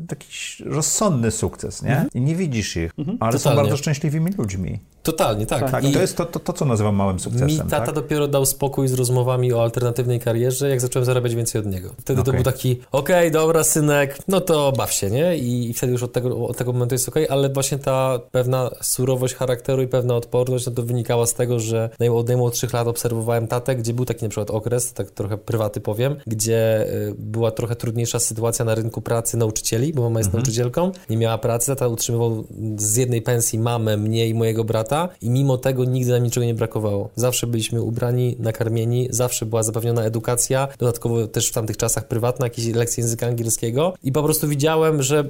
taki 0.08 0.28
rozsądny 0.66 1.32
sukces, 1.32 1.82
nie? 1.84 2.06
I 2.14 2.22
nie 2.22 2.36
widzisz 2.36 2.76
ich, 2.78 2.92
ale 3.20 3.32
są 3.32 3.38
Totalnie. 3.38 3.62
bardzo 3.62 3.78
szczęśliwymi 3.78 4.32
ludźmi. 4.38 4.80
Totalnie, 5.04 5.46
tak. 5.46 5.72
Tak, 5.72 5.84
I 5.84 5.92
to 5.92 6.02
jest 6.02 6.18
to, 6.18 6.26
to, 6.26 6.40
to, 6.40 6.54
co 6.54 6.66
nazywam 6.66 6.96
małym 6.96 7.20
sukcesem, 7.20 7.48
mi 7.48 7.58
tata 7.58 7.86
tak? 7.86 7.96
dopiero 7.96 8.28
dał 8.28 8.46
spokój 8.46 8.88
z 8.88 8.94
rozmowami 8.94 9.54
o 9.54 9.64
alternatywnej 9.64 10.20
karierze, 10.20 10.70
jak 10.70 10.82
zacząłem 10.82 11.06
zarabiać 11.06 11.36
więcej 11.36 11.62
od 11.62 11.68
niego. 11.68 11.90
Wtedy 12.00 12.24
to 12.24 12.32
Okej. 12.32 12.44
był 12.44 12.54
taki, 12.54 12.80
okej, 12.92 13.32
dobra, 13.32 13.64
synek, 13.64 14.18
no 14.28 14.42
to 14.42 14.72
baw 14.72 14.94
się, 14.94 15.10
nie? 15.10 15.38
I, 15.38 15.70
i 15.70 15.74
wtedy 15.74 15.94
już 15.94 16.04
od 16.04 16.14
tego, 16.14 16.48
od 16.48 16.58
tego 16.58 16.74
momentu 16.74 16.96
jest 16.96 17.10
okej, 17.10 17.30
ale 17.30 17.50
właśnie 17.50 17.80
ta 17.80 18.20
pewna 18.32 18.70
surowość 18.82 19.36
charakteru 19.36 19.82
i 19.82 19.88
pewna 19.88 20.16
odporność, 20.16 20.66
no 20.66 20.72
to 20.72 20.84
wynikała 20.84 21.26
z 21.26 21.34
tego, 21.34 21.60
że 21.60 21.90
od 22.12 22.28
najmłodszych 22.28 22.74
lat 22.74 22.88
obserwowałem 22.88 23.48
tatę, 23.48 23.76
gdzie 23.76 23.94
był 23.94 24.06
taki 24.06 24.26
na 24.26 24.30
przykład 24.30 24.52
okres, 24.52 24.94
tak 24.94 25.12
trochę 25.12 25.38
prywaty 25.38 25.82
powiem, 25.82 26.16
gdzie 26.28 26.88
y, 26.94 27.16
była 27.18 27.52
trochę 27.52 27.76
trudniejsza 27.76 28.20
sytuacja 28.20 28.66
na 28.66 28.76
rynku 28.76 29.02
pracy 29.02 29.38
nauczycieli, 29.38 29.94
bo 29.94 30.02
mama 30.02 30.20
jest 30.20 30.34
nauczycielką, 30.34 30.92
nie 31.10 31.18
miała 31.18 31.38
pracy, 31.38 31.72
tata 31.72 31.88
utrzymywał 31.88 32.44
z 32.78 32.96
jednej 32.96 33.22
pensji 33.22 33.60
mamę, 33.60 33.98
mnie 33.98 34.28
i 34.28 34.34
mojego 34.34 34.64
brata 34.64 34.91
i 35.22 35.30
mimo 35.30 35.58
tego 35.58 35.86
nigdy 35.86 36.12
nam 36.12 36.24
niczego 36.24 36.46
nie 36.46 36.54
brakowało. 36.54 37.10
Zawsze 37.16 37.48
byliśmy 37.48 37.82
ubrani, 37.82 38.36
nakarmieni, 38.40 39.08
zawsze 39.10 39.46
była 39.46 39.64
zapewniona 39.64 40.04
edukacja, 40.04 40.68
dodatkowo 40.80 41.28
też 41.28 41.50
w 41.50 41.54
tamtych 41.54 41.78
czasach 41.78 42.08
prywatna, 42.08 42.46
jakieś 42.46 42.66
lekcje 42.66 43.04
języka 43.04 43.28
angielskiego 43.28 43.94
i 44.04 44.12
po 44.12 44.24
prostu 44.24 44.48
widziałem, 44.48 45.04
że 45.04 45.24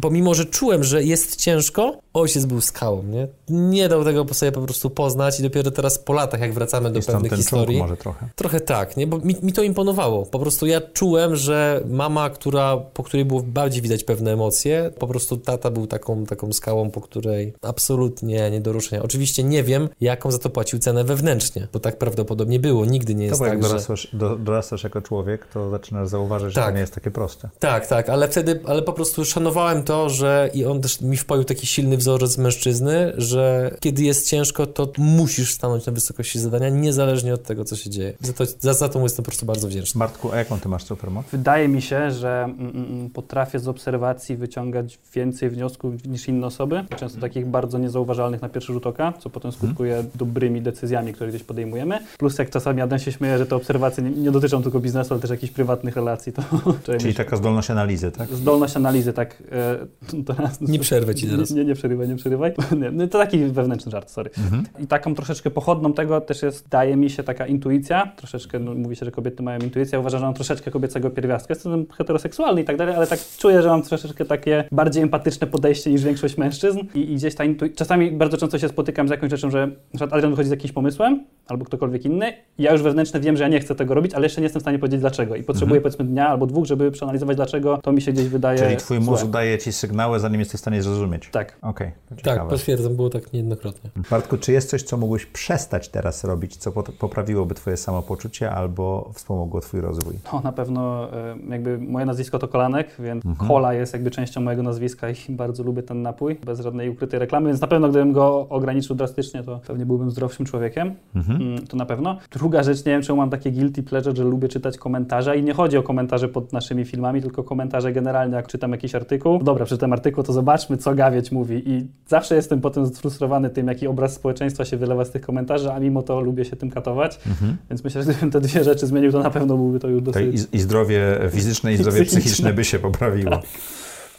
pomimo, 0.00 0.34
że 0.34 0.44
czułem, 0.44 0.84
że 0.84 1.04
jest 1.04 1.36
ciężko, 1.36 1.98
ojciec 2.14 2.44
był 2.44 2.60
skałą, 2.60 3.02
nie? 3.02 3.28
Nie 3.48 3.88
dał 3.88 4.04
tego 4.04 4.34
sobie 4.34 4.52
po 4.52 4.60
prostu 4.60 4.90
poznać 4.90 5.40
i 5.40 5.42
dopiero 5.42 5.70
teraz 5.70 5.98
po 5.98 6.12
latach, 6.12 6.40
jak 6.40 6.54
wracamy 6.54 6.90
do 6.90 6.96
Jest 6.96 7.08
pewnych 7.08 7.32
historii, 7.32 7.78
może 7.78 7.96
trochę. 7.96 8.28
Trochę 8.36 8.60
tak, 8.60 8.96
nie? 8.96 9.06
bo 9.06 9.18
mi, 9.18 9.36
mi 9.42 9.52
to 9.52 9.62
imponowało. 9.62 10.26
Po 10.26 10.38
prostu 10.38 10.66
ja 10.66 10.80
czułem, 10.80 11.36
że 11.36 11.80
mama, 11.88 12.30
która, 12.30 12.76
po 12.76 13.02
której 13.02 13.24
było 13.24 13.42
bardziej 13.42 13.82
widać 13.82 14.04
pewne 14.04 14.32
emocje, 14.32 14.90
po 14.98 15.06
prostu 15.06 15.36
tata 15.36 15.70
był 15.70 15.86
taką, 15.86 16.26
taką 16.26 16.52
skałą, 16.52 16.90
po 16.90 17.00
której 17.00 17.52
absolutnie 17.62 18.50
nie 18.50 18.60
do 18.60 18.72
ruszenia. 18.72 19.02
Oczywiście 19.08 19.44
nie 19.44 19.62
wiem, 19.62 19.88
jaką 20.00 20.30
za 20.30 20.38
to 20.38 20.50
płacił 20.50 20.78
cenę 20.78 21.04
wewnętrznie, 21.04 21.68
bo 21.72 21.80
tak 21.80 21.98
prawdopodobnie 21.98 22.60
było. 22.60 22.84
Nigdy 22.84 23.14
nie 23.14 23.26
To 23.26 23.30
jest 23.30 23.40
jak 23.40 23.50
tak, 23.50 23.62
że... 23.62 23.68
dorastasz, 23.68 24.08
do, 24.12 24.36
dorastasz 24.36 24.84
jako 24.84 25.02
człowiek, 25.02 25.46
to 25.46 25.70
zaczynasz 25.70 26.08
zauważyć, 26.08 26.48
że 26.48 26.54
Tak. 26.54 26.64
to 26.64 26.74
nie 26.74 26.80
jest 26.80 26.94
takie 26.94 27.10
proste. 27.10 27.48
Tak, 27.58 27.86
tak, 27.86 28.08
ale 28.08 28.28
wtedy, 28.28 28.60
ale 28.66 28.82
po 28.82 28.92
prostu 28.92 29.24
szanowałem 29.24 29.82
to, 29.82 30.08
że 30.10 30.50
i 30.54 30.64
on 30.64 30.80
też 30.80 31.00
mi 31.00 31.16
wpoił 31.16 31.44
taki 31.44 31.66
silny 31.66 31.96
wzorzec 31.96 32.38
mężczyzny, 32.38 33.12
że 33.16 33.74
kiedy 33.80 34.02
jest 34.02 34.28
ciężko, 34.28 34.66
to 34.66 34.92
musisz 34.98 35.52
stanąć 35.54 35.86
na 35.86 35.92
wysokości 35.92 36.38
zadania, 36.38 36.68
niezależnie 36.68 37.34
od 37.34 37.42
tego, 37.42 37.64
co 37.64 37.76
się 37.76 37.90
dzieje. 37.90 38.12
Za 38.20 38.32
to, 38.32 38.44
za, 38.60 38.74
za 38.74 38.88
to 38.88 38.98
mu 38.98 39.04
jestem 39.04 39.24
po 39.24 39.30
prostu 39.30 39.46
bardzo 39.46 39.68
wdzięczny. 39.68 39.98
Martku, 39.98 40.32
a 40.32 40.36
jaką 40.36 40.60
ty 40.60 40.68
masz 40.68 40.84
supermoc? 40.84 41.26
Wydaje 41.32 41.68
mi 41.68 41.82
się, 41.82 42.10
że 42.10 42.44
mm, 42.44 42.70
mm, 42.76 43.10
potrafię 43.10 43.58
z 43.58 43.68
obserwacji 43.68 44.36
wyciągać 44.36 44.98
więcej 45.14 45.50
wniosków 45.50 46.06
niż 46.06 46.28
inne 46.28 46.46
osoby, 46.46 46.84
często 46.96 47.20
takich 47.20 47.46
bardzo 47.46 47.78
niezauważalnych 47.78 48.42
na 48.42 48.48
pierwszy 48.48 48.72
rzut 48.72 48.86
oka, 48.86 48.97
co 49.18 49.30
potem 49.30 49.52
skutkuje 49.52 50.04
dobrymi 50.14 50.62
decyzjami, 50.62 51.12
które 51.12 51.30
gdzieś 51.30 51.42
podejmujemy. 51.42 51.98
Plus 52.18 52.38
jak 52.38 52.50
czasami 52.50 52.80
Adam 52.80 52.98
się 52.98 53.12
śmieje, 53.12 53.38
że 53.38 53.46
te 53.46 53.56
obserwacje 53.56 54.04
nie, 54.04 54.10
nie 54.10 54.30
dotyczą 54.30 54.62
tylko 54.62 54.80
biznesu, 54.80 55.14
ale 55.14 55.20
też 55.20 55.30
jakichś 55.30 55.52
prywatnych 55.52 55.96
relacji, 55.96 56.32
to 56.32 56.42
Czyli 57.00 57.14
taka 57.14 57.36
zdolność 57.36 57.70
analizy, 57.70 58.12
tak? 58.12 58.28
Zdolność 58.28 58.76
analizy, 58.76 59.12
tak. 59.12 59.42
E, 59.52 60.24
teraz, 60.34 60.60
Nie 60.60 60.78
przerwę 60.78 61.14
ci 61.14 61.26
teraz. 61.26 61.50
Nie, 61.50 61.56
nie, 61.56 61.64
nie 61.64 61.74
przerywaj, 61.74 62.08
nie 62.08 62.16
przerywaj. 62.16 62.52
Nie, 62.80 62.90
no 62.90 63.06
to 63.06 63.18
taki 63.18 63.44
wewnętrzny 63.44 63.92
żart, 63.92 64.10
sorry. 64.10 64.30
Mhm. 64.38 64.64
I 64.78 64.86
taką 64.86 65.14
troszeczkę 65.14 65.50
pochodną 65.50 65.92
tego 65.92 66.20
też 66.20 66.42
jest, 66.42 66.68
daje 66.68 66.96
mi 66.96 67.10
się 67.10 67.22
taka 67.22 67.46
intuicja. 67.46 68.12
Troszeczkę, 68.16 68.58
no, 68.58 68.74
mówi 68.74 68.96
się, 68.96 69.04
że 69.04 69.10
kobiety 69.10 69.42
mają 69.42 69.60
intuicję. 69.60 69.96
Ja 69.96 70.00
uważam, 70.00 70.20
że 70.20 70.26
mam 70.26 70.34
troszeczkę 70.34 70.70
kobiecego 70.70 71.10
pierwiastka. 71.10 71.54
Jestem 71.54 71.86
heteroseksualny 71.98 72.60
i 72.60 72.64
tak 72.64 72.76
dalej, 72.76 72.94
ale 72.94 73.06
tak 73.06 73.20
czuję, 73.38 73.62
że 73.62 73.68
mam 73.68 73.82
troszeczkę 73.82 74.24
takie 74.24 74.64
bardziej 74.72 75.02
empatyczne 75.02 75.46
podejście 75.46 75.90
niż 75.90 76.04
większość 76.04 76.36
mężczyzn. 76.36 76.78
I, 76.94 77.12
i 77.12 77.14
gdzieś 77.14 77.34
ta 77.34 77.44
intuicja. 77.44 77.76
Czasami 77.76 78.10
bardzo 78.10 78.36
często 78.36 78.58
się 78.58 78.68
spotykam 78.68 78.87
z 79.06 79.10
jakąś 79.10 79.30
rzeczą, 79.30 79.50
że 79.50 79.66
na 79.66 79.72
przykład 79.90 80.12
Adrian 80.12 80.30
wychodzi 80.30 80.48
z 80.48 80.50
jakimś 80.50 80.72
pomysłem, 80.72 81.24
albo 81.46 81.64
ktokolwiek 81.64 82.04
inny. 82.04 82.32
Ja 82.58 82.72
już 82.72 82.82
wewnętrznie 82.82 83.20
wiem, 83.20 83.36
że 83.36 83.42
ja 83.42 83.48
nie 83.48 83.60
chcę 83.60 83.74
tego 83.74 83.94
robić, 83.94 84.14
ale 84.14 84.26
jeszcze 84.26 84.40
nie 84.40 84.44
jestem 84.44 84.60
w 84.60 84.62
stanie 84.62 84.78
powiedzieć 84.78 85.00
dlaczego. 85.00 85.36
I 85.36 85.42
potrzebuję 85.42 85.80
powiedzmy 85.80 86.04
dnia 86.04 86.28
albo 86.28 86.46
dwóch, 86.46 86.66
żeby 86.66 86.90
przeanalizować 86.90 87.36
dlaczego 87.36 87.78
to 87.82 87.92
mi 87.92 88.00
się 88.02 88.12
gdzieś 88.12 88.28
wydaje. 88.28 88.58
Czyli 88.58 88.76
twój 88.76 89.00
mózg 89.00 89.22
złe. 89.22 89.30
daje 89.30 89.58
ci 89.58 89.72
sygnały, 89.72 90.20
zanim 90.20 90.38
jesteś 90.40 90.58
w 90.58 90.60
stanie 90.60 90.82
zrozumieć. 90.82 91.28
Tak. 91.32 91.56
Okej, 91.62 91.92
to 92.08 92.14
Tak, 92.22 92.48
potwierdzam, 92.48 92.96
było 92.96 93.10
tak 93.10 93.32
niejednokrotnie. 93.32 93.90
Bartku, 94.10 94.36
czy 94.38 94.52
jest 94.52 94.70
coś, 94.70 94.82
co 94.82 94.96
mógłbyś 94.96 95.26
przestać 95.26 95.88
teraz 95.88 96.24
robić, 96.24 96.56
co 96.56 96.72
poprawiłoby 96.72 97.54
twoje 97.54 97.76
samopoczucie 97.76 98.50
albo 98.50 99.10
wspomogło 99.14 99.60
twój 99.60 99.80
rozwój? 99.80 100.14
No 100.32 100.40
na 100.44 100.52
pewno 100.52 101.12
e, 101.12 101.36
jakby 101.48 101.78
moje 101.78 102.06
nazwisko 102.06 102.38
to 102.38 102.48
Kolanek, 102.48 102.88
więc 102.98 103.26
Mhm. 103.26 103.48
kola 103.48 103.74
jest 103.74 103.92
jakby 103.92 104.10
częścią 104.10 104.40
mojego 104.40 104.62
nazwiska 104.62 105.10
i 105.10 105.14
bardzo 105.42 105.62
lubię 105.62 105.82
ten 105.82 106.02
napój, 106.02 106.34
bez 106.34 106.60
żadnej 106.60 106.90
ukrytej 106.90 107.18
reklamy, 107.20 107.48
więc 107.48 107.60
na 107.60 107.66
pewno 107.66 107.88
gdybym 107.88 108.12
go 108.12 108.46
ograniczył 108.48 108.77
drastycznie, 108.94 109.42
to 109.42 109.60
pewnie 109.66 109.86
byłbym 109.86 110.10
zdrowszym 110.10 110.46
człowiekiem, 110.46 110.94
Mhm. 111.16 111.42
Mm, 111.42 111.66
to 111.66 111.76
na 111.76 111.86
pewno. 111.86 112.18
Druga 112.32 112.62
rzecz, 112.62 112.78
nie 112.84 112.92
wiem 112.92 113.02
czemu 113.02 113.16
mam 113.16 113.30
takie 113.30 113.50
guilty 113.52 113.82
pleasure, 113.82 114.16
że 114.16 114.24
lubię 114.24 114.48
czytać 114.48 114.78
komentarze 114.78 115.38
i 115.38 115.42
nie 115.42 115.54
chodzi 115.54 115.76
o 115.76 115.82
komentarze 115.82 116.28
pod 116.28 116.52
naszymi 116.52 116.84
filmami, 116.84 117.22
tylko 117.22 117.42
komentarze 117.44 117.92
generalnie, 117.92 118.36
jak 118.36 118.46
czytam 118.46 118.72
jakiś 118.72 118.94
artykuł. 118.94 119.38
Dobra, 119.42 119.64
przeczytam 119.64 119.92
artykuł, 119.92 120.24
to 120.24 120.32
zobaczmy, 120.32 120.76
co 120.76 120.94
Gawieć 120.94 121.32
mówi 121.32 121.62
i 121.66 121.86
zawsze 122.08 122.34
jestem 122.36 122.60
potem 122.60 122.86
sfrustrowany 122.86 123.50
tym, 123.50 123.68
jaki 123.68 123.86
obraz 123.86 124.14
społeczeństwa 124.14 124.64
się 124.64 124.76
wylewa 124.76 125.04
z 125.04 125.10
tych 125.10 125.22
komentarzy, 125.22 125.72
a 125.72 125.80
mimo 125.80 126.02
to 126.02 126.20
lubię 126.20 126.44
się 126.44 126.56
tym 126.56 126.70
katować, 126.70 127.20
Mhm. 127.26 127.56
więc 127.70 127.84
myślę, 127.84 128.02
że 128.02 128.10
gdybym 128.10 128.30
te 128.30 128.40
dwie 128.40 128.64
rzeczy 128.64 128.86
zmienił, 128.86 129.12
to 129.12 129.22
na 129.22 129.30
pewno 129.30 129.56
byłby 129.56 129.80
to 129.80 129.88
już 129.88 130.02
dosyć... 130.02 130.46
i, 130.52 130.56
I 130.56 130.60
zdrowie 130.60 131.18
fizyczne, 131.30 131.72
i 131.72 131.76
zdrowie 131.76 131.98
psychiczne. 132.04 132.20
psychiczne 132.20 132.52
by 132.52 132.64
się 132.64 132.78
poprawiło. 132.78 133.40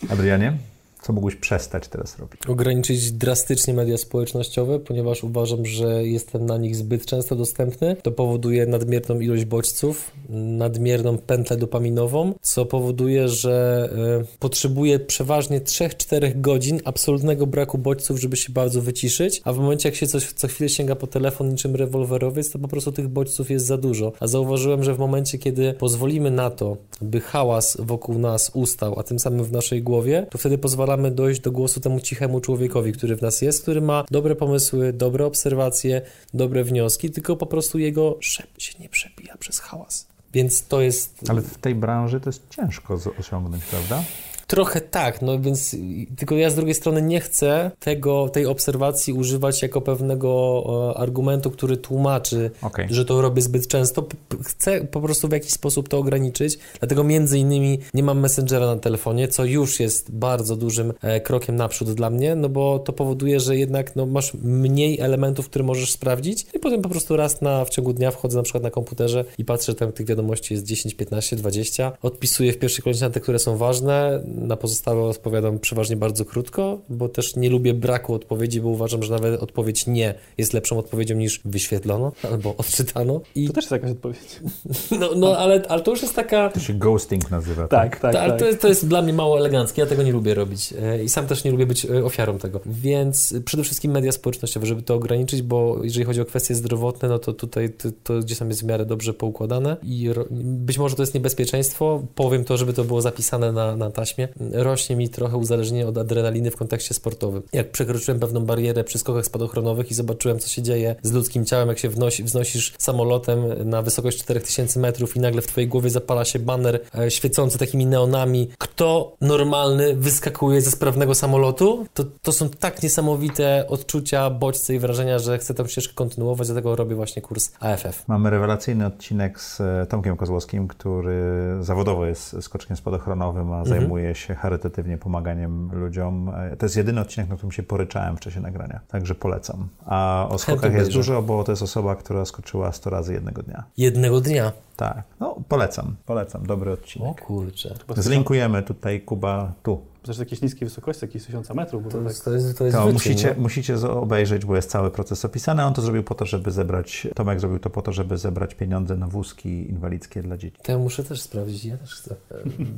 Adrianie, 0.09 0.53
co 1.01 1.13
mógłbyś 1.13 1.35
przestać 1.35 1.87
teraz 1.87 2.19
robić? 2.19 2.41
Ograniczyć 2.47 3.11
drastycznie 3.11 3.73
media 3.73 3.97
społecznościowe, 3.97 4.79
ponieważ 4.79 5.23
uważam, 5.23 5.65
że 5.65 6.07
jestem 6.07 6.45
na 6.45 6.57
nich 6.57 6.75
zbyt 6.75 7.05
często 7.05 7.35
dostępny. 7.35 7.95
To 8.03 8.11
powoduje 8.11 8.65
nadmierną 8.65 9.19
ilość 9.19 9.45
bodźców, 9.45 10.11
nadmierną 10.29 11.17
pętlę 11.17 11.57
dopaminową, 11.57 12.33
co 12.41 12.65
powoduje, 12.65 13.29
że 13.29 13.89
e, 14.21 14.37
potrzebuję 14.39 14.99
przeważnie 14.99 15.61
3-4 15.61 16.41
godzin 16.41 16.79
absolutnego 16.85 17.47
braku 17.47 17.77
bodźców, 17.77 18.19
żeby 18.19 18.37
się 18.37 18.53
bardzo 18.53 18.81
wyciszyć, 18.81 19.41
a 19.43 19.53
w 19.53 19.57
momencie 19.57 19.89
jak 19.89 19.95
się 19.95 20.07
coś 20.07 20.33
co 20.33 20.47
chwilę 20.47 20.69
sięga 20.69 20.95
po 20.95 21.07
telefon 21.07 21.49
niczym 21.49 21.75
rewolwerowiec, 21.75 22.51
to 22.51 22.59
po 22.59 22.67
prostu 22.67 22.91
tych 22.91 23.07
bodźców 23.07 23.49
jest 23.49 23.65
za 23.65 23.77
dużo. 23.77 24.11
A 24.19 24.27
zauważyłem, 24.27 24.83
że 24.83 24.93
w 24.93 24.99
momencie, 24.99 25.37
kiedy 25.37 25.73
pozwolimy 25.73 26.31
na 26.31 26.49
to, 26.49 26.77
by 27.01 27.21
hałas 27.21 27.77
wokół 27.79 28.19
nas 28.19 28.51
ustał, 28.53 28.99
a 28.99 29.03
tym 29.03 29.19
samym 29.19 29.45
w 29.45 29.51
naszej 29.51 29.83
głowie, 29.83 30.27
to 30.31 30.37
wtedy 30.37 30.57
pozwalamy 30.89 31.15
dojść 31.15 31.41
do 31.41 31.51
głosu 31.51 31.79
temu 31.79 31.99
cichemu 31.99 32.41
człowiekowi, 32.41 32.91
który 32.91 33.15
w 33.15 33.21
nas 33.21 33.41
jest, 33.41 33.61
który 33.61 33.81
ma 33.81 34.03
dobre 34.11 34.35
pomysły, 34.35 34.93
dobre 34.93 35.25
obserwacje, 35.25 36.01
dobre 36.33 36.63
wnioski, 36.63 37.09
tylko 37.09 37.35
po 37.35 37.45
prostu 37.45 37.79
jego 37.79 38.17
szept 38.19 38.61
się 38.61 38.73
nie 38.79 38.89
przebija 38.89 39.37
przez 39.37 39.59
hałas. 39.59 40.07
Więc 40.33 40.67
to 40.67 40.81
jest. 40.81 41.29
Ale 41.29 41.41
w 41.41 41.57
tej 41.57 41.75
branży 41.75 42.19
to 42.19 42.29
jest 42.29 42.49
ciężko 42.49 42.99
osiągnąć, 43.19 43.63
prawda? 43.63 44.03
Trochę 44.49 44.81
tak, 44.81 45.21
no 45.21 45.39
więc 45.39 45.75
tylko 46.17 46.35
ja 46.35 46.49
z 46.49 46.55
drugiej 46.55 46.75
strony 46.75 47.01
nie 47.01 47.19
chcę 47.19 47.71
tego, 47.79 48.29
tej 48.29 48.45
obserwacji 48.45 49.13
używać 49.13 49.61
jako 49.61 49.81
pewnego 49.81 50.63
e, 50.95 50.97
argumentu, 50.97 51.51
który 51.51 51.77
tłumaczy, 51.77 52.51
Okej. 52.61 52.87
że 52.89 53.05
to 53.05 53.21
robię 53.21 53.41
zbyt 53.41 53.67
często. 53.67 54.05
Chcę 54.43 54.81
po 54.81 55.01
prostu 55.01 55.27
w 55.27 55.31
jakiś 55.31 55.51
sposób 55.51 55.89
to 55.89 55.97
ograniczyć, 55.97 56.59
dlatego 56.79 57.03
między 57.03 57.39
innymi 57.39 57.79
nie 57.93 58.03
mam 58.03 58.19
Messengera 58.19 58.65
na 58.65 58.77
telefonie, 58.77 59.27
co 59.27 59.45
już 59.45 59.79
jest 59.79 60.11
bardzo 60.11 60.55
dużym 60.55 60.93
e, 61.01 61.21
krokiem 61.21 61.55
naprzód 61.55 61.91
dla 61.91 62.09
mnie, 62.09 62.35
no 62.35 62.49
bo 62.49 62.79
to 62.79 62.93
powoduje, 62.93 63.39
że 63.39 63.57
jednak 63.57 63.95
no, 63.95 64.05
masz 64.05 64.33
mniej 64.43 64.99
elementów, 64.99 65.49
które 65.49 65.65
możesz 65.65 65.91
sprawdzić 65.91 66.45
i 66.53 66.59
potem 66.59 66.81
po 66.81 66.89
prostu 66.89 67.15
raz 67.15 67.41
na, 67.41 67.65
w 67.65 67.69
ciągu 67.69 67.93
dnia 67.93 68.11
wchodzę 68.11 68.37
na 68.37 68.43
przykład 68.43 68.63
na 68.63 68.71
komputerze 68.71 69.25
i 69.37 69.45
patrzę, 69.45 69.73
tam 69.73 69.91
tych 69.91 70.07
wiadomości 70.07 70.53
jest 70.53 70.65
10, 70.65 70.95
15, 70.95 71.35
20, 71.35 71.91
odpisuję 72.01 72.53
w 72.53 72.57
pierwszej 72.57 72.83
kolejności 72.83 73.05
na 73.05 73.13
te, 73.13 73.19
które 73.19 73.39
są 73.39 73.57
ważne, 73.57 74.21
na 74.47 74.57
pozostałe 74.57 75.03
odpowiadam 75.03 75.59
przeważnie 75.59 75.95
bardzo 75.95 76.25
krótko, 76.25 76.79
bo 76.89 77.09
też 77.09 77.35
nie 77.35 77.49
lubię 77.49 77.73
braku 77.73 78.13
odpowiedzi, 78.13 78.61
bo 78.61 78.69
uważam, 78.69 79.03
że 79.03 79.13
nawet 79.13 79.43
odpowiedź 79.43 79.87
nie 79.87 80.13
jest 80.37 80.53
lepszą 80.53 80.77
odpowiedzią 80.77 81.15
niż 81.15 81.41
wyświetlono 81.45 82.11
albo 82.31 82.55
odczytano. 82.57 83.21
I 83.35 83.47
To 83.47 83.53
też 83.53 83.63
jest 83.63 83.71
jakaś 83.71 83.91
odpowiedź. 83.91 84.39
no, 84.99 85.09
no 85.15 85.37
ale, 85.37 85.63
ale 85.69 85.81
to 85.81 85.91
już 85.91 86.01
jest 86.01 86.15
taka. 86.15 86.49
To 86.49 86.59
się 86.59 86.73
ghosting 86.73 87.31
nazywa. 87.31 87.67
Tak, 87.67 87.99
tak, 87.99 88.13
Ta, 88.13 88.21
ale 88.21 88.29
tak. 88.31 88.39
to, 88.39 88.45
jest, 88.45 88.61
to 88.61 88.67
jest 88.67 88.87
dla 88.87 89.01
mnie 89.01 89.13
mało 89.13 89.37
eleganckie, 89.37 89.81
ja 89.81 89.87
tego 89.87 90.03
nie 90.03 90.11
lubię 90.11 90.33
robić 90.33 90.73
e, 90.81 91.03
i 91.03 91.09
sam 91.09 91.27
też 91.27 91.43
nie 91.43 91.51
lubię 91.51 91.65
być 91.65 91.85
e, 91.85 92.05
ofiarą 92.05 92.37
tego. 92.37 92.59
Więc 92.65 93.31
e, 93.31 93.41
przede 93.41 93.63
wszystkim 93.63 93.91
media 93.91 94.11
społecznościowe, 94.11 94.65
żeby 94.65 94.81
to 94.81 94.95
ograniczyć, 94.95 95.41
bo 95.41 95.79
jeżeli 95.83 96.05
chodzi 96.05 96.21
o 96.21 96.25
kwestie 96.25 96.55
zdrowotne, 96.55 97.09
no 97.09 97.19
to 97.19 97.33
tutaj 97.33 97.69
to, 97.69 97.89
to 98.03 98.19
gdzieś 98.19 98.37
tam 98.37 98.49
jest 98.49 98.61
w 98.61 98.65
miarę 98.65 98.85
dobrze 98.85 99.13
poukładane 99.13 99.77
i 99.83 100.13
ro, 100.13 100.25
być 100.31 100.77
może 100.77 100.95
to 100.95 101.03
jest 101.03 101.13
niebezpieczeństwo, 101.13 102.03
powiem 102.15 102.45
to, 102.45 102.57
żeby 102.57 102.73
to 102.73 102.83
było 102.83 103.01
zapisane 103.01 103.51
na, 103.51 103.75
na 103.75 103.91
taśmie, 103.91 104.27
rośnie 104.51 104.95
mi 104.95 105.09
trochę 105.09 105.37
uzależnienie 105.37 105.87
od 105.87 105.97
adrenaliny 105.97 106.51
w 106.51 106.55
kontekście 106.55 106.93
sportowym. 106.93 107.43
Jak 107.53 107.71
przekroczyłem 107.71 108.19
pewną 108.19 108.45
barierę 108.45 108.83
przy 108.83 108.97
skokach 108.97 109.25
spadochronowych 109.25 109.91
i 109.91 109.93
zobaczyłem, 109.93 110.39
co 110.39 110.49
się 110.49 110.61
dzieje 110.61 110.95
z 111.03 111.11
ludzkim 111.11 111.45
ciałem, 111.45 111.67
jak 111.69 111.79
się 111.79 111.89
wnosi, 111.89 112.23
wznosisz 112.23 112.73
samolotem 112.77 113.69
na 113.69 113.81
wysokość 113.81 114.19
4000 114.19 114.79
metrów 114.79 115.15
i 115.15 115.19
nagle 115.19 115.41
w 115.41 115.47
twojej 115.47 115.67
głowie 115.67 115.89
zapala 115.89 116.25
się 116.25 116.39
baner 116.39 116.79
e, 116.99 117.11
świecący 117.11 117.57
takimi 117.57 117.85
neonami. 117.85 118.49
Kto 118.57 119.15
normalny 119.21 119.95
wyskakuje 119.95 120.61
ze 120.61 120.71
sprawnego 120.71 121.15
samolotu? 121.15 121.85
To, 121.93 122.03
to 122.21 122.31
są 122.31 122.49
tak 122.49 122.83
niesamowite 122.83 123.65
odczucia, 123.67 124.29
bodźce 124.29 124.73
i 124.73 124.79
wrażenia, 124.79 125.19
że 125.19 125.37
chcę 125.37 125.53
tę 125.53 125.67
ścieżkę 125.67 125.93
kontynuować, 125.93 126.47
dlatego 126.47 126.75
robię 126.75 126.95
właśnie 126.95 127.21
kurs 127.21 127.51
AFF. 127.59 128.07
Mamy 128.07 128.29
rewelacyjny 128.29 128.85
odcinek 128.85 129.41
z 129.41 129.61
e, 129.61 129.85
Tomkiem 129.89 130.17
Kozłowskim, 130.17 130.67
który 130.67 131.21
zawodowo 131.61 132.05
jest 132.05 132.35
skoczkiem 132.43 132.77
spadochronowym, 132.77 133.51
a 133.51 133.59
Mhm. 133.59 133.79
zajmuje 133.79 134.15
się 134.15 134.18
charytatywnie 134.27 134.97
pomaganiem 134.97 135.69
ludziom. 135.73 136.29
E, 136.29 136.55
To 136.57 136.65
jest 136.65 136.77
jedyny 136.77 137.01
odcinek, 137.01 137.29
na 137.29 137.35
którym 137.35 137.51
się 137.51 137.63
poryczałem 137.63 138.17
w 138.17 138.19
czasie 138.19 138.41
nagrania, 138.41 138.79
także 138.87 139.15
polecam. 139.15 139.67
A 139.85 140.27
o 140.29 140.37
skokach 140.37 140.73
jest 140.73 140.91
dużo, 140.91 141.21
bo 141.21 141.43
to 141.43 141.51
jest 141.51 141.61
osoba, 141.61 141.95
która 141.95 142.25
skoczyła 142.25 142.71
100 142.71 142.89
razy 142.89 143.13
jednego 143.13 143.43
dnia. 143.43 143.63
Jednego 143.77 144.21
dnia. 144.21 144.51
Tak, 144.75 145.03
no 145.19 145.35
polecam, 145.47 145.95
polecam, 146.05 146.45
dobry 146.45 146.71
odcinek. 146.71 147.21
O 147.21 147.25
kurczę. 147.25 147.75
Zlinkujemy 147.97 148.63
tutaj, 148.63 149.01
Kuba, 149.01 149.51
tu. 149.63 149.81
Zresztą 150.09 150.23
jakieś 150.23 150.41
niskie 150.41 150.65
wysokości, 150.65 151.05
jakieś 151.05 151.25
1000 151.25 151.49
metrów, 151.53 151.83
bo 151.83 151.89
to, 151.89 151.97
tak... 151.97 152.07
jest, 152.07 152.25
to 152.25 152.31
jest, 152.33 152.57
to 152.57 152.65
jest 152.65 152.77
To 152.77 152.81
wyczyn, 152.83 152.93
musicie, 152.93 153.33
no. 153.37 153.41
musicie 153.41 153.77
z- 153.77 153.83
obejrzeć, 153.83 154.45
bo 154.45 154.55
jest 154.55 154.69
cały 154.69 154.91
proces 154.91 155.25
opisany. 155.25 155.65
On 155.65 155.73
to 155.73 155.81
zrobił 155.81 156.03
po 156.03 156.15
to, 156.15 156.25
żeby 156.25 156.51
zebrać, 156.51 157.07
Tomek 157.15 157.39
zrobił 157.39 157.59
to 157.59 157.69
po 157.69 157.81
to, 157.81 157.91
żeby 157.93 158.17
zebrać 158.17 158.55
pieniądze 158.55 158.95
na 158.95 159.07
wózki 159.07 159.69
inwalidzkie 159.69 160.21
dla 160.23 160.37
dzieci. 160.37 160.57
To 160.63 160.71
ja 160.71 160.77
muszę 160.77 161.03
też 161.03 161.21
sprawdzić, 161.21 161.65
ja 161.65 161.77
też 161.77 161.95
chcę. 161.95 162.15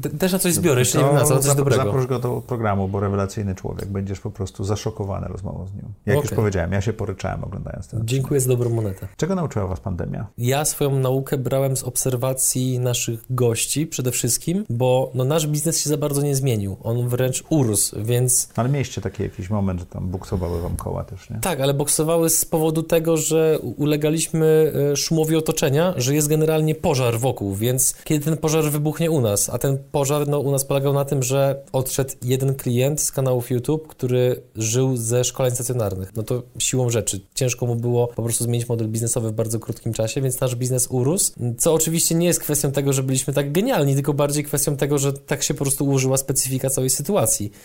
Te- 0.02 0.10
Też 0.10 0.32
na 0.32 0.40
coś 0.40 0.54
zbiorę, 0.54 0.80
jeszcze 0.82 0.98
nie 0.98 1.04
wiem 1.04 1.14
na 1.16 1.24
co, 1.24 1.40
coś 1.40 1.56
dobrego. 1.56 1.84
Zaprosz 1.84 2.08
go 2.08 2.20
do 2.20 2.42
programu, 2.48 2.88
bo 2.88 3.00
rewelacyjny 3.00 3.56
człowiek. 3.56 3.86
Będziesz 3.90 4.20
po 4.20 4.32
prostu 4.32 4.64
zaszokowany 4.64 5.28
rozmową 5.28 5.68
z 5.68 5.74
nim. 5.74 5.86
Jak 6.06 6.16
już 6.16 6.26
Okej. 6.26 6.36
powiedziałem, 6.36 6.72
ja 6.72 6.82
się 6.82 6.94
poryczałem 6.94 7.44
oglądając 7.44 7.88
ten. 7.88 8.02
Dziękuję 8.08 8.40
za 8.40 8.48
dobrą 8.50 8.70
monetę. 8.70 9.08
Czego 9.18 9.36
nauczyła 9.36 9.68
was 9.68 9.80
pandemia? 9.80 10.28
Ja 10.38 10.66
swoją 10.66 11.00
naukę 11.00 11.38
brałem 11.38 11.78
z 11.78 11.84
obserwacji 11.84 12.80
naszych 12.80 13.20
gości 13.30 13.88
przede 13.88 14.12
wszystkim, 14.12 14.66
bo 14.70 15.12
no, 15.14 15.26
nasz 15.26 15.48
biznes 15.48 15.80
się 15.84 15.90
za 15.90 15.98
bardzo 15.98 16.22
nie 16.22 16.36
zmienił. 16.36 16.78
On 16.84 17.08
wręcz 17.22 17.44
urósł, 17.50 18.04
więc 18.04 18.50
Ale 18.56 18.70
mieliście 18.70 19.02
taki 19.02 19.24
jakiś 19.24 19.50
moment, 19.50 19.80
że 19.80 19.86
tam 19.86 20.08
buksowały 20.08 20.62
wam 20.62 20.76
koła 20.76 21.04
też, 21.04 21.30
nie? 21.30 21.40
tak, 21.40 21.60
ale 21.62 21.74
boksowały 21.74 22.30
z 22.30 22.46
powodu 22.46 22.84
tego, 22.84 23.18
że 23.18 23.60
ulegaliśmy 23.78 24.74
e, 24.92 24.96
szumowi 24.96 25.36
otoczenia, 25.36 25.94
że 25.98 26.16
jest 26.16 26.28
generalnie 26.28 26.76
pożar 26.76 27.20
wokół, 27.20 27.56
więc 27.56 27.96
kiedy 28.04 28.26
ten 28.26 28.38
pożar 28.38 28.64
wybuchnie 28.64 29.12
u 29.12 29.22
nas, 29.22 29.50
a 29.50 29.58
ten 29.58 29.78
pożar 29.92 30.28
no, 30.28 30.40
u 30.40 30.52
nas 30.52 30.66
polegał 30.66 30.94
na 30.94 31.06
tym, 31.06 31.24
że 31.24 31.64
odszedł 31.72 32.12
jeden 32.22 32.56
klient 32.56 33.02
z 33.02 33.12
kanałów 33.12 33.50
YouTube, 33.50 33.88
który 33.88 34.42
żył 34.56 34.98
ze 34.98 35.24
szkoleń 35.24 35.56
stacjonarnych. 35.56 36.16
No 36.16 36.24
to 36.24 36.44
siłą 36.58 36.90
rzeczy. 36.90 37.22
Ciężko 37.36 37.66
mu 37.66 37.76
było 37.76 38.08
po 38.08 38.24
prostu 38.24 38.44
zmienić 38.44 38.70
model 38.70 38.88
biznesowy 38.88 39.30
w 39.30 39.34
bardzo 39.34 39.60
krótkim 39.60 39.94
czasie, 39.94 40.22
więc 40.22 40.40
nasz 40.40 40.56
biznes 40.56 40.88
urósł, 40.90 41.34
co 41.58 41.74
oczywiście 41.74 42.16
nie 42.16 42.28
jest 42.28 42.40
kwestią 42.40 42.72
tego, 42.72 42.94
że 42.94 43.04
byliśmy 43.04 43.34
tak 43.34 43.52
genialni, 43.52 43.94
tylko 43.96 44.14
bardziej 44.14 44.44
kwestią 44.44 44.78
tego, 44.78 44.98
że 44.98 45.14
tak 45.14 45.44
się 45.44 45.54
po 45.54 45.64
prostu 45.64 45.86
ułożyła 45.86 46.18
specyfika 46.18 46.70
całej 46.70 46.90
sytuacji. 46.90 47.01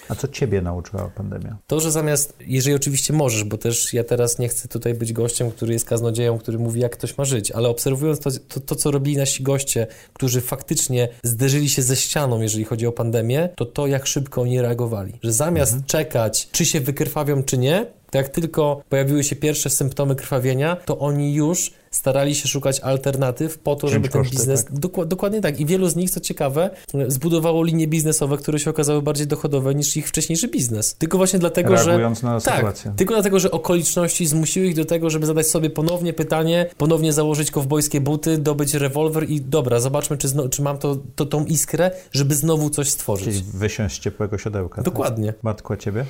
A 0.08 0.14
co 0.14 0.28
ciebie 0.28 0.62
nauczyła 0.62 1.10
pandemia? 1.14 1.56
To, 1.66 1.80
że 1.80 1.92
zamiast, 1.92 2.34
jeżeli 2.40 2.76
oczywiście 2.76 3.12
możesz, 3.12 3.44
bo 3.44 3.58
też 3.58 3.94
ja 3.94 4.04
teraz 4.04 4.38
nie 4.38 4.48
chcę 4.48 4.68
tutaj 4.68 4.94
być 4.94 5.12
gościem, 5.12 5.50
który 5.50 5.72
jest 5.72 5.84
kaznodzieją, 5.84 6.38
który 6.38 6.58
mówi, 6.58 6.80
jak 6.80 6.92
ktoś 6.92 7.18
ma 7.18 7.24
żyć, 7.24 7.50
ale 7.50 7.68
obserwując 7.68 8.20
to, 8.20 8.30
to, 8.48 8.60
to 8.60 8.74
co 8.74 8.90
robili 8.90 9.16
nasi 9.16 9.42
goście, 9.42 9.86
którzy 10.12 10.40
faktycznie 10.40 11.08
zderzyli 11.22 11.68
się 11.68 11.82
ze 11.82 11.96
ścianą, 11.96 12.40
jeżeli 12.40 12.64
chodzi 12.64 12.86
o 12.86 12.92
pandemię, 12.92 13.48
to 13.56 13.64
to, 13.64 13.86
jak 13.86 14.06
szybko 14.06 14.42
oni 14.42 14.60
reagowali. 14.60 15.12
Że 15.22 15.32
zamiast 15.32 15.86
czekać, 15.86 16.48
czy 16.52 16.64
się 16.64 16.80
wykrwawią, 16.80 17.42
czy 17.42 17.58
nie, 17.58 17.86
to 18.10 18.18
jak 18.18 18.28
tylko 18.28 18.82
pojawiły 18.88 19.24
się 19.24 19.36
pierwsze 19.36 19.70
symptomy 19.70 20.14
krwawienia, 20.14 20.76
to 20.76 20.98
oni 20.98 21.34
już 21.34 21.70
starali 21.90 22.34
się 22.34 22.48
szukać 22.48 22.80
alternatyw 22.80 23.58
po 23.58 23.76
to, 23.76 23.88
żeby 23.88 24.08
ten 24.08 24.22
koszty, 24.22 24.36
biznes... 24.36 24.64
tak. 24.64 24.74
Dokła- 24.74 25.06
dokładnie 25.06 25.40
tak. 25.40 25.60
I 25.60 25.66
wielu 25.66 25.88
z 25.88 25.96
nich, 25.96 26.10
co 26.10 26.20
ciekawe, 26.20 26.70
zbudowało 27.08 27.62
linie 27.62 27.86
biznesowe, 27.86 28.36
które 28.36 28.58
się 28.58 28.70
okazały 28.70 29.02
bardziej 29.02 29.26
dochodowe 29.26 29.74
niż 29.74 29.96
ich 29.96 30.08
wcześniejszy 30.08 30.48
biznes. 30.48 30.94
Tylko 30.94 31.16
właśnie 31.18 31.38
dlatego, 31.38 31.76
że... 31.76 31.84
Reagując 31.84 32.22
na 32.22 32.40
Tak, 32.40 32.54
sytuację. 32.56 32.92
tylko 32.96 33.14
dlatego, 33.14 33.38
że 33.38 33.50
okoliczności 33.50 34.26
zmusiły 34.26 34.66
ich 34.66 34.76
do 34.76 34.84
tego, 34.84 35.10
żeby 35.10 35.26
zadać 35.26 35.46
sobie 35.46 35.70
ponownie 35.70 36.12
pytanie, 36.12 36.66
ponownie 36.78 37.12
założyć 37.12 37.50
kowbojskie 37.50 38.00
buty, 38.00 38.38
dobyć 38.38 38.74
rewolwer 38.74 39.30
i 39.30 39.40
dobra, 39.40 39.80
zobaczmy, 39.80 40.18
czy, 40.18 40.28
zno, 40.28 40.48
czy 40.48 40.62
mam 40.62 40.78
to, 40.78 40.96
to, 41.16 41.26
tą 41.26 41.44
iskrę, 41.44 41.90
żeby 42.12 42.34
znowu 42.34 42.70
coś 42.70 42.90
stworzyć. 42.90 43.34
Czyli 43.34 43.44
wysiąść 43.54 43.96
z 43.96 44.00
ciepłego 44.00 44.38
siodełka. 44.38 44.82
Dokładnie. 44.82 45.32
Tak? 45.32 45.70
A 45.70 45.76
ciebie? 45.76 46.04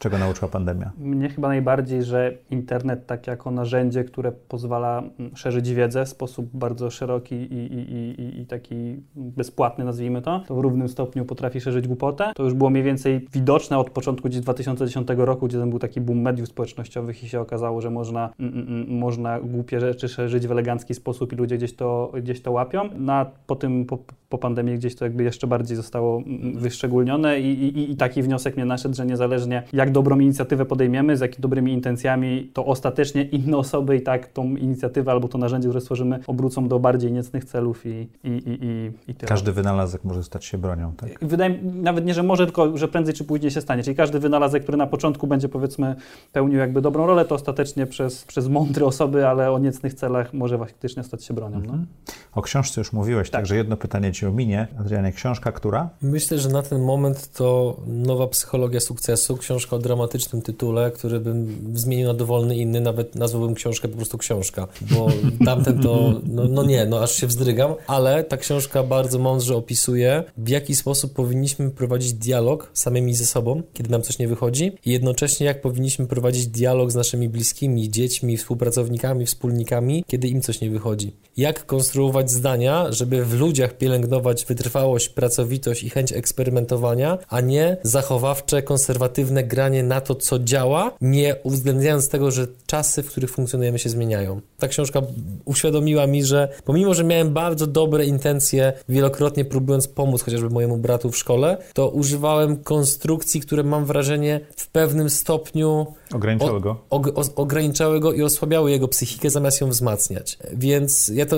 Czego 0.00 0.18
nauczyła 0.18 0.50
pandemia? 0.50 0.90
Mnie 0.98 1.28
chyba 1.28 1.48
najbardziej, 1.48 2.02
że 2.02 2.32
internet 2.50 3.06
tak 3.06 3.26
jako 3.26 3.50
narzędzie, 3.50 4.04
które 4.04 4.32
pozwala 4.32 5.02
mm, 5.18 5.36
szerzyć 5.36 5.70
wiedzę 5.74 6.04
w 6.04 6.08
sposób 6.08 6.46
bardzo 6.52 6.90
szeroki 6.90 7.34
i, 7.34 7.54
i, 7.74 8.20
i, 8.20 8.40
i- 8.40 8.46
taki 8.46 9.02
bezpłatny, 9.16 9.84
nazwijmy 9.84 10.22
to, 10.22 10.40
to 10.48 10.54
w 10.54 10.58
równym 10.58 10.88
stopniu 10.88 11.24
potrafi 11.24 11.60
szerzyć 11.60 11.86
głupotę. 11.88 12.32
To 12.34 12.42
już 12.42 12.54
było 12.54 12.70
mniej 12.70 12.82
więcej 12.84 13.26
widoczne 13.32 13.78
od 13.78 13.90
początku 13.90 14.28
gdzieś 14.28 14.40
2010 14.40 15.08
roku, 15.16 15.46
gdzie 15.46 15.58
ten 15.58 15.70
był 15.70 15.78
taki 15.78 16.00
boom 16.00 16.20
mediów 16.20 16.48
społecznościowych 16.48 17.24
i 17.24 17.28
się 17.28 17.40
okazało, 17.40 17.80
że 17.80 17.90
można, 17.90 18.30
mm, 18.40 18.54
mm, 18.68 18.98
można 18.98 19.40
głupie 19.40 19.80
rzeczy 19.80 20.08
szerzyć 20.08 20.46
w 20.46 20.52
elegancki 20.52 20.94
sposób 20.94 21.32
i 21.32 21.36
ludzie 21.36 21.56
gdzieś 21.56 21.74
to, 21.76 22.12
gdzieś 22.22 22.42
to 22.42 22.52
łapią. 22.52 22.88
No, 22.98 23.12
a 23.12 23.24
po 23.46 23.56
tym, 23.56 23.84
po, 23.84 23.98
po 24.28 24.38
pandemii 24.38 24.74
gdzieś 24.74 24.94
to 24.96 25.04
jakby 25.04 25.22
jeszcze 25.24 25.46
bardziej 25.46 25.76
zostało 25.76 26.22
wyszczególnione 26.54 27.40
i, 27.40 27.64
i, 27.64 27.90
i 27.90 27.96
taki 27.96 28.22
wniosek 28.22 28.56
mnie 28.56 28.64
naszedł, 28.64 28.94
że 28.94 29.06
niezależnie 29.06 29.62
jak 29.72 29.89
dobrą 29.92 30.18
inicjatywę 30.18 30.64
podejmiemy, 30.64 31.16
z 31.16 31.20
jakimi 31.20 31.42
dobrymi 31.42 31.72
intencjami, 31.72 32.50
to 32.54 32.66
ostatecznie 32.66 33.22
inne 33.22 33.56
osoby 33.56 33.96
i 33.96 34.02
tak 34.02 34.26
tą 34.26 34.56
inicjatywę 34.56 35.10
albo 35.10 35.28
to 35.28 35.38
narzędzie, 35.38 35.68
które 35.68 35.80
stworzymy, 35.80 36.18
obrócą 36.26 36.68
do 36.68 36.78
bardziej 36.78 37.12
niecnych 37.12 37.44
celów 37.44 37.86
i, 37.86 38.08
i, 38.24 38.28
i, 38.28 38.58
i, 38.62 38.92
i 39.10 39.14
tyle. 39.14 39.28
Każdy 39.28 39.52
wynalazek 39.52 40.04
może 40.04 40.22
stać 40.22 40.44
się 40.44 40.58
bronią, 40.58 40.92
tak? 40.96 41.10
Wydaje 41.22 41.50
mi 41.50 41.82
nawet 41.82 42.04
nie, 42.04 42.14
że 42.14 42.22
może, 42.22 42.46
tylko 42.46 42.76
że 42.78 42.88
prędzej 42.88 43.14
czy 43.14 43.24
później 43.24 43.50
się 43.50 43.60
stanie. 43.60 43.82
Czyli 43.82 43.96
każdy 43.96 44.18
wynalazek, 44.18 44.62
który 44.62 44.78
na 44.78 44.86
początku 44.86 45.26
będzie 45.26 45.48
powiedzmy 45.48 45.94
pełnił 46.32 46.58
jakby 46.58 46.80
dobrą 46.80 47.06
rolę, 47.06 47.24
to 47.24 47.34
ostatecznie 47.34 47.86
przez, 47.86 48.24
przez 48.24 48.48
mądre 48.48 48.86
osoby, 48.86 49.26
ale 49.26 49.52
o 49.52 49.58
niecnych 49.58 49.94
celach 49.94 50.34
może 50.34 50.58
faktycznie 50.58 51.04
stać 51.04 51.24
się 51.24 51.34
bronią. 51.34 51.58
No. 51.58 51.64
Mhm. 51.64 51.86
O 52.34 52.42
książce 52.42 52.80
już 52.80 52.92
mówiłeś, 52.92 53.30
Tak. 53.30 53.40
także 53.40 53.56
jedno 53.56 53.76
pytanie 53.76 54.12
ci 54.12 54.26
ominie. 54.26 54.68
Adrianie, 54.80 55.12
książka 55.12 55.52
która? 55.52 55.88
Myślę, 56.02 56.38
że 56.38 56.48
na 56.48 56.62
ten 56.62 56.82
moment 56.82 57.32
to 57.32 57.76
Nowa 57.86 58.26
Psychologia 58.26 58.80
Sukcesu, 58.80 59.36
książka 59.36 59.78
dramatycznym 59.80 60.42
tytule, 60.42 60.90
który 60.90 61.20
bym 61.20 61.70
zmienił 61.74 62.06
na 62.06 62.14
dowolny 62.14 62.56
inny, 62.56 62.80
nawet 62.80 63.14
nazwałbym 63.14 63.54
książkę 63.54 63.88
po 63.88 63.96
prostu 63.96 64.18
książka, 64.18 64.68
bo 64.90 65.08
tamten 65.44 65.82
to, 65.82 66.20
no, 66.26 66.44
no 66.48 66.62
nie, 66.64 66.86
no 66.86 67.02
aż 67.02 67.12
się 67.12 67.26
wzdrygam, 67.26 67.74
ale 67.86 68.24
ta 68.24 68.36
książka 68.36 68.82
bardzo 68.82 69.18
mądrze 69.18 69.56
opisuje, 69.56 70.24
w 70.36 70.48
jaki 70.48 70.76
sposób 70.76 71.12
powinniśmy 71.12 71.70
prowadzić 71.70 72.12
dialog 72.12 72.70
samymi 72.74 73.14
ze 73.14 73.26
sobą, 73.26 73.62
kiedy 73.74 73.90
nam 73.90 74.02
coś 74.02 74.18
nie 74.18 74.28
wychodzi 74.28 74.72
i 74.86 74.90
jednocześnie 74.90 75.46
jak 75.46 75.60
powinniśmy 75.60 76.06
prowadzić 76.06 76.46
dialog 76.46 76.90
z 76.90 76.94
naszymi 76.94 77.28
bliskimi, 77.28 77.90
dziećmi, 77.90 78.36
współpracownikami, 78.36 79.26
wspólnikami, 79.26 80.04
kiedy 80.06 80.28
im 80.28 80.40
coś 80.40 80.60
nie 80.60 80.70
wychodzi. 80.70 81.12
Jak 81.36 81.66
konstruować 81.66 82.30
zdania, 82.30 82.92
żeby 82.92 83.24
w 83.24 83.34
ludziach 83.34 83.78
pielęgnować 83.78 84.44
wytrwałość, 84.44 85.08
pracowitość 85.08 85.84
i 85.84 85.90
chęć 85.90 86.12
eksperymentowania, 86.12 87.18
a 87.28 87.40
nie 87.40 87.76
zachowawcze, 87.82 88.62
konserwatywne 88.62 89.44
granie 89.44 89.69
na 89.82 90.00
to, 90.00 90.14
co 90.14 90.38
działa, 90.38 90.92
nie 91.00 91.36
uwzględniając 91.42 92.08
tego, 92.08 92.30
że 92.30 92.46
czasy, 92.66 93.02
w 93.02 93.10
których 93.10 93.30
funkcjonujemy, 93.30 93.78
się 93.78 93.88
zmieniają. 93.88 94.40
Ta 94.58 94.68
książka 94.68 95.02
uświadomiła 95.44 96.06
mi, 96.06 96.24
że 96.24 96.48
pomimo, 96.64 96.94
że 96.94 97.04
miałem 97.04 97.32
bardzo 97.32 97.66
dobre 97.66 98.06
intencje, 98.06 98.72
wielokrotnie 98.88 99.44
próbując 99.44 99.88
pomóc 99.88 100.22
chociażby 100.22 100.50
mojemu 100.50 100.76
bratu 100.76 101.10
w 101.10 101.16
szkole, 101.16 101.56
to 101.74 101.88
używałem 101.88 102.56
konstrukcji, 102.56 103.40
które 103.40 103.62
mam 103.62 103.84
wrażenie 103.84 104.40
w 104.56 104.68
pewnym 104.68 105.10
stopniu 105.10 105.86
Ograniczały 106.14 106.60
go? 106.60 106.76
og- 106.90 107.12
os- 107.14 107.32
ograniczały 107.36 108.00
go 108.00 108.12
i 108.12 108.22
osłabiały 108.22 108.70
jego 108.70 108.88
psychikę, 108.88 109.30
zamiast 109.30 109.60
ją 109.60 109.68
wzmacniać. 109.68 110.38
Więc 110.52 111.08
ja 111.14 111.26
to 111.26 111.36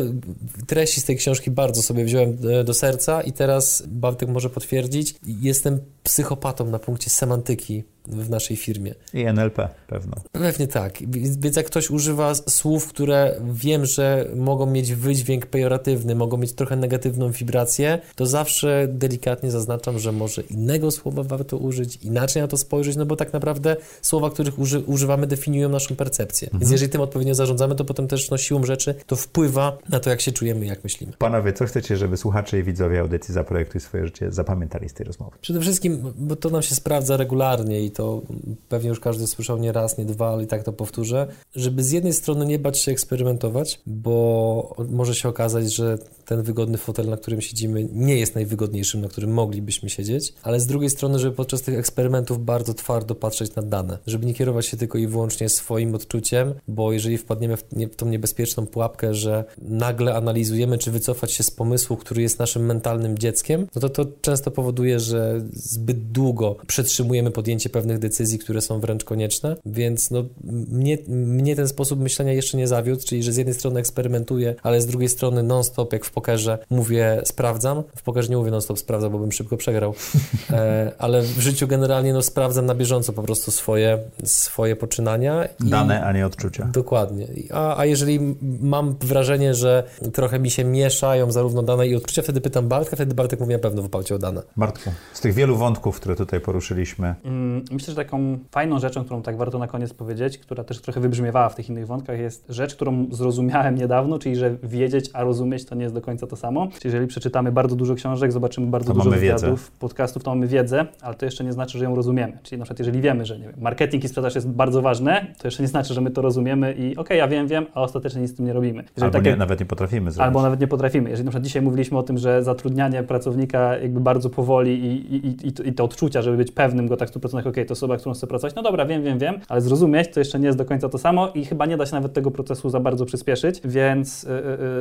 treści 0.67 1.01
z 1.01 1.05
tej 1.05 1.17
książki 1.17 1.51
bardzo 1.51 1.83
sobie 1.83 2.05
wziąłem 2.05 2.39
e, 2.61 2.65
do 2.65 2.75
serca 2.75 3.23
i 3.23 3.33
teraz 3.33 3.83
Bartek 3.87 4.29
może 4.29 4.51
potwierdzić, 4.51 5.15
jestem 5.27 5.81
psychopatą 6.03 6.67
na 6.67 6.79
punkcie 6.79 7.11
semantyki 7.11 7.85
w 8.07 8.31
naszej 8.31 8.57
firmie. 8.57 8.95
I 9.15 9.25
NLP 9.25 9.69
pewno. 9.87 10.13
Pewnie 10.33 10.67
tak. 10.67 10.99
Więc 11.41 11.57
jak 11.57 11.67
ktoś 11.67 11.91
używa 11.91 12.35
słów, 12.35 12.89
które 12.89 13.35
wiem, 13.53 13.87
że 13.87 14.29
mogą 14.37 14.67
mieć 14.67 14.95
wydźwięk 14.95 15.47
pejoratywny, 15.47 16.15
mogą 16.15 16.37
mieć 16.37 16.53
trochę 16.53 16.77
negatywną 16.77 17.31
wibrację, 17.31 17.99
to 18.15 18.27
zawsze 18.27 18.87
delikatnie 18.89 19.51
zaznaczam, 19.51 19.99
że 19.99 20.13
może 20.13 20.43
innego 20.43 20.91
słowa 20.91 21.23
warto 21.23 21.57
użyć, 21.57 21.97
inaczej 22.03 22.43
na 22.43 22.49
to 22.49 22.57
spojrzeć, 22.57 22.97
no 22.97 23.07
bo 23.07 23.17
tak 23.17 23.33
naprawdę 23.33 23.77
słowa, 24.03 24.31
których 24.31 24.59
uży, 24.63 24.81
używamy, 24.81 25.27
definiują 25.27 25.69
naszą 25.69 25.97
percepcję. 25.97 26.49
Mhm. 26.49 26.61
Więc 26.61 26.73
jeżeli 26.73 26.91
tym 26.91 27.01
odpowiednio 27.01 27.35
zarządzamy, 27.35 27.75
to 27.75 27.85
potem 27.85 28.09
też 28.09 28.31
no, 28.31 28.39
siłą 28.39 28.65
rzeczy 28.65 28.95
to 29.07 29.17
wpływa 29.17 29.79
na 29.89 30.01
to, 30.01 30.11
jak 30.11 30.21
się 30.21 30.33
czujemy, 30.33 30.67
jak 30.67 30.85
myślimy. 30.85 31.13
Panowie, 31.19 31.53
co 31.53 31.67
chcecie, 31.67 31.97
żeby 31.97 32.17
słuchacze 32.17 32.59
i 32.59 32.63
widzowie 32.63 33.01
audycji 33.01 33.35
Zaprojektuj 33.35 33.81
swoje 33.81 34.07
życie 34.07 34.33
zapamiętali 34.33 34.89
z 34.89 34.95
tej 34.95 35.07
rozmowy? 35.07 35.37
Przede 35.41 35.61
wszystkim, 35.61 36.13
bo 36.17 36.37
to 36.37 36.51
nam 36.51 36.63
się 36.63 36.75
sprawdza 36.75 37.17
regularnie 37.17 37.83
i 37.83 37.91
to 37.91 38.23
pewnie 38.69 38.89
już 38.89 39.01
każdy 39.01 39.27
słyszał 39.27 39.59
nie 39.59 39.73
raz, 39.73 39.99
nie 39.99 40.05
dwa, 40.05 40.33
ale 40.33 40.45
i 40.45 40.47
tak 40.47 40.63
to 40.63 40.73
powtórzę, 40.73 41.27
żeby 41.57 41.85
z 41.85 41.93
jednej 41.93 42.13
strony 42.13 42.47
nie 42.47 42.59
bać 42.59 42.79
się 42.79 42.93
eksperymentować, 42.93 43.81
bo 43.87 44.77
może 44.89 45.15
się 45.15 45.29
okazać, 45.29 45.75
że 45.75 45.99
ten 46.25 46.43
wygodny 46.43 46.79
fotel, 46.79 47.07
na 47.07 47.17
którym 47.17 47.41
siedzimy, 47.41 47.89
nie 47.93 48.19
jest 48.19 48.35
najwygodniejszym, 48.35 49.01
na 49.01 49.09
którym 49.09 49.31
moglibyśmy 49.31 49.91
siedzieć, 49.91 50.35
ale 50.43 50.61
z 50.61 50.67
drugiej 50.67 50.91
strony, 50.91 51.19
żeby 51.19 51.37
podczas 51.37 51.63
tych 51.63 51.79
eksperymentów 51.79 52.45
bardzo 52.45 52.75
twardo 52.75 53.15
patrzeć 53.15 53.55
na 53.55 53.63
dane, 53.63 53.99
żeby 54.07 54.27
nie 54.27 54.35
kierować 54.35 54.67
się 54.67 54.77
tylko 54.77 54.99
i 54.99 55.07
wyłącznie 55.07 55.49
swoim 55.49 55.95
odczuciem, 55.95 56.55
bo 56.69 56.93
jeżeli 56.93 57.19
wpadniemy 57.19 57.57
w, 57.57 57.65
nie, 57.73 57.89
w 57.89 57.97
tą 57.97 58.07
niebezpieczną 58.07 58.67
pułapkę, 58.67 59.15
że 59.15 59.45
nagle 59.63 60.15
analizujemy, 60.15 60.79
czy 60.79 60.91
wycofać 60.91 61.33
się 61.33 61.43
z 61.43 61.51
pomysłu, 61.51 61.97
który 61.97 62.23
jest 62.23 62.39
naszym 62.39 62.67
mentalnym 62.67 63.19
dzieckiem, 63.19 63.67
no 63.75 63.81
to 63.81 63.89
to 63.89 64.07
często 64.21 64.51
powoduje, 64.51 65.01
że 65.01 65.43
zbyt 65.53 66.13
długo 66.13 66.57
przetrzymujemy 66.67 67.31
podjęcie 67.31 67.71
pewnych 67.71 67.99
decyzji, 67.99 68.39
które 68.39 68.61
są 68.61 68.81
wręcz 68.81 69.05
konieczne, 69.05 69.57
więc 69.67 70.11
no, 70.11 70.25
mnie, 70.45 70.99
mnie 71.09 71.57
ten 71.57 71.69
sposób 71.69 72.01
myślenia 72.01 72.33
jeszcze 72.33 72.59
nie 72.59 72.69
zawiódł, 72.69 73.03
czyli 73.05 73.23
że 73.23 73.33
z 73.33 73.37
jednej 73.37 73.55
strony 73.55 73.81
eksperymentuję, 73.81 74.55
ale 74.63 74.81
z 74.81 74.87
drugiej 74.87 75.09
strony 75.09 75.43
non-stop, 75.43 75.93
jak 75.93 76.05
w 76.05 76.12
pokerze 76.13 76.59
mówię 76.71 77.21
sprawdzam, 77.25 77.83
w 77.97 78.03
pokerze 78.03 78.29
nie 78.29 78.37
mówię 78.37 78.51
non-stop 78.51 78.79
sprawdzam, 78.79 79.13
bo 79.13 79.19
bym 79.19 79.33
szybko 79.33 79.57
przegrał, 79.57 79.95
e, 80.51 80.93
ale 80.99 81.23
w 81.23 81.41
życiu 81.41 81.67
generalnie 81.69 82.13
no, 82.13 82.23
sprawdzam 82.23 82.67
na 82.67 82.75
bieżąco 82.75 83.13
po 83.13 83.23
prostu 83.23 83.51
swoje, 83.51 83.99
swoje 84.25 84.77
poczynania. 84.77 85.45
i- 85.67 85.71
Dane, 85.71 86.05
a 86.05 86.13
nie 86.13 86.27
odczucia. 86.27 86.69
Dokładnie. 86.73 87.27
A, 87.53 87.77
a 87.79 87.85
jeżeli 87.85 88.37
mam 88.61 88.95
wrażenie, 89.01 89.55
że 89.55 89.83
trochę 90.13 90.39
mi 90.39 90.51
się 90.51 90.65
mieszają 90.65 91.31
zarówno 91.33 91.63
dane 91.63 91.87
i 91.87 91.97
odczucia, 91.97 92.23
wtedy 92.23 92.41
pytam 92.41 92.69
Bartka, 92.69 92.97
wtedy 92.97 93.15
Bartek 93.15 93.41
mówi 93.41 93.53
na 93.53 93.59
pewno 93.59 93.83
w 93.83 93.87
oparciu 93.87 94.15
o 94.15 94.19
dane. 94.19 94.43
Bartku, 94.57 94.91
z 95.13 95.21
tych 95.21 95.35
wielu 95.35 95.57
wątków, 95.57 95.97
które 95.97 96.17
tutaj 96.17 96.41
poruszyliśmy, 96.41 97.15
Mm, 97.25 97.65
Myślę, 97.71 97.87
że 97.95 97.97
taką 97.97 98.39
fajną 98.51 98.79
rzeczą, 98.79 99.05
którą 99.05 99.23
tak 99.23 99.37
warto 99.37 99.59
na 99.59 99.67
koniec 99.69 99.93
powiedzieć, 99.95 100.39
która 100.39 100.65
też 100.65 100.81
trochę 100.81 101.01
wybrzmiewała 101.01 101.49
w 101.49 101.55
tych 101.55 101.69
innych 101.69 101.87
wątkach, 101.87 102.19
jest 102.19 102.45
rzecz, 102.49 102.75
którą 102.75 103.07
zrozumiałem 103.11 103.75
niedawno, 103.75 104.19
czyli 104.19 104.37
że 104.37 104.57
wiedzieć, 104.63 105.11
a 105.13 105.23
rozumieć 105.23 105.65
to 105.65 105.75
nie 105.75 105.83
jest 105.83 105.95
do 105.95 106.01
końca 106.03 106.27
to 106.27 106.37
samo. 106.37 106.67
Czyli 106.67 106.81
jeżeli 106.85 107.07
przeczytamy 107.07 107.53
bardzo 107.53 107.77
dużo 107.77 107.95
książek, 107.95 108.33
zobaczymy 108.33 108.67
bardzo 108.67 108.93
To 108.93 108.99
dużo 108.99 109.11
wywiadów, 109.11 109.71
podcastów, 109.71 110.23
to 110.25 110.31
mamy 110.31 110.47
wiedzę, 110.47 110.87
ale 111.03 111.15
to 111.15 111.25
jeszcze 111.25 111.45
nie 111.45 111.53
znaczy, 111.53 111.79
że 111.79 111.85
ją 111.85 111.95
rozumiemy. 111.95 112.39
Czyli 112.43 112.59
na 112.59 112.65
przykład 112.65 112.79
jeżeli 112.79 113.01
wiemy, 113.01 113.27
że 113.27 113.39
nie 113.39 113.45
wiem, 113.45 113.55
marketing 113.61 114.05
i 114.05 114.09
sprzedaż 114.09 114.35
jest 114.35 114.49
bardzo 114.49 114.83
ważne, 114.83 115.27
to 115.39 115.47
jeszcze 115.47 115.63
nie 115.63 115.69
znaczy, 115.69 115.95
że 115.95 116.01
my 116.01 116.11
to 116.11 116.23
rozumiemy 116.23 116.73
i 116.73 116.97
okej, 116.97 117.19
ja 117.19 117.29
wiem, 117.29 117.47
wiem, 117.49 117.67
a 117.75 117.83
ostatecznie 117.83 118.23
nic 118.23 118.31
z 118.31 118.35
tym 118.35 118.47
nie 118.47 118.53
robimy. 118.53 118.83
Jeżeli 118.83 119.03
albo 119.05 119.13
tak 119.13 119.25
nie, 119.25 119.31
jak- 119.31 119.39
nawet 119.39 119.61
nie 119.61 119.67
potrafimy 119.67 120.11
zrobić. 120.11 120.27
Albo 120.27 120.43
nawet 120.43 120.61
nie 120.61 120.67
potrafimy. 120.69 121.11
Jeżeli 121.11 121.25
na 121.25 121.31
przykład 121.31 121.45
dzisiaj 121.45 121.63
mówiliśmy 121.63 121.99
o 121.99 122.03
tym, 122.03 122.19
że 122.19 122.43
zatrudnianie 122.43 123.03
pracownika 123.03 123.79
jakby 123.79 124.01
bardzo 124.01 124.31
powoli 124.31 124.85
i, 124.85 125.15
i, 125.17 125.27
i, 125.47 125.69
i 125.69 125.73
te 125.73 125.83
odczucia, 125.85 126.23
żeby 126.23 126.37
być 126.37 126.51
pewnym 126.51 126.89
go 126.89 126.97
tak 126.97 127.11
w 127.11 127.13
100%, 127.13 127.49
okej, 127.49 127.67
to 127.67 127.73
osoba, 127.73 127.97
którą 127.97 128.15
chcę 128.15 128.27
pracować, 128.27 128.55
no 128.55 128.63
dobra, 128.63 128.87
wiem, 128.87 129.03
wiem, 129.03 129.19
wiem, 129.19 129.35
ale 129.49 129.61
zrozumieć 129.61 130.09
to 130.15 130.21
jeszcze 130.21 130.39
nie 130.41 130.47
jest 130.47 130.59
do 130.59 130.65
końca 130.65 130.89
to 130.89 130.99
samo 130.99 131.29
i 131.29 131.45
chyba 131.45 131.67
nie 131.67 131.77
da 131.77 131.87
się 131.87 131.95
nawet 131.95 132.13
tego 132.13 132.31
procesu 132.31 132.71
za 132.71 132.81
bardzo 132.81 133.05
przyspieszyć, 133.05 133.61
więc, 133.65 134.23
yy, 134.23 134.31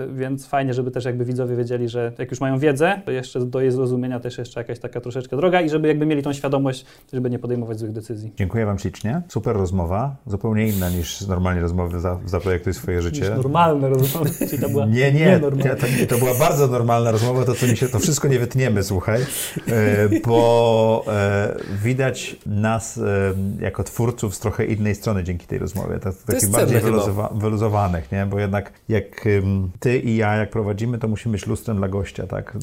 yy, 0.08 0.14
więc 0.14 0.48
fajnie, 0.48 0.74
żeby 0.74 0.92
też 0.92 1.06
jakby 1.12 1.26
widzowie 1.26 1.56
wiedzieli, 1.56 1.90
że 1.90 2.12
jak 2.18 2.32
już 2.32 2.42
mają 2.42 2.60
wiedzę, 2.60 3.02
to 3.06 3.12
jeszcze 3.12 3.46
do 3.46 3.62
jej 3.62 3.72
zrozumienia 3.72 4.20
też 4.20 4.38
jeszcze 4.38 4.60
jakaś 4.60 4.80
taka 4.80 5.02
troszeczkę 5.02 5.38
droga 5.38 5.62
i 5.62 5.70
żeby 5.70 5.88
jakby 5.88 6.06
mieli 6.06 6.24
tą 6.24 6.34
świadomość, 6.34 6.86
żeby 7.14 7.30
nie 7.30 7.40
podejmować 7.40 7.80
złych 7.80 7.92
decyzji. 7.92 8.34
Dziękuję 8.38 8.66
Wam 8.66 8.80
ślicznie. 8.80 9.22
Super 9.28 9.56
rozmowa. 9.56 10.16
Zupełnie 10.28 10.68
inna 10.68 10.90
niż 10.90 11.22
normalnie 11.22 11.62
rozmowy 11.62 12.00
za, 12.00 12.20
Zaprojektuj 12.26 12.74
swoje 12.74 13.02
życie. 13.02 13.36
Normalne 13.36 13.90
rozmowy, 13.90 14.30
czyli 14.50 14.62
to 14.62 14.70
była 14.70 14.86
Nie, 14.86 15.12
nie, 15.12 15.40
ja, 15.66 15.76
to, 15.76 15.88
to 16.10 16.18
była 16.18 16.34
bardzo 16.40 16.68
normalna 16.68 17.12
rozmowa, 17.12 17.46
to 17.46 17.56
co 17.56 17.68
mi 17.68 17.78
się, 17.78 17.88
to 17.88 18.00
wszystko 18.00 18.28
nie 18.28 18.40
wytniemy, 18.40 18.84
słuchaj, 18.84 19.22
e, 19.22 20.10
bo 20.28 21.04
e, 21.08 21.56
widać 21.84 22.36
nas 22.46 22.98
e, 22.98 23.02
jako 23.60 23.84
twórców 23.84 24.36
z 24.36 24.40
trochę 24.40 24.66
innej 24.66 24.96
strony 24.96 25.24
dzięki 25.24 25.48
tej 25.48 25.60
rozmowie, 25.60 26.00
tak, 26.00 26.16
takich 26.16 26.34
jest 26.34 26.52
bardziej 26.52 26.80
wyluzowa, 26.80 27.30
wyluzowanych, 27.36 28.12
nie? 28.12 28.26
bo 28.26 28.40
jednak 28.40 28.72
jak 28.90 29.26
ty 29.80 30.00
i 30.00 30.16
ja 30.16 30.36
jak 30.36 30.50
prowadzimy, 30.50 30.98
to 31.02 31.08
musimy 31.08 31.32
być 31.32 31.48
lustrem 31.48 31.78
dla 31.78 31.88
gościa, 31.88 32.28
tak, 32.28 32.56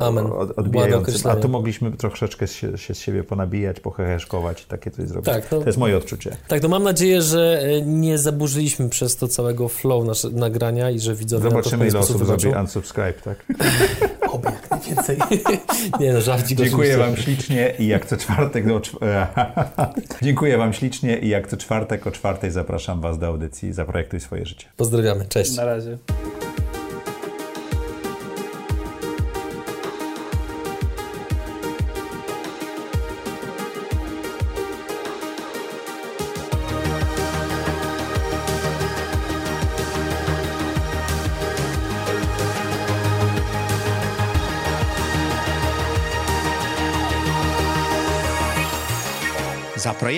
E, 0.00 0.02
Amen. 0.06 0.26
odbijającym, 0.56 1.30
a 1.30 1.36
tu 1.36 1.48
mogliśmy 1.48 1.90
troszeczkę 1.92 2.46
się, 2.46 2.78
się 2.78 2.94
z 2.94 2.98
siebie 2.98 3.24
ponabijać, 3.24 3.80
pocheheszkować 3.80 4.62
i 4.62 4.66
takie 4.66 4.90
coś 4.90 5.08
zrobić. 5.08 5.26
Tak, 5.26 5.52
no- 5.52 5.60
To 5.60 5.66
jest 5.66 5.78
moje 5.78 5.96
odczucie. 5.96 6.36
Tak, 6.48 6.60
to 6.60 6.68
mam 6.68 6.82
nadzieję, 6.82 7.22
że 7.22 7.60
e, 7.62 7.82
nie 7.82 8.18
zaburzyliśmy 8.18 8.88
przez 8.88 9.16
to 9.16 9.28
całego 9.28 9.68
flow 9.68 10.04
nasze, 10.06 10.30
nagrania 10.30 10.90
i 10.90 10.98
że 11.00 11.14
widzowie 11.14 11.50
Zobaczymy, 11.50 11.78
pewien 11.78 11.88
ile 11.92 11.98
osób 12.00 12.18
zrobi 12.26 12.42
wybaczą. 12.42 12.60
unsubscribe, 12.60 13.12
tak? 13.24 13.44
Oby 14.30 14.48
jak 14.48 14.70
najwięcej. 14.70 15.18
nie 16.00 16.12
no, 16.12 16.20
żarcik 16.20 16.58
Dziękuję. 16.58 16.96
Wam 16.96 17.16
ślicznie 17.16 17.74
i 17.78 17.86
jak 17.86 18.06
co 18.06 18.16
czwartek 18.16 18.66
do... 18.68 18.80
czw- 18.80 18.98
Dziękuję 20.22 20.58
Wam 20.58 20.72
ślicznie 20.72 21.18
i 21.18 21.28
jak 21.28 21.48
co 21.48 21.56
czwartek 21.56 22.06
o 22.06 22.10
czwartej 22.10 22.50
zapraszam 22.50 23.00
Was 23.00 23.18
do 23.18 23.26
audycji 23.26 23.72
Zaprojektuj 23.72 24.20
swoje 24.20 24.46
życie. 24.46 24.66
Pozdrawiamy, 24.76 25.24
cześć. 25.28 25.56
Na 25.56 25.64
razie. 25.64 25.98